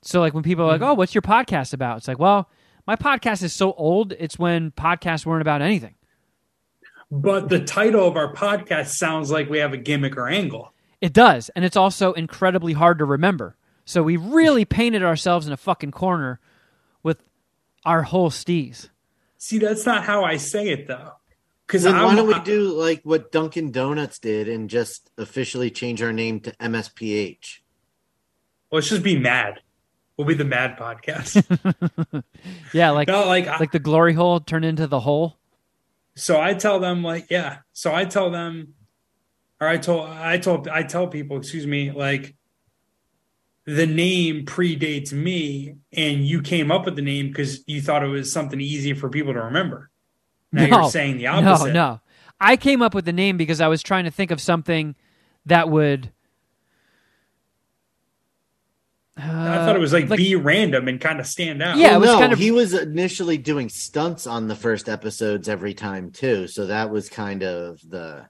So 0.02 0.22
like 0.22 0.34
when 0.34 0.42
people 0.42 0.66
are 0.66 0.70
like, 0.70 0.82
mm-hmm. 0.82 0.90
"Oh, 0.90 0.94
what's 0.96 1.14
your 1.14 1.22
podcast 1.22 1.72
about?" 1.72 1.98
It's 1.98 2.08
like, 2.08 2.18
"Well, 2.18 2.50
my 2.86 2.96
podcast 2.96 3.44
is 3.44 3.54
so 3.54 3.74
old. 3.74 4.14
It's 4.14 4.38
when 4.38 4.72
podcasts 4.72 5.26
weren't 5.26 5.42
about 5.42 5.62
anything." 5.62 5.96
But 7.12 7.50
the 7.50 7.60
title 7.60 8.08
of 8.08 8.16
our 8.16 8.34
podcast 8.34 8.88
sounds 8.88 9.30
like 9.30 9.50
we 9.50 9.60
have 9.60 9.74
a 9.74 9.78
gimmick 9.78 10.18
or 10.18 10.28
angle. 10.28 10.74
It 11.00 11.14
does, 11.14 11.50
and 11.50 11.64
it's 11.64 11.78
also 11.78 12.14
incredibly 12.14 12.74
hard 12.74 12.98
to 13.00 13.06
remember. 13.06 13.56
So 13.86 14.02
we 14.02 14.18
really 14.18 14.66
painted 14.80 15.04
ourselves 15.04 15.46
in 15.46 15.54
a 15.54 15.58
fucking 15.58 15.92
corner 15.92 16.40
with 17.04 17.22
our 17.86 18.04
whole 18.04 18.30
steez. 18.30 18.90
See, 19.38 19.60
that's 19.60 19.86
not 19.86 20.06
how 20.06 20.24
I 20.24 20.38
say 20.38 20.70
it 20.70 20.88
though. 20.88 21.12
Because 21.68 21.84
Then 21.84 21.96
why 21.96 22.16
don't 22.16 22.28
we 22.28 22.40
do 22.42 22.72
like 22.74 23.02
what 23.04 23.32
Dunkin' 23.32 23.72
Donuts 23.72 24.20
did 24.20 24.48
and 24.48 24.70
just 24.70 25.12
officially 25.18 25.70
change 25.70 26.02
our 26.02 26.14
name 26.14 26.40
to 26.42 26.52
MSPH? 26.54 27.60
Well, 28.70 28.78
let's 28.78 28.90
just 28.90 29.04
be 29.04 29.18
mad. 29.18 29.62
We'll 30.18 30.28
be 30.28 30.34
the 30.36 30.46
Mad 30.46 30.78
Podcast. 30.78 31.44
Yeah, 32.74 32.90
like 32.92 33.08
no, 33.08 33.26
like, 33.28 33.48
I- 33.48 33.58
like 33.60 33.72
the 33.72 33.80
glory 33.80 34.14
hole 34.14 34.40
turned 34.40 34.66
into 34.66 34.86
the 34.88 35.00
hole. 35.00 35.38
so 36.16 36.40
I 36.42 36.54
tell 36.54 36.80
them 36.80 37.04
like, 37.04 37.28
yeah. 37.30 37.60
So 37.74 37.94
I 37.94 38.06
tell 38.06 38.30
them, 38.32 38.74
or 39.62 39.68
I 39.68 39.78
told, 39.78 40.08
I 40.10 40.38
told, 40.38 40.68
I 40.68 40.84
tell 40.84 41.08
people, 41.08 41.38
excuse 41.38 41.66
me, 41.68 41.92
like 41.92 42.36
the 43.66 43.86
name 43.88 44.46
predates 44.46 45.14
me, 45.14 45.76
and 45.94 46.26
you 46.28 46.42
came 46.42 46.72
up 46.72 46.86
with 46.86 46.96
the 46.96 47.02
name 47.02 47.28
because 47.30 47.64
you 47.68 47.82
thought 47.82 48.04
it 48.04 48.08
was 48.08 48.32
something 48.32 48.60
easy 48.60 48.94
for 48.94 49.10
people 49.10 49.34
to 49.34 49.42
remember. 49.42 49.90
Now 50.52 50.66
no, 50.68 50.82
you're 50.82 50.90
saying 50.92 51.18
the 51.18 51.28
opposite. 51.28 51.68
no, 51.68 51.74
no. 51.74 52.00
I 52.40 52.58
came 52.58 52.82
up 52.82 52.94
with 52.94 53.06
the 53.06 53.14
name 53.14 53.38
because 53.38 53.62
I 53.62 53.68
was 53.68 53.82
trying 53.82 54.04
to 54.04 54.12
think 54.12 54.30
of 54.32 54.40
something 54.42 54.96
that 55.46 55.70
would. 55.70 56.12
I 59.16 59.66
thought 59.66 59.76
it 59.76 59.80
was 59.80 59.94
like, 59.94 60.06
uh, 60.06 60.10
like- 60.10 60.18
be 60.18 60.36
random 60.36 60.88
and 60.88 61.00
kind 61.00 61.20
of 61.20 61.28
stand 61.28 61.62
out. 61.62 61.78
Yeah, 61.78 61.96
it 61.96 62.00
was 62.00 62.08
no, 62.10 62.20
kind 62.20 62.34
of- 62.34 62.40
he 62.40 62.52
was 62.52 62.74
initially 62.74 63.38
doing 63.38 63.70
stunts 63.70 64.26
on 64.26 64.48
the 64.48 64.56
first 64.56 64.90
episodes 64.90 65.48
every 65.48 65.74
time 65.74 66.12
too, 66.12 66.48
so 66.48 66.66
that 66.66 66.90
was 66.90 67.10
kind 67.10 67.44
of 67.44 67.80
the 67.88 68.28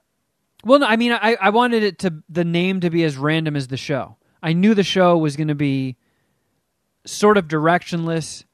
Well, 0.64 0.80
no, 0.80 0.86
I 0.86 0.96
mean, 0.96 1.12
I, 1.12 1.36
I 1.40 1.50
wanted 1.50 1.82
it 1.82 1.98
to 2.00 2.22
the 2.28 2.44
name 2.44 2.80
to 2.80 2.90
be 2.90 3.02
as 3.04 3.16
random 3.16 3.56
as 3.56 3.68
the 3.68 3.76
show. 3.76 4.16
I 4.42 4.52
knew 4.52 4.74
the 4.74 4.82
show 4.82 5.16
was 5.16 5.36
going 5.36 5.48
to 5.48 5.54
be 5.54 5.96
sort 7.06 7.36
of 7.38 7.48
directionless 7.48 8.44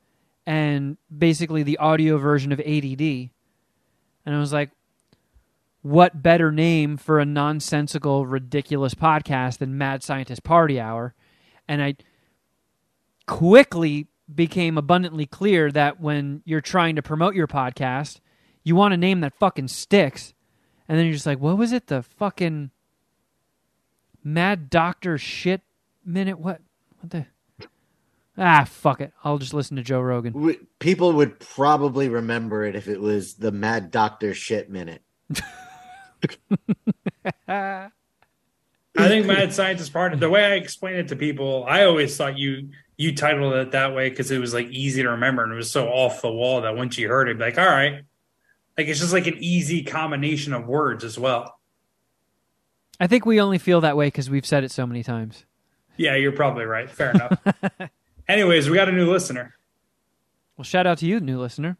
and 0.47 0.97
basically 1.17 1.63
the 1.63 1.79
audio 1.79 2.17
version 2.19 2.53
of 2.53 2.61
ADD. 2.61 3.31
And 4.27 4.35
I 4.35 4.39
was 4.39 4.53
like, 4.53 4.71
what 5.83 6.23
better 6.23 6.53
name 6.53 6.97
for 6.97 7.19
a 7.19 7.25
nonsensical, 7.25 8.27
ridiculous 8.27 8.95
podcast 8.95 9.59
than 9.59 9.79
Mad 9.79 10.03
Scientist 10.03 10.43
Party 10.45 10.79
Hour? 10.81 11.15
And 11.69 11.83
I 11.83 11.95
quickly 13.31 14.09
became 14.35 14.77
abundantly 14.77 15.25
clear 15.25 15.71
that 15.71 16.01
when 16.01 16.43
you're 16.45 16.61
trying 16.61 16.97
to 16.97 17.03
promote 17.03 17.37
your 17.37 17.47
podcast, 17.47 18.19
you 18.65 18.75
want 18.75 18.93
a 18.93 18.97
name 18.97 19.21
that 19.21 19.39
fucking 19.39 19.69
sticks. 19.69 20.35
And 20.89 20.99
then 20.99 21.07
you're 21.07 21.15
just 21.15 21.27
like, 21.27 21.39
what 21.39 21.57
was 21.57 21.71
it? 21.71 21.87
The 21.87 22.03
fucking 22.03 22.73
Mad 24.25 24.69
Doctor 24.69 25.17
shit 25.17 25.61
minute? 26.05 26.41
What? 26.41 26.61
What 26.99 27.11
the? 27.11 27.27
Ah, 28.37 28.65
fuck 28.65 29.01
it. 29.01 29.13
I'll 29.23 29.39
just 29.39 29.55
listen 29.55 29.77
to 29.77 29.83
Joe 29.83 30.01
Rogan. 30.01 30.57
people 30.81 31.13
would 31.13 31.39
probably 31.39 32.09
remember 32.09 32.65
it 32.65 32.75
if 32.75 32.89
it 32.89 33.01
was 33.01 33.35
the 33.35 33.53
Mad 33.53 33.93
Doctor 33.93 34.35
shit 34.35 34.69
minute. 34.69 35.03
I 37.47 37.91
think 38.97 39.27
Mad 39.27 39.53
Scientist 39.53 39.93
Party. 39.93 40.17
The 40.17 40.29
way 40.29 40.45
I 40.45 40.55
explain 40.55 40.97
it 40.97 41.07
to 41.09 41.17
people, 41.17 41.65
I 41.69 41.85
always 41.85 42.17
thought 42.17 42.37
you 42.37 42.71
you 43.01 43.15
titled 43.15 43.55
it 43.55 43.71
that 43.71 43.95
way 43.95 44.11
because 44.11 44.31
it 44.31 44.39
was 44.39 44.53
like 44.53 44.67
easy 44.67 45.03
to 45.03 45.09
remember 45.09 45.43
and 45.43 45.51
it 45.51 45.57
was 45.57 45.71
so 45.71 45.89
off 45.89 46.21
the 46.21 46.31
wall 46.31 46.61
that 46.61 46.77
once 46.77 46.99
you 46.99 47.09
heard 47.09 47.31
it, 47.31 47.39
like 47.39 47.57
all 47.57 47.65
right, 47.65 48.03
like 48.77 48.89
it's 48.89 49.01
just 49.01 49.15
like 49.15 49.27
an 49.27 49.39
easy 49.39 49.83
combination 49.83 50.53
of 50.53 50.67
words 50.67 51.03
as 51.03 51.19
well. 51.19 51.59
I 53.01 53.07
think 53.07 53.25
we 53.25 53.41
only 53.41 53.57
feel 53.57 53.81
that 53.81 53.97
way 53.97 54.09
because 54.09 54.29
we've 54.29 54.45
said 54.45 54.65
it 54.65 54.71
so 54.71 54.87
many 54.87 55.03
times. 55.03 55.47
Yeah, 55.97 56.15
you're 56.17 56.33
probably 56.33 56.67
right. 56.67 56.91
Fair 56.91 57.13
enough. 57.13 57.39
Anyways, 58.29 58.69
we 58.69 58.77
got 58.77 58.91
a 58.91 58.93
new 58.93 59.11
listener. 59.11 59.55
Well, 60.59 60.67
shout 60.67 60.87
out 60.87 60.99
to 60.99 61.07
you, 61.07 61.21
new 61.21 61.41
listener. 61.41 61.79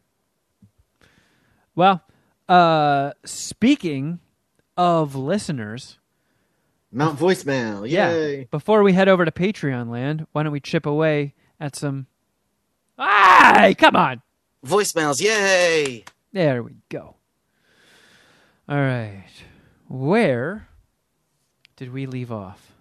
Well, 1.75 2.01
uh, 2.49 3.11
speaking 3.25 4.21
of 4.75 5.13
listeners, 5.13 5.99
Mount 6.91 7.17
voicemail, 7.17 7.89
yeah, 7.89 8.11
yay! 8.11 8.47
before 8.51 8.83
we 8.83 8.91
head 8.91 9.07
over 9.07 9.23
to 9.23 9.31
Patreon 9.31 9.89
land, 9.89 10.27
why 10.33 10.43
don't 10.43 10.51
we 10.51 10.59
chip 10.59 10.85
away 10.85 11.33
at 11.57 11.73
some. 11.75 12.07
Ah, 12.99 13.71
come 13.77 13.95
on. 13.95 14.21
Voicemails, 14.65 15.21
yay! 15.21 16.03
There 16.33 16.61
we 16.61 16.75
go. 16.89 17.15
All 18.67 18.77
right. 18.77 19.23
Where 19.87 20.67
did 21.77 21.93
we 21.93 22.05
leave 22.05 22.31
off? 22.31 22.73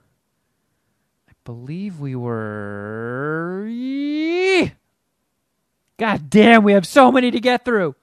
I 1.29 1.33
believe 1.45 2.01
we 2.01 2.17
were. 2.17 3.69
God 5.99 6.31
damn, 6.31 6.65
we 6.65 6.73
have 6.73 6.87
so 6.87 7.13
many 7.13 7.31
to 7.31 7.41
get 7.41 7.65
through. 7.65 7.95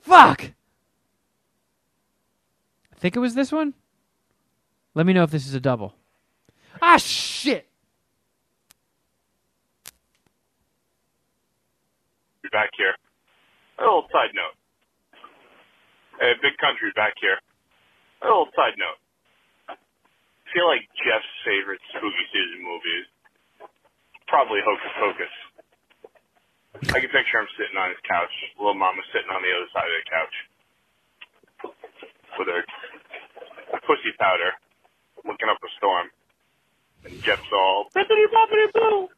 Fuck! 0.00 0.52
I 2.92 2.96
think 2.96 3.16
it 3.16 3.20
was 3.20 3.34
this 3.34 3.50
one. 3.50 3.74
Let 4.98 5.06
me 5.06 5.14
know 5.14 5.22
if 5.22 5.30
this 5.30 5.46
is 5.46 5.54
a 5.54 5.62
double. 5.62 5.94
Ah, 6.82 6.98
shit! 6.98 7.70
Back 12.50 12.74
here. 12.74 12.98
A 13.78 13.86
little 13.86 14.10
side 14.10 14.34
note. 14.34 14.58
Hey, 16.18 16.34
big 16.42 16.58
country 16.58 16.90
back 16.98 17.14
here. 17.22 17.38
A 18.22 18.26
little 18.26 18.50
side 18.58 18.74
note. 18.74 18.98
I 19.70 19.78
feel 20.50 20.66
like 20.66 20.82
Jeff's 20.98 21.30
favorite 21.46 21.78
spooky 21.94 22.26
season 22.34 22.58
movie 22.66 22.98
is 22.98 23.08
probably 24.26 24.58
Hocus 24.66 24.90
Pocus. 24.98 25.34
I 26.90 26.98
can 26.98 27.14
picture 27.14 27.38
him 27.38 27.46
sitting 27.54 27.78
on 27.78 27.94
his 27.94 28.02
couch, 28.02 28.34
little 28.58 28.74
mama 28.74 28.98
sitting 29.14 29.30
on 29.30 29.46
the 29.46 29.52
other 29.54 29.70
side 29.70 29.86
of 29.86 29.94
the 29.94 30.10
couch 30.10 30.34
with 32.34 32.50
her 32.50 32.66
pussy 33.86 34.10
powder, 34.18 34.58
looking 35.24 35.48
up 35.48 35.58
a 35.62 35.70
storm. 35.78 36.06
And 37.04 37.14
Jeff's 37.22 37.46
all, 37.52 37.86
bippity 37.94 38.26
boppity 38.26 38.72
boo. 38.74 39.08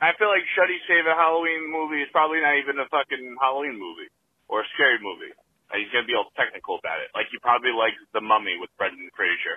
I 0.00 0.12
feel 0.18 0.28
like 0.28 0.42
Shuddy's 0.52 0.82
favorite 0.86 1.14
Halloween 1.16 1.70
movie 1.72 2.02
is 2.02 2.08
probably 2.12 2.40
not 2.42 2.58
even 2.58 2.76
a 2.78 2.86
fucking 2.90 3.36
Halloween 3.40 3.78
movie 3.78 4.10
or 4.48 4.60
a 4.60 4.66
scary 4.74 4.98
movie. 5.00 5.32
He's 5.72 5.88
gonna 5.90 6.04
be 6.06 6.12
all 6.12 6.28
technical 6.36 6.76
about 6.76 7.00
it. 7.00 7.08
Like 7.14 7.26
he 7.32 7.38
probably 7.38 7.70
likes 7.72 7.96
The 8.12 8.20
Mummy 8.20 8.56
with 8.60 8.68
Brendan 8.76 9.08
Fraser, 9.16 9.56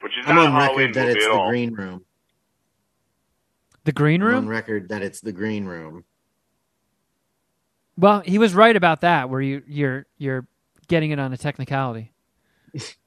which 0.00 0.12
is 0.14 0.24
I'm 0.26 0.36
not 0.36 0.46
a 0.46 0.48
on 0.48 0.60
Halloween 0.60 0.92
record 0.92 0.94
that 0.94 1.06
movie 1.08 1.18
it's 1.18 1.26
at 1.26 1.32
the 1.32 1.38
all. 1.38 1.48
green 1.50 1.74
room. 1.74 2.04
The 3.84 3.92
green 3.92 4.22
I'm 4.22 4.34
on 4.34 4.48
record 4.48 4.88
that 4.90 5.02
it's 5.02 5.20
the 5.20 5.32
green 5.32 5.64
room. 5.64 6.04
Well, 7.98 8.20
he 8.20 8.38
was 8.38 8.54
right 8.54 8.76
about 8.76 9.00
that. 9.00 9.28
Where 9.28 9.40
you 9.40 9.62
you're 9.66 10.06
you're 10.18 10.46
getting 10.86 11.10
it 11.10 11.18
on 11.18 11.32
a 11.32 11.36
technicality. 11.36 12.12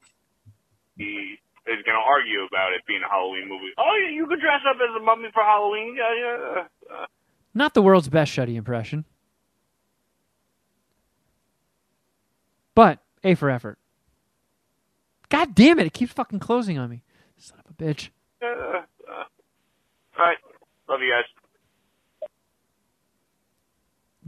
He 0.96 1.36
is 1.66 1.82
gonna 1.84 1.98
argue 1.98 2.44
about 2.46 2.72
it 2.72 2.82
being 2.86 3.00
a 3.04 3.08
Halloween 3.10 3.48
movie. 3.48 3.72
Oh, 3.78 3.98
yeah, 4.02 4.10
you 4.14 4.26
could 4.26 4.40
dress 4.40 4.60
up 4.68 4.76
as 4.76 5.00
a 5.00 5.04
mummy 5.04 5.28
for 5.32 5.42
Halloween. 5.42 5.96
Yeah, 5.96 6.14
yeah. 6.18 6.96
Uh, 7.02 7.06
Not 7.54 7.74
the 7.74 7.82
world's 7.82 8.08
best 8.08 8.32
Shuddy 8.32 8.54
impression, 8.56 9.04
but 12.74 13.00
a 13.24 13.34
for 13.34 13.50
effort. 13.50 13.78
God 15.28 15.54
damn 15.54 15.78
it! 15.80 15.86
It 15.86 15.92
keeps 15.92 16.12
fucking 16.12 16.38
closing 16.38 16.78
on 16.78 16.88
me. 16.88 17.02
Son 17.38 17.58
of 17.58 17.70
a 17.70 17.74
bitch. 17.74 18.10
uh, 18.42 18.46
uh. 18.46 18.82
All 20.18 20.24
right, 20.24 20.38
love 20.88 21.00
you 21.00 21.12
guys. 21.12 22.28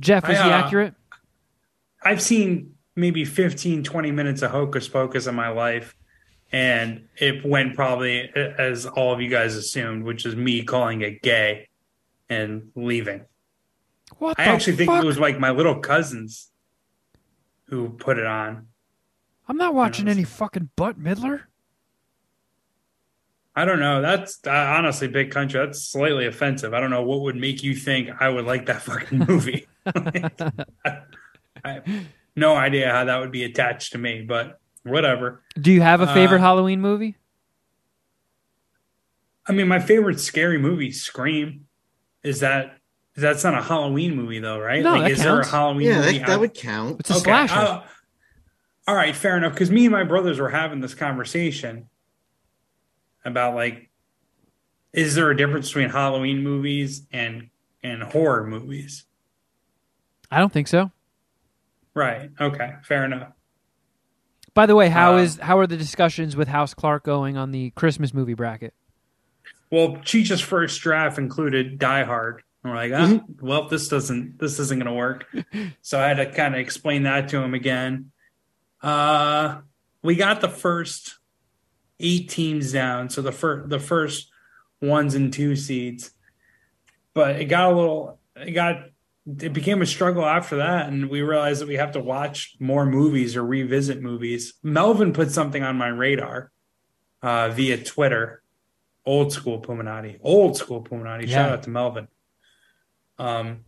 Jeff, 0.00 0.28
is 0.28 0.38
I, 0.38 0.44
he 0.44 0.50
uh, 0.50 0.56
accurate? 0.56 0.94
I've 2.02 2.22
seen 2.22 2.74
maybe 2.94 3.24
15, 3.24 3.82
20 3.82 4.10
minutes 4.12 4.42
of 4.42 4.50
Hocus 4.50 4.88
Pocus 4.88 5.26
in 5.26 5.34
my 5.34 5.48
life, 5.48 5.96
and 6.50 7.08
it 7.16 7.44
went 7.44 7.74
probably 7.74 8.30
as 8.34 8.86
all 8.86 9.12
of 9.12 9.20
you 9.20 9.28
guys 9.28 9.54
assumed, 9.54 10.04
which 10.04 10.24
is 10.24 10.34
me 10.34 10.62
calling 10.62 11.02
it 11.02 11.22
gay 11.22 11.68
and 12.28 12.70
leaving. 12.74 13.24
What 14.18 14.38
I 14.38 14.44
actually 14.44 14.76
think 14.76 14.90
it 14.90 15.04
was 15.04 15.18
like 15.18 15.38
my 15.38 15.50
little 15.50 15.80
cousins 15.80 16.50
who 17.64 17.90
put 17.90 18.18
it 18.18 18.26
on. 18.26 18.68
I'm 19.46 19.56
not 19.56 19.74
watching 19.74 20.08
any 20.08 20.24
fucking 20.24 20.70
butt 20.76 20.98
middler. 20.98 21.48
I 23.54 23.64
don't 23.64 23.80
know. 23.80 24.00
That's 24.00 24.38
uh, 24.46 24.50
honestly 24.50 25.08
big 25.08 25.30
country. 25.30 25.58
That's 25.58 25.82
slightly 25.82 26.26
offensive. 26.26 26.72
I 26.72 26.80
don't 26.80 26.90
know 26.90 27.02
what 27.02 27.22
would 27.22 27.36
make 27.36 27.62
you 27.62 27.74
think 27.74 28.10
I 28.20 28.28
would 28.28 28.44
like 28.44 28.66
that 28.66 28.82
fucking 28.82 29.18
movie. 29.18 29.66
I, 29.86 31.02
I 31.64 31.72
have 31.72 32.06
no 32.36 32.56
idea 32.56 32.90
how 32.90 33.04
that 33.04 33.18
would 33.20 33.32
be 33.32 33.44
attached 33.44 33.92
to 33.92 33.98
me, 33.98 34.22
but 34.22 34.60
whatever. 34.88 35.42
Do 35.60 35.70
you 35.72 35.80
have 35.82 36.00
a 36.00 36.06
favorite 36.06 36.38
Uh, 36.38 36.42
Halloween 36.42 36.80
movie? 36.80 37.16
I 39.46 39.52
mean, 39.52 39.68
my 39.68 39.78
favorite 39.78 40.20
scary 40.20 40.58
movie, 40.58 40.92
Scream. 40.92 41.66
Is 42.22 42.40
that 42.40 42.78
that's 43.16 43.44
not 43.44 43.54
a 43.54 43.62
Halloween 43.62 44.14
movie 44.16 44.38
though, 44.40 44.58
right? 44.60 44.82
No, 44.82 44.92
like, 44.92 45.02
that 45.04 45.10
is 45.12 45.22
there 45.22 45.40
a. 45.40 45.46
Halloween 45.46 45.86
Yeah, 45.86 46.00
movie? 46.00 46.18
that, 46.18 46.26
that 46.26 46.40
would 46.40 46.54
count. 46.54 47.00
It's 47.00 47.10
a 47.10 47.14
Okay, 47.14 47.22
slasher. 47.24 47.58
uh, 47.58 47.84
all 48.86 48.94
right, 48.94 49.14
fair 49.14 49.36
enough. 49.36 49.52
Because 49.52 49.70
me 49.70 49.84
and 49.86 49.92
my 49.92 50.04
brothers 50.04 50.38
were 50.38 50.48
having 50.50 50.80
this 50.80 50.94
conversation 50.94 51.88
about 53.24 53.54
like, 53.54 53.90
is 54.92 55.14
there 55.14 55.30
a 55.30 55.36
difference 55.36 55.68
between 55.68 55.90
Halloween 55.90 56.42
movies 56.42 57.06
and 57.12 57.50
and 57.82 58.02
horror 58.02 58.46
movies? 58.46 59.04
I 60.30 60.38
don't 60.40 60.52
think 60.52 60.68
so. 60.68 60.90
Right. 61.94 62.30
Okay. 62.40 62.72
Fair 62.84 63.04
enough. 63.04 63.32
By 64.54 64.66
the 64.66 64.74
way, 64.76 64.88
how 64.88 65.14
Uh, 65.14 65.18
is 65.18 65.36
how 65.38 65.58
are 65.58 65.66
the 65.66 65.76
discussions 65.76 66.36
with 66.36 66.48
House 66.48 66.74
Clark 66.74 67.04
going 67.04 67.36
on 67.36 67.50
the 67.52 67.70
Christmas 67.70 68.12
movie 68.12 68.34
bracket? 68.34 68.74
Well, 69.70 69.98
Cheech's 70.04 70.40
first 70.40 70.80
draft 70.80 71.18
included 71.18 71.78
Die 71.78 72.04
Hard. 72.04 72.42
And 72.64 72.72
we're 72.72 72.76
like, 72.76 72.92
ah, 72.92 73.06
Mm-hmm. 73.06 73.46
well, 73.46 73.68
this 73.68 73.88
doesn't 73.88 74.38
this 74.38 74.58
isn't 74.58 74.78
going 74.78 74.90
to 74.90 74.98
work. 74.98 75.26
so 75.82 76.00
I 76.00 76.08
had 76.08 76.16
to 76.16 76.26
kind 76.30 76.54
of 76.54 76.60
explain 76.60 77.04
that 77.04 77.28
to 77.28 77.38
him 77.42 77.54
again. 77.54 78.10
Uh, 78.82 79.58
we 80.02 80.14
got 80.16 80.40
the 80.40 80.48
first 80.48 81.18
eight 82.00 82.28
teams 82.28 82.72
down, 82.72 83.10
so 83.10 83.22
the 83.22 83.32
first 83.32 83.68
the 83.68 83.78
first 83.80 84.30
ones 84.80 85.14
and 85.14 85.32
two 85.32 85.56
seeds, 85.56 86.12
but 87.14 87.36
it 87.40 87.46
got 87.46 87.72
a 87.72 87.76
little 87.76 88.18
it 88.36 88.52
got 88.52 88.84
it 89.40 89.52
became 89.52 89.82
a 89.82 89.86
struggle 89.86 90.24
after 90.24 90.56
that, 90.56 90.88
and 90.88 91.10
we 91.10 91.20
realized 91.20 91.60
that 91.60 91.68
we 91.68 91.74
have 91.74 91.92
to 91.92 92.00
watch 92.00 92.56
more 92.58 92.86
movies 92.86 93.36
or 93.36 93.44
revisit 93.44 94.00
movies. 94.00 94.54
Melvin 94.62 95.12
put 95.12 95.30
something 95.30 95.62
on 95.62 95.76
my 95.76 95.88
radar 95.88 96.50
uh, 97.22 97.50
via 97.50 97.82
Twitter 97.82 98.42
old 99.04 99.32
school 99.32 99.60
Puminati, 99.60 100.18
old 100.22 100.56
school 100.56 100.82
Puminati. 100.82 101.28
Shout 101.28 101.50
out 101.50 101.62
to 101.64 101.70
Melvin. 101.70 102.08
Um, 103.18 103.64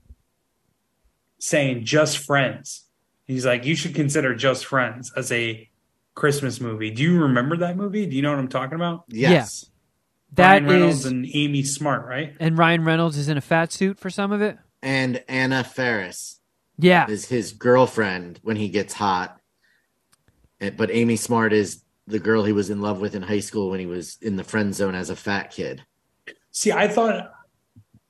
saying 1.39 1.85
just 1.85 2.19
friends. 2.19 2.85
He's 3.27 3.47
like, 3.47 3.65
you 3.65 3.74
should 3.74 3.95
consider 3.95 4.35
just 4.35 4.66
friends 4.66 5.12
as 5.16 5.32
a 5.32 5.69
Christmas 6.15 6.61
movie. 6.61 6.91
Do 6.91 7.03
you 7.03 7.23
remember 7.23 7.57
that 7.59 7.77
movie? 7.77 8.07
Do 8.07 8.16
you 8.16 8.23
know 8.23 8.31
what 8.31 8.39
I'm 8.39 8.49
talking 8.49 8.74
about? 8.74 9.05
Yes. 9.09 9.70
That 10.32 10.51
Ryan 10.51 10.66
Reynolds 10.66 10.99
is, 11.01 11.07
and 11.07 11.27
Amy 11.32 11.62
Smart, 11.65 12.07
right? 12.07 12.37
and 12.39 12.57
Ryan 12.59 12.85
Reynolds 12.85 13.16
is 13.16 13.28
in 13.28 13.37
a 13.37 13.41
fat 13.41 13.73
suit 13.73 13.99
for 13.99 14.11
some 14.11 14.31
of 14.31 14.43
it. 14.43 14.59
And 14.82 15.23
Anna 15.28 15.62
Faris 15.65 16.40
Yeah, 16.78 17.07
is 17.09 17.27
his 17.27 17.52
girlfriend 17.52 18.40
when 18.43 18.57
he 18.57 18.69
gets 18.69 18.94
hot. 18.94 19.39
Eh, 20.61 20.70
but 20.70 20.90
Amy 20.90 21.16
Smart 21.16 21.52
is 21.52 21.82
the 22.07 22.19
girl 22.19 22.44
he 22.44 22.52
was 22.52 22.70
in 22.70 22.81
love 22.81 23.01
with 23.01 23.15
in 23.15 23.23
high 23.23 23.40
school 23.40 23.70
when 23.70 23.81
he 23.81 23.86
was 23.86 24.16
in 24.20 24.36
the 24.36 24.44
friend 24.44 24.74
zone 24.74 24.94
as 24.94 25.11
a 25.11 25.16
fat 25.16 25.51
kid. 25.51 25.85
See, 26.51 26.73
I 26.73 26.89
thought 26.89 27.31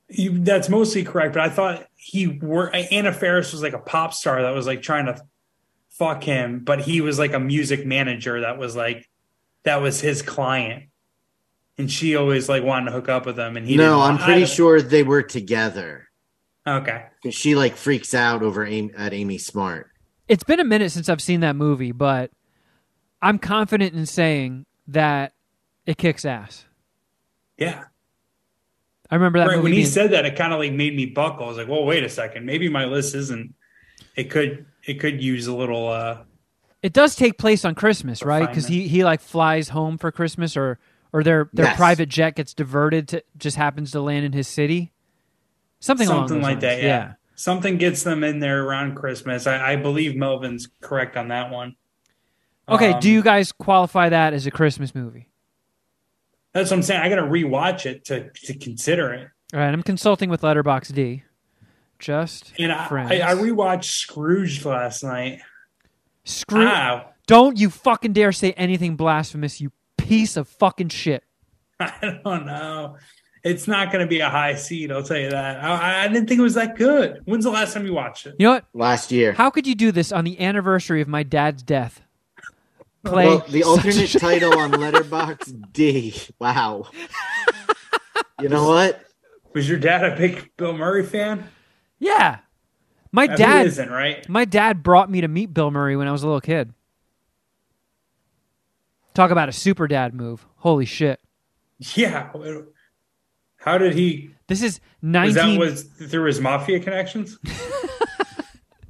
you, 0.09 0.38
that's 0.38 0.68
mostly 0.68 1.05
correct, 1.05 1.34
but 1.34 1.42
I 1.42 1.48
thought 1.51 1.86
he 1.97 2.26
were 2.40 2.70
Anna 2.74 3.12
Faris 3.12 3.52
was 3.52 3.62
like 3.62 3.74
a 3.74 3.78
pop 3.78 4.14
star 4.14 4.42
that 4.42 4.51
was 4.55 4.66
like 4.66 4.82
trying 4.82 5.06
to 5.06 5.20
fuck 5.90 6.22
him, 6.24 6.60
but 6.60 6.80
he 6.80 7.01
was 7.01 7.18
like 7.18 7.34
a 7.34 7.38
music 7.40 7.84
manager 7.84 8.40
that 8.40 8.59
was 8.59 8.74
like 8.74 9.09
that 9.64 9.76
was 9.82 10.01
his 10.01 10.22
client, 10.22 10.84
and 11.76 11.90
she 11.92 12.16
always 12.16 12.48
like 12.48 12.62
wanted 12.64 12.86
to 12.86 12.92
hook 12.92 13.09
up 13.09 13.26
with 13.26 13.38
him, 13.38 13.56
and 13.56 13.66
he 13.66 13.76
no, 13.76 13.82
didn't 14.01 14.01
I'm 14.01 14.18
pretty 14.18 14.42
I- 14.42 14.47
sure 14.47 14.80
they 14.80 15.02
were 15.02 15.22
together. 15.22 16.09
Okay, 16.78 17.05
'Cause 17.22 17.34
She 17.34 17.55
like 17.55 17.76
freaks 17.76 18.14
out 18.14 18.42
over 18.42 18.64
Amy, 18.64 18.90
at 18.97 19.12
Amy 19.12 19.38
Smart. 19.38 19.90
it's 20.28 20.44
been 20.44 20.60
a 20.60 20.64
minute 20.64 20.90
since 20.92 21.09
I've 21.09 21.20
seen 21.22 21.40
that 21.40 21.56
movie, 21.56 21.92
but 21.92 22.30
I'm 23.22 23.38
confident 23.38 23.94
in 23.94 24.06
saying 24.06 24.66
that 24.88 25.32
it 25.86 25.98
kicks 25.98 26.24
ass. 26.24 26.64
yeah. 27.59 27.84
I 29.12 29.16
remember 29.16 29.40
that 29.40 29.48
Right 29.48 29.56
movie. 29.56 29.62
when 29.64 29.72
he 29.72 29.78
being- 29.80 29.88
said 29.90 30.12
that, 30.12 30.24
it 30.24 30.36
kind 30.36 30.52
of 30.52 30.60
like 30.60 30.72
made 30.72 30.94
me 30.94 31.05
buckle. 31.06 31.47
I 31.47 31.48
was 31.48 31.56
like, 31.59 31.66
"Well, 31.66 31.84
wait 31.84 32.05
a 32.05 32.09
second, 32.09 32.47
maybe 32.47 32.68
my 32.68 32.84
list 32.84 33.14
isn't." 33.16 33.55
It 34.14 34.30
could 34.30 34.66
it 34.84 34.94
could 35.01 35.20
use 35.22 35.47
a 35.48 35.55
little. 35.55 35.88
uh 35.88 36.18
it 36.82 36.92
does 36.92 37.16
take 37.16 37.36
place 37.36 37.64
on 37.64 37.74
Christmas, 37.74 38.22
right? 38.22 38.47
Because 38.48 38.68
he 38.68 38.86
he 38.86 39.02
like 39.05 39.20
flies 39.20 39.70
home 39.70 39.98
for 39.98 40.12
Christmas, 40.12 40.56
or 40.56 40.78
or 41.12 41.24
their 41.24 41.51
their 41.52 41.66
Yes. 41.66 41.76
private 41.76 42.09
jet 42.09 42.36
gets 42.36 42.55
diverted 42.55 43.09
to 43.09 43.24
just 43.36 43.56
happens 43.56 43.90
to 43.90 44.01
land 44.01 44.24
in 44.24 44.32
his 44.32 44.47
city. 44.47 44.92
Something, 45.81 46.09
along 46.09 46.28
something 46.28 46.36
those 46.39 46.43
like 46.44 46.52
lines. 46.55 46.62
that. 46.62 46.82
Yeah. 46.82 47.12
something 47.35 47.77
gets 47.78 48.02
them 48.02 48.23
in 48.23 48.39
there 48.39 48.65
around 48.65 48.94
Christmas. 48.97 49.47
I, 49.47 49.73
I 49.73 49.77
believe 49.77 50.15
Melvin's 50.16 50.69
correct 50.81 51.16
on 51.16 51.28
that 51.28 51.51
one. 51.51 51.74
Okay, 52.69 52.93
Um, 52.93 53.01
do 53.01 53.11
you 53.11 53.23
guys 53.23 53.51
qualify 53.51 54.09
that 54.11 54.32
as 54.35 54.47
a 54.47 54.51
Christmas 54.51 54.94
movie? 54.94 55.27
That's 56.52 56.70
what 56.70 56.77
I'm 56.78 56.82
saying. 56.82 57.01
I 57.01 57.09
got 57.09 57.16
to 57.16 57.23
rewatch 57.23 57.86
it 57.86 58.05
to 58.07 58.31
to 58.31 58.55
consider 58.59 59.12
it. 59.15 59.28
All 59.55 59.61
right, 59.61 59.73
I'm 59.73 59.82
consulting 59.82 60.31
with 60.31 60.43
Letterbox 60.43 60.89
D. 60.90 61.23
Just 61.98 62.52
And 62.59 62.73
I, 62.73 62.89
friends. 62.89 63.11
I, 63.12 63.31
I 63.31 63.35
rewatched 63.35 63.85
Scrooge 63.85 64.65
last 64.65 65.02
night. 65.05 65.40
Screw. 66.24 66.66
Ow. 66.66 67.07
Don't 67.27 67.59
you 67.59 67.70
fucking 67.70 68.12
dare 68.12 68.32
say 68.32 68.52
anything 68.52 68.97
blasphemous, 68.97 69.61
you 69.61 69.70
piece 69.97 70.36
of 70.36 70.48
fucking 70.48 70.89
shit. 70.89 71.23
I 71.81 72.19
don't 72.24 72.47
know. 72.47 72.97
It's 73.43 73.67
not 73.67 73.91
going 73.91 74.05
to 74.05 74.09
be 74.09 74.21
a 74.21 74.29
high 74.29 74.55
seed. 74.55 74.93
I'll 74.93 75.03
tell 75.03 75.17
you 75.19 75.31
that. 75.31 75.65
I, 75.65 76.05
I 76.05 76.09
didn't 76.09 76.29
think 76.29 76.41
it 76.41 76.43
was 76.43 76.55
that 76.55 76.77
good. 76.77 77.21
When's 77.25 77.45
the 77.45 77.51
last 77.51 77.73
time 77.73 77.87
you 77.87 77.95
watched 77.95 78.27
it? 78.27 78.35
You 78.39 78.47
know 78.47 78.53
what? 78.53 78.67
Last 78.75 79.11
year. 79.11 79.33
How 79.33 79.49
could 79.51 79.67
you 79.67 79.75
do 79.75 79.93
this 79.93 80.12
on 80.12 80.25
the 80.25 80.39
anniversary 80.41 81.01
of 81.01 81.09
my 81.09 81.23
dad's 81.23 81.62
death? 81.62 82.03
Play 83.05 83.27
well, 83.27 83.45
the 83.49 83.65
alternate 83.65 84.15
a- 84.15 84.19
title 84.19 84.59
on 84.59 84.73
Letterbox 84.73 85.53
D. 85.73 86.15
Wow. 86.39 86.89
you 88.41 88.51
know 88.51 88.69
what? 88.69 89.03
Was 89.55 89.69
your 89.69 89.79
dad 89.79 90.05
a 90.05 90.17
big 90.17 90.51
Bill 90.59 90.77
Murray 90.77 91.05
fan? 91.05 91.49
Yeah, 91.99 92.39
my 93.11 93.27
Who 93.27 93.37
dad. 93.37 93.67
isn't 93.67 93.91
right. 93.91 94.29
My 94.29 94.45
dad 94.45 94.83
brought 94.83 95.11
me 95.11 95.23
to 95.23 95.29
meet 95.29 95.53
Bill 95.55 95.71
Murray 95.71 95.97
when 95.97 96.09
I 96.09 96.12
was 96.12 96.23
a 96.23 96.27
little 96.27 96.41
kid. 96.41 96.73
Talk 99.15 99.31
about 99.31 99.49
a 99.49 99.53
super 99.53 99.89
dad 99.89 100.15
move. 100.15 100.47
Holy 100.57 100.85
shit. 100.85 101.21
Yeah. 101.97 102.31
How 103.61 103.78
did 103.78 103.95
he? 103.95 104.31
This 104.49 104.62
is 104.62 104.81
Was 105.03 105.35
19 105.35 105.35
that 105.35 105.59
was 105.59 105.82
through 105.85 106.24
his 106.24 106.41
mafia 106.41 106.81
connections? 106.81 107.39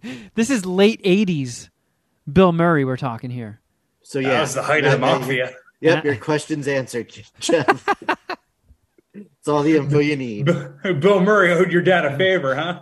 This 0.34 0.48
is 0.48 0.64
late 0.64 1.02
80s 1.02 1.68
Bill 2.32 2.52
Murray 2.52 2.86
we're 2.86 2.96
talking 2.96 3.28
here. 3.30 3.60
So 4.02 4.18
yeah, 4.18 4.30
that 4.30 4.40
was 4.40 4.54
the 4.54 4.62
height 4.62 4.84
of 4.86 4.92
the 4.92 4.96
that- 4.98 5.06
that- 5.06 5.20
mafia. 5.20 5.52
Yep, 5.82 6.04
your 6.04 6.16
question's 6.16 6.68
answered, 6.68 7.10
Jeff. 7.38 7.88
It's 9.14 9.48
all 9.48 9.62
the 9.62 9.76
info 9.78 9.98
you 9.98 10.14
need. 10.16 10.44
Bill 10.44 11.20
Murray 11.20 11.52
owed 11.52 11.72
your 11.72 11.80
dad 11.80 12.04
a 12.04 12.16
favor, 12.18 12.54
huh? 12.54 12.80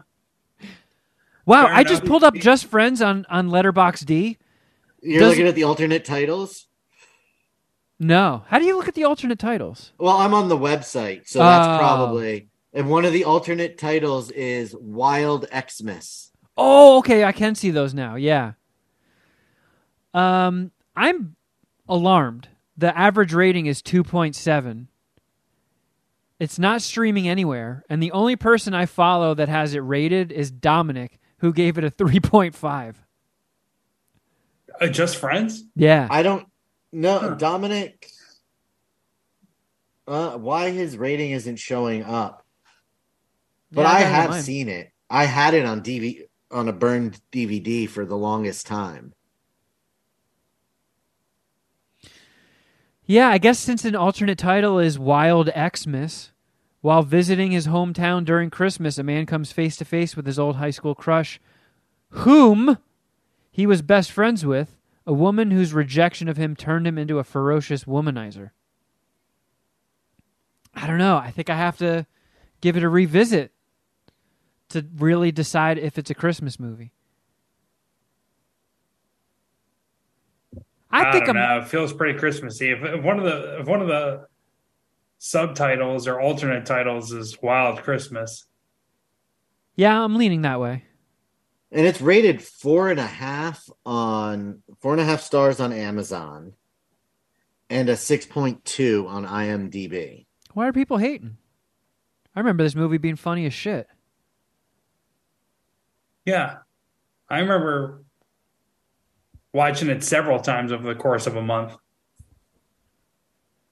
Wow, 1.47 1.67
Fair 1.67 1.75
I 1.77 1.85
just 1.85 2.05
pulled 2.05 2.25
up 2.25 2.35
Just 2.35 2.67
Friends 2.67 3.01
on 3.01 3.25
on 3.29 3.51
Letterbox 3.51 4.01
D. 4.01 4.39
You're 5.01 5.21
Does- 5.21 5.31
looking 5.31 5.47
at 5.47 5.55
the 5.57 5.63
alternate 5.65 6.05
titles. 6.05 6.67
No. 8.01 8.45
How 8.49 8.59
do 8.59 8.65
you 8.65 8.77
look 8.77 8.89
at 8.89 8.95
the 8.95 9.05
alternate 9.05 9.39
titles? 9.39 9.93
Well, 9.99 10.17
I'm 10.17 10.35
on 10.35 10.49
the 10.49 10.57
website, 10.57 11.27
so 11.29 11.41
that's 11.41 11.67
Oh. 11.67 11.79
probably. 11.79 12.49
And 12.73 12.89
one 12.91 13.05
of 13.05 13.13
the 13.13 13.25
alternate 13.25 13.79
titles 13.79 14.31
is 14.31 14.75
Wild 14.79 15.47
Xmas. 15.53 16.31
Oh, 16.57 16.99
okay, 16.99 17.25
I 17.25 17.33
can 17.33 17.55
see 17.55 17.71
those 17.71 17.95
now. 17.95 18.15
Yeah. 18.15 18.53
Um, 20.15 20.71
I'm 20.97 21.37
alarmed. 21.89 22.49
The 22.77 22.97
average 22.97 23.33
rating 23.33 23.67
is 23.67 23.83
2.7. 23.83 24.87
It's 26.39 26.59
not 26.59 26.83
streaming 26.83 27.29
anywhere, 27.29 27.85
and 27.89 28.01
the 28.03 28.13
only 28.13 28.37
person 28.37 28.75
I 28.75 28.87
follow 28.87 29.35
that 29.35 29.49
has 29.49 29.75
it 29.75 29.81
rated 29.81 30.31
is 30.31 30.53
Dominic, 30.53 31.19
who 31.39 31.53
gave 31.53 31.79
it 31.79 31.85
a 31.85 31.91
3.5. 31.91 32.95
Uh, 34.81 34.87
just 34.87 35.17
friends? 35.17 35.65
Yeah. 35.75 36.07
I 36.11 36.23
don't 36.23 36.48
know, 36.93 37.19
Huh. 37.19 37.35
Dominic. 37.35 38.11
Uh, 40.07 40.39
why 40.39 40.71
his 40.71 40.97
rating 40.97 41.33
isn't 41.33 41.57
showing 41.57 42.03
up? 42.03 42.45
But 43.71 43.83
Yeah, 43.83 43.91
I, 43.91 44.05
on 44.05 44.11
have 44.11 44.45
seen 44.45 44.69
it. 44.69 44.91
I 45.11 45.25
had 45.25 45.55
it 45.55 45.67
on 45.67 45.83
DV 45.83 46.23
on 46.51 46.69
a 46.69 46.73
burned 46.73 47.21
DVD 47.31 47.87
for 47.89 48.07
the 48.07 48.17
longest 48.17 48.67
time. 48.67 49.13
Yeah, 53.05 53.29
I 53.29 53.39
guess 53.39 53.59
since 53.59 53.85
an 53.85 53.97
alternate 53.97 54.39
title 54.39 54.79
is 54.79 54.99
Wild 54.99 55.51
Xmas, 55.55 56.31
while 56.81 57.03
visiting 57.03 57.51
his 57.51 57.67
hometown 57.67 58.25
during 58.25 58.51
Christmas, 58.51 58.99
a 58.99 59.03
man 59.03 59.27
comes 59.27 59.53
face 59.53 59.77
to 59.77 59.85
face 59.85 60.17
with 60.17 60.27
his 60.27 60.39
old 60.39 60.57
high 60.57 60.71
school 60.71 60.95
crush, 60.95 61.41
whom 62.11 62.79
he 63.51 63.67
was 63.67 63.83
best 63.83 64.11
friends 64.13 64.45
with, 64.47 64.78
a 65.09 65.13
woman 65.13 65.51
whose 65.51 65.73
rejection 65.73 66.29
of 66.29 66.37
him 66.37 66.55
turned 66.55 66.87
him 66.87 66.99
into 66.99 67.19
a 67.19 67.25
ferocious 67.25 67.85
womanizer. 67.85 68.51
I 70.75 70.87
don't 70.87 70.99
know. 70.99 71.17
I 71.17 71.31
think 71.31 71.49
I 71.49 71.57
have 71.57 71.79
to 71.79 72.07
give 72.61 72.77
it 72.77 72.83
a 72.83 72.91
revisit 72.91 73.51
to 74.69 74.87
really 74.99 75.33
decide 75.33 75.79
if 75.79 75.97
it's 75.97 76.11
a 76.11 76.15
Christmas 76.15 76.61
movie. 76.61 76.93
I, 80.91 81.07
I, 81.07 81.13
think 81.13 81.25
don't 81.25 81.39
I'm 81.39 81.59
know. 81.59 81.65
It 81.65 81.69
feels 81.69 81.95
pretty 81.95 82.19
Christmassy. 82.19 82.71
If, 82.71 82.85
if 82.85 83.03
one 83.03 83.19
of 83.19 83.25
the 83.25 83.61
if 83.61 83.67
one 83.67 83.81
of 83.81 83.89
the 83.89 84.27
subtitles 85.17 86.07
or 86.07 86.21
alternate 86.21 86.67
titles 86.67 87.13
is 87.13 87.41
Wild 87.41 87.83
Christmas, 87.83 88.45
Yeah, 89.75 90.05
I'm 90.05 90.17
leaning 90.17 90.43
that 90.43 90.61
way. 90.61 90.85
And 91.71 91.87
it's 91.87 92.01
rated 92.01 92.43
four 92.43 92.91
and 92.91 93.01
a 93.01 93.07
half 93.07 93.69
on 93.85 94.63
four 94.81 94.93
and 94.93 95.01
a 95.01 95.05
half 95.05 95.21
stars 95.21 95.61
on 95.61 95.73
Amazon 95.73 96.55
and 97.71 97.89
a 97.89 97.95
6.2 97.95 99.09
on 99.09 99.27
IMDb. 99.27 100.27
Why 100.55 100.69
are 100.69 100.73
people 100.73 100.99
hating? 100.99 101.37
I 102.35 102.41
remember 102.41 102.63
this 102.63 102.75
movie 102.75 102.99
being 102.99 103.17
funny 103.17 103.47
as 103.47 103.55
shit. 103.55 103.89
yeah, 106.25 106.59
I 107.29 107.41
remember 107.41 108.03
watching 109.53 109.89
it 109.89 110.05
several 110.05 110.39
times 110.41 110.73
over 110.73 110.87
the 110.87 110.99
course 110.99 111.27
of 111.27 111.37
a 111.37 111.43
month. 111.43 111.77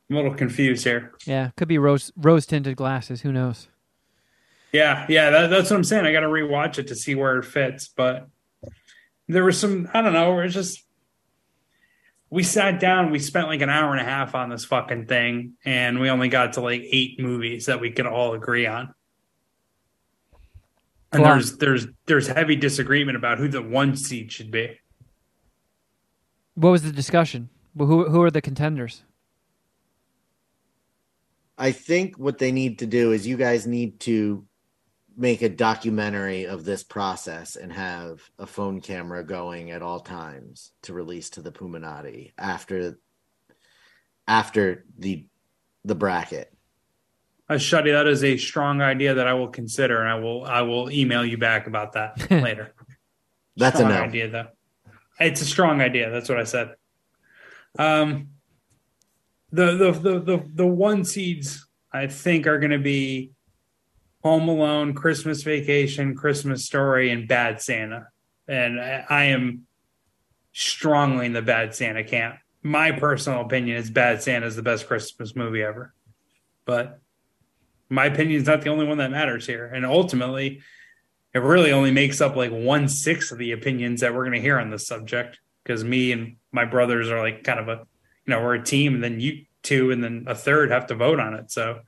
I'm 0.09 0.17
a 0.17 0.21
little 0.21 0.35
confused 0.35 0.85
here. 0.85 1.13
Yeah, 1.27 1.51
could 1.57 1.69
be 1.69 1.79
rose 1.79 2.13
rose 2.17 2.47
tinted 2.47 2.77
glasses. 2.77 3.23
Who 3.23 3.33
knows? 3.33 3.69
Yeah, 4.73 5.07
yeah, 5.09 5.31
that, 5.31 5.51
that's 5.51 5.71
what 5.71 5.77
I'm 5.77 5.85
saying. 5.85 6.07
I 6.07 6.13
got 6.13 6.21
to 6.21 6.27
rewatch 6.27 6.79
it 6.79 6.89
to 6.89 6.95
see 6.95 7.15
where 7.15 7.39
it 7.39 7.45
fits. 7.45 7.89
But 7.89 8.29
there 9.29 9.45
was 9.45 9.59
some, 9.59 9.89
I 9.95 10.03
don't 10.03 10.13
know, 10.13 10.39
it's 10.41 10.55
just 10.55 10.85
we 12.31 12.43
sat 12.43 12.81
down, 12.81 13.11
we 13.11 13.19
spent 13.19 13.47
like 13.47 13.61
an 13.61 13.71
hour 13.71 13.93
and 13.93 14.01
a 14.01 14.05
half 14.05 14.35
on 14.35 14.51
this 14.51 14.65
fucking 14.65 15.07
thing, 15.07 15.55
and 15.65 16.01
we 16.01 16.11
only 16.11 16.29
got 16.29 16.55
to 16.55 16.61
like 16.61 16.83
eight 16.91 17.21
movies 17.21 17.67
that 17.67 17.81
we 17.81 17.91
could 17.91 18.07
all 18.07 18.35
agree 18.35 18.67
on. 18.67 18.93
And 21.13 21.23
Wow. 21.23 21.35
there's 21.35 21.57
there's 21.59 21.87
there's 22.07 22.27
heavy 22.27 22.57
disagreement 22.57 23.17
about 23.17 23.39
who 23.39 23.49
the 23.49 23.63
one 23.63 23.97
seed 23.97 24.33
should 24.33 24.51
be. 24.51 24.79
What 26.55 26.71
was 26.71 26.83
the 26.83 26.93
discussion? 26.93 27.49
Well, 27.75 27.87
who 27.89 28.09
who 28.11 28.23
are 28.23 28.31
the 28.31 28.43
contenders? 28.43 29.05
I 31.59 31.73
think 31.73 32.19
what 32.19 32.39
they 32.39 32.53
need 32.53 32.79
to 32.81 32.87
do 32.87 33.13
is 33.13 33.27
you 33.27 33.37
guys 33.37 33.67
need 33.67 34.01
to 34.01 34.45
make 35.17 35.43
a 35.43 35.49
documentary 35.49 36.47
of 36.47 36.65
this 36.65 36.83
process 36.83 37.57
and 37.57 37.73
have 37.73 38.31
a 38.39 38.47
phone 38.47 38.81
camera 38.81 39.25
going 39.25 39.71
at 39.71 39.83
all 39.83 40.01
times 40.01 40.73
to 40.83 40.93
release 40.93 41.31
to 41.31 41.43
the 41.43 41.51
Puminati 41.51 42.33
after 42.37 42.99
after 44.29 44.85
the 44.99 45.27
the 45.85 45.95
bracket. 45.95 46.53
Uh, 47.49 47.55
Shuddy, 47.55 47.93
that 47.93 48.09
is 48.09 48.25
a 48.25 48.37
strong 48.37 48.83
idea 48.83 49.15
that 49.15 49.29
I 49.29 49.35
will 49.35 49.49
consider, 49.49 50.01
and 50.01 50.09
I 50.09 50.17
will 50.17 50.45
I 50.45 50.63
will 50.63 50.91
email 50.91 51.25
you 51.25 51.39
back 51.39 51.67
about 51.67 51.93
that 51.93 52.31
later. 52.31 52.75
That's 53.57 53.77
a 53.77 53.79
strong 53.79 53.95
no. 53.95 54.03
idea, 54.03 54.29
though. 54.29 54.49
It's 55.19 55.41
a 55.41 55.47
strong 55.47 55.81
idea. 55.81 56.11
That's 56.11 56.29
what 56.29 56.39
I 56.39 56.45
said. 56.45 56.75
Um, 57.79 58.29
the 59.53 59.77
the 59.77 59.93
the 59.93 60.21
the, 60.21 60.51
the 60.55 60.67
one 60.67 61.05
seeds 61.05 61.67
I 61.93 62.09
think 62.09 62.47
are 62.47 62.59
going 62.59 62.73
to 62.73 62.79
be 62.79 63.33
Home 64.27 64.49
Alone, 64.49 64.93
Christmas 64.93 65.45
Vacation, 65.45 66.17
Christmas 66.17 66.65
Story, 66.65 67.13
and 67.13 67.29
Bad 67.29 67.63
Santa. 67.63 68.09
And 68.49 68.81
I, 68.81 69.27
am 69.27 69.69
strongly 70.53 71.27
in 71.27 71.33
the 71.33 71.43
Bad 71.43 71.77
Santa 71.77 72.03
camp. 72.03 72.35
My 72.61 72.91
personal 72.91 73.43
opinion 73.43 73.77
is 73.77 73.89
Bad 73.89 74.25
Santa 74.25 74.47
is 74.47 74.57
the 74.57 74.65
best 74.65 74.89
Christmas 74.89 75.37
movie 75.37 75.63
ever, 75.63 75.95
but 76.65 76.99
my 77.89 78.07
opinion 78.07 78.41
is 78.41 78.49
not 78.49 78.63
the 78.63 78.71
only 78.71 78.85
one 78.85 78.99
that 78.99 79.13
matters 79.13 79.47
here. 79.47 79.65
And 79.65 79.87
ultimately, 79.87 80.61
it 81.33 81.39
really 81.39 81.71
only 81.71 81.93
makes 81.93 82.21
up 82.21 82.35
like 82.35 82.51
one 82.51 82.89
sixth 82.89 83.31
of 83.31 83.39
the 83.39 83.53
opinions 83.53 84.01
that 84.01 84.13
we're 84.13 84.25
going 84.25 84.33
to 84.33 84.41
hear 84.41 84.59
on 84.59 84.71
this 84.71 84.89
subject 84.89 85.39
because 85.63 85.85
me 85.85 86.11
and 86.11 86.35
my 86.51 86.65
brothers 86.65 87.11
are 87.11 87.21
like 87.21 87.45
kind 87.45 87.61
of 87.61 87.69
a 87.69 87.87
you 88.25 88.33
know 88.33 88.43
we're 88.43 88.55
a 88.57 88.65
team 88.65 88.97
and 88.97 89.05
then 89.05 89.21
you 89.21 89.45
two 89.63 89.93
and 89.93 90.03
then 90.03 90.25
a 90.27 90.35
third 90.35 90.73
have 90.73 90.89
to 90.89 90.97
vote 90.97 91.21
on 91.21 91.35
it 91.35 91.49
so 91.53 91.79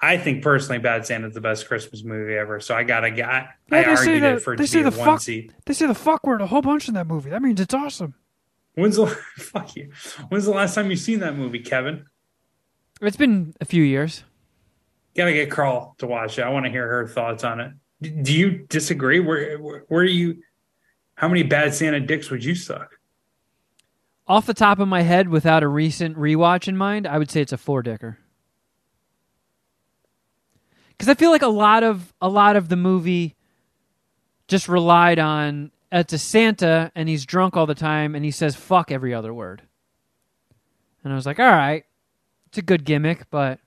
i 0.00 0.16
think 0.18 0.42
personally 0.42 0.78
bad 0.78 1.06
santa's 1.06 1.34
the 1.34 1.40
best 1.40 1.66
christmas 1.68 2.02
movie 2.04 2.34
ever 2.34 2.60
so 2.60 2.74
i 2.74 2.82
gotta 2.82 3.10
get 3.10 3.28
i, 3.28 3.48
I 3.70 3.80
Yeah, 3.80 3.94
say 3.94 4.00
argued 4.00 4.22
that- 4.22 4.34
it 4.36 4.40
for 4.42 4.56
they 4.56 4.66
say 4.66 4.82
the 4.82 4.90
one 4.90 5.06
fuck- 5.06 5.20
seat 5.20 5.52
They 5.66 5.74
say 5.74 5.86
the 5.86 5.94
fuck 5.94 6.26
word 6.26 6.40
a 6.40 6.46
whole 6.46 6.62
bunch 6.62 6.88
in 6.88 6.94
that 6.94 7.06
movie. 7.06 7.30
That 7.30 7.42
means 7.42 7.60
it's 7.60 7.74
awesome. 7.74 8.14
when's 8.74 8.96
the 8.96 9.06
fuck 9.36 9.74
you 9.76 9.90
when's 10.28 10.44
the 10.44 10.50
last 10.50 10.74
time 10.74 10.90
you've 10.90 10.98
seen 11.00 11.20
that 11.20 11.36
movie 11.36 11.60
kevin 11.60 12.04
It's 13.00 13.16
been 13.16 13.54
a 13.60 13.64
few 13.64 13.82
years. 13.82 14.24
gotta 15.16 15.32
get 15.32 15.50
carl 15.50 15.94
to 15.98 16.06
watch 16.06 16.38
it 16.38 16.42
i 16.42 16.48
want 16.48 16.64
to 16.66 16.70
hear 16.70 16.86
her 16.88 17.06
thoughts 17.06 17.44
on 17.44 17.60
it 17.60 17.72
D- 18.02 18.10
do 18.10 18.32
you 18.34 18.50
disagree 18.68 19.20
where 19.20 19.58
where, 19.58 19.84
where 19.88 20.00
are 20.02 20.04
you 20.04 20.42
how 21.14 21.28
many 21.28 21.44
bad 21.44 21.72
santa 21.74 22.00
dicks 22.00 22.30
would 22.30 22.44
you 22.44 22.54
suck 22.54 22.90
Off 24.26 24.46
the 24.46 24.54
top 24.54 24.78
of 24.78 24.88
my 24.88 25.02
head, 25.02 25.28
without 25.28 25.62
a 25.62 25.68
recent 25.68 26.16
rewatch 26.16 26.66
in 26.66 26.78
mind, 26.78 27.06
I 27.06 27.18
would 27.18 27.30
say 27.30 27.42
it's 27.42 27.52
a 27.52 27.58
four 27.58 27.82
dicker. 27.82 28.16
Because 31.04 31.18
I 31.18 31.20
feel 31.20 31.32
like 31.32 31.42
a 31.42 31.48
lot 31.48 31.82
of 31.82 32.14
a 32.22 32.30
lot 32.30 32.56
of 32.56 32.70
the 32.70 32.76
movie 32.76 33.36
just 34.48 34.70
relied 34.70 35.18
on 35.18 35.70
it's 35.92 36.14
a 36.14 36.18
Santa 36.18 36.90
and 36.94 37.10
he's 37.10 37.26
drunk 37.26 37.58
all 37.58 37.66
the 37.66 37.74
time 37.74 38.14
and 38.14 38.24
he 38.24 38.30
says 38.30 38.56
fuck 38.56 38.90
every 38.90 39.12
other 39.12 39.34
word. 39.34 39.60
And 41.02 41.12
I 41.12 41.16
was 41.16 41.26
like, 41.26 41.38
all 41.38 41.44
right, 41.44 41.84
it's 42.46 42.56
a 42.56 42.62
good 42.62 42.86
gimmick, 42.86 43.28
but 43.28 43.60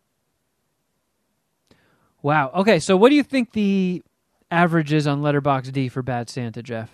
wow. 2.23 2.49
Okay, 2.55 2.79
so 2.79 2.97
what 2.97 3.09
do 3.09 3.15
you 3.15 3.21
think 3.21 3.51
the 3.51 4.01
average 4.49 4.91
is 4.91 5.05
on 5.05 5.21
Letterbox 5.21 5.69
D 5.69 5.89
for 5.89 6.01
Bad 6.01 6.31
Santa, 6.31 6.63
Jeff? 6.63 6.89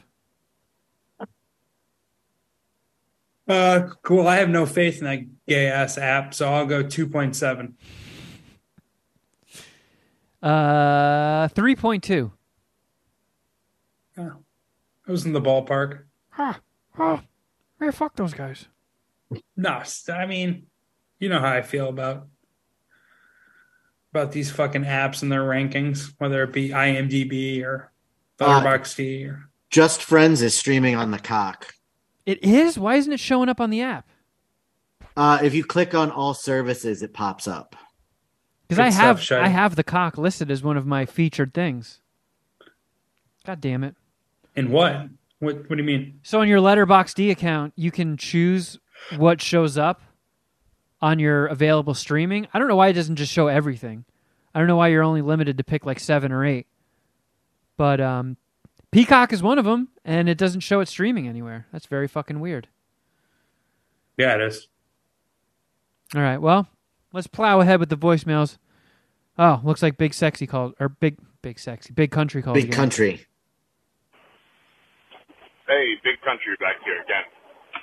Uh, 3.48 3.88
cool. 4.02 4.28
I 4.28 4.36
have 4.36 4.50
no 4.50 4.66
faith 4.66 5.00
in 5.00 5.06
that 5.06 5.46
gay 5.48 5.68
ass 5.68 5.98
app, 5.98 6.34
so 6.34 6.54
I'll 6.54 6.66
go 6.66 6.84
2.7. 6.84 7.30
Uh, 7.30 7.70
three 7.70 8.03
point 11.76 12.04
two. 12.04 12.32
Oh, 14.18 14.34
I 15.08 15.12
was 15.12 15.26
in 15.26 15.34
the 15.34 15.42
ballpark. 15.42 16.04
Huh. 16.30 16.56
Oh, 17.00 17.22
hey, 17.80 17.92
fuck 17.92 18.16
those 18.16 18.34
guys. 18.34 18.68
No, 19.58 19.82
I 20.14 20.26
mean, 20.26 20.68
you 21.20 21.30
know 21.30 21.40
how 21.40 21.52
I 21.54 21.62
feel 21.62 21.90
about 21.90 22.28
about 24.12 24.32
these 24.32 24.52
fucking 24.52 24.84
apps 24.84 25.24
and 25.24 25.32
their 25.32 25.42
rankings, 25.42 26.14
whether 26.20 26.44
it 26.44 26.54
be 26.54 26.70
IMDb 26.70 27.64
or 27.64 27.92
Uh, 28.40 28.62
or 29.28 29.50
Just 29.72 30.04
Friends 30.04 30.42
is 30.44 30.54
streaming 30.56 30.96
on 30.96 31.10
the 31.10 31.18
cock. 31.20 31.74
It 32.26 32.44
is. 32.44 32.78
Why 32.78 32.96
isn't 32.96 33.12
it 33.12 33.20
showing 33.20 33.50
up 33.50 33.60
on 33.60 33.72
the 33.72 33.82
app? 33.82 34.08
Uh, 35.18 35.40
if 35.42 35.54
you 35.54 35.64
click 35.64 35.96
on 35.96 36.12
all 36.12 36.34
services, 36.34 37.02
it 37.02 37.14
pops 37.14 37.48
up. 37.48 37.76
Because 38.78 38.96
I 38.96 39.02
have 39.02 39.22
Shai. 39.22 39.46
I 39.46 39.48
have 39.48 39.76
the 39.76 39.84
cock 39.84 40.18
listed 40.18 40.50
as 40.52 40.64
one 40.64 40.78
of 40.78 40.86
my 40.86 41.06
featured 41.06 41.54
things. 41.54 42.02
God 43.46 43.60
damn 43.60 43.84
it! 43.84 43.96
in 44.56 44.72
what? 44.72 45.08
What 45.40 45.70
what 45.70 45.70
do 45.70 45.78
you 45.78 45.84
mean? 45.84 46.20
So 46.24 46.42
on 46.42 46.48
your 46.48 46.60
Letterboxd 46.60 47.32
account, 47.32 47.74
you 47.76 47.92
can 47.92 48.18
choose 48.18 48.80
what 49.18 49.42
shows 49.42 49.78
up 49.78 50.02
on 51.02 51.20
your 51.20 51.48
available 51.48 51.94
streaming. 51.94 52.48
I 52.54 52.60
don't 52.60 52.68
know 52.68 52.76
why 52.76 52.88
it 52.88 52.94
doesn't 52.94 53.18
just 53.18 53.32
show 53.32 53.48
everything. 53.48 54.06
I 54.56 54.60
don't 54.60 54.68
know 54.68 54.78
why 54.78 54.88
you're 54.90 55.04
only 55.04 55.22
limited 55.22 55.58
to 55.58 55.64
pick 55.64 55.86
like 55.86 56.00
seven 56.00 56.32
or 56.32 56.46
eight. 56.46 56.68
But 57.76 58.00
um, 58.00 58.38
Peacock 58.92 59.34
is 59.34 59.42
one 59.42 59.58
of 59.58 59.66
them, 59.66 59.90
and 60.06 60.30
it 60.30 60.38
doesn't 60.38 60.62
show 60.62 60.80
it 60.80 60.88
streaming 60.88 61.28
anywhere. 61.28 61.66
That's 61.72 61.88
very 61.88 62.08
fucking 62.08 62.40
weird. 62.40 62.68
Yeah, 64.16 64.36
it 64.36 64.42
is. 64.42 64.68
All 66.16 66.22
right, 66.22 66.38
well, 66.38 66.68
let's 67.12 67.26
plow 67.26 67.60
ahead 67.60 67.80
with 67.80 67.90
the 67.90 67.98
voicemails. 67.98 68.58
Oh, 69.38 69.62
looks 69.64 69.82
like 69.82 69.98
Big 69.98 70.14
Sexy 70.14 70.46
called, 70.46 70.76
or 70.80 70.90
Big 70.90 71.18
Big 71.42 71.58
Sexy, 71.58 71.94
Big 71.94 72.12
Country 72.12 72.42
called. 72.42 72.56
Big 72.56 72.66
again. 72.66 72.78
country. 72.78 73.26
Hey, 75.68 75.96
big 76.04 76.22
country 76.22 76.54
back 76.60 76.78
here 76.86 77.02
again. 77.02 77.24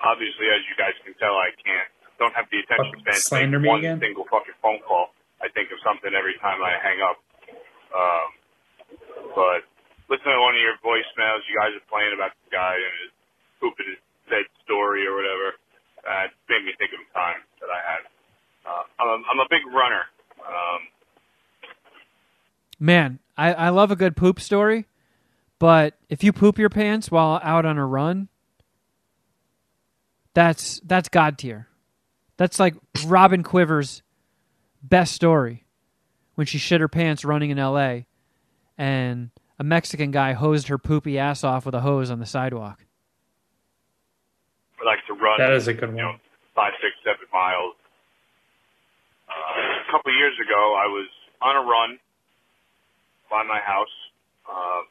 Obviously, 0.04 0.46
as 0.52 0.62
you 0.70 0.76
guys 0.78 0.94
can 1.02 1.14
tell, 1.18 1.34
I 1.34 1.50
can't 1.58 1.90
don't 2.20 2.36
have 2.36 2.46
the 2.52 2.60
attention 2.60 3.00
span 3.00 3.16
to 3.16 3.20
slander 3.20 3.58
make 3.58 3.64
me 3.64 3.68
one 3.72 3.80
again? 3.80 3.98
single 3.98 4.28
fucking 4.28 4.54
phone 4.60 4.78
call. 4.84 5.16
I 5.40 5.48
think 5.48 5.72
of 5.72 5.80
something 5.80 6.12
every 6.12 6.36
time 6.38 6.60
I 6.60 6.76
hang 6.76 7.00
up. 7.00 7.18
Um, 7.90 8.28
but 9.32 9.64
listening 10.12 10.36
to 10.36 10.42
one 10.44 10.52
of 10.54 10.60
your 10.60 10.76
voicemails, 10.84 11.48
you 11.48 11.56
guys 11.56 11.72
are 11.72 11.86
playing 11.88 12.12
about 12.12 12.36
the 12.44 12.52
guy 12.52 12.76
and 12.76 12.94
his 13.08 13.12
pooping 13.58 13.88
his 13.88 14.00
dead 14.28 14.44
story 14.62 15.08
or 15.08 15.16
whatever. 15.16 15.56
Uh, 16.04 16.28
it 16.28 16.36
made 16.52 16.68
me 16.68 16.76
think 16.76 16.92
of 16.92 17.00
a 17.00 17.10
time 17.16 17.40
that 17.64 17.72
I 17.72 17.80
had. 17.80 18.02
Uh, 18.68 18.84
I'm, 19.00 19.08
a, 19.08 19.16
I'm 19.24 19.40
a 19.40 19.48
big 19.48 19.64
runner. 19.72 20.04
Um, 20.44 20.80
Man, 22.80 23.18
I, 23.36 23.52
I 23.52 23.68
love 23.68 23.90
a 23.90 23.96
good 23.96 24.16
poop 24.16 24.40
story, 24.40 24.86
but 25.58 25.94
if 26.08 26.24
you 26.24 26.32
poop 26.32 26.58
your 26.58 26.70
pants 26.70 27.10
while 27.10 27.38
out 27.44 27.66
on 27.66 27.76
a 27.76 27.86
run, 27.86 28.28
that's 30.32 30.80
that's 30.84 31.10
god 31.10 31.36
tier. 31.36 31.68
That's 32.38 32.58
like 32.58 32.74
Robin 33.04 33.42
Quivers' 33.42 34.00
best 34.82 35.14
story 35.14 35.66
when 36.36 36.46
she 36.46 36.56
shit 36.56 36.80
her 36.80 36.88
pants 36.88 37.22
running 37.22 37.50
in 37.50 37.58
L.A. 37.58 38.06
and 38.78 39.30
a 39.58 39.64
Mexican 39.64 40.10
guy 40.10 40.32
hosed 40.32 40.68
her 40.68 40.78
poopy 40.78 41.18
ass 41.18 41.44
off 41.44 41.66
with 41.66 41.74
a 41.74 41.80
hose 41.80 42.10
on 42.10 42.18
the 42.18 42.24
sidewalk. 42.24 42.86
I 44.80 44.86
like 44.86 45.04
to 45.06 45.12
run. 45.12 45.38
That 45.38 45.52
is 45.52 45.68
a 45.68 45.74
good 45.74 45.90
you 45.90 45.96
know, 45.96 46.06
one. 46.06 46.20
five, 46.54 46.72
six, 46.80 46.94
seven 47.04 47.26
miles. 47.30 47.74
Uh, 49.28 49.32
a 49.86 49.92
couple 49.92 50.10
of 50.10 50.16
years 50.16 50.34
ago, 50.40 50.74
I 50.80 50.86
was 50.86 51.08
on 51.42 51.56
a 51.56 51.68
run 51.68 51.98
by 53.30 53.46
my 53.46 53.62
house. 53.62 53.94
Uh, 54.44 54.82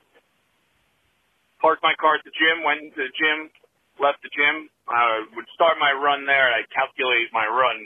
parked 1.59 1.83
my 1.83 1.93
car 1.99 2.15
at 2.15 2.23
the 2.23 2.31
gym, 2.31 2.63
went 2.63 2.95
to 2.95 3.03
the 3.03 3.11
gym, 3.11 3.51
left 3.99 4.23
the 4.23 4.31
gym. 4.31 4.71
I 4.87 5.27
would 5.35 5.45
start 5.53 5.75
my 5.77 5.91
run 5.91 6.25
there, 6.25 6.47
and 6.47 6.55
I'd 6.63 6.71
calculate 6.71 7.29
my 7.35 7.45
run 7.45 7.83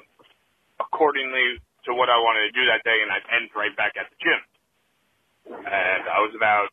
accordingly 0.79 1.59
to 1.89 1.91
what 1.91 2.07
I 2.07 2.15
wanted 2.21 2.47
to 2.47 2.53
do 2.55 2.63
that 2.69 2.85
day, 2.85 3.01
and 3.01 3.09
I'd 3.11 3.27
end 3.33 3.49
right 3.57 3.73
back 3.75 3.97
at 3.99 4.07
the 4.07 4.17
gym. 4.21 4.41
And 5.67 6.03
I 6.07 6.23
was 6.23 6.31
about 6.37 6.71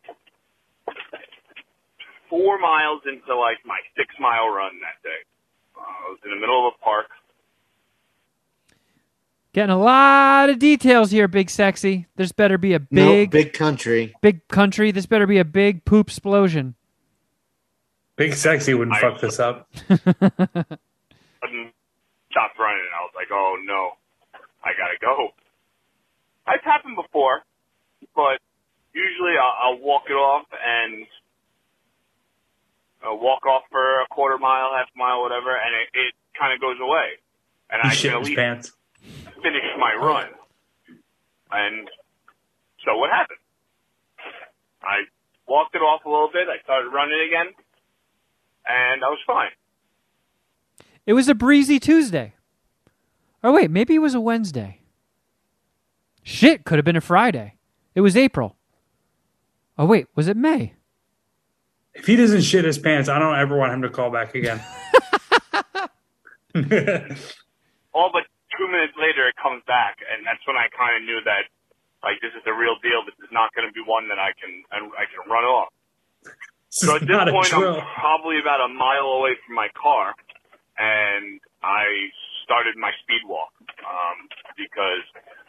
four 2.31 2.63
miles 2.63 3.03
into 3.11 3.35
like 3.35 3.59
my 3.67 3.81
six 3.99 4.15
mile 4.23 4.47
run 4.49 4.79
that 4.87 5.03
day. 5.03 5.21
Uh, 5.75 5.83
I 5.83 6.07
was 6.15 6.21
in 6.23 6.31
the 6.31 6.39
middle 6.39 6.69
of 6.69 6.79
a 6.79 6.85
park. 6.85 7.11
Getting 9.53 9.71
a 9.75 9.79
lot 9.79 10.49
of 10.49 10.59
details 10.61 11.11
here, 11.11 11.27
Big 11.27 11.51
Sexy. 11.51 12.07
There's 12.17 12.31
better 12.33 12.57
be 12.57 12.75
a 12.75 12.79
No, 12.91 13.09
big, 13.09 13.31
big 13.31 13.53
country. 13.53 14.15
big 14.23 14.47
country. 14.49 14.93
This 14.93 15.07
better 15.07 15.27
be 15.27 15.39
a 15.39 15.45
big 15.45 15.85
poop 15.85 16.09
explosion. 16.09 16.77
Big 18.17 18.35
sexy 18.35 18.75
wouldn't 18.75 18.97
I- 18.97 19.01
fuck 19.01 19.21
this 19.21 19.41
up. 19.41 19.69
sudden 19.89 21.73
stopped 22.31 22.59
running. 22.59 22.87
I 22.95 23.01
was 23.03 23.13
like, 23.17 23.29
oh 23.33 23.57
no, 23.65 23.93
I 24.63 24.71
gotta 24.79 24.99
go. 25.01 25.29
It's 26.49 26.65
happened 26.65 26.97
before, 26.97 27.43
but 28.15 28.39
usually 28.95 29.33
I'll, 29.41 29.73
I'll 29.73 29.79
walk 29.81 30.03
it 30.09 30.13
off 30.15 30.47
and 30.65 31.07
uh, 33.03 33.15
walk 33.15 33.47
off 33.47 33.63
for 33.71 34.03
a 34.03 34.07
quarter 34.11 34.37
mile, 34.39 34.71
half 34.77 34.89
mile, 34.97 35.23
whatever, 35.23 35.51
and 35.57 35.75
it, 35.75 35.89
it 35.99 36.15
kind 36.39 36.53
of 36.53 36.61
goes 36.61 36.77
away. 36.81 37.07
And 37.71 37.81
He 37.83 37.89
I 37.89 37.93
shit 37.95 38.11
can 38.13 38.21
his 38.21 38.29
least 38.29 38.39
pants. 38.39 38.73
Finish 39.43 39.65
my 39.79 39.95
run. 39.95 40.29
And 41.53 41.89
so 42.85 42.97
what 42.97 43.11
happened? 43.11 43.39
I 44.83 45.03
walked 45.47 45.75
it 45.75 45.79
off 45.79 46.05
a 46.05 46.09
little 46.09 46.31
bit. 46.33 46.49
I 46.49 46.63
started 46.63 46.91
running 46.91 47.21
again, 47.27 47.53
and 48.67 49.05
I 49.05 49.09
was 49.09 49.19
fine. 49.27 49.51
It 51.07 51.13
was 51.15 51.29
a 51.29 51.35
breezy 51.35 51.81
Tuesday. 51.81 52.35
Oh 53.43 53.53
wait, 53.53 53.71
maybe 53.71 53.95
it 53.95 54.01
was 54.01 54.15
a 54.15 54.21
Wednesday. 54.21 54.81
Shit, 56.23 56.65
could 56.65 56.79
have 56.79 56.85
been 56.85 56.97
a 56.97 57.01
Friday. 57.01 57.55
It 57.95 58.03
was 58.03 58.17
April. 58.17 58.57
Oh 59.79 59.87
wait, 59.87 60.07
was 60.15 60.29
it 60.29 60.37
May? 60.37 60.75
If 61.95 62.07
he 62.07 62.17
doesn't 62.17 62.43
shit 62.43 62.65
his 62.65 62.79
pants, 62.79 63.09
I 63.09 63.19
don't 63.19 63.37
ever 63.37 63.57
want 63.57 63.73
him 63.73 63.83
to 63.83 63.91
call 63.91 64.11
back 64.11 64.35
again. 64.35 64.63
all 67.93 68.11
but 68.13 68.23
two 68.57 68.67
minutes 68.67 68.95
later 68.99 69.29
it 69.29 69.37
comes 69.39 69.63
back 69.67 69.99
and 70.03 70.27
that's 70.27 70.43
when 70.47 70.57
I 70.57 70.69
kind 70.73 70.99
of 70.99 71.03
knew 71.07 71.21
that 71.25 71.51
like 72.03 72.17
this 72.25 72.33
is 72.33 72.43
the 72.49 72.57
real 72.57 72.81
deal. 72.81 73.05
This 73.05 73.17
is 73.21 73.29
not 73.31 73.53
going 73.53 73.69
to 73.69 73.75
be 73.77 73.85
one 73.85 74.09
that 74.09 74.19
I 74.19 74.33
can 74.37 74.65
I 74.73 75.05
can 75.09 75.21
run 75.29 75.45
off. 75.45 75.73
So 76.71 76.97
at 76.97 77.05
this 77.05 77.19
point. 77.29 77.51
I'm 77.53 77.83
probably 77.99 78.41
about 78.41 78.63
a 78.63 78.71
mile 78.71 79.21
away 79.21 79.37
from 79.45 79.55
my 79.55 79.69
car 79.77 80.15
and 80.79 81.41
I 81.63 82.09
started 82.45 82.79
my 82.79 82.91
speed 83.05 83.23
walk 83.29 83.53
um, 83.85 84.27
because 84.57 85.05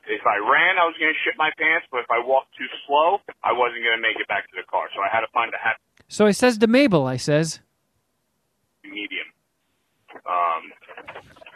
if 0.10 0.22
I 0.28 0.38
ran 0.44 0.78
I 0.78 0.86
was 0.86 0.95
going 0.99 1.14
to 1.14 1.19
shit 1.23 1.38
my 1.38 1.52
pants, 1.57 1.88
but 1.90 2.03
if 2.03 2.11
I 2.11 2.19
walked 2.19 2.53
too 2.57 2.68
slow 2.88 3.22
I 3.44 3.53
wasn't 3.53 3.86
going 3.86 3.95
to 3.95 4.03
make 4.03 4.19
it 4.19 4.28
back 4.28 4.49
to 4.52 4.56
the 4.57 4.68
car. 4.68 4.91
So 4.94 5.02
I 5.02 5.10
had 5.10 5.22
to 5.22 5.32
find 5.32 5.53
a 5.53 5.61
happy 5.61 5.80
So 6.10 6.28
I 6.28 6.32
says 6.32 6.57
to 6.60 6.68
Mabel, 6.68 7.07
I 7.07 7.18
says, 7.18 7.61
medium. 8.84 9.28
Um, 10.28 10.64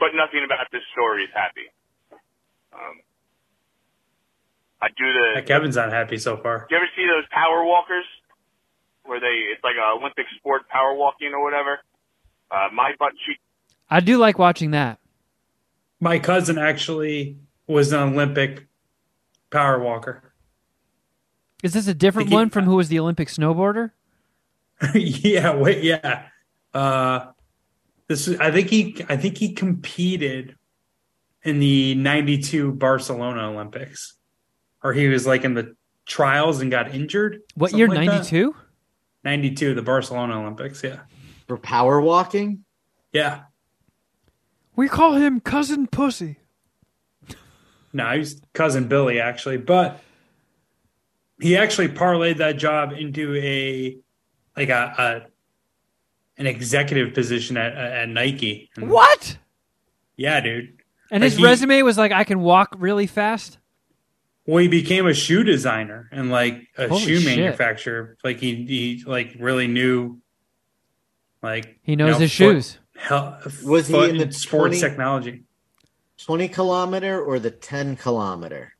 but 0.05 0.13
nothing 0.15 0.45
about 0.45 0.67
this 0.71 0.83
story 0.93 1.23
is 1.23 1.33
happy. 1.33 1.65
Um, 2.71 3.01
I 4.79 4.89
do 4.89 5.05
the 5.09 5.41
Kevin's 5.41 5.75
not 5.75 5.91
happy 5.91 6.19
so 6.19 6.37
far. 6.37 6.67
Do 6.69 6.75
you 6.75 6.77
ever 6.77 6.89
see 6.95 7.07
those 7.07 7.25
power 7.31 7.65
walkers 7.65 8.05
where 9.03 9.19
they 9.19 9.49
it's 9.51 9.63
like 9.63 9.73
a 9.81 9.97
Olympic 9.97 10.25
sport 10.37 10.69
power 10.69 10.93
walking 10.93 11.31
or 11.33 11.43
whatever? 11.43 11.79
Uh, 12.51 12.67
my 12.71 12.91
butt 12.99 13.13
cheek 13.25 13.39
I 13.89 13.99
do 13.99 14.19
like 14.19 14.37
watching 14.37 14.71
that. 14.71 14.99
My 15.99 16.19
cousin 16.19 16.59
actually 16.59 17.39
was 17.65 17.91
an 17.91 18.13
Olympic 18.13 18.67
power 19.49 19.79
walker. 19.79 20.33
Is 21.63 21.73
this 21.73 21.87
a 21.87 21.95
different 21.95 22.29
he- 22.29 22.35
one 22.35 22.51
from 22.51 22.65
who 22.65 22.75
was 22.75 22.89
the 22.89 22.99
Olympic 22.99 23.27
snowboarder? 23.29 23.91
yeah, 24.93 25.55
wait, 25.55 25.83
yeah. 25.83 26.27
Uh, 26.73 27.31
this 28.07 28.27
is, 28.27 28.39
I 28.39 28.51
think 28.51 28.69
he 28.69 29.05
I 29.09 29.17
think 29.17 29.37
he 29.37 29.53
competed 29.53 30.55
in 31.43 31.59
the 31.59 31.95
92 31.95 32.73
Barcelona 32.73 33.49
Olympics. 33.49 34.13
Or 34.83 34.93
he 34.93 35.07
was 35.07 35.25
like 35.25 35.43
in 35.43 35.53
the 35.53 35.75
trials 36.05 36.61
and 36.61 36.69
got 36.69 36.93
injured. 36.93 37.41
What 37.55 37.71
Something 37.71 37.79
year? 37.79 37.87
like. 37.87 38.07
Ninety 38.07 38.29
two. 38.29 38.55
92, 39.23 39.73
the 39.73 39.81
Barcelona 39.81 40.39
Olympics, 40.39 40.83
yeah. 40.83 40.99
For 41.47 41.57
power 41.57 41.99
walking? 41.99 42.63
Yeah. 43.11 43.45
We 44.75 44.87
call 44.87 45.13
him 45.15 45.39
cousin 45.39 45.87
pussy. 45.87 46.37
No, 47.91 48.15
he's 48.15 48.39
cousin 48.53 48.87
Billy 48.87 49.19
actually, 49.19 49.57
but 49.57 50.01
he 51.39 51.57
actually 51.57 51.87
parlayed 51.87 52.37
that 52.37 52.57
job 52.57 52.93
into 52.93 53.35
a 53.35 53.97
like 54.55 54.69
a, 54.69 54.93
a 54.97 55.21
an 56.37 56.47
executive 56.47 57.13
position 57.13 57.57
at 57.57 57.73
uh, 57.75 57.79
at 58.01 58.09
Nike. 58.09 58.69
And- 58.75 58.89
What? 58.89 59.37
Yeah, 60.17 60.39
dude. 60.41 60.77
And 61.11 61.21
Like 61.21 61.31
his 61.31 61.37
he- 61.39 61.43
resume 61.43 61.81
was 61.83 61.97
like, 61.97 62.11
I 62.11 62.23
can 62.23 62.39
walk 62.39 62.75
really 62.77 63.07
fast. 63.07 63.57
Well, 64.47 64.57
he 64.59 64.67
became 64.67 65.07
a 65.07 65.13
shoe 65.13 65.43
designer 65.43 66.07
and 66.11 66.29
like 66.29 66.67
a 66.77 66.87
Holy 66.87 67.01
shoe 67.01 67.19
shit. 67.19 67.37
manufacturer. 67.37 68.17
Like 68.23 68.37
he 68.39 68.65
he 68.65 69.03
like 69.05 69.35
really 69.39 69.67
knew 69.67 70.19
like 71.41 71.79
He 71.83 71.95
knows 71.95 72.07
you 72.07 72.13
know, 72.13 72.19
his 72.19 72.31
foot- 72.31 72.53
shoes. 72.53 72.79
hell, 72.95 73.39
Was 73.63 73.87
he 73.87 74.09
in 74.09 74.17
the 74.17 74.31
sports 74.31 74.79
20 74.79 74.79
technology? 74.79 75.43
20 76.17 76.47
kilometer 76.47 77.21
or 77.21 77.39
the 77.39 77.51
10 77.51 77.97
kilometer? 77.97 78.73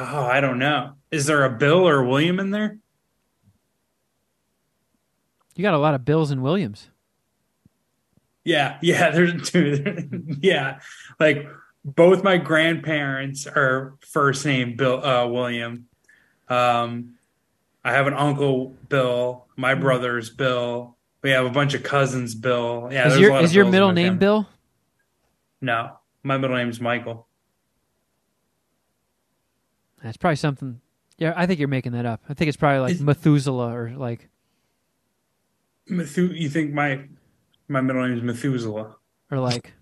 Oh, 0.00 0.24
I 0.24 0.40
don't 0.40 0.58
know. 0.58 0.92
Is 1.10 1.26
there 1.26 1.44
a 1.44 1.50
Bill 1.50 1.88
or 1.88 2.00
a 2.00 2.08
William 2.08 2.38
in 2.40 2.50
there? 2.50 2.78
You 5.58 5.62
got 5.62 5.74
a 5.74 5.78
lot 5.78 5.94
of 5.94 6.04
Bills 6.04 6.30
and 6.30 6.40
Williams. 6.40 6.88
Yeah, 8.44 8.78
yeah, 8.80 9.10
there's 9.10 9.50
two. 9.50 10.38
yeah, 10.40 10.78
like 11.18 11.48
both 11.84 12.22
my 12.22 12.38
grandparents 12.38 13.44
are 13.44 13.96
first 14.00 14.46
name 14.46 14.76
Bill 14.76 15.04
uh, 15.04 15.26
William. 15.26 15.88
Um, 16.48 17.16
I 17.84 17.92
have 17.92 18.06
an 18.06 18.14
uncle 18.14 18.76
Bill. 18.88 19.46
My 19.56 19.74
brother's 19.74 20.30
Bill. 20.30 20.96
We 21.22 21.30
have 21.30 21.44
a 21.44 21.50
bunch 21.50 21.74
of 21.74 21.82
cousins 21.82 22.36
Bill. 22.36 22.88
Yeah, 22.92 23.08
is 23.08 23.18
your 23.18 23.36
is 23.40 23.52
your 23.52 23.64
middle 23.64 23.90
name 23.90 24.10
family. 24.10 24.18
Bill? 24.20 24.48
No, 25.60 25.98
my 26.22 26.38
middle 26.38 26.56
name's 26.56 26.80
Michael. 26.80 27.26
That's 30.04 30.16
probably 30.16 30.36
something. 30.36 30.80
Yeah, 31.18 31.32
I 31.36 31.46
think 31.46 31.58
you're 31.58 31.66
making 31.66 31.92
that 31.92 32.06
up. 32.06 32.22
I 32.28 32.34
think 32.34 32.46
it's 32.46 32.56
probably 32.56 32.78
like 32.78 33.00
Methuselah 33.00 33.74
or 33.74 33.90
like 33.96 34.28
Methu- 35.90 36.36
you 36.38 36.48
think 36.48 36.72
my 36.72 37.04
my 37.68 37.80
middle 37.80 38.06
name 38.06 38.16
is 38.16 38.22
Methuselah? 38.22 38.96
or 39.30 39.38
like 39.38 39.74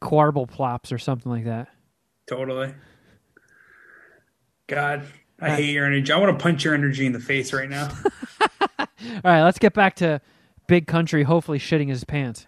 Quarble 0.00 0.46
Plops 0.48 0.90
or 0.92 0.98
something 0.98 1.30
like 1.30 1.44
that. 1.44 1.68
Totally. 2.26 2.74
God, 4.66 5.06
I 5.40 5.50
Uh, 5.50 5.56
hate 5.56 5.72
your 5.74 5.86
energy. 5.86 6.10
I 6.12 6.16
want 6.18 6.36
to 6.38 6.42
punch 6.42 6.64
your 6.64 6.74
energy 6.74 7.06
in 7.06 7.12
the 7.12 7.20
face 7.20 7.52
right 7.52 7.68
now. 7.68 7.88
All 8.80 8.86
right, 9.24 9.42
let's 9.42 9.58
get 9.58 9.74
back 9.74 9.94
to 9.96 10.20
Big 10.66 10.86
Country. 10.86 11.22
Hopefully, 11.22 11.58
shitting 11.58 11.88
his 11.88 12.04
pants. 12.04 12.46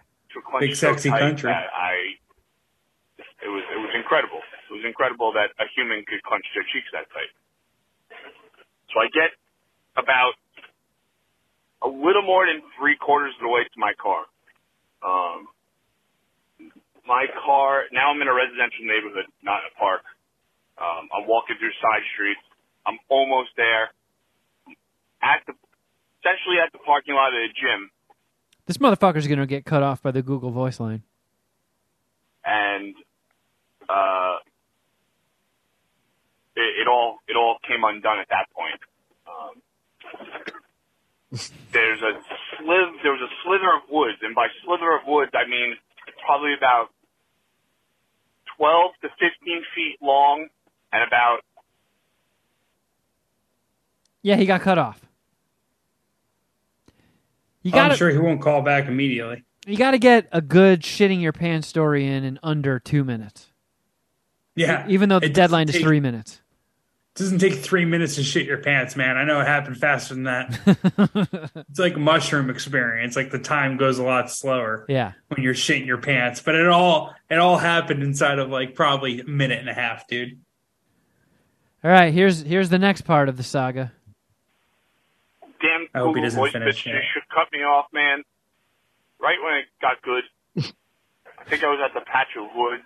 Big 0.59 0.75
sexy 0.75 1.09
tight 1.09 1.19
country. 1.19 1.51
I 1.51 2.17
it 3.41 3.47
was 3.47 3.63
it 3.71 3.79
was 3.79 3.91
incredible. 3.95 4.41
It 4.69 4.73
was 4.73 4.83
incredible 4.85 5.31
that 5.33 5.49
a 5.63 5.65
human 5.75 6.03
could 6.05 6.21
clench 6.23 6.43
their 6.53 6.63
cheeks 6.73 6.87
that 6.91 7.05
tight. 7.13 7.31
So 8.93 8.99
I 8.99 9.07
get 9.13 9.31
about 9.95 10.33
a 11.81 11.87
little 11.87 12.21
more 12.23 12.45
than 12.45 12.61
three 12.77 12.95
quarters 12.97 13.33
of 13.39 13.41
the 13.43 13.49
way 13.49 13.63
to 13.63 13.77
my 13.77 13.93
car. 14.01 14.25
Um, 15.01 15.47
my 17.07 17.25
car 17.45 17.83
now 17.91 18.11
I'm 18.11 18.21
in 18.21 18.27
a 18.27 18.33
residential 18.33 18.85
neighborhood, 18.85 19.25
not 19.41 19.59
in 19.63 19.71
a 19.75 19.79
park. 19.79 20.01
Um, 20.77 21.09
I'm 21.15 21.27
walking 21.27 21.55
through 21.59 21.71
side 21.81 22.03
streets. 22.13 22.41
I'm 22.85 22.97
almost 23.09 23.49
there. 23.57 23.89
At 25.21 25.41
the 25.47 25.53
essentially 26.23 26.57
at 26.63 26.71
the 26.71 26.79
parking 26.79 27.15
lot 27.15 27.29
of 27.29 27.39
the 27.39 27.47
gym. 27.55 27.91
This 28.65 28.77
motherfucker's 28.77 29.27
gonna 29.27 29.47
get 29.47 29.65
cut 29.65 29.83
off 29.83 30.01
by 30.01 30.11
the 30.11 30.21
Google 30.21 30.51
Voice 30.51 30.79
line. 30.79 31.03
and 32.45 32.95
uh, 33.89 34.37
it, 36.55 36.81
it 36.83 36.87
all 36.87 37.17
it 37.27 37.35
all 37.35 37.57
came 37.67 37.83
undone 37.83 38.19
at 38.19 38.27
that 38.29 38.47
point. 38.55 38.79
Um, 39.27 39.61
there's 41.31 42.01
a 42.01 42.13
sliv 42.57 42.91
there 43.03 43.11
was 43.11 43.21
a 43.21 43.31
slither 43.43 43.69
of 43.75 43.83
woods, 43.89 44.17
and 44.21 44.33
by 44.35 44.47
slither 44.65 44.93
of 44.95 45.01
woods 45.07 45.31
I 45.33 45.47
mean 45.49 45.75
probably 46.25 46.53
about 46.57 46.89
twelve 48.57 48.91
to 49.01 49.09
fifteen 49.09 49.63
feet 49.75 49.97
long, 50.01 50.47
and 50.91 51.03
about 51.07 51.39
Yeah, 54.21 54.35
he 54.35 54.45
got 54.45 54.61
cut 54.61 54.77
off. 54.77 54.99
You 57.61 57.71
Oh, 57.73 57.75
got 57.75 57.91
I'm 57.91 57.97
sure 57.97 58.09
he 58.09 58.17
won't 58.17 58.41
call 58.41 58.61
back 58.61 58.87
immediately. 58.87 59.43
you 59.67 59.77
got 59.77 59.91
to 59.91 59.99
get 59.99 60.27
a 60.31 60.41
good 60.41 60.81
shitting 60.81 61.21
your 61.21 61.33
pants 61.33 61.67
story 61.67 62.05
in 62.07 62.23
in 62.23 62.39
under 62.41 62.79
two 62.79 63.03
minutes. 63.03 63.47
Yeah, 64.55 64.85
Even 64.89 65.07
though 65.09 65.19
the 65.19 65.27
It 65.27 65.29
doesn't 65.33 65.41
deadline 65.43 65.69
is 65.69 65.75
three 65.79 65.99
minutes. 65.99 66.41
It 67.19 67.23
doesn't 67.23 67.39
take 67.39 67.55
three 67.55 67.83
minutes 67.83 68.15
to 68.15 68.23
shit 68.23 68.45
your 68.45 68.59
pants, 68.59 68.95
man. 68.95 69.17
I 69.17 69.25
know 69.25 69.41
it 69.41 69.45
happened 69.47 69.77
faster 69.77 70.13
than 70.13 70.23
that. 70.23 70.57
it's 71.69 71.77
like 71.79 71.97
mushroom 71.97 72.49
experience. 72.49 73.17
Like 73.17 73.29
the 73.29 73.39
time 73.39 73.75
goes 73.75 73.99
a 73.99 74.03
lot 74.03 74.31
slower 74.31 74.85
Yeah. 74.87 75.11
when 75.27 75.43
you're 75.43 75.53
shitting 75.53 75.85
your 75.85 75.97
pants. 75.97 76.41
But 76.41 76.55
it 76.55 76.65
all 76.67 77.13
it 77.29 77.37
all 77.37 77.57
happened 77.57 78.03
inside 78.03 78.39
of 78.39 78.49
like 78.49 78.73
probably 78.73 79.19
a 79.19 79.25
minute 79.25 79.59
and 79.59 79.67
a 79.67 79.73
half, 79.73 80.07
dude. 80.07 80.39
All 81.83 81.91
right. 81.91 82.13
Here's 82.13 82.41
here's 82.41 82.69
the 82.69 82.79
next 82.79 83.01
part 83.01 83.27
of 83.27 83.35
the 83.35 83.43
saga. 83.43 83.91
damn 85.61 85.87
I 85.93 85.99
hope 85.99 86.15
he 86.15 86.21
doesn't 86.21 86.39
voice 86.39 86.53
finish 86.53 86.83
bitch 86.83 86.93
yet. 86.93 87.01
should 87.13 87.27
cut 87.35 87.51
me 87.51 87.59
off, 87.59 87.87
man. 87.91 88.23
Right 89.19 89.37
when 89.43 89.55
it 89.55 89.65
got 89.81 90.01
good. 90.03 90.23
I 91.37 91.43
think 91.49 91.65
I 91.65 91.67
was 91.67 91.79
at 91.83 91.93
the 91.93 92.05
patch 92.05 92.29
of 92.39 92.47
woods. 92.55 92.83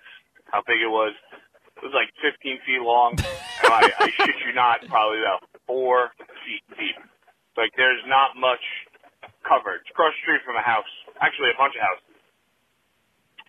How 0.51 0.63
big 0.65 0.77
it 0.81 0.89
was? 0.89 1.13
It 1.83 1.91
was 1.91 1.99
like 1.99 2.15
15 2.23 2.63
feet 2.63 2.79
long. 2.79 3.19
and 3.67 3.71
I, 3.75 3.91
I 3.91 4.07
shit 4.07 4.39
you 4.47 4.55
not, 4.55 4.79
probably 4.87 5.19
about 5.19 5.43
four 5.67 6.15
feet 6.47 6.63
deep. 6.79 6.95
Like 7.59 7.75
there's 7.75 7.99
not 8.07 8.39
much 8.39 8.63
cover. 9.43 9.83
It's 9.83 9.91
across 9.91 10.15
the 10.15 10.23
street 10.23 10.47
from 10.47 10.55
a 10.55 10.63
house. 10.63 10.87
Actually, 11.19 11.51
a 11.51 11.59
bunch 11.59 11.75
of 11.75 11.83
houses. 11.83 12.15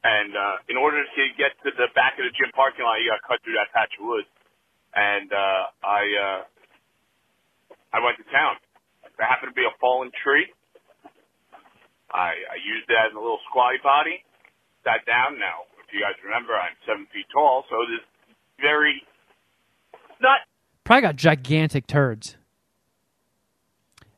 And 0.03 0.35
uh, 0.35 0.67
in 0.67 0.75
order 0.75 1.07
to 1.07 1.23
get 1.39 1.55
to 1.63 1.71
the 1.79 1.95
back 1.95 2.19
of 2.19 2.27
the 2.27 2.35
gym 2.35 2.51
parking 2.59 2.83
lot, 2.83 2.99
you 2.99 3.15
got 3.15 3.23
to 3.23 3.27
cut 3.31 3.39
through 3.47 3.55
that 3.55 3.71
patch 3.71 3.95
of 4.03 4.03
woods. 4.03 4.29
And 4.99 5.31
uh, 5.31 5.63
I 5.87 6.03
uh, 6.19 6.41
I 7.95 8.03
went 8.03 8.19
to 8.19 8.27
town. 8.35 8.59
There 9.15 9.31
happened 9.31 9.55
to 9.55 9.59
be 9.59 9.63
a 9.63 9.75
fallen 9.79 10.11
tree. 10.11 10.51
I, 12.11 12.35
I 12.51 12.59
used 12.59 12.91
it 12.91 12.99
as 12.99 13.15
a 13.15 13.21
little 13.23 13.39
squatty 13.47 13.79
potty. 13.79 14.27
Sat 14.83 15.07
down. 15.07 15.39
Now, 15.39 15.71
if 15.79 15.95
you 15.95 16.03
guys 16.03 16.19
remember, 16.27 16.59
I'm 16.59 16.75
seven 16.83 17.07
feet 17.15 17.31
tall, 17.31 17.63
so 17.71 17.79
this 17.87 18.03
very 18.61 19.03
not 20.21 20.39
Probably 20.85 21.01
got 21.03 21.17
gigantic 21.17 21.87
turds. 21.87 22.37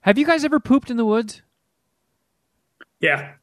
Have 0.00 0.18
you 0.18 0.26
guys 0.26 0.44
ever 0.44 0.58
pooped 0.60 0.90
in 0.90 0.96
the 0.96 1.04
woods? 1.04 1.42
Yeah. 3.00 3.34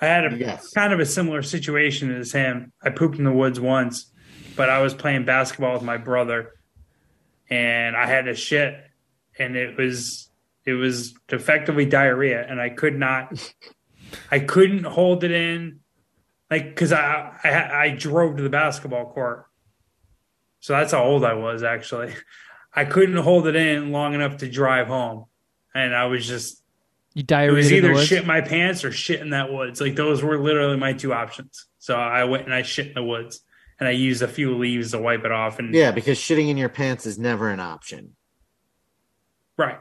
I 0.00 0.06
had 0.06 0.30
a 0.32 0.36
Yes. 0.36 0.70
kind 0.72 0.92
of 0.92 1.00
a 1.00 1.06
similar 1.06 1.42
situation 1.42 2.14
as 2.14 2.32
him. 2.32 2.72
I 2.82 2.90
pooped 2.90 3.16
in 3.18 3.24
the 3.24 3.32
woods 3.32 3.58
once, 3.58 4.12
but 4.54 4.68
I 4.68 4.80
was 4.82 4.92
playing 4.92 5.24
basketball 5.24 5.72
with 5.74 5.82
my 5.82 5.96
brother 5.96 6.52
and 7.48 7.96
I 7.96 8.06
had 8.06 8.28
a 8.28 8.34
shit 8.34 8.74
and 9.38 9.56
it 9.56 9.76
was 9.78 10.28
it 10.66 10.72
was 10.74 11.14
effectively 11.30 11.86
diarrhea 11.86 12.44
and 12.46 12.60
I 12.60 12.68
could 12.70 12.98
not 12.98 13.54
I 14.30 14.40
couldn't 14.40 14.84
hold 14.84 15.24
it 15.24 15.30
in 15.30 15.80
like 16.50 16.76
cuz 16.76 16.92
I, 16.92 17.32
I 17.44 17.82
I 17.84 17.90
drove 17.90 18.36
to 18.36 18.42
the 18.42 18.50
basketball 18.50 19.10
court. 19.12 19.46
So 20.66 20.72
that's 20.72 20.90
how 20.90 21.04
old 21.04 21.24
I 21.24 21.34
was 21.34 21.62
actually. 21.62 22.12
I 22.74 22.86
couldn't 22.86 23.18
hold 23.18 23.46
it 23.46 23.54
in 23.54 23.92
long 23.92 24.14
enough 24.14 24.38
to 24.38 24.50
drive 24.50 24.88
home 24.88 25.26
and 25.72 25.94
I 25.94 26.06
was 26.06 26.26
just 26.26 26.60
You 27.14 27.20
it 27.20 27.28
diarrhea 27.28 27.54
was 27.54 27.72
either 27.72 27.96
shit 27.98 28.26
my 28.26 28.40
pants 28.40 28.84
or 28.84 28.90
shit 28.90 29.20
in 29.20 29.30
that 29.30 29.52
woods. 29.52 29.80
Like 29.80 29.94
those 29.94 30.24
were 30.24 30.36
literally 30.36 30.76
my 30.76 30.92
two 30.92 31.12
options. 31.12 31.66
So 31.78 31.94
I 31.94 32.24
went 32.24 32.46
and 32.46 32.52
I 32.52 32.62
shit 32.62 32.88
in 32.88 32.94
the 32.94 33.04
woods, 33.04 33.42
and 33.78 33.88
I 33.88 33.92
used 33.92 34.22
a 34.22 34.26
few 34.26 34.56
leaves 34.58 34.90
to 34.90 34.98
wipe 34.98 35.24
it 35.24 35.30
off. 35.30 35.60
And 35.60 35.72
Yeah, 35.72 35.92
because 35.92 36.18
shitting 36.18 36.48
in 36.48 36.56
your 36.56 36.68
pants 36.68 37.06
is 37.06 37.16
never 37.16 37.48
an 37.48 37.60
option. 37.60 38.16
right, 39.56 39.78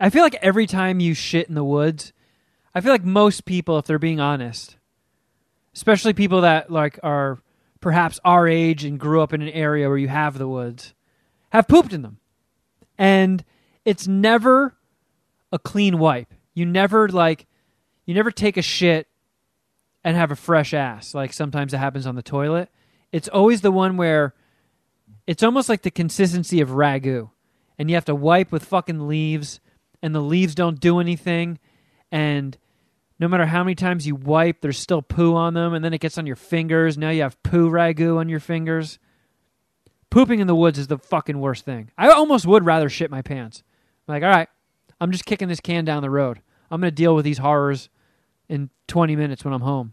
I 0.00 0.08
feel 0.08 0.22
like 0.22 0.38
every 0.40 0.66
time 0.66 1.00
you 1.00 1.12
shit 1.12 1.50
in 1.50 1.54
the 1.54 1.62
woods, 1.62 2.14
I 2.74 2.80
feel 2.80 2.92
like 2.92 3.04
most 3.04 3.44
people, 3.44 3.76
if 3.76 3.84
they're 3.84 3.98
being 3.98 4.20
honest, 4.20 4.78
especially 5.74 6.14
people 6.14 6.40
that 6.40 6.72
like 6.72 6.98
are 7.02 7.40
perhaps 7.80 8.18
our 8.24 8.46
age 8.48 8.84
and 8.84 8.98
grew 8.98 9.20
up 9.20 9.32
in 9.32 9.42
an 9.42 9.48
area 9.50 9.88
where 9.88 9.98
you 9.98 10.08
have 10.08 10.38
the 10.38 10.48
woods, 10.48 10.94
have 11.50 11.68
pooped 11.68 11.92
in 11.92 12.02
them. 12.02 12.18
And 12.96 13.44
it's 13.84 14.08
never 14.08 14.76
a 15.52 15.58
clean 15.58 15.98
wipe. 15.98 16.34
You 16.54 16.66
never 16.66 17.08
like 17.08 17.46
you 18.04 18.14
never 18.14 18.30
take 18.30 18.56
a 18.56 18.62
shit 18.62 19.06
and 20.02 20.16
have 20.16 20.30
a 20.30 20.36
fresh 20.36 20.72
ass 20.74 21.14
like 21.14 21.32
sometimes 21.32 21.72
it 21.72 21.78
happens 21.78 22.06
on 22.06 22.16
the 22.16 22.22
toilet. 22.22 22.70
It's 23.12 23.28
always 23.28 23.60
the 23.60 23.70
one 23.70 23.96
where 23.96 24.34
it's 25.26 25.42
almost 25.42 25.68
like 25.68 25.82
the 25.82 25.90
consistency 25.90 26.60
of 26.60 26.70
ragu 26.70 27.30
and 27.78 27.88
you 27.88 27.96
have 27.96 28.04
to 28.06 28.14
wipe 28.14 28.50
with 28.50 28.64
fucking 28.64 29.06
leaves 29.06 29.60
and 30.02 30.14
the 30.14 30.20
leaves 30.20 30.54
don't 30.54 30.80
do 30.80 30.98
anything 30.98 31.58
and 32.10 32.58
no 33.18 33.28
matter 33.28 33.46
how 33.46 33.64
many 33.64 33.74
times 33.74 34.06
you 34.06 34.14
wipe 34.14 34.60
there's 34.60 34.78
still 34.78 35.02
poo 35.02 35.34
on 35.34 35.54
them 35.54 35.74
and 35.74 35.84
then 35.84 35.92
it 35.92 36.00
gets 36.00 36.18
on 36.18 36.26
your 36.26 36.36
fingers. 36.36 36.96
Now 36.96 37.10
you 37.10 37.22
have 37.22 37.42
poo 37.42 37.70
ragu 37.70 38.18
on 38.18 38.28
your 38.28 38.40
fingers. 38.40 38.98
Pooping 40.10 40.40
in 40.40 40.46
the 40.46 40.54
woods 40.54 40.78
is 40.78 40.86
the 40.86 40.98
fucking 40.98 41.38
worst 41.38 41.64
thing. 41.64 41.90
I 41.98 42.10
almost 42.10 42.46
would 42.46 42.64
rather 42.64 42.88
shit 42.88 43.10
my 43.10 43.22
pants. 43.22 43.62
I'm 44.06 44.14
like 44.14 44.22
all 44.22 44.30
right 44.30 44.48
i'm 45.00 45.12
just 45.12 45.26
kicking 45.26 45.48
this 45.48 45.60
can 45.60 45.84
down 45.84 46.02
the 46.02 46.10
road. 46.10 46.40
I'm 46.70 46.80
going 46.80 46.90
to 46.90 46.94
deal 46.94 47.14
with 47.14 47.24
these 47.24 47.38
horrors 47.38 47.88
in 48.48 48.70
20 48.88 49.16
minutes 49.16 49.44
when 49.44 49.54
i'm 49.54 49.60
home. 49.60 49.92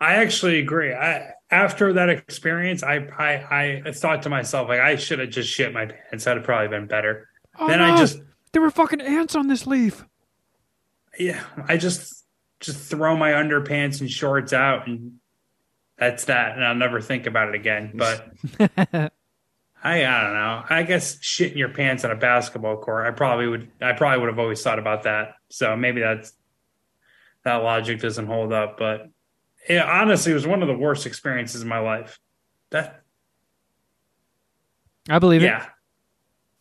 I 0.00 0.14
actually 0.14 0.58
agree. 0.58 0.92
I 0.92 1.34
after 1.50 1.92
that 1.92 2.08
experience, 2.08 2.82
I 2.82 2.96
I, 2.96 3.82
I 3.86 3.92
thought 3.92 4.22
to 4.22 4.28
myself 4.28 4.68
like 4.68 4.80
I 4.80 4.96
should 4.96 5.20
have 5.20 5.30
just 5.30 5.48
shit 5.48 5.72
my 5.72 5.86
pants. 5.86 6.24
That'd 6.24 6.40
have 6.40 6.44
probably 6.44 6.68
been 6.68 6.88
better. 6.88 7.28
Oh, 7.58 7.68
then 7.68 7.80
I 7.80 7.96
just 7.96 8.20
there 8.52 8.60
were 8.60 8.70
fucking 8.70 9.00
ants 9.00 9.36
on 9.36 9.46
this 9.46 9.64
leaf 9.66 10.04
yeah, 11.18 11.42
I 11.68 11.76
just 11.76 12.24
just 12.60 12.78
throw 12.90 13.16
my 13.16 13.32
underpants 13.32 14.00
and 14.00 14.10
shorts 14.10 14.52
out 14.52 14.86
and 14.86 15.14
that's 15.98 16.26
that 16.26 16.54
and 16.54 16.64
I'll 16.64 16.74
never 16.74 17.00
think 17.00 17.26
about 17.26 17.48
it 17.48 17.54
again. 17.54 17.92
But 17.94 18.28
I 19.84 20.06
I 20.06 20.22
don't 20.22 20.34
know. 20.34 20.64
I 20.70 20.82
guess 20.84 21.16
shitting 21.16 21.56
your 21.56 21.70
pants 21.70 22.04
on 22.04 22.10
a 22.10 22.16
basketball 22.16 22.76
court. 22.76 23.06
I 23.06 23.10
probably 23.10 23.48
would 23.48 23.70
I 23.80 23.92
probably 23.92 24.20
would 24.20 24.28
have 24.28 24.38
always 24.38 24.62
thought 24.62 24.78
about 24.78 25.04
that. 25.04 25.34
So 25.50 25.76
maybe 25.76 26.00
that's 26.00 26.32
that 27.44 27.56
logic 27.56 28.00
doesn't 28.00 28.26
hold 28.26 28.52
up, 28.52 28.78
but 28.78 29.00
honestly, 29.00 29.76
it 29.76 29.82
honestly 29.82 30.34
was 30.34 30.46
one 30.46 30.62
of 30.62 30.68
the 30.68 30.76
worst 30.76 31.06
experiences 31.06 31.62
in 31.62 31.68
my 31.68 31.80
life. 31.80 32.18
That 32.70 33.02
I 35.08 35.18
believe 35.18 35.42
it. 35.42 35.46
yeah. 35.46 35.66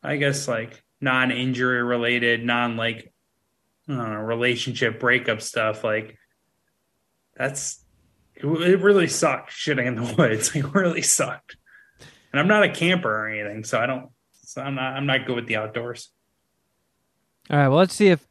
I 0.03 0.17
guess 0.17 0.47
like 0.47 0.83
non-injury 0.99 1.83
related, 1.83 2.43
non 2.43 2.75
like 2.75 3.10
I 3.87 3.93
don't 3.93 4.13
know, 4.13 4.19
relationship 4.19 4.99
breakup 4.99 5.41
stuff. 5.41 5.83
Like 5.83 6.17
that's 7.35 7.83
it, 8.35 8.45
it 8.45 8.81
really 8.81 9.07
sucked 9.07 9.51
shitting 9.51 9.87
in 9.87 9.95
the 9.95 10.15
woods. 10.17 10.55
It 10.55 10.73
really 10.73 11.01
sucked. 11.01 11.57
And 12.31 12.39
I'm 12.39 12.47
not 12.47 12.63
a 12.63 12.69
camper 12.69 13.09
or 13.09 13.27
anything, 13.27 13.63
so 13.63 13.79
I 13.79 13.85
don't. 13.85 14.09
So 14.43 14.61
I'm 14.61 14.75
not. 14.75 14.93
I'm 14.95 15.05
not 15.05 15.25
good 15.25 15.35
with 15.35 15.47
the 15.47 15.57
outdoors. 15.57 16.09
All 17.49 17.57
right, 17.57 17.67
well, 17.67 17.79
let's 17.79 17.93
see 17.93 18.07
if 18.07 18.27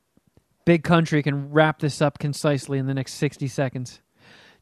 Big 0.64 0.84
Country 0.84 1.22
can 1.22 1.50
wrap 1.50 1.80
this 1.80 2.00
up 2.00 2.18
concisely 2.18 2.78
in 2.78 2.86
the 2.86 2.94
next 2.94 3.14
60 3.14 3.48
seconds. 3.48 4.00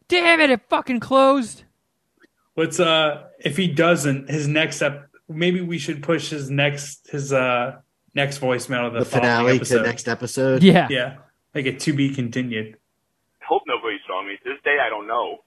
Damn 0.09 0.40
it, 0.40 0.51
it 0.51 0.62
fucking 0.69 1.01
closed. 1.01 1.65
Let's 2.56 2.81
uh 2.81 3.24
if 3.39 3.56
he 3.56 3.69
doesn't, 3.69 4.31
his 4.31 4.48
next 4.48 4.82
up 4.82 5.06
maybe 5.28 5.60
we 5.60 5.78
should 5.78 6.02
push 6.02 6.31
his 6.31 6.51
next 6.51 7.09
his 7.10 7.32
uh 7.32 7.77
next 8.14 8.40
voicemail 8.40 8.89
to 8.90 8.98
the, 8.98 8.98
The 9.01 9.05
following 9.05 9.22
finale 9.24 9.52
to 9.52 9.56
episode. 9.56 9.82
next 9.86 10.09
episode. 10.09 10.62
Yeah. 10.62 10.86
Yeah. 10.90 11.16
Like 11.55 11.66
it 11.66 11.80
to 11.80 11.93
be 11.93 12.14
continued. 12.14 12.76
hope 13.47 13.62
nobody 13.66 13.97
saw 14.06 14.22
me. 14.22 14.36
To 14.44 14.51
this 14.52 14.62
day, 14.64 14.76
I 14.85 14.89
don't 14.90 15.06
know. 15.06 15.39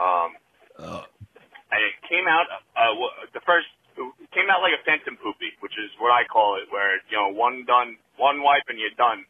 Um, 0.00 0.32
and 0.78 1.80
it 1.82 1.94
came 2.08 2.26
out 2.28 2.46
uh, 2.76 2.94
the 3.34 3.40
first. 3.46 3.66
It 3.96 4.30
came 4.32 4.44
out 4.50 4.60
like 4.60 4.72
a 4.78 4.84
phantom 4.84 5.16
poopy, 5.22 5.52
which 5.60 5.72
is 5.72 5.90
what 5.98 6.10
I 6.10 6.24
call 6.30 6.56
it, 6.56 6.70
where 6.70 6.96
you 7.10 7.16
know 7.16 7.28
one 7.32 7.64
done, 7.66 7.96
one 8.18 8.42
wipe, 8.42 8.62
and 8.68 8.78
you're 8.78 8.90
done. 8.96 9.24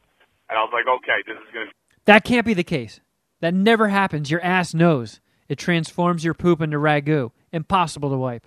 And 0.49 0.59
I 0.59 0.63
was 0.63 0.71
like, 0.73 0.87
okay, 0.87 1.23
this 1.27 1.37
is 1.37 1.55
gonna 1.55 1.71
That 2.05 2.25
can't 2.25 2.45
be 2.47 2.55
the 2.55 2.65
case. 2.65 3.01
That 3.41 3.55
never 3.55 3.89
happens. 3.89 4.31
Your 4.31 4.43
ass 4.43 4.75
knows. 4.75 5.21
It 5.49 5.57
transforms 5.59 6.25
your 6.25 6.35
poop 6.35 6.61
into 6.61 6.79
ragu. 6.79 7.31
Impossible 7.53 8.11
to 8.11 8.17
wipe. 8.17 8.47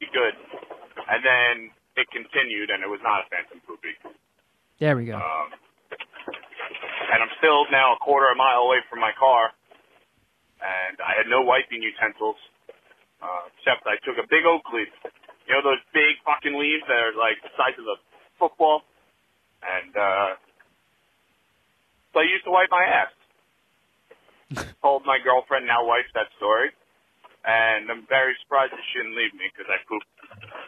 be 0.00 0.06
good. 0.12 0.32
And 1.10 1.24
then 1.24 1.70
it 1.98 2.08
continued, 2.14 2.70
and 2.70 2.82
it 2.82 2.90
was 2.90 3.02
not 3.02 3.26
a 3.26 3.26
phantom 3.28 3.60
poopy. 3.66 3.94
There 4.78 4.94
we 4.94 5.06
go. 5.10 5.18
Um, 5.18 5.48
and 7.10 7.18
I'm 7.22 7.34
still 7.42 7.66
now 7.74 7.94
a 7.94 7.98
quarter 7.98 8.30
of 8.30 8.36
a 8.36 8.38
mile 8.38 8.70
away 8.70 8.78
from 8.86 9.00
my 9.02 9.12
car, 9.18 9.50
and 10.62 10.96
I 11.02 11.18
had 11.18 11.26
no 11.26 11.42
wiping 11.42 11.82
utensils, 11.82 12.38
uh, 13.22 13.50
except 13.58 13.86
I 13.86 13.98
took 14.06 14.18
a 14.22 14.26
big 14.30 14.46
oak 14.46 14.62
leaf. 14.70 14.90
You 15.48 15.56
know 15.56 15.64
those 15.64 15.82
big 15.96 16.20
fucking 16.22 16.54
leaves 16.54 16.84
that 16.86 16.98
are 16.98 17.16
like 17.16 17.40
the 17.42 17.50
size 17.56 17.74
of 17.80 17.86
a 17.88 17.96
football? 18.38 18.84
And, 19.64 19.90
uh, 19.96 20.38
so 22.12 22.20
I 22.20 22.26
used 22.28 22.44
to 22.44 22.52
wipe 22.52 22.70
my 22.70 22.84
ass. 22.84 23.12
Told 24.82 25.04
my 25.04 25.18
girlfriend, 25.18 25.66
now 25.66 25.84
wife, 25.84 26.06
that 26.14 26.30
story. 26.36 26.70
And 27.44 27.90
I'm 27.90 28.06
very 28.08 28.36
surprised 28.44 28.72
that 28.72 28.84
she 28.92 29.00
didn't 29.00 29.16
leave 29.16 29.34
me 29.34 29.50
because 29.50 29.66
I 29.72 29.80
pooped. 29.88 30.06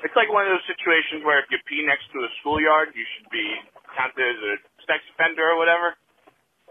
It's 0.00 0.16
like 0.16 0.32
one 0.32 0.48
of 0.48 0.56
those 0.56 0.64
situations 0.64 1.20
where 1.24 1.38
if 1.44 1.52
you 1.52 1.60
pee 1.68 1.84
next 1.84 2.08
to 2.16 2.24
a 2.24 2.30
schoolyard, 2.40 2.96
you 2.96 3.04
should 3.16 3.28
be 3.28 3.44
counted 3.92 4.24
as 4.24 4.40
a 4.40 4.54
sex 4.88 5.04
offender 5.12 5.44
or 5.44 5.60
whatever. 5.60 5.92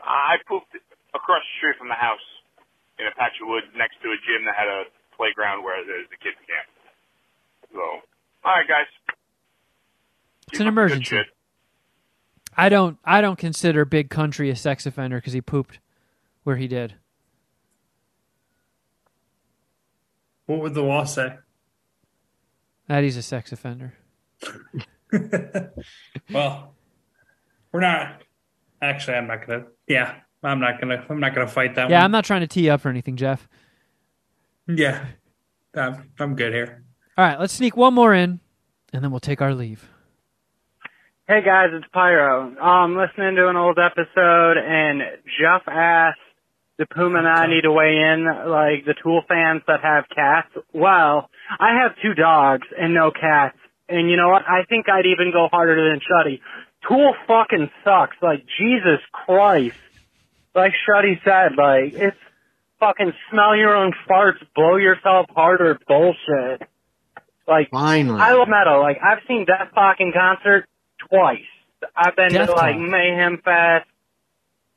I 0.02 0.42
pooped 0.50 0.74
across 1.14 1.44
the 1.46 1.54
street 1.62 1.78
from 1.78 1.90
the 1.94 2.00
house 2.00 2.24
in 2.98 3.06
a 3.06 3.14
patch 3.14 3.38
of 3.42 3.48
woods 3.48 3.70
next 3.78 4.02
to 4.02 4.10
a 4.10 4.18
gym 4.26 4.46
that 4.50 4.58
had 4.58 4.68
a 4.68 4.90
playground 5.14 5.64
where 5.64 5.78
there's 5.86 6.10
a 6.10 6.18
kids 6.18 6.42
camp. 6.48 6.68
So, 7.74 7.80
all 7.80 8.54
right, 8.56 8.68
guys. 8.68 8.90
It's 10.50 10.60
an 10.60 10.66
Keep 10.66 10.74
up 10.74 10.74
emergency. 10.74 11.22
I 12.58 12.68
don't 12.70 12.98
I 13.06 13.22
don't 13.22 13.38
consider 13.38 13.86
Big 13.86 14.10
Country 14.10 14.50
a 14.50 14.56
sex 14.56 14.86
offender 14.86 15.18
because 15.18 15.34
he 15.34 15.42
pooped 15.42 15.80
where 16.44 16.58
he 16.58 16.68
did. 16.68 16.96
What 20.48 20.62
would 20.62 20.74
the 20.74 20.82
law 20.82 21.04
say? 21.04 21.38
That 22.90 23.04
he's 23.04 23.16
a 23.16 23.24
sex 23.24 23.54
offender. 23.54 23.94
Well, 26.32 26.76
we're 27.72 27.80
not. 27.80 28.22
Actually, 28.82 29.18
I'm 29.18 29.26
not 29.26 29.48
gonna. 29.48 29.66
Yeah, 29.88 30.16
I'm 30.44 30.60
not 30.60 30.80
gonna. 30.80 31.04
I'm 31.10 31.20
not 31.20 31.34
gonna 31.34 31.48
fight 31.48 31.74
that 31.76 31.86
one. 31.86 31.92
Yeah, 31.92 32.04
I'm 32.04 32.12
not 32.12 32.26
trying 32.26 32.42
to 32.42 32.48
tee 32.48 32.70
up 32.70 32.86
or 32.86 32.90
anything, 32.90 33.16
Jeff. 33.16 33.48
Yeah, 34.68 35.04
I'm, 35.74 36.12
I'm 36.20 36.36
good 36.36 36.54
here. 36.54 36.84
All 37.18 37.26
right, 37.26 37.40
let's 37.40 37.54
sneak 37.54 37.76
one 37.76 37.96
more 37.96 38.14
in, 38.14 38.40
and 38.94 39.04
then 39.04 39.10
we'll 39.10 39.20
take 39.20 39.42
our 39.42 39.56
leave. 39.56 39.90
Hey 41.28 41.42
guys, 41.44 41.70
it's 41.74 41.88
Pyro. 41.92 42.56
I'm 42.62 42.96
um, 42.96 42.98
listening 42.98 43.36
to 43.36 43.50
an 43.50 43.56
old 43.56 43.80
episode, 43.80 44.58
and 44.58 45.02
Jeff 45.40 45.64
asked 45.68 46.20
the 46.80 46.86
Puma 46.88 47.20
and 47.20 47.28
I 47.28 47.46
need 47.48 47.64
to 47.64 47.72
weigh 47.72 47.98
in, 47.98 48.26
like 48.26 48.86
the 48.86 48.96
Tool 49.04 49.22
fans 49.28 49.62
that 49.68 49.82
have 49.84 50.06
cats. 50.08 50.48
Well, 50.74 51.30
I 51.60 51.84
have 51.84 51.92
two 52.02 52.14
dogs 52.14 52.66
and 52.80 52.94
no 52.94 53.12
cats, 53.12 53.58
and 53.90 54.10
you 54.10 54.16
know 54.16 54.30
what? 54.30 54.44
I 54.48 54.64
think 54.68 54.88
I'd 54.88 55.06
even 55.06 55.32
go 55.34 55.50
harder 55.52 55.76
than 55.76 56.00
Shuddy. 56.00 56.40
Tool 56.88 57.14
fucking 57.28 57.70
sucks. 57.84 58.16
Like 58.22 58.46
Jesus 58.58 59.02
Christ. 59.12 59.76
Like 60.56 60.72
Shuddy 60.88 61.22
said, 61.24 61.58
like 61.58 61.94
it's 61.94 62.18
fucking 62.80 63.12
smell 63.30 63.58
your 63.58 63.76
own 63.76 63.94
farts, 64.10 64.40
blow 64.56 64.78
yourself 64.78 65.28
harder 65.36 65.78
bullshit. 65.86 66.68
Like 67.46 67.70
Finally. 67.72 68.22
I 68.22 68.34
love 68.34 68.48
metal. 68.48 68.80
Like 68.80 69.00
I've 69.04 69.20
seen 69.28 69.46
Dethklok 69.46 69.96
in 70.00 70.14
concert 70.14 70.66
twice. 71.10 71.40
I've 71.96 72.16
been 72.16 72.32
Death 72.32 72.48
to 72.48 72.56
like. 72.56 72.78
Mayhem 72.78 73.42
Fest. 73.44 73.86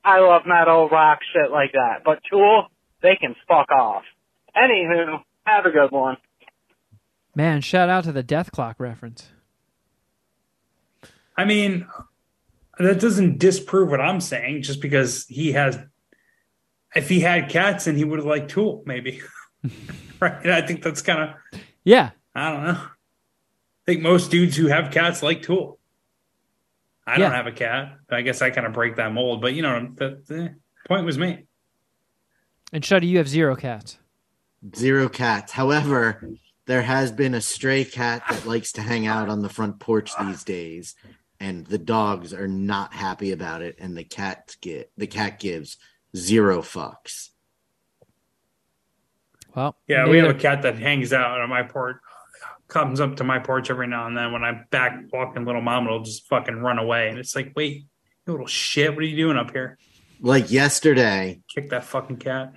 I 0.05 0.20
love 0.20 0.43
metal, 0.47 0.89
rock, 0.89 1.20
shit 1.33 1.51
like 1.51 1.73
that. 1.73 2.03
But 2.05 2.20
Tool, 2.31 2.66
they 3.03 3.16
can 3.16 3.35
fuck 3.47 3.70
off. 3.70 4.03
Anywho, 4.57 5.20
have 5.45 5.66
a 5.66 5.70
good 5.70 5.91
one. 5.91 6.16
Man, 7.35 7.61
shout 7.61 7.89
out 7.89 8.05
to 8.05 8.12
the 8.12 8.23
Dethklok 8.23 8.74
reference. 8.79 9.31
I 11.37 11.45
mean, 11.45 11.87
that 12.79 13.01
doesn't 13.01 13.39
disprove 13.39 13.89
what 13.89 14.01
I'm 14.01 14.20
saying. 14.20 14.62
Just 14.62 14.81
because 14.81 15.27
he 15.29 15.53
has, 15.53 15.79
if 16.95 17.09
he 17.09 17.20
had 17.20 17.49
cats, 17.49 17.87
and 17.87 17.97
he 17.97 18.05
would 18.05 18.19
have 18.19 18.27
liked 18.27 18.51
Tool, 18.51 18.83
maybe. 18.85 19.23
right? 20.20 20.47
I 20.51 20.66
think 20.66 20.83
that's 20.83 21.03
kind 21.03 21.31
of. 21.31 21.61
Yeah, 21.85 22.11
I 22.35 22.51
don't 22.51 22.65
know. 22.65 22.81
I 22.81 23.85
think 23.87 24.03
most 24.03 24.31
dudes 24.31 24.57
who 24.57 24.66
have 24.66 24.93
cats 24.93 25.23
like 25.23 25.43
Tool. 25.43 25.79
I 27.07 27.12
Yeah. 27.12 27.19
don't 27.19 27.33
have 27.33 27.47
a 27.47 27.53
cat. 27.53 27.97
I 28.11 28.23
guess 28.23 28.43
I 28.43 28.51
kind 28.51 28.66
of 28.66 28.73
break 28.73 28.97
that 28.97 29.12
mold. 29.12 29.41
But 29.41 29.55
you 29.55 29.62
know, 29.62 29.91
the, 29.95 30.23
the 30.27 30.55
point 30.87 31.05
was 31.05 31.19
made. 31.19 31.47
and 32.73 32.83
Shuddy, 32.83 33.09
you 33.09 33.19
have 33.19 33.29
zero 33.29 33.57
cats. 33.57 33.99
Zero 34.77 35.09
cats. 35.09 35.53
However, 35.53 36.29
there 36.66 36.83
has 36.83 37.11
been 37.11 37.35
a 37.35 37.41
stray 37.41 37.85
cat 37.85 38.23
that 38.31 38.47
likes 38.47 38.70
to 38.73 38.83
hang 38.83 39.07
out 39.07 39.29
on 39.29 39.43
the 39.43 39.49
front 39.49 39.81
porch 39.81 40.12
these 40.20 40.45
days, 40.45 40.95
and 41.41 41.66
the 41.66 41.79
dogs 41.79 42.33
are 42.33 42.47
not 42.47 42.95
happy 42.95 43.33
about 43.33 43.62
it, 43.62 43.77
and 43.81 43.97
the 43.97 44.05
cat 44.05 44.57
get 44.61 44.93
the 44.97 45.09
cat 45.09 45.41
gives 45.41 45.77
zero 46.16 46.62
fucks. 46.62 47.31
Well, 49.55 49.77
Yeah, 49.89 50.09
we 50.09 50.19
have 50.19 50.31
a 50.31 50.39
cat 50.39 50.62
that 50.62 50.77
hangs 50.79 51.12
out 51.12 51.41
on 51.41 51.49
my 51.51 51.62
porch, 51.65 51.97
comes 52.73 53.01
up 53.01 53.16
to 53.16 53.24
my 53.24 53.39
porch 53.39 53.70
every 53.70 53.86
now 53.86 54.07
and 54.07 54.16
then. 54.16 54.32
When 54.32 54.43
I'm 54.43 54.66
back 54.70 54.99
walking, 55.12 55.44
little 55.44 55.61
mom 55.61 55.86
it'll 55.86 56.03
just 56.03 56.27
fucking 56.28 56.57
run 56.57 56.78
away, 56.78 57.09
and 57.09 57.19
it's 57.19 57.36
like, 57.36 57.53
wait, 57.55 57.85
you 58.27 58.32
little 58.32 58.47
shit, 58.47 58.90
what 58.93 59.03
are 59.03 59.07
you 59.07 59.16
doing 59.16 59.36
up 59.36 59.51
here? 59.51 59.78
Like 60.20 60.51
yesterday, 60.51 61.40
Kick 61.53 61.70
that 61.70 61.85
fucking 61.85 62.19
cat. 62.19 62.55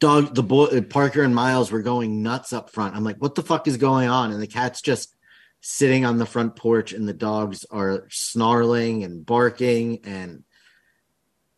dog 0.00 0.34
the 0.34 0.42
boy 0.42 0.80
Parker 0.82 1.22
and 1.22 1.34
Miles 1.34 1.70
were 1.70 1.82
going 1.82 2.22
nuts 2.22 2.52
up 2.52 2.70
front. 2.70 2.94
I'm 2.94 3.04
like, 3.04 3.16
what 3.16 3.34
the 3.34 3.42
fuck 3.42 3.66
is 3.66 3.76
going 3.76 4.08
on? 4.08 4.32
And 4.32 4.42
the 4.42 4.46
cat's 4.46 4.82
just 4.82 5.14
sitting 5.60 6.04
on 6.04 6.18
the 6.18 6.26
front 6.26 6.56
porch, 6.56 6.92
and 6.92 7.08
the 7.08 7.14
dogs 7.14 7.64
are 7.70 8.06
snarling 8.10 9.04
and 9.04 9.24
barking 9.24 10.00
and 10.04 10.44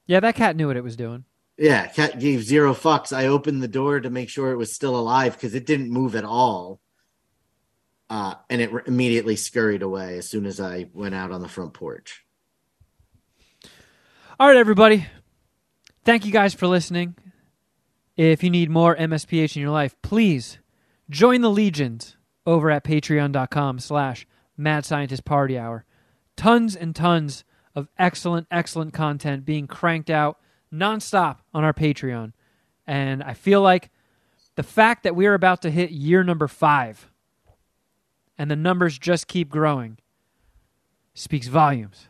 Yeah, 0.07 0.21
that 0.21 0.37
cat 0.37 0.57
knew 0.57 0.69
what 0.69 0.77
it 0.77 0.85
was 0.85 0.97
doing. 0.97 1.25
Yeah, 1.57 1.87
cat 1.87 2.19
gave 2.19 2.43
zero 2.43 2.75
fucks. 2.75 3.17
I 3.17 3.27
opened 3.27 3.63
the 3.63 3.69
door 3.69 4.01
to 4.01 4.11
make 4.11 4.29
sure 4.29 4.53
it 4.53 4.57
was 4.57 4.73
still 4.73 4.97
alive 4.97 5.35
because 5.35 5.55
it 5.55 5.67
didn't 5.67 5.91
move 5.91 6.15
at 6.17 6.25
all. 6.25 6.81
Uh, 8.15 8.37
and 8.49 8.61
it 8.61 8.71
immediately 8.87 9.35
scurried 9.35 9.83
away 9.83 10.19
as 10.19 10.29
soon 10.29 10.47
as 10.47 10.61
I 10.61 10.87
went 10.95 11.17
out 11.17 11.33
on 11.33 11.41
the 11.41 11.49
front 11.49 11.75
porch. 11.75 12.25
All 14.39 14.47
right, 14.47 14.57
everybody. 14.57 15.09
Thank 16.05 16.25
you 16.25 16.31
guys 16.31 16.55
for 16.55 16.69
listening. 16.69 17.17
If 18.17 18.45
you 18.45 18.51
need 18.51 18.71
more 18.71 18.95
MSPH 18.95 19.57
in 19.57 19.63
your 19.63 19.73
life, 19.73 19.97
please 20.01 20.59
join 21.11 21.41
the 21.41 21.51
legions 21.51 22.17
over 22.47 22.71
at 22.71 22.85
patreon.com 22.85 23.81
slash 23.81 24.29
mad 24.57 24.85
scientist 24.85 25.25
party 25.25 25.59
hour. 25.59 25.85
Tons 26.37 26.77
and 26.77 26.95
tons 26.95 27.43
of 27.75 27.89
excellent, 27.99 28.47
excellent 28.49 28.95
content 28.95 29.45
being 29.45 29.67
cranked 29.67 30.09
out 30.09 30.39
nonstop 30.73 31.39
on 31.53 31.65
our 31.65 31.75
Patreon. 31.75 32.33
And 32.87 33.25
I 33.25 33.35
feel 33.35 33.61
like 33.61 33.91
the 34.55 34.63
fact 34.63 35.03
that 35.03 35.17
we 35.17 35.27
are 35.27 35.35
about 35.35 35.63
to 35.63 35.71
hit 35.73 35.91
year 35.91 36.23
number 36.23 36.47
five 36.47 37.11
and 38.39 38.51
the 38.51 38.57
numbers 38.57 38.99
just 38.99 39.29
keep 39.29 39.49
growing 39.49 39.99
speaks 41.15 41.47
volumes 41.47 42.09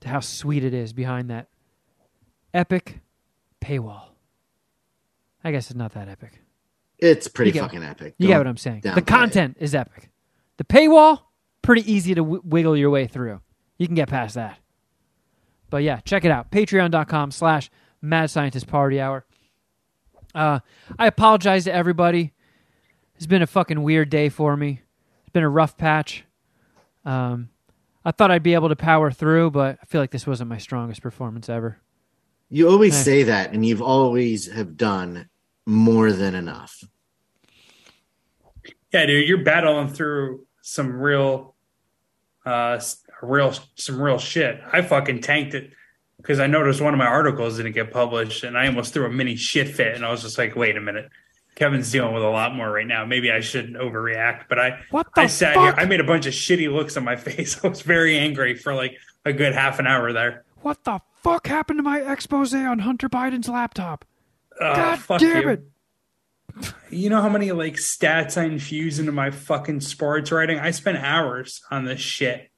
to 0.00 0.08
how 0.08 0.20
sweet 0.20 0.62
it 0.64 0.74
is 0.74 0.92
behind 0.92 1.30
that 1.30 1.48
epic 2.52 3.00
paywall. 3.60 4.08
I 5.42 5.50
guess 5.52 5.70
it's 5.70 5.78
not 5.78 5.92
that 5.92 6.08
epic. 6.08 6.40
It's 6.98 7.28
pretty 7.28 7.52
get- 7.52 7.62
fucking 7.62 7.82
epic. 7.82 8.14
You 8.18 8.26
get 8.26 8.34
Don't 8.34 8.40
what 8.40 8.46
I'm 8.48 8.56
saying. 8.56 8.80
The 8.82 8.96
it. 8.96 9.06
content 9.06 9.56
is 9.60 9.74
epic. 9.74 10.10
The 10.56 10.64
paywall, 10.64 11.20
pretty 11.62 11.90
easy 11.90 12.14
to 12.14 12.22
w- 12.22 12.42
wiggle 12.44 12.76
your 12.76 12.90
way 12.90 13.06
through. 13.06 13.40
You 13.78 13.86
can 13.86 13.94
get 13.94 14.08
past 14.08 14.34
that. 14.34 14.58
But 15.70 15.82
yeah, 15.84 16.00
check 16.00 16.24
it 16.24 16.30
out. 16.30 16.50
Patreon.com 16.50 17.30
slash 17.30 17.70
Mad 18.02 18.30
Scientist 18.30 18.66
Party 18.66 19.00
Hour. 19.00 19.24
Uh, 20.34 20.58
I 20.98 21.06
apologize 21.06 21.64
to 21.64 21.72
everybody. 21.72 22.32
It's 23.16 23.26
been 23.26 23.42
a 23.42 23.46
fucking 23.46 23.82
weird 23.82 24.10
day 24.10 24.28
for 24.28 24.56
me. 24.56 24.82
It's 25.28 25.32
been 25.34 25.42
a 25.44 25.48
rough 25.50 25.76
patch. 25.76 26.24
Um, 27.04 27.50
I 28.02 28.12
thought 28.12 28.30
I'd 28.30 28.42
be 28.42 28.54
able 28.54 28.70
to 28.70 28.76
power 28.76 29.10
through, 29.10 29.50
but 29.50 29.78
I 29.82 29.84
feel 29.84 30.00
like 30.00 30.10
this 30.10 30.26
wasn't 30.26 30.48
my 30.48 30.56
strongest 30.56 31.02
performance 31.02 31.50
ever. 31.50 31.76
You 32.48 32.70
always 32.70 32.96
Hey. 32.96 33.02
say 33.02 33.22
that, 33.24 33.52
and 33.52 33.62
you've 33.66 33.82
always 33.82 34.50
have 34.50 34.78
done 34.78 35.28
more 35.66 36.12
than 36.12 36.34
enough. 36.34 36.82
Yeah, 38.90 39.04
dude, 39.04 39.28
you're 39.28 39.44
battling 39.44 39.88
through 39.88 40.46
some 40.62 40.98
real, 40.98 41.54
uh, 42.46 42.80
real, 43.20 43.52
some 43.74 44.00
real 44.00 44.16
shit. 44.16 44.62
I 44.72 44.80
fucking 44.80 45.20
tanked 45.20 45.52
it 45.52 45.72
because 46.16 46.40
I 46.40 46.46
noticed 46.46 46.80
one 46.80 46.94
of 46.94 46.98
my 46.98 47.04
articles 47.06 47.58
didn't 47.58 47.72
get 47.72 47.92
published, 47.92 48.44
and 48.44 48.56
I 48.56 48.66
almost 48.66 48.94
threw 48.94 49.04
a 49.04 49.10
mini 49.10 49.36
shit 49.36 49.68
fit. 49.68 49.94
And 49.94 50.06
I 50.06 50.10
was 50.10 50.22
just 50.22 50.38
like, 50.38 50.56
wait 50.56 50.78
a 50.78 50.80
minute, 50.80 51.10
Kevin's 51.58 51.90
dealing 51.90 52.14
with 52.14 52.22
a 52.22 52.28
lot 52.28 52.54
more 52.54 52.70
right 52.70 52.86
now. 52.86 53.04
Maybe 53.04 53.32
I 53.32 53.40
shouldn't 53.40 53.76
overreact. 53.76 54.44
But 54.48 54.60
I, 54.60 54.80
I 55.16 55.26
sat 55.26 55.54
fuck? 55.54 55.64
here, 55.64 55.74
I 55.76 55.88
made 55.88 55.98
a 55.98 56.04
bunch 56.04 56.24
of 56.26 56.32
shitty 56.32 56.72
looks 56.72 56.96
on 56.96 57.02
my 57.02 57.16
face. 57.16 57.62
I 57.64 57.68
was 57.68 57.82
very 57.82 58.16
angry 58.16 58.54
for 58.54 58.74
like 58.74 58.96
a 59.24 59.32
good 59.32 59.54
half 59.54 59.80
an 59.80 59.86
hour 59.86 60.12
there. 60.12 60.44
What 60.62 60.84
the 60.84 61.00
fuck 61.16 61.48
happened 61.48 61.80
to 61.80 61.82
my 61.82 62.00
expose 62.00 62.54
on 62.54 62.78
Hunter 62.78 63.08
Biden's 63.08 63.48
laptop? 63.48 64.04
Oh, 64.60 64.74
God 64.74 65.18
damn 65.18 65.42
you. 65.42 65.48
it. 65.48 65.64
You 66.90 67.10
know 67.10 67.20
how 67.20 67.28
many 67.28 67.50
like 67.50 67.74
stats 67.74 68.40
I 68.40 68.44
infuse 68.44 69.00
into 69.00 69.12
my 69.12 69.32
fucking 69.32 69.80
sports 69.80 70.30
writing? 70.30 70.60
I 70.60 70.70
spent 70.70 70.98
hours 70.98 71.60
on 71.72 71.84
this 71.84 72.00
shit 72.00 72.50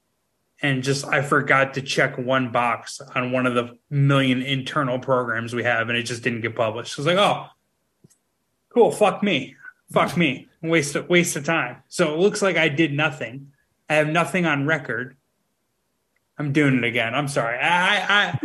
and 0.60 0.82
just 0.82 1.06
I 1.06 1.22
forgot 1.22 1.74
to 1.74 1.82
check 1.82 2.18
one 2.18 2.52
box 2.52 3.01
on 3.14 3.32
one 3.32 3.47
of 3.47 3.55
the 3.55 3.78
million 3.89 4.43
internal 4.43 4.98
programs 4.98 5.55
we 5.55 5.64
have 5.64 5.89
and 5.89 5.97
it 5.97 6.02
just 6.02 6.22
didn't 6.22 6.43
get 6.43 6.55
published. 6.55 6.98
I 6.98 7.01
was 7.01 7.06
like, 7.06 7.18
oh, 7.18 7.47
cool. 8.70 8.90
Fuck 8.90 9.22
me. 9.22 9.56
Fuck 9.92 10.16
me. 10.16 10.48
Waste 10.62 10.94
of, 10.97 11.09
waste 11.09 11.36
of 11.36 11.44
time. 11.44 11.76
So 11.88 12.14
it 12.14 12.18
looks 12.18 12.42
like 12.42 12.56
I 12.56 12.68
did 12.68 12.92
nothing. 12.92 13.52
I 13.88 13.94
have 13.94 14.09
nothing 14.09 14.47
on 14.47 14.66
record. 14.66 15.16
I'm 16.38 16.52
doing 16.52 16.76
it 16.78 16.84
again. 16.84 17.14
I'm 17.14 17.28
sorry. 17.28 17.59
I 17.59 17.98
I 17.98 18.38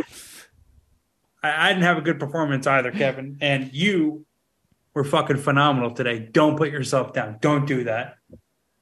I, 1.42 1.66
I 1.66 1.72
didn't 1.72 1.84
have 1.84 1.98
a 1.98 2.02
good 2.02 2.18
performance 2.18 2.66
either, 2.66 2.90
Kevin. 2.90 3.38
And 3.40 3.72
you 3.72 4.26
were 4.94 5.04
fucking 5.04 5.38
phenomenal 5.38 5.92
today. 5.92 6.18
Don't 6.18 6.56
put 6.56 6.70
yourself 6.70 7.12
down. 7.12 7.38
Don't 7.40 7.66
do 7.66 7.84
that. 7.84 8.16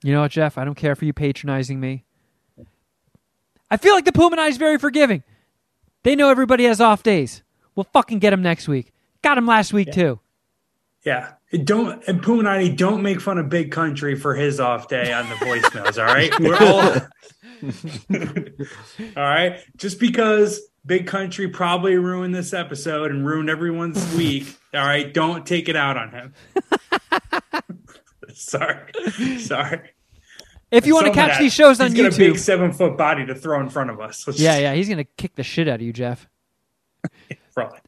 You 0.03 0.13
know 0.13 0.21
what, 0.21 0.31
Jeff? 0.31 0.59
I 0.59 0.65
don't 0.65 0.75
care 0.75 0.95
for 0.95 1.05
you 1.05 1.13
patronizing 1.13 1.81
me. 1.81 2.05
I 3.71 3.77
feel 3.77 3.95
like 3.95 4.05
the 4.05 4.13
Puma 4.13 4.41
is 4.43 4.57
very 4.57 4.79
forgiving. 4.79 5.23
They 6.03 6.15
know 6.15 6.31
everybody 6.31 6.65
has 6.65 6.81
off 6.81 7.03
days. 7.03 7.43
We'll 7.75 7.89
fucking 7.93 8.19
get 8.19 8.31
them 8.31 8.43
next 8.43 8.69
week. 8.69 8.93
Got 9.23 9.37
them 9.37 9.47
last 9.47 9.73
week 9.73 9.91
too. 9.91 10.21
Yeah. 11.05 11.33
Don't 11.65 12.03
and 12.09 12.23
Puminati, 12.23 12.77
don't 12.77 13.03
make 13.03 13.21
fun 13.21 13.39
of 13.39 13.49
Big 13.49 13.71
Country 13.71 14.17
for 14.17 14.35
his 14.35 14.59
off 14.59 14.89
day 14.89 15.13
on 15.13 15.29
the 15.29 15.35
voicemails. 15.37 15.99
all 15.99 16.13
right. 16.13 16.33
We're 16.41 16.57
all 16.57 17.01
all 19.17 19.23
right. 19.23 19.61
Just 19.77 20.01
because 20.01 20.61
Big 20.87 21.07
Country 21.07 21.49
probably 21.49 21.97
ruined 21.97 22.35
this 22.35 22.53
episode 22.53 23.11
and 23.11 23.27
ruined 23.27 23.51
everyone's 23.51 24.15
week. 24.15 24.57
All 24.75 24.81
right. 24.85 25.13
Don't 25.13 25.47
take 25.47 25.69
it 25.69 25.77
out 25.77 25.97
on 25.97 26.11
him. 26.11 26.35
Sorry. 28.35 28.91
Sorry. 29.39 29.91
If 30.71 30.87
you 30.87 30.95
want 30.95 31.07
to 31.07 31.13
catch 31.13 31.33
that. 31.33 31.41
these 31.41 31.53
shows 31.53 31.79
on 31.81 31.93
He's 31.93 32.03
got 32.03 32.13
a 32.15 32.19
big 32.19 32.35
YouTube, 32.35 32.39
seven 32.39 32.73
foot 32.73 32.97
body 32.99 33.25
to 33.27 33.35
throw 33.35 33.61
in 33.61 33.69
front 33.69 33.91
of 33.91 34.01
us. 34.01 34.27
Let's 34.27 34.41
yeah, 34.41 34.53
just- 34.53 34.63
yeah, 34.63 34.75
he's 34.75 34.89
gonna 34.89 35.05
kick 35.05 35.37
the 35.37 35.45
shit 35.45 35.69
out 35.69 35.77
of 35.77 35.83
you, 35.83 35.93
Jeff. 35.93 36.27
Probably. 37.55 37.79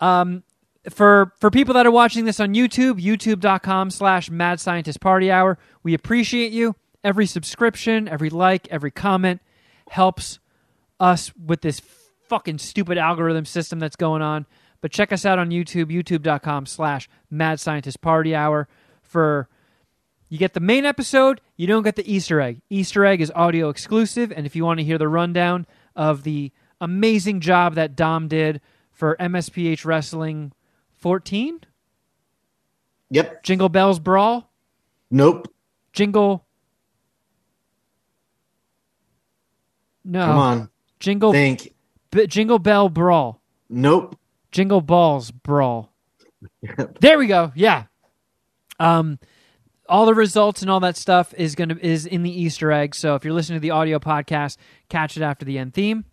Um, 0.00 0.44
for 0.88 1.32
for 1.38 1.50
people 1.50 1.74
that 1.74 1.86
are 1.86 1.90
watching 1.90 2.24
this 2.24 2.40
on 2.40 2.54
YouTube, 2.54 3.02
youtube.com 3.02 3.90
slash 3.90 4.30
mad 4.30 4.60
scientist 4.60 5.00
party 5.00 5.30
hour, 5.30 5.58
we 5.82 5.94
appreciate 5.94 6.52
you. 6.52 6.76
Every 7.04 7.26
subscription, 7.26 8.08
every 8.08 8.30
like, 8.30 8.68
every 8.68 8.90
comment 8.90 9.40
helps 9.88 10.38
us 10.98 11.32
with 11.34 11.62
this 11.62 11.80
fucking 12.28 12.58
stupid 12.58 12.98
algorithm 12.98 13.44
system 13.44 13.78
that's 13.78 13.96
going 13.96 14.22
on. 14.22 14.46
But 14.80 14.92
check 14.92 15.12
us 15.12 15.26
out 15.26 15.38
on 15.38 15.50
YouTube, 15.50 15.86
youtube.com 15.86 16.66
slash 16.66 17.08
mad 17.30 17.60
scientist 17.60 18.00
party 18.00 18.34
hour 18.34 18.68
for 19.02 19.48
you 20.28 20.38
get 20.38 20.54
the 20.54 20.60
main 20.60 20.86
episode, 20.86 21.40
you 21.56 21.66
don't 21.66 21.82
get 21.82 21.96
the 21.96 22.10
Easter 22.10 22.40
egg. 22.40 22.62
Easter 22.70 23.04
egg 23.04 23.20
is 23.20 23.32
audio 23.34 23.68
exclusive, 23.68 24.32
and 24.32 24.46
if 24.46 24.54
you 24.54 24.64
want 24.64 24.78
to 24.78 24.84
hear 24.84 24.96
the 24.96 25.08
rundown 25.08 25.66
of 25.96 26.22
the 26.22 26.52
amazing 26.80 27.40
job 27.40 27.74
that 27.74 27.96
Dom 27.96 28.28
did 28.28 28.60
for 28.92 29.16
MSPH 29.18 29.84
Wrestling 29.84 30.52
14, 31.00 31.60
Yep. 33.10 33.42
Jingle 33.42 33.68
Bells 33.68 33.98
Brawl, 33.98 34.50
Nope. 35.10 35.48
Jingle. 35.92 36.46
No, 40.04 40.26
Come 40.26 40.38
on. 40.38 40.70
Jingle 40.98 41.32
Think. 41.32 41.74
B- 42.10 42.26
Jingle 42.26 42.58
Bell 42.58 42.88
Brawl, 42.88 43.40
Nope. 43.68 44.18
Jingle 44.52 44.80
Balls 44.80 45.30
Brawl. 45.30 45.92
There 47.00 47.18
we 47.18 47.26
go. 47.26 47.52
Yeah. 47.54 47.84
Um, 48.78 49.18
all 49.88 50.06
the 50.06 50.14
results 50.14 50.62
and 50.62 50.70
all 50.70 50.80
that 50.80 50.96
stuff 50.96 51.34
is 51.34 51.54
gonna 51.54 51.76
is 51.80 52.06
in 52.06 52.22
the 52.22 52.30
Easter 52.30 52.70
egg. 52.72 52.94
So 52.94 53.14
if 53.14 53.24
you're 53.24 53.34
listening 53.34 53.56
to 53.58 53.60
the 53.60 53.70
audio 53.72 53.98
podcast, 53.98 54.56
catch 54.88 55.16
it 55.16 55.22
after 55.22 55.44
the 55.44 55.58
end 55.58 55.74
theme. 55.74 56.04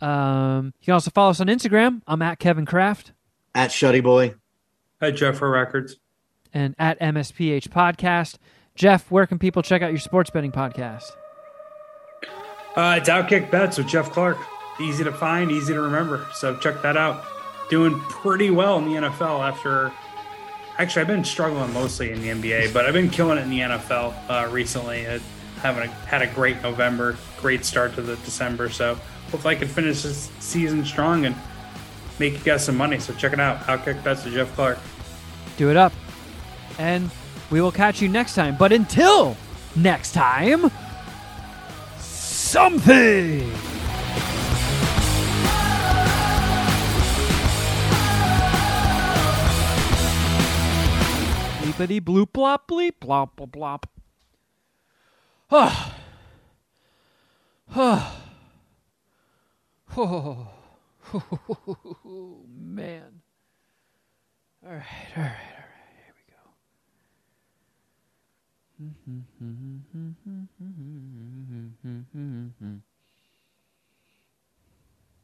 Um, 0.00 0.66
you 0.80 0.84
can 0.86 0.94
also 0.94 1.10
follow 1.10 1.30
us 1.30 1.40
on 1.40 1.48
Instagram. 1.48 2.02
I'm 2.06 2.22
at 2.22 2.38
Kevin 2.38 2.66
Kraft 2.66 3.12
At 3.58 3.70
Shuddy 3.70 4.00
Boy. 4.00 4.36
At 5.00 5.16
Jeff 5.16 5.38
for 5.38 5.50
Records. 5.50 5.96
and 6.54 6.76
at 6.78 6.96
MSPH 7.00 7.66
Podcast. 7.70 8.36
Jeff, 8.76 9.10
where 9.10 9.26
can 9.26 9.40
people 9.40 9.62
check 9.62 9.82
out 9.82 9.90
your 9.90 9.98
sports 9.98 10.30
betting 10.30 10.52
podcast? 10.52 11.02
Uh, 12.76 12.94
it's 13.00 13.08
Outkick 13.08 13.50
Bets 13.50 13.78
with 13.78 13.88
Jeff 13.88 14.12
Clark. 14.12 14.38
Easy 14.80 15.02
to 15.02 15.10
find, 15.10 15.50
easy 15.50 15.72
to 15.74 15.80
remember. 15.80 16.24
So 16.34 16.56
check 16.58 16.82
that 16.82 16.96
out. 16.96 17.24
Doing 17.68 17.98
pretty 17.98 18.50
well 18.50 18.78
in 18.78 18.84
the 18.84 18.92
NFL 19.08 19.40
after. 19.40 19.90
Actually, 20.78 21.02
I've 21.02 21.08
been 21.08 21.24
struggling 21.24 21.72
mostly 21.74 22.12
in 22.12 22.22
the 22.22 22.28
NBA, 22.28 22.72
but 22.72 22.86
I've 22.86 22.94
been 22.94 23.10
killing 23.10 23.38
it 23.38 23.42
in 23.42 23.50
the 23.50 23.58
NFL 23.58 24.14
uh, 24.30 24.48
recently. 24.52 25.04
Uh, 25.04 25.18
having 25.60 25.82
a, 25.82 25.92
had 26.06 26.22
a 26.22 26.28
great 26.28 26.62
November, 26.62 27.18
great 27.40 27.64
start 27.64 27.94
to 27.96 28.02
the 28.02 28.14
December. 28.18 28.68
So 28.68 28.94
hopefully 29.32 29.56
I 29.56 29.58
can 29.58 29.66
finish 29.66 30.02
this 30.02 30.30
season 30.38 30.84
strong 30.84 31.26
and 31.26 31.34
make 32.18 32.34
you 32.34 32.40
guys 32.40 32.64
some 32.64 32.76
money. 32.76 32.98
So 32.98 33.12
check 33.14 33.32
it 33.32 33.40
out. 33.40 33.60
Outkick 33.62 34.02
Bets 34.02 34.24
with 34.24 34.34
Jeff 34.34 34.54
Clark. 34.54 34.78
Do 35.56 35.70
it 35.70 35.76
up. 35.76 35.92
And 36.78 37.10
we 37.50 37.60
will 37.60 37.72
catch 37.72 38.00
you 38.00 38.08
next 38.08 38.34
time. 38.34 38.56
But 38.56 38.72
until 38.72 39.36
next 39.74 40.12
time, 40.12 40.70
something. 41.98 43.50
Bleepity 51.60 52.00
bloop 52.00 52.32
blop 52.32 52.60
bleep 52.68 52.92
blop 53.00 53.30
blop 53.36 53.50
blop. 53.50 53.84
Oh. 55.50 55.94
Oh. 59.96 60.48
Oh. 61.14 62.44
Man. 62.50 63.20
All 64.64 64.72
right, 64.72 64.82
all 65.16 65.22
right, 65.22 65.24
all 65.24 65.24
right. 65.24 65.34
Here 66.04 66.14
we 66.16 66.22
go. 66.32 66.40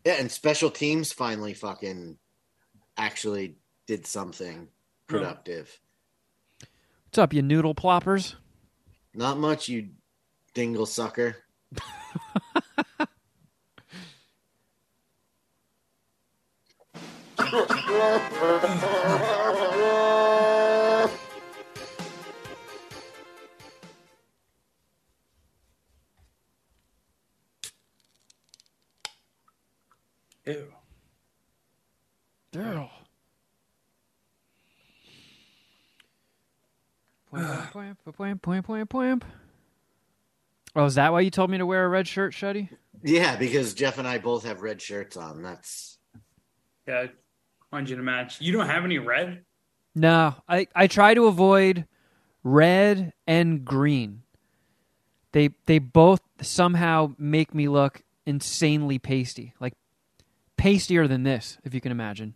Yeah, 0.04 0.14
and 0.20 0.30
special 0.30 0.70
teams 0.70 1.12
finally 1.12 1.54
fucking 1.54 2.18
actually 2.96 3.56
did 3.86 4.06
something 4.06 4.68
productive. 5.06 5.80
What's 7.06 7.18
up, 7.18 7.32
you 7.32 7.42
noodle 7.42 7.74
ploppers? 7.74 8.34
Not 9.14 9.38
much, 9.38 9.68
you 9.68 9.90
dingle 10.54 10.86
sucker. 10.86 11.36
Ew. 30.46 30.72
Daryl. 32.52 32.90
Point, 37.30 37.70
point, 37.72 37.98
point, 38.16 38.42
point, 38.42 38.64
point, 38.64 38.90
point. 38.90 39.24
Oh, 40.74 40.86
is 40.86 40.96
that 40.96 41.12
why 41.12 41.20
you 41.20 41.30
told 41.30 41.50
me 41.50 41.58
to 41.58 41.66
wear 41.66 41.84
a 41.84 41.88
red 41.88 42.08
shirt, 42.08 42.32
Shuddy? 42.32 42.68
Yeah, 43.04 43.36
because 43.36 43.74
Jeff 43.74 43.98
and 43.98 44.08
I 44.08 44.18
both 44.18 44.44
have 44.44 44.62
red 44.62 44.82
shirts 44.82 45.16
on. 45.16 45.42
That's 45.42 45.98
Yeah, 46.86 47.06
I 47.74 47.80
you 47.80 47.96
to 47.96 48.02
match. 48.02 48.40
You 48.40 48.52
don't 48.52 48.68
have 48.68 48.84
any 48.84 48.98
red? 48.98 49.44
No, 49.94 50.34
I, 50.48 50.66
I 50.74 50.86
try 50.86 51.14
to 51.14 51.26
avoid 51.26 51.86
red 52.42 53.12
and 53.26 53.64
green. 53.64 54.22
They 55.32 55.50
they 55.66 55.78
both 55.78 56.20
somehow 56.40 57.14
make 57.18 57.54
me 57.54 57.68
look 57.68 58.02
insanely 58.26 58.98
pasty, 58.98 59.54
like 59.60 59.74
pastier 60.56 61.08
than 61.08 61.24
this, 61.24 61.58
if 61.64 61.74
you 61.74 61.80
can 61.80 61.92
imagine. 61.92 62.34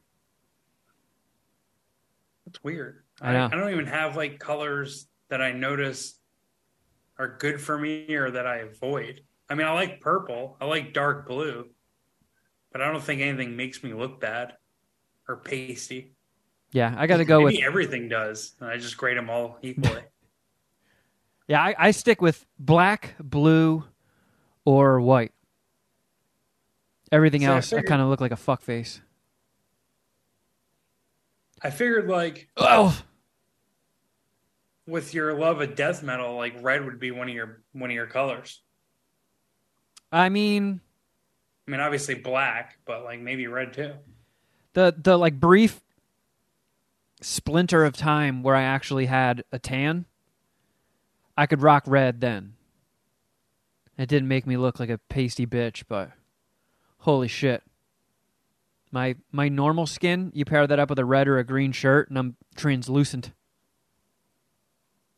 That's 2.47 2.63
weird. 2.65 3.05
I 3.21 3.33
know. 3.33 3.49
I 3.53 3.57
don't 3.57 3.71
even 3.71 3.87
have 3.87 4.17
like 4.17 4.39
colors 4.39 5.07
that 5.29 5.43
I 5.43 5.53
notice 5.53 6.19
are 7.19 7.37
good 7.39 7.61
for 7.61 7.79
me 7.79 8.15
or 8.15 8.31
that 8.31 8.47
I 8.47 8.59
avoid. 8.59 9.23
I 9.51 9.55
mean, 9.55 9.67
I 9.67 9.73
like 9.73 10.01
purple. 10.01 10.57
I 10.61 10.65
like 10.65 10.93
dark 10.93 11.29
blue, 11.29 11.67
but 12.73 12.81
I 12.81 12.91
don't 12.91 13.03
think 13.03 13.21
anything 13.21 13.57
makes 13.57 13.83
me 13.83 13.95
look 13.95 14.21
bad 14.21 14.55
or 15.29 15.37
pasty. 15.37 16.13
Yeah, 16.73 16.95
I 16.97 17.07
got 17.07 17.19
to 17.19 17.25
go 17.27 17.43
with 17.43 17.57
everything 17.63 18.09
does. 18.09 18.55
and 18.61 18.69
I 18.69 18.77
just 18.79 18.97
grade 18.97 19.17
them 19.17 19.31
all 19.31 19.59
equally. 19.63 20.03
yeah. 21.49 21.63
I, 21.63 21.75
I 21.79 21.91
stick 21.93 22.21
with 22.23 22.45
black, 22.59 23.15
blue, 23.21 23.85
or 24.65 25.01
white. 25.01 25.33
Everything 27.13 27.47
I 27.47 27.55
else, 27.57 27.73
I 27.73 27.77
figured- 27.77 27.89
kind 27.89 28.03
of 28.03 28.09
look 28.09 28.21
like 28.21 28.33
a 28.33 28.37
fuck 28.37 28.61
face. 28.63 29.01
I 31.63 31.71
figured 31.71 32.07
like 32.09 32.49
Oh, 32.57 32.97
with 34.87 35.13
your 35.13 35.35
love 35.35 35.61
of 35.61 35.75
death 35.75 36.03
metal, 36.05 36.37
like 36.37 36.55
red 36.63 36.85
would 36.85 37.01
be 37.01 37.11
one 37.11 37.29
of 37.29 37.35
your 37.35 37.63
one 37.73 37.91
of 37.91 37.95
your 37.95 38.07
colors. 38.07 38.61
I 40.13 40.29
mean 40.29 40.81
I 41.67 41.71
mean, 41.71 41.81
obviously 41.81 42.15
black, 42.15 42.79
but 42.87 43.03
like 43.05 43.21
maybe 43.21 43.47
red 43.49 43.73
too. 43.73 43.93
The 44.79 44.95
the 44.97 45.19
like 45.19 45.41
brief 45.41 45.81
splinter 47.21 47.85
of 47.85 47.97
time 47.97 48.45
where 48.45 48.55
I 48.55 48.63
actually 48.63 49.07
had 49.07 49.43
a 49.51 49.59
tan, 49.59 50.05
I 51.37 51.47
could 51.47 51.63
rock 51.63 51.83
red 51.89 52.21
then. 52.21 52.55
It 53.97 54.09
didn't 54.09 54.29
make 54.29 54.47
me 54.47 54.57
look 54.57 54.79
like 54.79 54.89
a 54.89 54.99
pasty 55.09 55.47
bitch, 55.47 55.83
but 55.89 56.13
holy 56.99 57.27
shit. 57.27 57.65
My 58.93 59.17
my 59.33 59.49
normal 59.49 59.89
skin, 59.89 60.31
you 60.33 60.45
pair 60.45 60.65
that 60.65 60.79
up 60.79 60.91
with 60.91 61.01
a 61.01 61.05
red 61.05 61.27
or 61.27 61.39
a 61.39 61.45
green 61.45 61.73
shirt 61.73 62.09
and 62.09 62.17
I'm 62.17 62.37
translucent. 62.55 63.33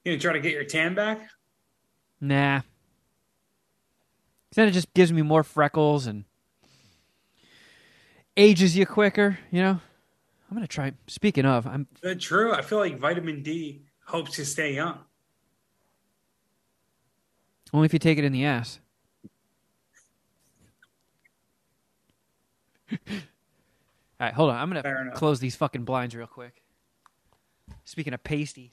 You 0.07 0.13
gonna 0.13 0.23
try 0.23 0.33
to 0.33 0.41
get 0.41 0.55
your 0.55 0.65
tan 0.65 0.95
back? 0.95 1.21
Nah. 2.19 2.63
Then 4.55 4.69
it 4.69 4.73
just 4.73 4.95
gives 4.95 5.13
me 5.13 5.21
more 5.21 5.45
freckles 5.45 6.07
and 6.07 6.25
ages 8.41 8.77
you 8.77 8.87
quicker, 8.87 9.39
you 9.51 9.61
know? 9.63 9.79
I'm 10.51 10.57
gonna 10.57 10.67
try 10.67 10.93
speaking 11.07 11.45
of, 11.45 11.67
I'm 11.67 11.87
Is 12.03 12.23
true? 12.23 12.53
I 12.53 12.63
feel 12.63 12.79
like 12.79 12.99
vitamin 12.99 13.43
D 13.43 13.83
helps 14.09 14.37
you 14.39 14.45
stay 14.45 14.75
young. 14.75 14.99
Only 17.73 17.87
if 17.87 17.93
you 17.93 18.01
take 18.01 18.19
it 18.19 18.25
in 18.25 18.33
the 18.33 18.45
ass. 18.45 18.81
All 22.91 22.97
right, 24.27 24.35
hold 24.35 24.51
on. 24.51 24.57
I'm 24.57 24.71
Fair 24.83 24.95
gonna 24.95 25.01
enough. 25.03 25.15
close 25.15 25.39
these 25.39 25.55
fucking 25.55 25.85
blinds 25.85 26.17
real 26.17 26.27
quick. 26.27 26.63
Speaking 27.85 28.13
of 28.15 28.25
pasty, 28.25 28.73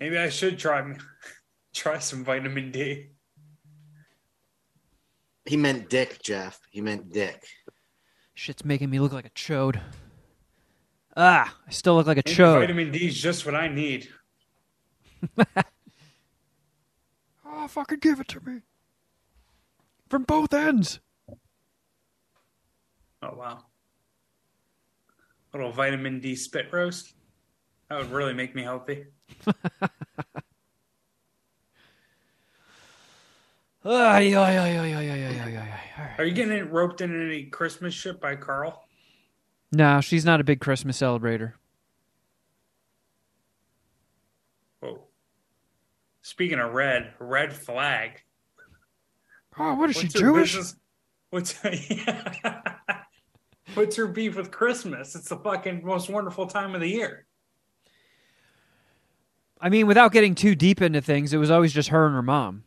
Maybe 0.00 0.16
I 0.18 0.28
should 0.30 0.58
try 0.58 0.96
try 1.74 1.98
some 1.98 2.24
vitamin 2.24 2.72
D. 2.72 3.10
he 5.44 5.56
meant 5.56 5.88
dick, 5.90 6.20
Jeff. 6.22 6.58
He 6.70 6.80
meant 6.80 7.12
dick. 7.12 7.44
Shit's 8.40 8.64
making 8.64 8.88
me 8.88 8.98
look 8.98 9.12
like 9.12 9.26
a 9.26 9.30
chode. 9.30 9.82
Ah, 11.14 11.54
I 11.66 11.70
still 11.70 11.94
look 11.96 12.06
like 12.06 12.16
a 12.16 12.22
chode. 12.22 12.60
Vitamin 12.60 12.90
D 12.90 13.06
is 13.06 13.20
just 13.20 13.44
what 13.44 13.54
I 13.54 13.68
need. 13.68 14.08
Oh, 17.52 17.66
fucking 17.66 17.98
give 17.98 18.20
it 18.20 18.28
to 18.28 18.40
me 18.40 18.60
from 20.08 20.22
both 20.22 20.54
ends. 20.54 21.00
Oh 23.20 23.34
wow. 23.34 23.64
Little 25.52 25.72
vitamin 25.72 26.20
D 26.20 26.36
spit 26.36 26.72
roast. 26.72 27.12
That 27.88 27.98
would 27.98 28.12
really 28.12 28.32
make 28.32 28.54
me 28.54 28.62
healthy. 28.62 29.06
Ay, 33.84 34.34
ay, 34.34 34.58
ay, 34.58 34.58
ay, 34.58 34.78
ay, 34.78 34.94
ay, 34.94 35.10
ay, 35.10 35.10
ay, 35.10 35.40
ay, 35.40 35.56
ay. 35.56 35.80
All 35.98 36.04
right. 36.04 36.18
Are 36.18 36.24
you 36.24 36.32
getting 36.32 36.68
roped 36.70 37.00
in 37.00 37.26
any 37.28 37.44
Christmas 37.44 37.94
shit 37.94 38.20
by 38.20 38.36
Carl? 38.36 38.84
No, 39.72 40.00
she's 40.00 40.24
not 40.24 40.40
a 40.40 40.44
big 40.44 40.60
Christmas 40.60 40.98
celebrator. 41.00 41.52
Whoa. 44.80 45.02
Speaking 46.22 46.58
of 46.58 46.72
red, 46.72 47.12
red 47.18 47.52
flag. 47.52 48.22
Oh, 49.58 49.74
what 49.74 49.90
is 49.90 49.96
she 49.96 50.06
her 50.06 50.12
Jewish? 50.18 50.54
business- 50.56 50.76
What's 51.30 51.54
What's 53.74 53.94
her 53.96 54.08
beef 54.08 54.36
with 54.36 54.50
Christmas? 54.50 55.14
It's 55.14 55.28
the 55.28 55.36
fucking 55.36 55.84
most 55.84 56.10
wonderful 56.10 56.46
time 56.48 56.74
of 56.74 56.80
the 56.80 56.88
year. 56.88 57.26
I 59.60 59.68
mean, 59.68 59.86
without 59.86 60.10
getting 60.12 60.34
too 60.34 60.56
deep 60.56 60.82
into 60.82 61.00
things, 61.00 61.32
it 61.32 61.36
was 61.38 61.52
always 61.52 61.72
just 61.72 61.90
her 61.90 62.04
and 62.06 62.14
her 62.16 62.22
mom. 62.22 62.64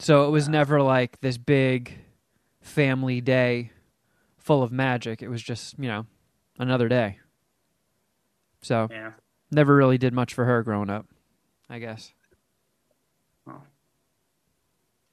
So 0.00 0.26
it 0.26 0.30
was 0.30 0.48
never 0.48 0.80
like 0.80 1.20
this 1.20 1.36
big 1.36 1.98
family 2.62 3.20
day 3.20 3.70
full 4.38 4.62
of 4.62 4.72
magic. 4.72 5.22
It 5.22 5.28
was 5.28 5.42
just, 5.42 5.78
you 5.78 5.88
know, 5.88 6.06
another 6.58 6.88
day. 6.88 7.18
So 8.62 8.88
Yeah. 8.90 9.12
never 9.50 9.76
really 9.76 9.98
did 9.98 10.14
much 10.14 10.32
for 10.32 10.46
her 10.46 10.62
growing 10.62 10.88
up, 10.88 11.06
I 11.68 11.78
guess. 11.78 12.12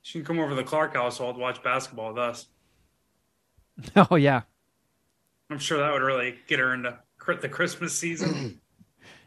She 0.01 0.19
can 0.19 0.25
come 0.25 0.39
over 0.39 0.51
to 0.51 0.55
the 0.55 0.63
Clark 0.63 0.93
household 0.93 1.35
to 1.35 1.41
watch 1.41 1.61
basketball 1.61 2.13
with 2.13 2.17
us. 2.17 2.47
oh, 4.09 4.15
yeah. 4.15 4.43
I'm 5.49 5.59
sure 5.59 5.79
that 5.79 5.91
would 5.91 6.01
really 6.01 6.35
get 6.47 6.59
her 6.59 6.73
into 6.73 6.97
the 7.41 7.49
Christmas 7.49 7.93
season. 7.97 8.61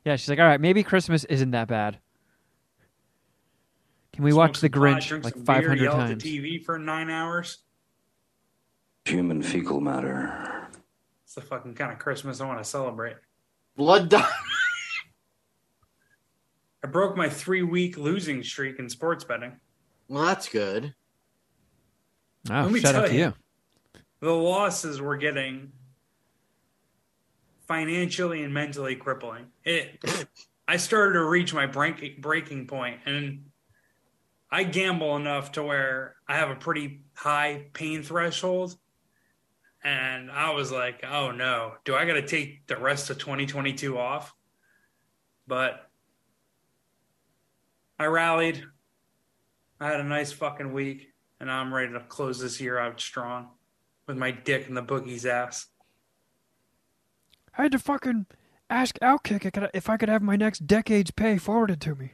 Yeah, 0.03 0.17
she's 0.17 0.31
like, 0.31 0.39
all 0.39 0.47
right, 0.47 0.61
maybe 0.63 0.83
Christmas 0.83 1.25
isn't 1.25 1.51
that 1.51 1.69
bad. 1.69 1.99
Can 4.13 4.25
we 4.25 4.31
Smoke 4.33 4.39
watch 4.39 4.61
The 4.61 4.67
some 4.67 4.71
pot, 4.73 4.81
Grinch 4.81 5.25
like 5.25 5.35
some 5.35 5.45
beer, 5.45 5.55
500 5.63 5.81
yell 5.81 5.93
times? 5.93 6.11
At 6.13 6.19
the 6.21 6.39
TV 6.39 6.65
for 6.65 6.79
nine 6.79 7.11
hours. 7.11 7.59
Human 9.05 9.43
fecal 9.43 9.81
matter. 9.81 10.69
It's 11.25 11.35
the 11.35 11.41
fucking 11.41 11.75
kind 11.75 11.93
of 11.93 11.99
Christmas 11.99 12.41
I 12.41 12.47
want 12.47 12.59
to 12.59 12.65
celebrate. 12.65 13.17
Blood 13.77 14.09
di- 14.09 14.29
I 16.85 16.87
broke 16.89 17.17
my 17.17 17.29
three 17.29 17.63
week 17.63 17.97
losing 17.97 18.43
streak 18.43 18.79
in 18.79 18.89
sports 18.89 19.23
betting. 19.25 19.57
Well, 20.09 20.25
that's 20.25 20.49
good. 20.49 20.95
Oh, 22.51 22.63
Let 22.63 22.73
me 22.73 22.81
shout 22.81 22.95
out 22.95 23.01
tell 23.03 23.09
to 23.09 23.15
you. 23.15 23.21
you. 23.21 23.35
The 24.21 24.31
losses 24.35 25.01
were 25.01 25.17
getting 25.17 25.73
financially 27.69 28.43
and 28.43 28.53
mentally 28.53 28.97
crippling. 28.97 29.47
It, 29.65 30.03
I 30.69 30.77
started 30.79 31.13
to 31.15 31.25
reach 31.25 31.55
my 31.55 31.67
breaking 31.67 32.17
breaking 32.21 32.67
point, 32.67 33.01
and 33.07 33.45
I 34.53 34.65
gamble 34.65 35.17
enough 35.17 35.53
to 35.53 35.63
where 35.63 36.17
I 36.27 36.37
have 36.37 36.51
a 36.51 36.57
pretty 36.57 37.03
high 37.15 37.67
pain 37.73 38.03
threshold. 38.03 38.77
And 39.83 40.31
I 40.31 40.51
was 40.51 40.71
like, 40.71 41.05
"Oh 41.05 41.31
no, 41.31 41.75
do 41.85 41.95
I 41.95 42.05
got 42.05 42.15
to 42.15 42.27
take 42.27 42.67
the 42.67 42.77
rest 42.77 43.11
of 43.11 43.19
2022 43.19 43.97
off?" 43.97 44.35
But 45.47 45.89
I 47.99 48.07
rallied. 48.07 48.65
I 49.81 49.87
had 49.89 50.01
a 50.01 50.05
nice 50.05 50.33
fucking 50.33 50.73
week, 50.73 51.15
and 51.39 51.51
I'm 51.51 51.73
ready 51.73 51.93
to 51.93 52.01
close 52.01 52.41
this 52.41 52.61
year 52.61 52.79
out 52.79 53.01
strong 53.01 53.51
with 54.07 54.19
my 54.19 54.31
dick 54.31 54.69
in 54.69 54.75
the 54.75 54.83
boogie's 54.83 55.25
ass. 55.25 55.67
I 57.57 57.63
had 57.63 57.73
to 57.73 57.79
fucking 57.79 58.27
ask 58.69 58.99
Outkick 59.01 59.71
if 59.73 59.89
I 59.89 59.97
could 59.97 60.09
have 60.09 60.23
my 60.23 60.37
next 60.37 60.67
decade's 60.67 61.11
pay 61.11 61.39
forwarded 61.39 61.81
to 61.83 61.95
me. 61.95 62.13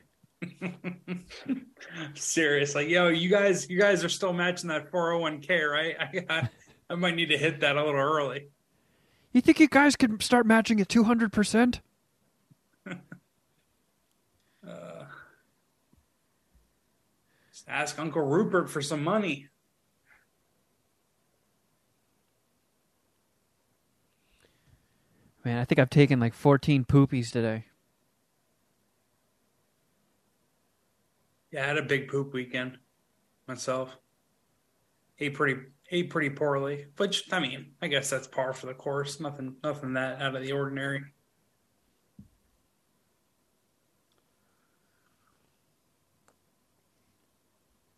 Serious, 2.15 2.75
like 2.75 2.89
yo, 2.89 3.09
you 3.09 3.29
guys, 3.29 3.69
you 3.69 3.79
guys 3.79 4.05
are 4.05 4.09
still 4.09 4.33
matching 4.33 4.69
that 4.69 4.91
401k, 4.91 5.71
right? 5.71 5.97
I 6.01 6.21
got, 6.21 6.51
I 6.91 6.95
might 6.95 7.17
need 7.17 7.31
to 7.31 7.39
hit 7.39 7.61
that 7.61 7.77
a 7.77 7.85
little 7.85 8.01
early. 8.01 8.49
You 9.33 9.41
think 9.41 9.61
you 9.61 9.69
guys 9.69 9.97
could 9.97 10.23
start 10.23 10.47
matching 10.47 10.81
at 10.81 10.89
200%? 10.89 11.81
Uh, 14.67 15.05
just 17.53 17.69
ask 17.69 18.01
Uncle 18.01 18.23
Rupert 18.23 18.69
for 18.69 18.83
some 18.83 19.05
money. 19.05 19.47
Man, 25.45 25.59
I 25.59 25.65
think 25.65 25.79
I've 25.79 25.89
taken 25.89 26.19
like 26.19 26.35
14 26.35 26.85
poopies 26.85 27.31
today. 27.31 27.67
Yeah, 31.51 31.65
I 31.65 31.67
had 31.67 31.79
a 31.79 31.83
big 31.83 32.09
poop 32.09 32.33
weekend 32.33 32.79
myself. 33.47 33.97
Ate 35.19 35.35
pretty 35.35 35.61
ate 35.91 36.11
pretty 36.11 36.31
poorly, 36.31 36.87
which 36.97 37.33
I 37.33 37.41
mean, 37.41 37.73
I 37.81 37.89
guess 37.89 38.11
that's 38.11 38.27
par 38.27 38.53
for 38.53 38.67
the 38.67 38.75
course. 38.75 39.21
Nothing 39.21 39.57
nothing 39.63 39.95
that 39.95 40.21
out 40.21 40.35
of 40.35 40.43
the 40.43 40.53
ordinary. 40.53 41.05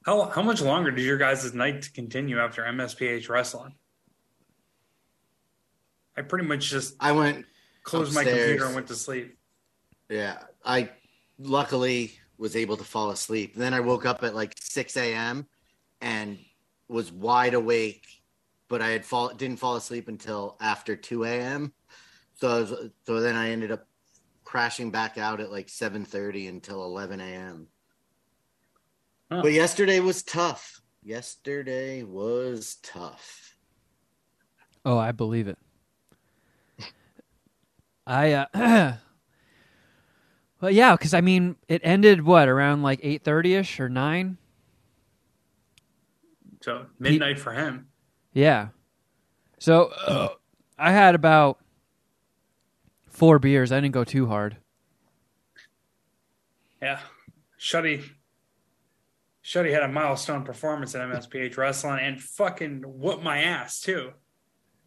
How 0.05 0.27
how 0.31 0.43
much 0.43 0.63
longer 0.63 0.91
did 0.91 1.05
your 1.05 1.19
guys' 1.19 1.53
night 1.53 1.91
continue 1.93 2.39
after 2.39 2.63
MSPH 2.63 3.29
wrestling? 3.29 3.75
I 6.17 6.23
pretty 6.23 6.47
much 6.47 6.71
just 6.71 6.95
I 6.99 7.13
went 7.13 7.45
closed 7.83 8.15
my 8.15 8.25
computer 8.25 8.67
and 8.67 8.75
went 8.75 8.87
to 8.89 8.95
sleep. 8.95 9.37
Yeah, 10.09 10.39
I 10.65 10.91
luckily 11.39 12.19
was 12.39 12.57
able 12.57 12.77
to 12.77 12.85
fall 12.85 13.11
asleep. 13.11 13.55
Then 13.55 13.75
I 13.75 13.81
woke 13.81 14.07
up 14.07 14.23
at 14.23 14.35
like 14.35 14.55
6 14.61 14.97
a.m. 14.97 15.47
and 16.01 16.39
was 16.89 17.13
wide 17.13 17.55
awake, 17.55 18.07
but 18.69 18.81
I 18.81 18.89
had 18.89 19.05
fall 19.05 19.29
didn't 19.35 19.59
fall 19.59 19.77
asleep 19.77 20.09
until 20.09 20.57
after 20.61 20.97
2 20.97 21.25
a.m. 21.25 21.73
So 22.37 22.49
I 22.49 22.61
was, 22.61 22.75
so 23.07 23.21
then 23.21 23.35
I 23.37 23.51
ended 23.51 23.73
up 23.73 23.87
crashing 24.45 24.91
back 24.91 25.19
out 25.19 25.41
at 25.41 25.51
like 25.51 25.67
7:30 25.67 26.49
until 26.49 26.85
11 26.85 27.21
a.m. 27.21 27.67
Huh. 29.31 29.43
But 29.43 29.53
yesterday 29.53 30.01
was 30.01 30.23
tough. 30.23 30.81
Yesterday 31.03 32.03
was 32.03 32.77
tough. 32.83 33.57
Oh, 34.85 34.97
I 34.97 35.13
believe 35.13 35.49
it. 35.49 35.59
I 38.07 38.33
uh 38.55 38.95
Well, 40.61 40.71
yeah, 40.71 40.97
cuz 40.97 41.15
I 41.15 41.21
mean, 41.21 41.57
it 41.69 41.81
ended 41.85 42.23
what, 42.23 42.49
around 42.49 42.83
like 42.83 43.01
8:30ish 43.03 43.79
or 43.81 43.89
9? 43.89 44.39
So 46.61 46.87
midnight 46.99 47.39
for 47.39 47.53
him. 47.53 47.89
Yeah. 48.33 48.69
So, 49.59 49.87
uh, 50.07 50.29
I 50.79 50.93
had 50.93 51.15
about 51.15 51.59
4 53.07 53.39
beers. 53.39 53.73
I 53.73 53.81
didn't 53.81 53.95
go 53.95 54.05
too 54.05 54.27
hard. 54.27 54.57
Yeah. 56.81 57.01
Shuddy 57.59 58.05
Shuddy 59.49 59.73
had 59.73 59.83
a 59.83 59.89
milestone 59.89 60.45
performance 60.45 60.95
at 60.95 61.01
MSPH 61.09 61.57
wrestling 61.57 62.01
and 62.01 62.21
fucking 62.21 62.83
whooped 62.83 63.23
my 63.23 63.39
ass 63.39 63.81
too. 63.81 64.13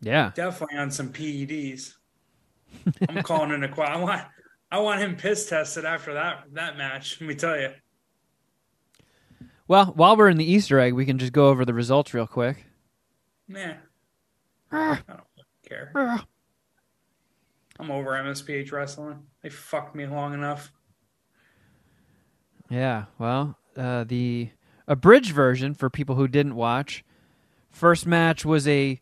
Yeah. 0.02 0.32
Definitely 0.36 0.78
on 0.78 0.92
some 0.92 1.12
PEDs. 1.12 1.96
I'm 3.10 3.24
calling 3.24 3.52
it 3.52 3.64
a 3.64 3.68
quit. 3.68 3.88
I 3.88 3.98
want 3.98 4.22
I 4.72 4.80
want 4.80 5.02
him 5.02 5.18
piss 5.18 5.50
tested 5.50 5.84
after 5.84 6.14
that 6.14 6.46
that 6.54 6.78
match. 6.78 7.18
Let 7.22 7.28
me 7.28 7.36
tell 7.36 7.60
you. 7.60 7.72
Well, 9.68 9.88
while 9.96 10.18
we're 10.18 10.30
in 10.30 10.38
the 10.38 10.50
Easter 10.50 10.80
egg, 10.80 10.94
we 10.94 11.06
can 11.06 11.18
just 11.18 11.34
go 11.34 11.48
over 11.50 11.66
the 11.66 11.74
results 11.74 12.14
real 12.14 12.28
quick. 12.28 12.66
Nah. 13.48 13.74
I 14.72 15.00
don't 15.08 15.22
care. 15.68 15.92
I'm 17.80 17.90
over 17.90 18.12
MSPH 18.12 18.72
wrestling. 18.72 19.20
They 19.42 19.50
fucked 19.50 19.96
me 19.96 20.06
long 20.06 20.34
enough. 20.34 20.72
Yeah, 22.70 23.06
well, 23.18 23.58
uh, 23.76 24.04
the 24.06 24.50
abridged 24.88 25.32
version 25.32 25.74
for 25.74 25.90
people 25.90 26.16
who 26.16 26.28
didn't 26.28 26.56
watch. 26.56 27.04
First 27.70 28.06
match 28.06 28.46
was 28.46 28.68
a 28.68 29.02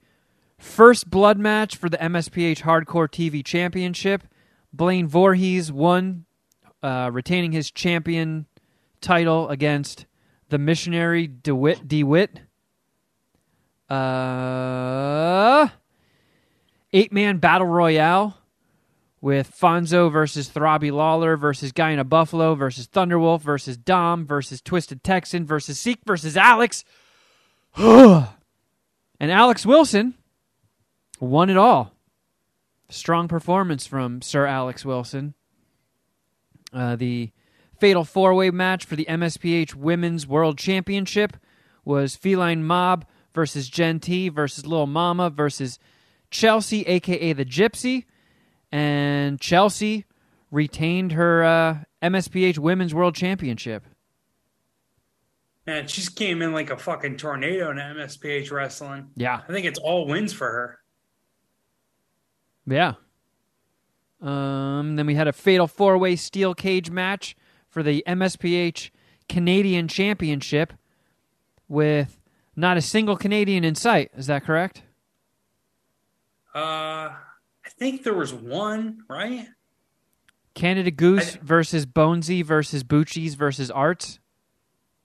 first 0.57 1.09
blood 1.09 1.37
match 1.37 1.75
for 1.75 1.89
the 1.89 1.97
MSPH 1.97 2.61
Hardcore 2.61 3.09
TV 3.09 3.43
Championship. 3.43 4.23
Blaine 4.71 5.07
Voorhees 5.07 5.71
won, 5.71 6.25
uh, 6.83 7.09
retaining 7.11 7.51
his 7.51 7.71
champion 7.71 8.45
title 9.01 9.49
against 9.49 10.05
the 10.49 10.57
missionary 10.57 11.27
DeWitt. 11.27 11.87
DeWitt. 11.87 12.41
Uh, 13.89 15.67
eight 16.93 17.11
man 17.11 17.37
battle 17.37 17.67
royale 17.67 18.37
with 19.21 19.53
Fonzo 19.59 20.11
versus 20.11 20.49
Throbby 20.49 20.91
Lawler 20.91 21.35
versus 21.35 21.71
Guy 21.71 21.91
in 21.91 21.99
a 21.99 22.03
Buffalo 22.03 22.55
versus 22.55 22.87
Thunderwolf 22.87 23.41
versus 23.41 23.77
Dom 23.77 24.25
versus 24.25 24.61
Twisted 24.61 25.03
Texan 25.03 25.45
versus 25.45 25.79
Seek 25.79 25.99
versus 26.05 26.37
Alex. 26.37 26.85
and 27.75 28.27
Alex 29.19 29.65
Wilson 29.65 30.13
won 31.19 31.49
it 31.49 31.57
all. 31.57 31.93
Strong 32.89 33.27
performance 33.27 33.85
from 33.85 34.21
Sir 34.21 34.45
Alex 34.45 34.83
Wilson. 34.83 35.35
Uh, 36.73 36.95
the 36.95 37.31
fatal 37.79 38.03
four 38.03 38.33
way 38.33 38.51
match 38.51 38.85
for 38.85 38.95
the 38.95 39.05
MSPH 39.05 39.75
Women's 39.75 40.27
World 40.27 40.57
Championship 40.57 41.37
was 41.85 42.15
Feline 42.15 42.63
Mob 42.63 43.05
versus 43.33 43.69
Gen 43.69 43.99
T 43.99 44.29
versus 44.29 44.65
Lil 44.65 44.87
Mama 44.87 45.29
versus 45.29 45.79
Chelsea, 46.31 46.81
aka 46.83 47.33
the 47.33 47.45
Gypsy 47.45 48.05
and 48.71 49.39
Chelsea 49.39 50.05
retained 50.51 51.13
her 51.13 51.43
uh, 51.43 51.77
MSPH 52.01 52.57
Women's 52.57 52.93
World 52.93 53.15
Championship. 53.15 53.85
Man, 55.65 55.87
she 55.87 56.01
just 56.01 56.15
came 56.15 56.41
in 56.41 56.51
like 56.51 56.71
a 56.71 56.77
fucking 56.77 57.17
tornado 57.17 57.69
in 57.69 57.77
MSPH 57.77 58.51
wrestling. 58.51 59.09
Yeah, 59.15 59.41
I 59.47 59.51
think 59.51 59.65
it's 59.65 59.79
all 59.79 60.07
wins 60.07 60.33
for 60.33 60.47
her. 60.47 60.78
Yeah. 62.69 62.93
Um, 64.21 64.95
then 64.97 65.05
we 65.05 65.15
had 65.15 65.27
a 65.27 65.33
fatal 65.33 65.67
four-way 65.67 66.15
steel 66.15 66.53
cage 66.53 66.89
match 66.91 67.35
for 67.69 67.81
the 67.83 68.03
MSPH 68.05 68.89
Canadian 69.29 69.87
Championship 69.87 70.73
with 71.67 72.19
not 72.55 72.75
a 72.77 72.81
single 72.81 73.15
Canadian 73.15 73.63
in 73.63 73.75
sight. 73.75 74.11
Is 74.17 74.27
that 74.27 74.43
correct? 74.43 74.81
Uh 76.53 76.59
I 77.65 77.69
think 77.77 78.03
there 78.03 78.13
was 78.15 78.33
one, 78.33 79.03
right? 79.07 79.47
Canada 80.55 80.91
Goose 80.91 81.35
I- 81.35 81.39
versus 81.43 81.85
Bonesy 81.85 82.43
versus 82.43 82.83
Bucci's 82.83 83.35
versus 83.35 83.69
Arts. 83.69 84.19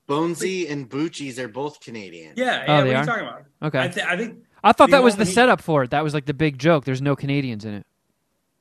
Bonesy 0.09 0.70
and 0.70 0.89
Bucci's 0.91 1.39
are 1.39 1.49
both 1.49 1.81
Canadian. 1.81 2.32
Yeah, 2.36 2.65
Oh, 2.66 2.73
yeah. 2.78 2.82
they 2.82 2.89
what 2.89 2.95
are 2.95 2.97
are? 2.97 3.01
you 3.01 3.07
talking 3.07 3.23
about? 3.27 3.43
Okay. 3.62 3.81
I, 3.81 3.89
th- 3.89 4.07
I 4.07 4.16
think 4.16 4.44
I 4.65 4.73
thought 4.73 4.91
the 4.91 4.97
that 4.97 5.03
was 5.05 5.15
the 5.16 5.23
only- 5.23 5.32
setup 5.32 5.61
for 5.61 5.82
it. 5.85 5.91
That 5.91 6.03
was 6.03 6.15
like 6.15 6.24
the 6.27 6.35
big 6.35 6.59
joke. 6.59 6.85
There's 6.85 7.03
no 7.03 7.15
Canadians 7.15 7.65
in 7.65 7.74
it. 7.74 7.86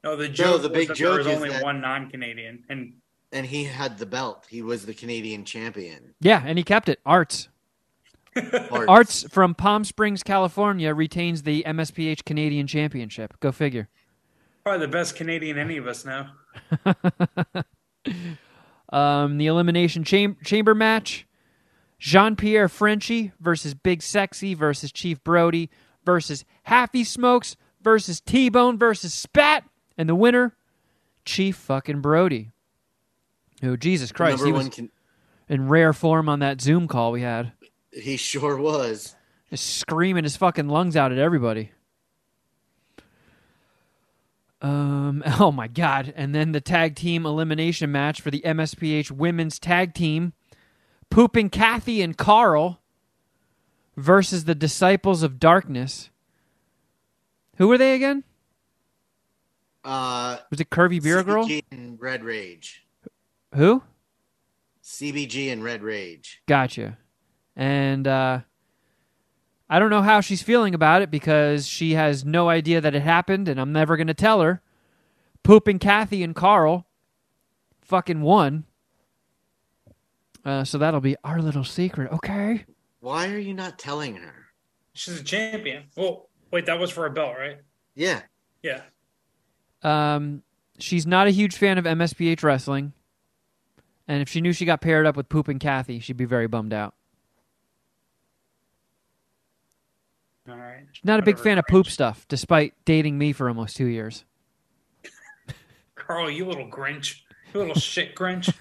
no. 0.04 0.16
The 0.16 0.28
joke. 0.30 0.62
the 0.62 0.70
was 0.70 0.78
big 0.78 0.88
that 0.90 0.98
joke 0.98 1.10
there 1.10 1.18
was 1.20 1.28
is 1.28 1.36
only 1.36 1.50
that- 1.50 1.64
one 1.64 1.82
non-Canadian, 1.82 2.64
and 2.70 2.94
And 3.32 3.48
he 3.48 3.64
had 3.64 3.98
the 3.98 4.06
belt. 4.06 4.46
He 4.50 4.62
was 4.62 4.86
the 4.86 4.94
Canadian 4.94 5.44
champion. 5.46 6.14
Yeah, 6.20 6.44
and 6.46 6.58
he 6.60 6.64
kept 6.64 6.88
it. 6.88 7.00
Arts. 7.04 7.48
Arts. 8.36 8.86
Arts 8.88 9.24
from 9.32 9.56
Palm 9.56 9.84
Springs, 9.84 10.22
California, 10.24 10.94
retains 10.94 11.42
the 11.44 11.64
MSPH 11.66 12.26
Canadian 12.26 12.68
Championship. 12.68 13.34
Go 13.40 13.52
figure. 13.52 13.90
probably 14.64 14.86
the 14.86 14.92
best 14.92 15.16
Canadian 15.16 15.58
any 15.58 15.78
of 15.78 15.88
us 15.88 16.06
know. 16.06 16.28
Um, 18.90 19.38
the 19.40 19.48
elimination 19.48 20.04
cham- 20.04 20.38
chamber 20.44 20.76
match: 20.76 21.26
Jean 22.00 22.36
Pierre 22.36 22.70
Frenchy 22.70 23.32
versus 23.40 23.74
Big 23.74 24.04
Sexy 24.04 24.54
versus 24.54 24.92
Chief 24.92 25.24
Brody 25.24 25.70
versus 26.06 26.46
Happy 26.64 27.04
Smokes 27.04 27.56
versus 27.82 28.22
T 28.22 28.50
Bone 28.50 28.78
versus 28.78 29.14
Spat, 29.14 29.64
and 29.98 30.08
the 30.10 30.16
winner, 30.16 30.56
Chief 31.26 31.56
fucking 31.56 32.02
Brody. 32.02 32.52
Oh 33.62 33.76
Jesus 33.76 34.12
Christ! 34.12 34.38
Number 34.44 34.46
He 34.46 34.52
was 34.52 34.70
can- 34.70 34.92
in 35.50 35.68
rare 35.68 35.94
form 35.94 36.30
on 36.30 36.40
that 36.40 36.62
Zoom 36.62 36.88
call 36.88 37.12
we 37.12 37.22
had, 37.22 37.52
he 37.92 38.18
sure 38.18 38.58
was. 38.58 39.16
just 39.50 39.78
screaming 39.78 40.24
his 40.24 40.36
fucking 40.38 40.68
lungs 40.70 40.96
out 40.96 41.12
at 41.12 41.18
everybody. 41.18 41.72
Um. 44.62 45.24
Oh 45.40 45.52
my 45.52 45.68
God! 45.68 46.14
And 46.16 46.34
then 46.36 46.52
the 46.52 46.62
tag 46.62 46.96
team 46.96 47.26
elimination 47.26 47.92
match 47.92 48.22
for 48.22 48.32
the 48.32 48.42
MSPH 48.46 49.12
Women's 49.12 49.58
Tag 49.60 49.94
Team, 49.94 50.34
pooping 51.10 51.50
Kathy 51.50 52.02
and 52.02 52.18
Carl 52.18 52.80
versus 53.96 54.46
the 54.46 54.56
Disciples 54.56 55.24
of 55.24 55.40
Darkness. 55.40 56.10
Who 57.58 57.68
were 57.68 57.78
they 57.78 57.96
again? 57.96 58.24
Uh, 59.84 60.38
Was 60.50 60.60
it 60.60 60.70
Curvy 60.70 61.02
Beer 61.02 61.24
Girl? 61.24 61.46
CBG 61.46 61.64
and 61.72 62.02
Red 62.02 62.24
Rage. 62.24 62.86
Who? 63.54 63.84
CBG 64.84 65.52
and 65.52 65.64
Red 65.64 65.84
Rage. 65.84 66.42
Gotcha. 66.48 66.98
And 67.56 68.08
uh, 68.08 68.40
I 69.70 69.80
don't 69.80 69.90
know 69.90 70.02
how 70.02 70.22
she's 70.22 70.42
feeling 70.42 70.74
about 70.74 71.02
it 71.02 71.12
because 71.12 71.68
she 71.68 71.94
has 71.94 72.26
no 72.26 72.50
idea 72.50 72.82
that 72.82 72.96
it 72.96 73.02
happened, 73.02 73.48
and 73.48 73.60
I'm 73.60 73.72
never 73.72 73.98
going 73.98 74.08
to 74.08 74.14
tell 74.14 74.42
her. 74.42 74.62
Pooping 75.44 75.80
Kathy 75.80 76.24
and 76.24 76.36
Carl 76.36 76.88
fucking 77.82 78.22
won. 78.22 78.64
Uh, 80.46 80.64
so 80.64 80.78
that'll 80.78 81.02
be 81.02 81.16
our 81.24 81.42
little 81.42 81.64
secret, 81.64 82.12
okay? 82.12 82.66
Why 83.04 83.28
are 83.34 83.38
you 83.38 83.54
not 83.54 83.78
telling 83.78 84.16
her? 84.16 84.46
She's 84.94 85.20
a 85.20 85.24
champion. 85.26 85.84
Well, 85.98 86.30
wait, 86.52 86.68
that 86.68 86.80
was 86.80 86.90
for 86.90 87.06
a 87.06 87.10
belt, 87.10 87.36
right? 87.38 87.58
Yeah. 87.96 88.22
Yeah. 88.62 88.84
Um, 89.82 90.42
she's 90.80 91.06
not 91.06 91.28
a 91.28 91.32
huge 91.32 91.58
fan 91.58 91.78
of 91.78 91.84
MSPH 91.84 92.44
wrestling, 92.44 92.94
and 94.08 94.22
if 94.22 94.30
she 94.30 94.40
knew 94.40 94.54
she 94.54 94.64
got 94.64 94.80
paired 94.80 95.06
up 95.06 95.18
with 95.18 95.28
Poop 95.28 95.50
and 95.50 95.60
Kathy, 95.60 96.00
she'd 96.00 96.16
be 96.16 96.24
very 96.24 96.48
bummed 96.48 96.72
out. 96.72 96.96
All 100.48 100.56
right. 100.56 100.86
She's 100.94 101.04
not 101.04 101.20
a 101.20 101.24
big 101.24 101.38
fan 101.38 101.58
of 101.58 101.66
poop 101.68 101.88
stuff, 101.88 102.26
despite 102.30 102.74
dating 102.86 103.18
me 103.18 103.34
for 103.34 103.50
almost 103.50 103.76
two 103.76 103.88
years. 103.88 104.24
Carl, 105.96 106.32
you 106.32 106.46
little 106.46 106.70
Grinch. 106.70 107.20
You 107.54 107.60
little 107.60 107.76
shit 107.76 108.16
Grinch. 108.16 108.54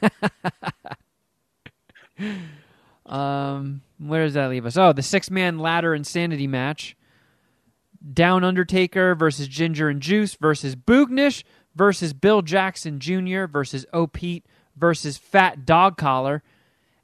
Um, 3.07 3.83
where 4.09 4.25
does 4.25 4.35
that 4.35 4.51
leave 4.51 4.67
us? 4.67 4.77
Oh, 4.77 4.93
the 4.93 5.03
six 5.03 5.31
man 5.31 5.59
ladder 5.59 5.95
insanity 5.95 6.47
match. 6.47 6.97
Down 8.13 8.43
Undertaker 8.43 9.15
versus 9.15 9.47
Ginger 9.47 9.89
and 9.89 10.03
Juice 10.03 10.35
versus 10.35 10.75
Boognish 10.75 11.45
versus 11.75 12.13
Bill 12.13 12.43
Jackson 12.43 12.99
Jr. 12.99 13.45
versus 13.45 13.87
O 13.93 14.07
Pete 14.07 14.45
versus 14.77 15.17
Fat 15.17 15.65
Dog 15.65 15.97
Collar. 15.97 16.43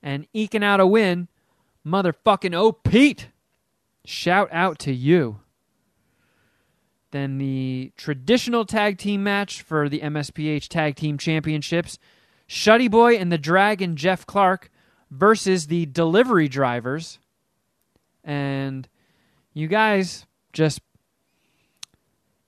And 0.03 0.27
eking 0.33 0.65
out 0.65 0.81
a 0.81 0.87
win, 0.87 1.29
motherfucking 1.87 2.55
O 2.55 2.73
Pete. 2.73 3.29
Shout 4.05 4.49
out 4.53 4.79
to 4.81 4.93
you. 4.93 5.41
Then 7.11 7.39
the 7.39 7.93
traditional 7.97 8.65
tag 8.65 8.99
team 8.99 9.23
match 9.23 9.63
for 9.63 9.89
the 9.89 10.01
MSPH 10.01 10.69
Tag 10.69 10.97
Team 10.97 11.17
Championships 11.17 11.99
Shuddy 12.49 12.91
Boy 12.91 13.17
and 13.17 13.31
the 13.31 13.39
Dragon 13.39 13.97
Jeff 13.97 14.27
Clark 14.27 14.71
versus 15.11 15.67
the 15.67 15.87
delivery 15.87 16.49
drivers. 16.49 17.19
And 18.25 18.89
you 19.55 19.69
guys 19.69 20.27
just 20.53 20.81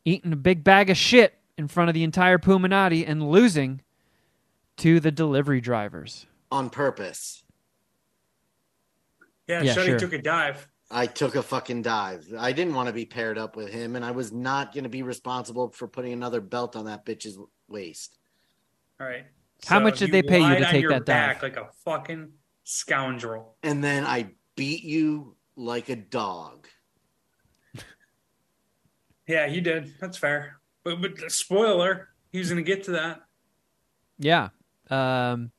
eating 0.05 0.33
a 0.33 0.37
big 0.37 0.65
bag 0.65 0.91
of 0.91 0.97
shit 0.97 1.39
in 1.57 1.69
front 1.69 1.89
of 1.89 1.95
the 1.95 2.05
entire 2.05 2.39
Puminati 2.39 3.05
and 3.07 3.31
losing 3.31 3.83
to 4.79 5.01
the 5.01 5.11
delivery 5.11 5.61
drivers. 5.61 6.27
On 6.51 6.71
purpose. 6.71 7.45
Yeah, 9.47 9.63
Yeah, 9.63 9.75
Shuddy 9.75 9.87
sure. 9.87 9.99
took 9.99 10.13
a 10.13 10.23
dive. 10.23 10.69
I 10.91 11.07
took 11.07 11.37
a 11.37 11.43
fucking 11.43 11.83
dive. 11.83 12.27
I 12.37 12.53
didn't 12.53 12.75
want 12.75 12.89
to 12.89 12.93
be 12.93 13.05
paired 13.05 13.39
up 13.39 13.55
with 13.55 13.69
him, 13.69 13.95
and 13.95 14.05
I 14.05 14.11
was 14.11 14.33
not 14.33 14.73
going 14.75 14.85
to 14.85 14.91
be 14.91 15.03
responsible 15.03 15.71
for 15.71 15.87
putting 15.87 16.13
another 16.13 16.41
belt 16.41 16.75
on 16.75 16.87
that 16.87 17.07
bitch's 17.07 17.39
waist. 17.69 18.19
All 19.01 19.07
right. 19.07 19.25
How 19.67 19.79
much 19.79 19.99
did 20.01 20.11
they 20.11 20.23
pay 20.23 20.41
you 20.41 20.57
to 20.57 20.65
take 20.71 20.83
your 20.83 20.91
that 20.91 21.05
dive? 21.05 21.43
Like 21.43 21.57
a 21.57 21.69
fucking 21.85 22.33
scoundrel. 22.71 23.57
And 23.63 23.83
then 23.83 24.05
I 24.05 24.31
beat 24.55 24.85
you 24.85 25.37
like 25.57 25.89
a 25.89 25.97
dog. 25.97 26.69
Yeah, 29.27 29.47
you 29.47 29.61
did. 29.61 29.95
That's 30.01 30.19
fair. 30.19 30.57
But 30.83 31.01
but 31.01 31.31
spoiler, 31.31 32.09
he 32.33 32.39
was 32.39 32.49
gonna 32.49 32.63
get 32.63 32.85
to 32.85 32.93
that. 32.93 33.23
Yeah. 34.19 34.49
Um, 34.89 35.53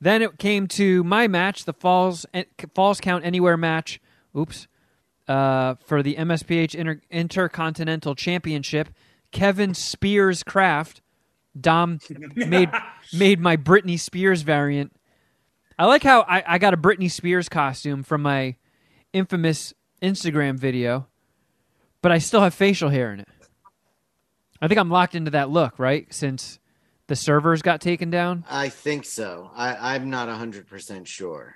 then 0.00 0.20
it 0.22 0.38
came 0.38 0.66
to 0.68 1.02
my 1.04 1.26
match, 1.26 1.64
the 1.64 1.72
Falls 1.72 2.26
Falls 2.74 3.00
Count 3.00 3.24
Anywhere 3.24 3.56
match. 3.56 4.00
Oops. 4.36 4.66
Uh, 5.26 5.76
for 5.84 6.02
the 6.02 6.16
MSPH 6.16 6.74
Inter- 6.74 7.00
Intercontinental 7.10 8.14
Championship, 8.14 8.88
Kevin 9.30 9.74
Spears 9.74 10.42
Kraft, 10.42 11.00
Dom 11.58 12.00
made 12.34 12.70
made 13.12 13.40
my 13.40 13.56
Britney 13.56 13.98
Spears 13.98 14.42
variant. 14.42 14.92
I 15.80 15.86
like 15.86 16.02
how 16.02 16.26
I, 16.28 16.44
I 16.46 16.58
got 16.58 16.74
a 16.74 16.76
Britney 16.76 17.10
Spears 17.10 17.48
costume 17.48 18.02
from 18.02 18.20
my 18.20 18.56
infamous 19.14 19.72
Instagram 20.02 20.58
video, 20.58 21.06
but 22.02 22.12
I 22.12 22.18
still 22.18 22.42
have 22.42 22.52
facial 22.52 22.90
hair 22.90 23.14
in 23.14 23.20
it. 23.20 23.28
I 24.60 24.68
think 24.68 24.78
I'm 24.78 24.90
locked 24.90 25.14
into 25.14 25.30
that 25.30 25.48
look, 25.48 25.78
right? 25.78 26.06
Since 26.12 26.58
the 27.06 27.16
servers 27.16 27.62
got 27.62 27.80
taken 27.80 28.10
down. 28.10 28.44
I 28.50 28.68
think 28.68 29.06
so. 29.06 29.50
I, 29.54 29.94
I'm 29.94 30.10
not 30.10 30.28
100% 30.28 31.06
sure. 31.06 31.54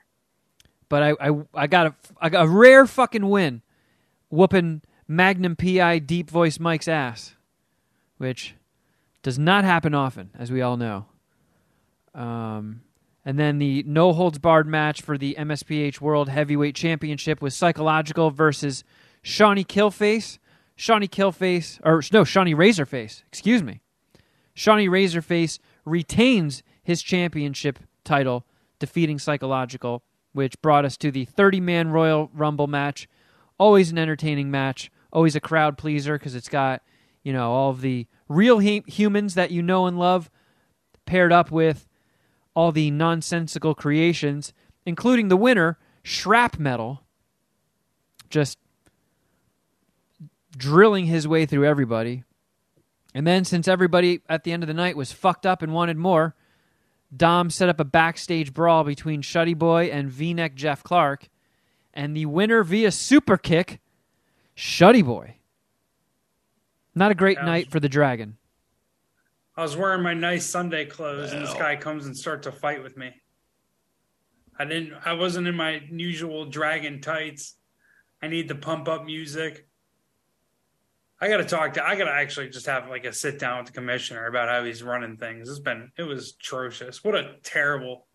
But 0.88 1.02
I, 1.02 1.10
I, 1.20 1.42
I 1.52 1.66
got 1.66 1.88
a, 1.88 1.94
I 2.18 2.30
got 2.30 2.46
a 2.46 2.48
rare 2.48 2.86
fucking 2.86 3.28
win, 3.28 3.60
whooping 4.30 4.80
Magnum 5.06 5.54
PI 5.54 5.98
Deep 5.98 6.30
Voice 6.30 6.58
Mike's 6.58 6.88
ass, 6.88 7.34
which 8.16 8.54
does 9.22 9.38
not 9.38 9.64
happen 9.64 9.92
often, 9.94 10.30
as 10.38 10.50
we 10.50 10.62
all 10.62 10.78
know. 10.78 11.04
Um, 12.14 12.80
and 13.24 13.38
then 13.38 13.58
the 13.58 13.82
no 13.86 14.12
holds 14.12 14.38
barred 14.38 14.66
match 14.66 15.00
for 15.00 15.16
the 15.16 15.34
MSPH 15.38 16.00
World 16.00 16.28
Heavyweight 16.28 16.74
Championship 16.74 17.40
was 17.40 17.54
Psychological 17.54 18.30
versus 18.30 18.84
Shawnee 19.22 19.64
Killface. 19.64 20.38
Shawnee 20.76 21.08
Killface, 21.08 21.80
or 21.84 22.02
no, 22.12 22.24
Shawnee 22.24 22.54
Razorface, 22.54 23.22
excuse 23.28 23.62
me. 23.62 23.80
Shawnee 24.54 24.88
Razorface 24.88 25.58
retains 25.84 26.62
his 26.82 27.00
championship 27.00 27.78
title, 28.04 28.44
defeating 28.78 29.18
Psychological, 29.18 30.02
which 30.32 30.60
brought 30.60 30.84
us 30.84 30.96
to 30.98 31.10
the 31.10 31.24
30 31.24 31.60
man 31.60 31.88
Royal 31.90 32.30
Rumble 32.34 32.66
match. 32.66 33.08
Always 33.56 33.92
an 33.92 33.98
entertaining 33.98 34.50
match, 34.50 34.90
always 35.12 35.36
a 35.36 35.40
crowd 35.40 35.78
pleaser 35.78 36.18
because 36.18 36.34
it's 36.34 36.48
got, 36.48 36.82
you 37.22 37.32
know, 37.32 37.52
all 37.52 37.70
of 37.70 37.80
the 37.80 38.06
real 38.28 38.58
hu- 38.58 38.82
humans 38.86 39.34
that 39.34 39.52
you 39.52 39.62
know 39.62 39.86
and 39.86 39.96
love 39.98 40.28
paired 41.06 41.32
up 41.32 41.52
with 41.52 41.86
all 42.54 42.72
the 42.72 42.90
nonsensical 42.90 43.74
creations, 43.74 44.52
including 44.86 45.28
the 45.28 45.36
winner, 45.36 45.78
Shrap 46.02 46.58
Metal, 46.58 47.02
just 48.30 48.58
drilling 50.56 51.06
his 51.06 51.26
way 51.26 51.46
through 51.46 51.66
everybody. 51.66 52.24
And 53.14 53.26
then, 53.26 53.44
since 53.44 53.68
everybody 53.68 54.22
at 54.28 54.44
the 54.44 54.52
end 54.52 54.62
of 54.62 54.66
the 54.66 54.74
night 54.74 54.96
was 54.96 55.12
fucked 55.12 55.46
up 55.46 55.62
and 55.62 55.72
wanted 55.72 55.96
more, 55.96 56.34
Dom 57.16 57.50
set 57.50 57.68
up 57.68 57.78
a 57.78 57.84
backstage 57.84 58.52
brawl 58.52 58.82
between 58.82 59.22
Shuddy 59.22 59.56
Boy 59.56 59.84
and 59.84 60.10
V 60.10 60.34
Neck 60.34 60.54
Jeff 60.54 60.82
Clark, 60.82 61.28
and 61.92 62.16
the 62.16 62.26
winner 62.26 62.64
via 62.64 62.90
super 62.90 63.36
kick, 63.36 63.80
Shuddy 64.56 65.04
Boy. 65.04 65.36
Not 66.94 67.12
a 67.12 67.16
great 67.16 67.38
night 67.38 67.70
for 67.70 67.80
the 67.80 67.88
Dragon. 67.88 68.36
I 69.56 69.62
was 69.62 69.76
wearing 69.76 70.02
my 70.02 70.14
nice 70.14 70.46
Sunday 70.46 70.84
clothes, 70.84 71.32
and 71.32 71.42
this 71.42 71.54
guy 71.54 71.76
comes 71.76 72.06
and 72.06 72.16
starts 72.16 72.46
to 72.46 72.52
fight 72.52 72.82
with 72.82 72.96
me. 72.96 73.12
I 74.58 74.64
didn't. 74.64 74.94
I 75.04 75.12
wasn't 75.12 75.46
in 75.46 75.54
my 75.54 75.80
usual 75.90 76.46
dragon 76.46 77.00
tights. 77.00 77.54
I 78.20 78.28
need 78.28 78.48
the 78.48 78.54
pump 78.54 78.88
up 78.88 79.04
music. 79.04 79.68
I 81.20 81.28
got 81.28 81.36
to 81.36 81.44
talk 81.44 81.74
to. 81.74 81.86
I 81.86 81.94
got 81.94 82.04
to 82.04 82.10
actually 82.12 82.48
just 82.50 82.66
have 82.66 82.88
like 82.88 83.04
a 83.04 83.12
sit 83.12 83.38
down 83.38 83.58
with 83.58 83.66
the 83.68 83.72
commissioner 83.72 84.26
about 84.26 84.48
how 84.48 84.64
he's 84.64 84.82
running 84.82 85.16
things. 85.16 85.48
It's 85.48 85.60
been. 85.60 85.92
It 85.96 86.02
was 86.02 86.34
atrocious. 86.40 87.04
What 87.04 87.14
a 87.14 87.36
terrible 87.44 88.06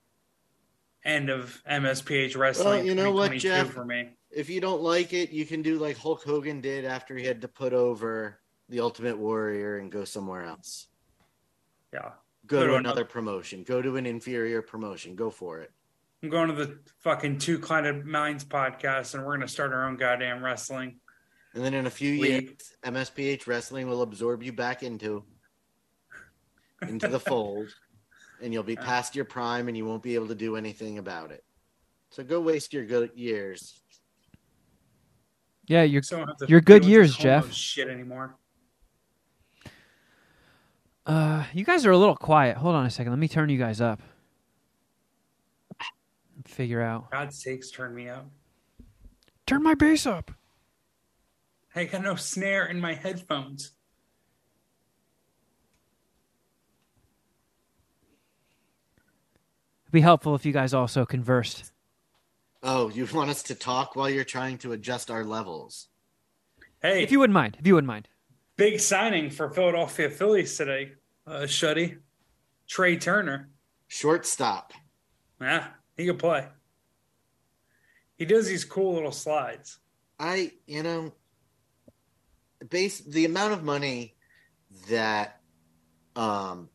end 1.06 1.30
of 1.30 1.62
MSPH 1.70 2.36
wrestling. 2.38 2.68
Well, 2.68 2.86
you 2.86 2.96
know 2.96 3.12
what, 3.12 3.32
Jeff? 3.34 3.70
For 3.70 3.86
me, 3.86 4.10
If 4.30 4.50
you 4.50 4.60
don't 4.60 4.82
like 4.82 5.14
it, 5.14 5.32
you 5.32 5.46
can 5.46 5.62
do 5.62 5.80
like 5.80 5.98
Hulk 5.98 6.24
Hogan 6.24 6.60
did 6.60 6.84
after 6.84 7.16
he 7.16 7.26
had 7.26 7.42
to 7.42 7.48
put 7.48 7.72
over 7.72 8.42
the 8.68 8.82
Ultimate 8.82 9.18
Warrior 9.18 9.78
and 9.78 9.90
go 9.90 10.04
somewhere 10.04 10.44
else. 10.44 10.89
Yeah. 11.94 12.12
Go 12.48 12.62
Go 12.62 12.66
to 12.66 12.72
to 12.72 12.78
another 12.78 13.06
promotion. 13.06 13.64
Go 13.64 13.82
to 13.82 13.98
an 13.98 14.06
inferior 14.06 14.62
promotion. 14.62 15.16
Go 15.16 15.30
for 15.30 15.60
it. 15.60 15.72
I'm 16.24 16.30
going 16.30 16.50
to 16.50 16.54
the 16.54 16.80
fucking 17.00 17.38
Two 17.38 17.60
Clouded 17.60 18.06
Minds 18.06 18.44
podcast, 18.44 19.14
and 19.14 19.26
we're 19.26 19.36
gonna 19.36 19.48
start 19.48 19.72
our 19.72 19.88
own 19.88 19.96
goddamn 19.96 20.44
wrestling. 20.44 21.00
And 21.54 21.64
then 21.64 21.74
in 21.74 21.86
a 21.86 21.90
few 21.90 22.22
League. 22.22 22.44
years, 22.44 22.76
MSPH 22.84 23.48
wrestling 23.48 23.88
will 23.88 24.02
absorb 24.02 24.44
you 24.44 24.52
back 24.52 24.84
into 24.84 25.24
into 26.82 27.08
the 27.08 27.20
fold, 27.20 27.68
and 28.42 28.54
you'll 28.54 28.64
be 28.64 28.76
past 28.76 29.16
your 29.16 29.26
prime, 29.26 29.68
and 29.68 29.78
you 29.78 29.86
won't 29.86 30.04
be 30.04 30.16
able 30.16 30.28
to 30.28 30.36
do 30.36 30.56
anything 30.56 30.98
about 30.98 31.32
it. 31.32 31.44
So 32.10 32.24
go 32.24 32.42
waste 32.42 32.74
your 32.74 32.86
good 32.86 33.12
years. 33.16 33.82
Yeah, 35.68 35.84
you're 35.84 36.02
So 36.02 36.18
I 36.18 36.20
don't 36.20 36.28
have 36.30 36.38
to 36.38 36.48
Your 36.48 36.62
good 36.62 36.84
years, 36.84 37.16
Jeff. 37.16 37.54
Shit 37.54 37.88
anymore. 37.88 38.36
Uh, 41.10 41.44
you 41.56 41.66
guys 41.66 41.88
are 41.88 41.92
a 41.92 41.98
little 41.98 42.16
quiet. 42.16 42.56
Hold 42.58 42.76
on 42.76 42.86
a 42.86 42.90
second. 42.92 43.12
Let 43.12 43.18
me 43.18 43.28
turn 43.28 43.50
you 43.50 43.58
guys 43.58 43.82
up. 43.82 44.00
Figure 46.46 46.84
out. 46.84 47.10
God's 47.10 47.42
sakes, 47.42 47.72
turn 47.72 47.96
me 47.96 48.10
up. 48.10 48.30
Turn 49.48 49.64
my 49.64 49.74
bass 49.74 50.06
up. 50.06 50.30
I 51.76 51.86
got 51.86 52.04
no 52.04 52.14
snare 52.14 52.68
in 52.68 52.80
my 52.80 52.94
headphones. 52.94 53.72
It'd 59.86 59.92
be 59.94 60.02
helpful 60.02 60.36
if 60.36 60.46
you 60.46 60.54
guys 60.54 60.74
also 60.74 61.06
conversed 61.06 61.72
Oh, 62.62 62.90
you 62.90 63.08
want 63.14 63.30
us 63.30 63.42
to 63.44 63.56
talk 63.56 63.96
while 63.96 64.10
you're 64.10 64.26
trying 64.26 64.58
to 64.60 64.74
adjust 64.74 65.10
our 65.10 65.24
levels? 65.24 65.88
Hey, 66.82 67.02
If 67.04 67.12
you 67.12 67.20
wouldn't 67.20 67.34
mind, 67.34 67.56
if 67.58 67.66
you 67.66 67.74
wouldn't 67.74 67.88
mind. 67.88 68.10
big 68.58 68.80
signing 68.82 69.30
for 69.30 69.50
Philadelphia 69.50 70.10
Phillies 70.10 70.56
today, 70.58 70.92
uh, 71.30 71.42
Shuddy. 71.44 71.98
Trea 72.68 72.98
Turner. 72.98 73.50
Shortstop. 73.88 74.74
Yeah, 75.42 75.68
he 75.98 76.06
can 76.06 76.18
play. 76.18 76.48
He 78.18 78.26
does 78.26 78.48
these 78.48 78.66
cool 78.66 78.96
little 78.96 79.12
slides. 79.12 79.80
I, 80.20 80.52
you 80.68 80.84
know, 80.84 81.14
base 82.70 83.00
the 83.00 83.26
amount 83.26 83.54
of 83.54 83.64
money 83.64 84.16
that 84.90 85.40
um 86.16 86.70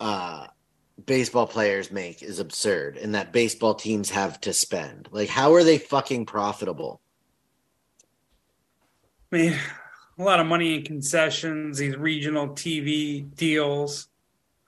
uh 0.00 0.46
baseball 1.04 1.46
players 1.46 1.90
make 1.90 2.22
is 2.22 2.38
absurd 2.38 2.96
and 2.96 3.14
that 3.14 3.32
baseball 3.32 3.74
teams 3.74 4.10
have 4.10 4.40
to 4.42 4.52
spend. 4.52 5.08
Like 5.10 5.28
how 5.28 5.54
are 5.54 5.64
they 5.64 5.78
fucking 5.78 6.26
profitable? 6.26 7.00
I 9.32 9.36
mean, 9.36 9.58
a 10.18 10.22
lot 10.22 10.40
of 10.40 10.46
money 10.46 10.74
in 10.74 10.84
concessions, 10.84 11.78
these 11.78 11.96
regional 11.96 12.48
TV 12.48 13.34
deals. 13.34 14.08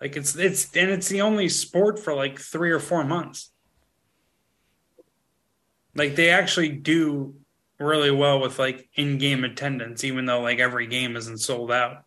Like 0.01 0.17
it's 0.17 0.37
it's 0.37 0.65
and 0.77 0.91
it's 0.91 1.09
the 1.09 1.23
only 1.23 1.49
sport 1.49 1.99
for 1.99 2.15
like 2.15 2.39
three 2.39 2.71
or 2.71 2.81
four 2.81 3.05
months. 3.05 3.51
Like 5.95 6.15
they 6.17 6.31
actually 6.31 6.69
do 6.69 7.35
really 7.79 8.11
well 8.11 8.41
with 8.41 8.59
like 8.59 8.89
in-game 8.95 9.45
attendance, 9.45 10.05
even 10.05 10.27
though 10.27 10.41
like 10.41 10.59
every 10.59 10.87
game 10.87 11.17
isn't 11.17 11.39
sold 11.39 11.71
out. 11.71 12.05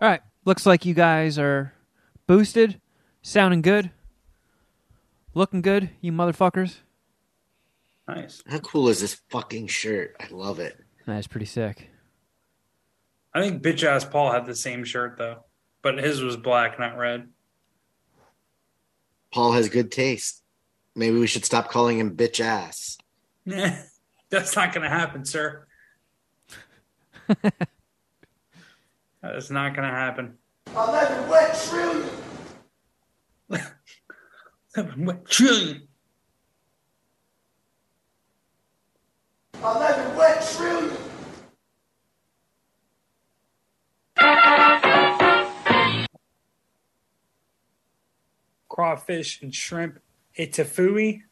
All 0.00 0.08
right. 0.08 0.20
Looks 0.44 0.66
like 0.66 0.84
you 0.84 0.94
guys 0.94 1.38
are 1.38 1.72
boosted, 2.26 2.80
sounding 3.22 3.62
good, 3.62 3.90
looking 5.34 5.62
good, 5.62 5.90
you 6.00 6.12
motherfuckers. 6.12 6.76
Nice. 8.06 8.42
How 8.46 8.58
cool 8.58 8.88
is 8.88 9.00
this 9.00 9.22
fucking 9.30 9.68
shirt? 9.68 10.16
I 10.20 10.26
love 10.30 10.60
it. 10.60 10.83
That's 11.06 11.26
pretty 11.26 11.46
sick. 11.46 11.90
I 13.32 13.42
think 13.42 13.62
bitch 13.62 13.82
ass 13.82 14.04
Paul 14.04 14.32
had 14.32 14.46
the 14.46 14.54
same 14.54 14.84
shirt 14.84 15.18
though, 15.18 15.44
but 15.82 15.98
his 15.98 16.22
was 16.22 16.36
black, 16.36 16.78
not 16.78 16.96
red. 16.96 17.28
Paul 19.32 19.52
has 19.52 19.68
good 19.68 19.90
taste. 19.90 20.42
Maybe 20.94 21.18
we 21.18 21.26
should 21.26 21.44
stop 21.44 21.68
calling 21.68 21.98
him 21.98 22.16
bitch 22.16 22.40
ass. 22.40 22.96
Nah, 23.44 23.70
that's 24.30 24.54
not 24.54 24.72
going 24.72 24.84
to 24.84 24.88
happen, 24.88 25.24
sir. 25.24 25.66
that 27.26 27.68
is 29.22 29.50
not 29.50 29.74
going 29.74 29.88
to 29.88 29.94
happen. 29.94 30.38
11 30.76 31.28
what 31.28 31.66
trillion? 31.68 32.10
11 34.76 35.04
what 35.04 35.28
trillion? 35.28 35.88
11 39.64 40.14
what 40.14 40.54
trillion? 40.54 40.96
Crawfish 48.68 49.40
and 49.40 49.54
shrimp 49.54 50.00
étouffée. 50.38 51.22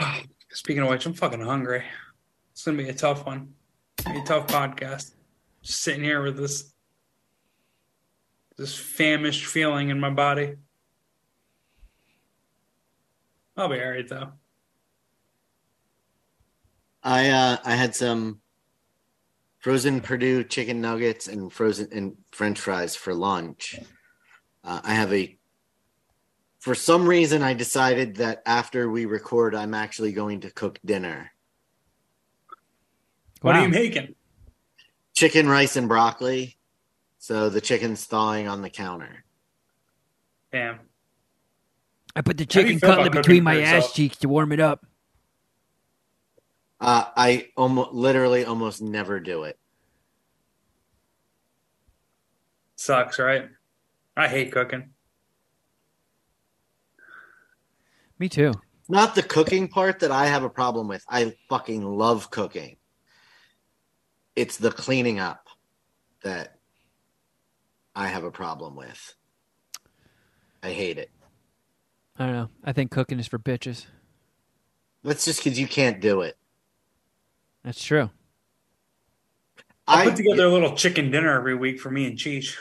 Oh, 0.00 0.20
speaking 0.52 0.82
of 0.82 0.88
which, 0.88 1.06
I'm 1.06 1.14
fucking 1.14 1.40
hungry. 1.40 1.84
It's 2.50 2.64
gonna 2.64 2.78
be 2.78 2.88
a 2.88 2.94
tough 2.94 3.24
one. 3.26 3.54
A 4.04 4.22
tough 4.26 4.48
podcast. 4.48 5.12
Just 5.62 5.82
sitting 5.82 6.02
here 6.02 6.20
with 6.22 6.36
this 6.36 6.72
this 8.56 8.74
famished 8.76 9.44
feeling 9.44 9.90
in 9.90 10.00
my 10.00 10.10
body. 10.10 10.56
I'll 13.58 13.68
be 13.68 13.80
alright 13.80 14.08
though. 14.08 14.32
I 17.02 17.30
uh 17.30 17.56
I 17.64 17.74
had 17.74 17.94
some 17.94 18.40
frozen 19.58 20.00
Perdue 20.00 20.44
chicken 20.44 20.80
nuggets 20.80 21.26
and 21.26 21.52
frozen 21.52 21.88
and 21.92 22.16
French 22.30 22.60
fries 22.60 22.94
for 22.94 23.12
lunch. 23.12 23.76
Uh, 24.62 24.80
I 24.84 24.94
have 24.94 25.12
a. 25.12 25.36
For 26.60 26.74
some 26.74 27.06
reason, 27.06 27.42
I 27.42 27.54
decided 27.54 28.16
that 28.16 28.42
after 28.44 28.90
we 28.90 29.06
record, 29.06 29.54
I'm 29.54 29.74
actually 29.74 30.12
going 30.12 30.40
to 30.40 30.50
cook 30.50 30.78
dinner: 30.84 31.32
What 33.40 33.56
are 33.56 33.62
you 33.62 33.68
making? 33.68 34.14
chicken, 35.14 35.48
rice, 35.48 35.74
and 35.74 35.88
broccoli. 35.88 36.56
So 37.18 37.48
the 37.48 37.60
chicken's 37.60 38.04
thawing 38.04 38.46
on 38.46 38.62
the 38.62 38.70
counter. 38.70 39.24
Damn. 40.52 40.87
I 42.16 42.20
put 42.20 42.36
the 42.36 42.44
How 42.44 42.62
do 42.62 42.68
you 42.68 42.74
chicken 42.74 42.80
cutlet 42.80 43.12
between 43.12 43.40
for 43.40 43.44
my 43.44 43.58
yourself? 43.58 43.84
ass 43.84 43.92
cheeks 43.92 44.16
to 44.18 44.28
warm 44.28 44.52
it 44.52 44.60
up. 44.60 44.84
Uh, 46.80 47.04
I 47.16 47.48
almost, 47.56 47.92
literally, 47.92 48.44
almost 48.44 48.80
never 48.80 49.18
do 49.20 49.44
it. 49.44 49.58
Sucks, 52.76 53.18
right? 53.18 53.48
I 54.16 54.28
hate 54.28 54.52
cooking. 54.52 54.90
Me 58.18 58.28
too. 58.28 58.52
Not 58.88 59.14
the 59.14 59.22
cooking 59.22 59.68
part 59.68 60.00
that 60.00 60.10
I 60.10 60.26
have 60.26 60.44
a 60.44 60.50
problem 60.50 60.88
with. 60.88 61.04
I 61.08 61.34
fucking 61.48 61.84
love 61.84 62.30
cooking. 62.30 62.76
It's 64.34 64.56
the 64.56 64.70
cleaning 64.70 65.18
up 65.18 65.46
that 66.22 66.58
I 67.94 68.06
have 68.06 68.24
a 68.24 68.30
problem 68.30 68.76
with. 68.76 69.14
I 70.62 70.70
hate 70.70 70.98
it. 70.98 71.10
I 72.18 72.26
don't 72.26 72.34
know. 72.34 72.50
I 72.64 72.72
think 72.72 72.90
cooking 72.90 73.20
is 73.20 73.28
for 73.28 73.38
bitches. 73.38 73.86
That's 75.04 75.24
just 75.24 75.42
because 75.42 75.58
you 75.58 75.68
can't 75.68 76.00
do 76.00 76.22
it. 76.22 76.36
That's 77.64 77.82
true. 77.82 78.10
I 79.86 80.02
I 80.02 80.04
put 80.04 80.16
together 80.16 80.44
a 80.44 80.48
little 80.48 80.74
chicken 80.74 81.10
dinner 81.10 81.32
every 81.38 81.54
week 81.54 81.80
for 81.80 81.90
me 81.90 82.06
and 82.06 82.18
Cheech. 82.18 82.56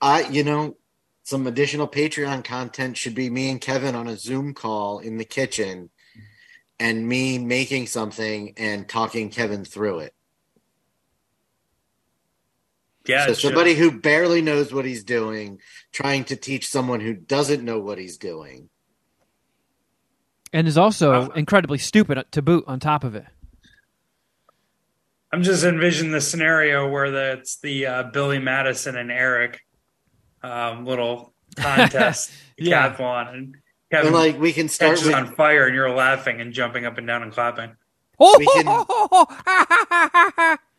I, 0.00 0.28
you 0.28 0.44
know, 0.44 0.76
some 1.22 1.46
additional 1.46 1.88
Patreon 1.88 2.44
content 2.44 2.96
should 2.96 3.14
be 3.14 3.30
me 3.30 3.50
and 3.50 3.60
Kevin 3.60 3.94
on 3.94 4.06
a 4.06 4.16
Zoom 4.16 4.54
call 4.54 4.98
in 4.98 5.16
the 5.16 5.24
kitchen 5.24 5.90
and 6.78 7.06
me 7.06 7.38
making 7.38 7.86
something 7.86 8.54
and 8.56 8.88
talking 8.88 9.30
Kevin 9.30 9.64
through 9.64 10.00
it. 10.00 10.14
Yeah, 13.06 13.24
so 13.26 13.30
it 13.32 13.38
should. 13.38 13.48
somebody 13.48 13.74
who 13.74 13.98
barely 13.98 14.42
knows 14.42 14.72
what 14.72 14.84
he's 14.84 15.04
doing, 15.04 15.58
trying 15.92 16.24
to 16.24 16.36
teach 16.36 16.68
someone 16.68 17.00
who 17.00 17.14
doesn't 17.14 17.64
know 17.64 17.78
what 17.80 17.98
he's 17.98 18.16
doing. 18.18 18.68
And 20.52 20.66
is 20.68 20.76
also 20.76 21.12
Uh, 21.12 21.28
incredibly 21.36 21.78
stupid 21.78 22.24
to 22.30 22.42
boot 22.42 22.64
on 22.66 22.78
top 22.80 23.04
of 23.04 23.14
it. 23.14 23.24
I'm 25.32 25.42
just 25.44 25.62
envisioning 25.64 26.12
the 26.12 26.20
scenario 26.20 26.88
where 26.90 27.10
the, 27.10 27.32
it's 27.38 27.58
the 27.60 27.86
uh, 27.86 28.02
Billy 28.12 28.38
Madison 28.40 28.96
and 28.96 29.10
Eric 29.12 29.60
um, 30.42 30.84
little 30.84 31.32
contest 31.56 32.32
Yeah. 32.58 32.92
decathlon, 32.96 33.32
and 33.34 33.56
And 33.92 34.12
like 34.12 34.38
we 34.38 34.52
can 34.52 34.68
start 34.68 34.96
catches 34.96 35.06
with 35.06 35.14
on 35.14 35.34
fire, 35.34 35.66
and 35.66 35.74
you're 35.74 35.90
laughing 35.94 36.40
and 36.40 36.52
jumping 36.52 36.84
up 36.84 36.98
and 36.98 37.06
down 37.06 37.22
and 37.22 37.32
clapping. 37.32 37.70
We 38.18 38.46
can- 38.46 38.66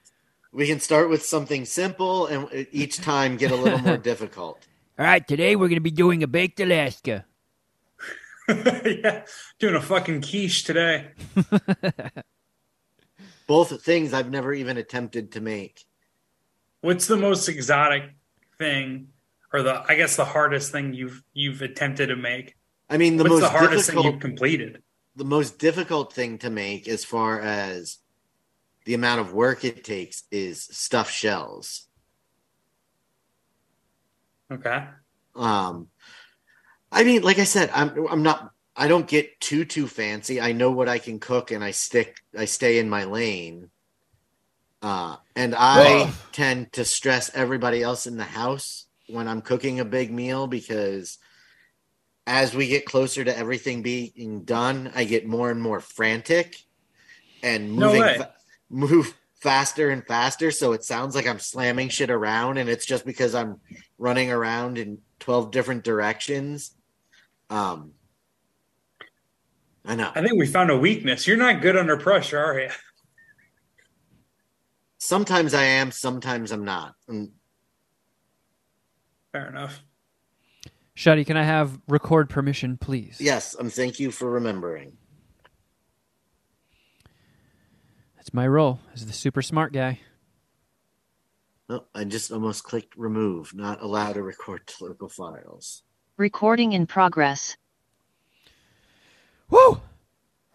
we 0.52 0.68
can 0.68 0.80
start 0.80 1.10
with 1.10 1.24
something 1.24 1.66
simple 1.66 2.28
and 2.28 2.68
each 2.72 2.98
time 2.98 3.38
get 3.38 3.52
a 3.52 3.56
little 3.56 3.80
more 3.80 3.98
difficult. 3.98 4.68
All 5.00 5.06
right, 5.06 5.26
today 5.26 5.56
we're 5.56 5.68
going 5.68 5.76
to 5.76 5.82
be 5.82 5.92
doing 5.92 6.24
a 6.24 6.28
baked 6.28 6.60
Alaska. 6.60 7.26
yeah, 8.50 9.24
doing 9.60 9.76
a 9.76 9.82
fucking 9.82 10.22
quiche 10.22 10.64
today. 10.64 11.12
Both 13.48 13.84
things 13.84 14.14
I've 14.14 14.30
never 14.30 14.54
even 14.54 14.78
attempted 14.78 15.32
to 15.34 15.42
make. 15.42 15.86
What's 16.82 17.08
the 17.08 17.18
most 17.18 17.48
exotic 17.48 18.04
thing, 18.58 19.10
or 19.54 19.62
the 19.62 19.84
I 19.88 19.96
guess 19.96 20.16
the 20.16 20.26
hardest 20.26 20.72
thing 20.72 20.94
you've 20.94 21.24
you've 21.34 21.62
attempted 21.62 22.08
to 22.08 22.16
make? 22.16 22.56
I 22.90 22.98
mean, 22.98 23.18
the 23.18 23.24
What's 23.24 23.34
most 23.34 23.42
the 23.42 23.50
hardest 23.50 23.90
thing 23.90 24.04
you've 24.04 24.20
completed? 24.20 24.82
the 25.16 25.26
most 25.26 25.60
difficult 25.60 26.14
thing 26.14 26.38
to 26.40 26.50
make 26.50 26.88
as 26.88 27.04
far 27.04 27.42
as 27.42 27.98
the 28.92 28.96
amount 28.96 29.22
of 29.22 29.32
work 29.32 29.64
it 29.64 29.86
takes 29.86 30.24
is 30.32 30.64
stuffed 30.64 31.14
shells. 31.14 31.88
Okay. 34.52 34.84
Um 35.34 35.88
I 36.92 37.06
mean, 37.06 37.22
like 37.22 37.40
I 37.40 37.46
said, 37.46 37.70
I'm 37.74 38.06
I'm 38.10 38.22
not 38.22 38.52
I 38.76 38.90
don't 38.90 39.08
get 39.08 39.40
too 39.40 39.64
too 39.64 39.88
fancy. 39.88 40.42
I 40.42 40.52
know 40.52 40.72
what 40.72 40.90
I 40.90 41.00
can 41.00 41.20
cook 41.20 41.52
and 41.52 41.64
I 41.64 41.72
stick 41.72 42.18
I 42.38 42.44
stay 42.44 42.80
in 42.80 42.90
my 42.90 43.06
lane. 43.06 43.70
Uh 44.82 45.16
and 45.38 45.56
I 45.58 46.08
Ugh. 46.08 46.14
tend 46.34 46.74
to 46.74 46.84
stress 46.84 47.34
everybody 47.34 47.82
else 47.82 48.08
in 48.08 48.18
the 48.18 48.26
house 48.26 48.88
when 49.08 49.30
I'm 49.30 49.42
cooking 49.42 49.80
a 49.80 49.86
big 49.86 50.12
meal 50.12 50.48
because 50.48 51.18
as 52.28 52.54
we 52.54 52.68
get 52.68 52.86
closer 52.86 53.24
to 53.24 53.38
everything 53.38 53.84
being 53.84 54.44
done, 54.44 54.92
I 54.94 55.06
get 55.06 55.26
more 55.26 55.50
and 55.50 55.62
more 55.62 55.80
frantic 55.80 56.58
and 57.42 57.72
No 57.78 57.88
moving 57.88 58.02
way. 58.02 58.28
Fa- 58.72 58.76
move 58.76 59.14
faster 59.36 59.90
and 59.90 60.06
faster, 60.06 60.52
so 60.52 60.74
it 60.74 60.84
sounds 60.84 61.16
like 61.16 61.28
I'm 61.28 61.40
slamming 61.40 61.90
shit 61.90 62.10
around, 62.10 62.58
and 62.58 62.70
it's 62.70 62.86
just 62.86 63.06
because 63.06 63.36
I'm 63.36 63.60
running 63.98 64.32
around 64.32 64.78
in 64.78 65.00
twelve 65.20 65.52
different 65.52 65.84
directions. 65.84 66.72
Um, 67.50 67.92
I 69.86 69.96
know. 69.96 70.12
I 70.14 70.22
think 70.22 70.38
we 70.38 70.48
found 70.48 70.70
a 70.70 70.78
weakness. 70.78 71.28
You're 71.28 71.38
not 71.38 71.62
good 71.62 71.76
under 71.76 71.98
pressure, 71.98 72.40
are 72.40 72.60
you? 72.60 72.70
Sometimes 75.00 75.56
I 75.56 75.64
am, 75.64 75.92
sometimes 75.92 76.52
I'm 76.52 76.64
not. 76.64 76.94
And 77.08 77.32
Fair 79.32 79.48
enough. 79.48 79.82
Shuddy, 80.96 81.26
can 81.26 81.38
I 81.38 81.44
have 81.44 81.80
record 81.88 82.30
permission, 82.30 82.78
please? 82.78 83.18
yes, 83.20 83.56
um, 83.60 83.70
thank 83.70 84.00
you 84.00 84.12
for 84.12 84.30
remembering. 84.30 84.98
That's 88.22 88.36
my 88.36 88.46
role 88.46 88.78
as 88.94 89.08
the 89.08 89.14
super 89.14 89.42
smart 89.42 89.74
guy. 89.74 90.00
Oh, 91.68 91.86
I 91.96 92.04
just 92.04 92.32
almost 92.32 92.64
clicked 92.64 92.96
remove, 92.96 93.56
not 93.56 93.82
allow 93.82 94.14
to 94.14 94.22
record 94.22 94.68
to 94.68 94.86
local 94.86 95.10
files. 95.10 95.82
Recording 96.18 96.74
in 96.74 96.86
progress. 96.86 97.58
Woo! 99.50 99.60
All 99.60 99.82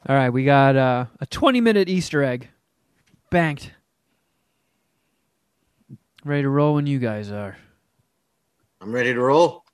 right, 0.06 0.30
we 0.30 0.44
got 0.44 0.76
uh, 0.76 1.06
a 1.18 1.26
20 1.26 1.60
minute 1.60 1.88
Easter 1.88 2.22
egg. 2.22 2.51
Banked. 3.32 3.72
Ready 6.24 6.43
to 6.43 6.48
roll 6.48 6.74
when 6.74 6.86
you 6.86 7.01
guys 7.01 7.32
are. 7.32 7.56
I'm 8.80 8.93
ready 8.93 9.12
to 9.12 9.20
roll. 9.20 9.64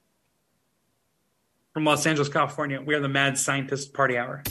From 1.74 1.85
Los 1.85 2.06
Angeles, 2.06 2.31
California, 2.31 2.81
we 2.81 2.94
are 2.94 3.01
the 3.01 3.09
Mad 3.10 3.36
Scientist 3.36 3.93
Party 3.93 4.16
Hour. 4.16 4.43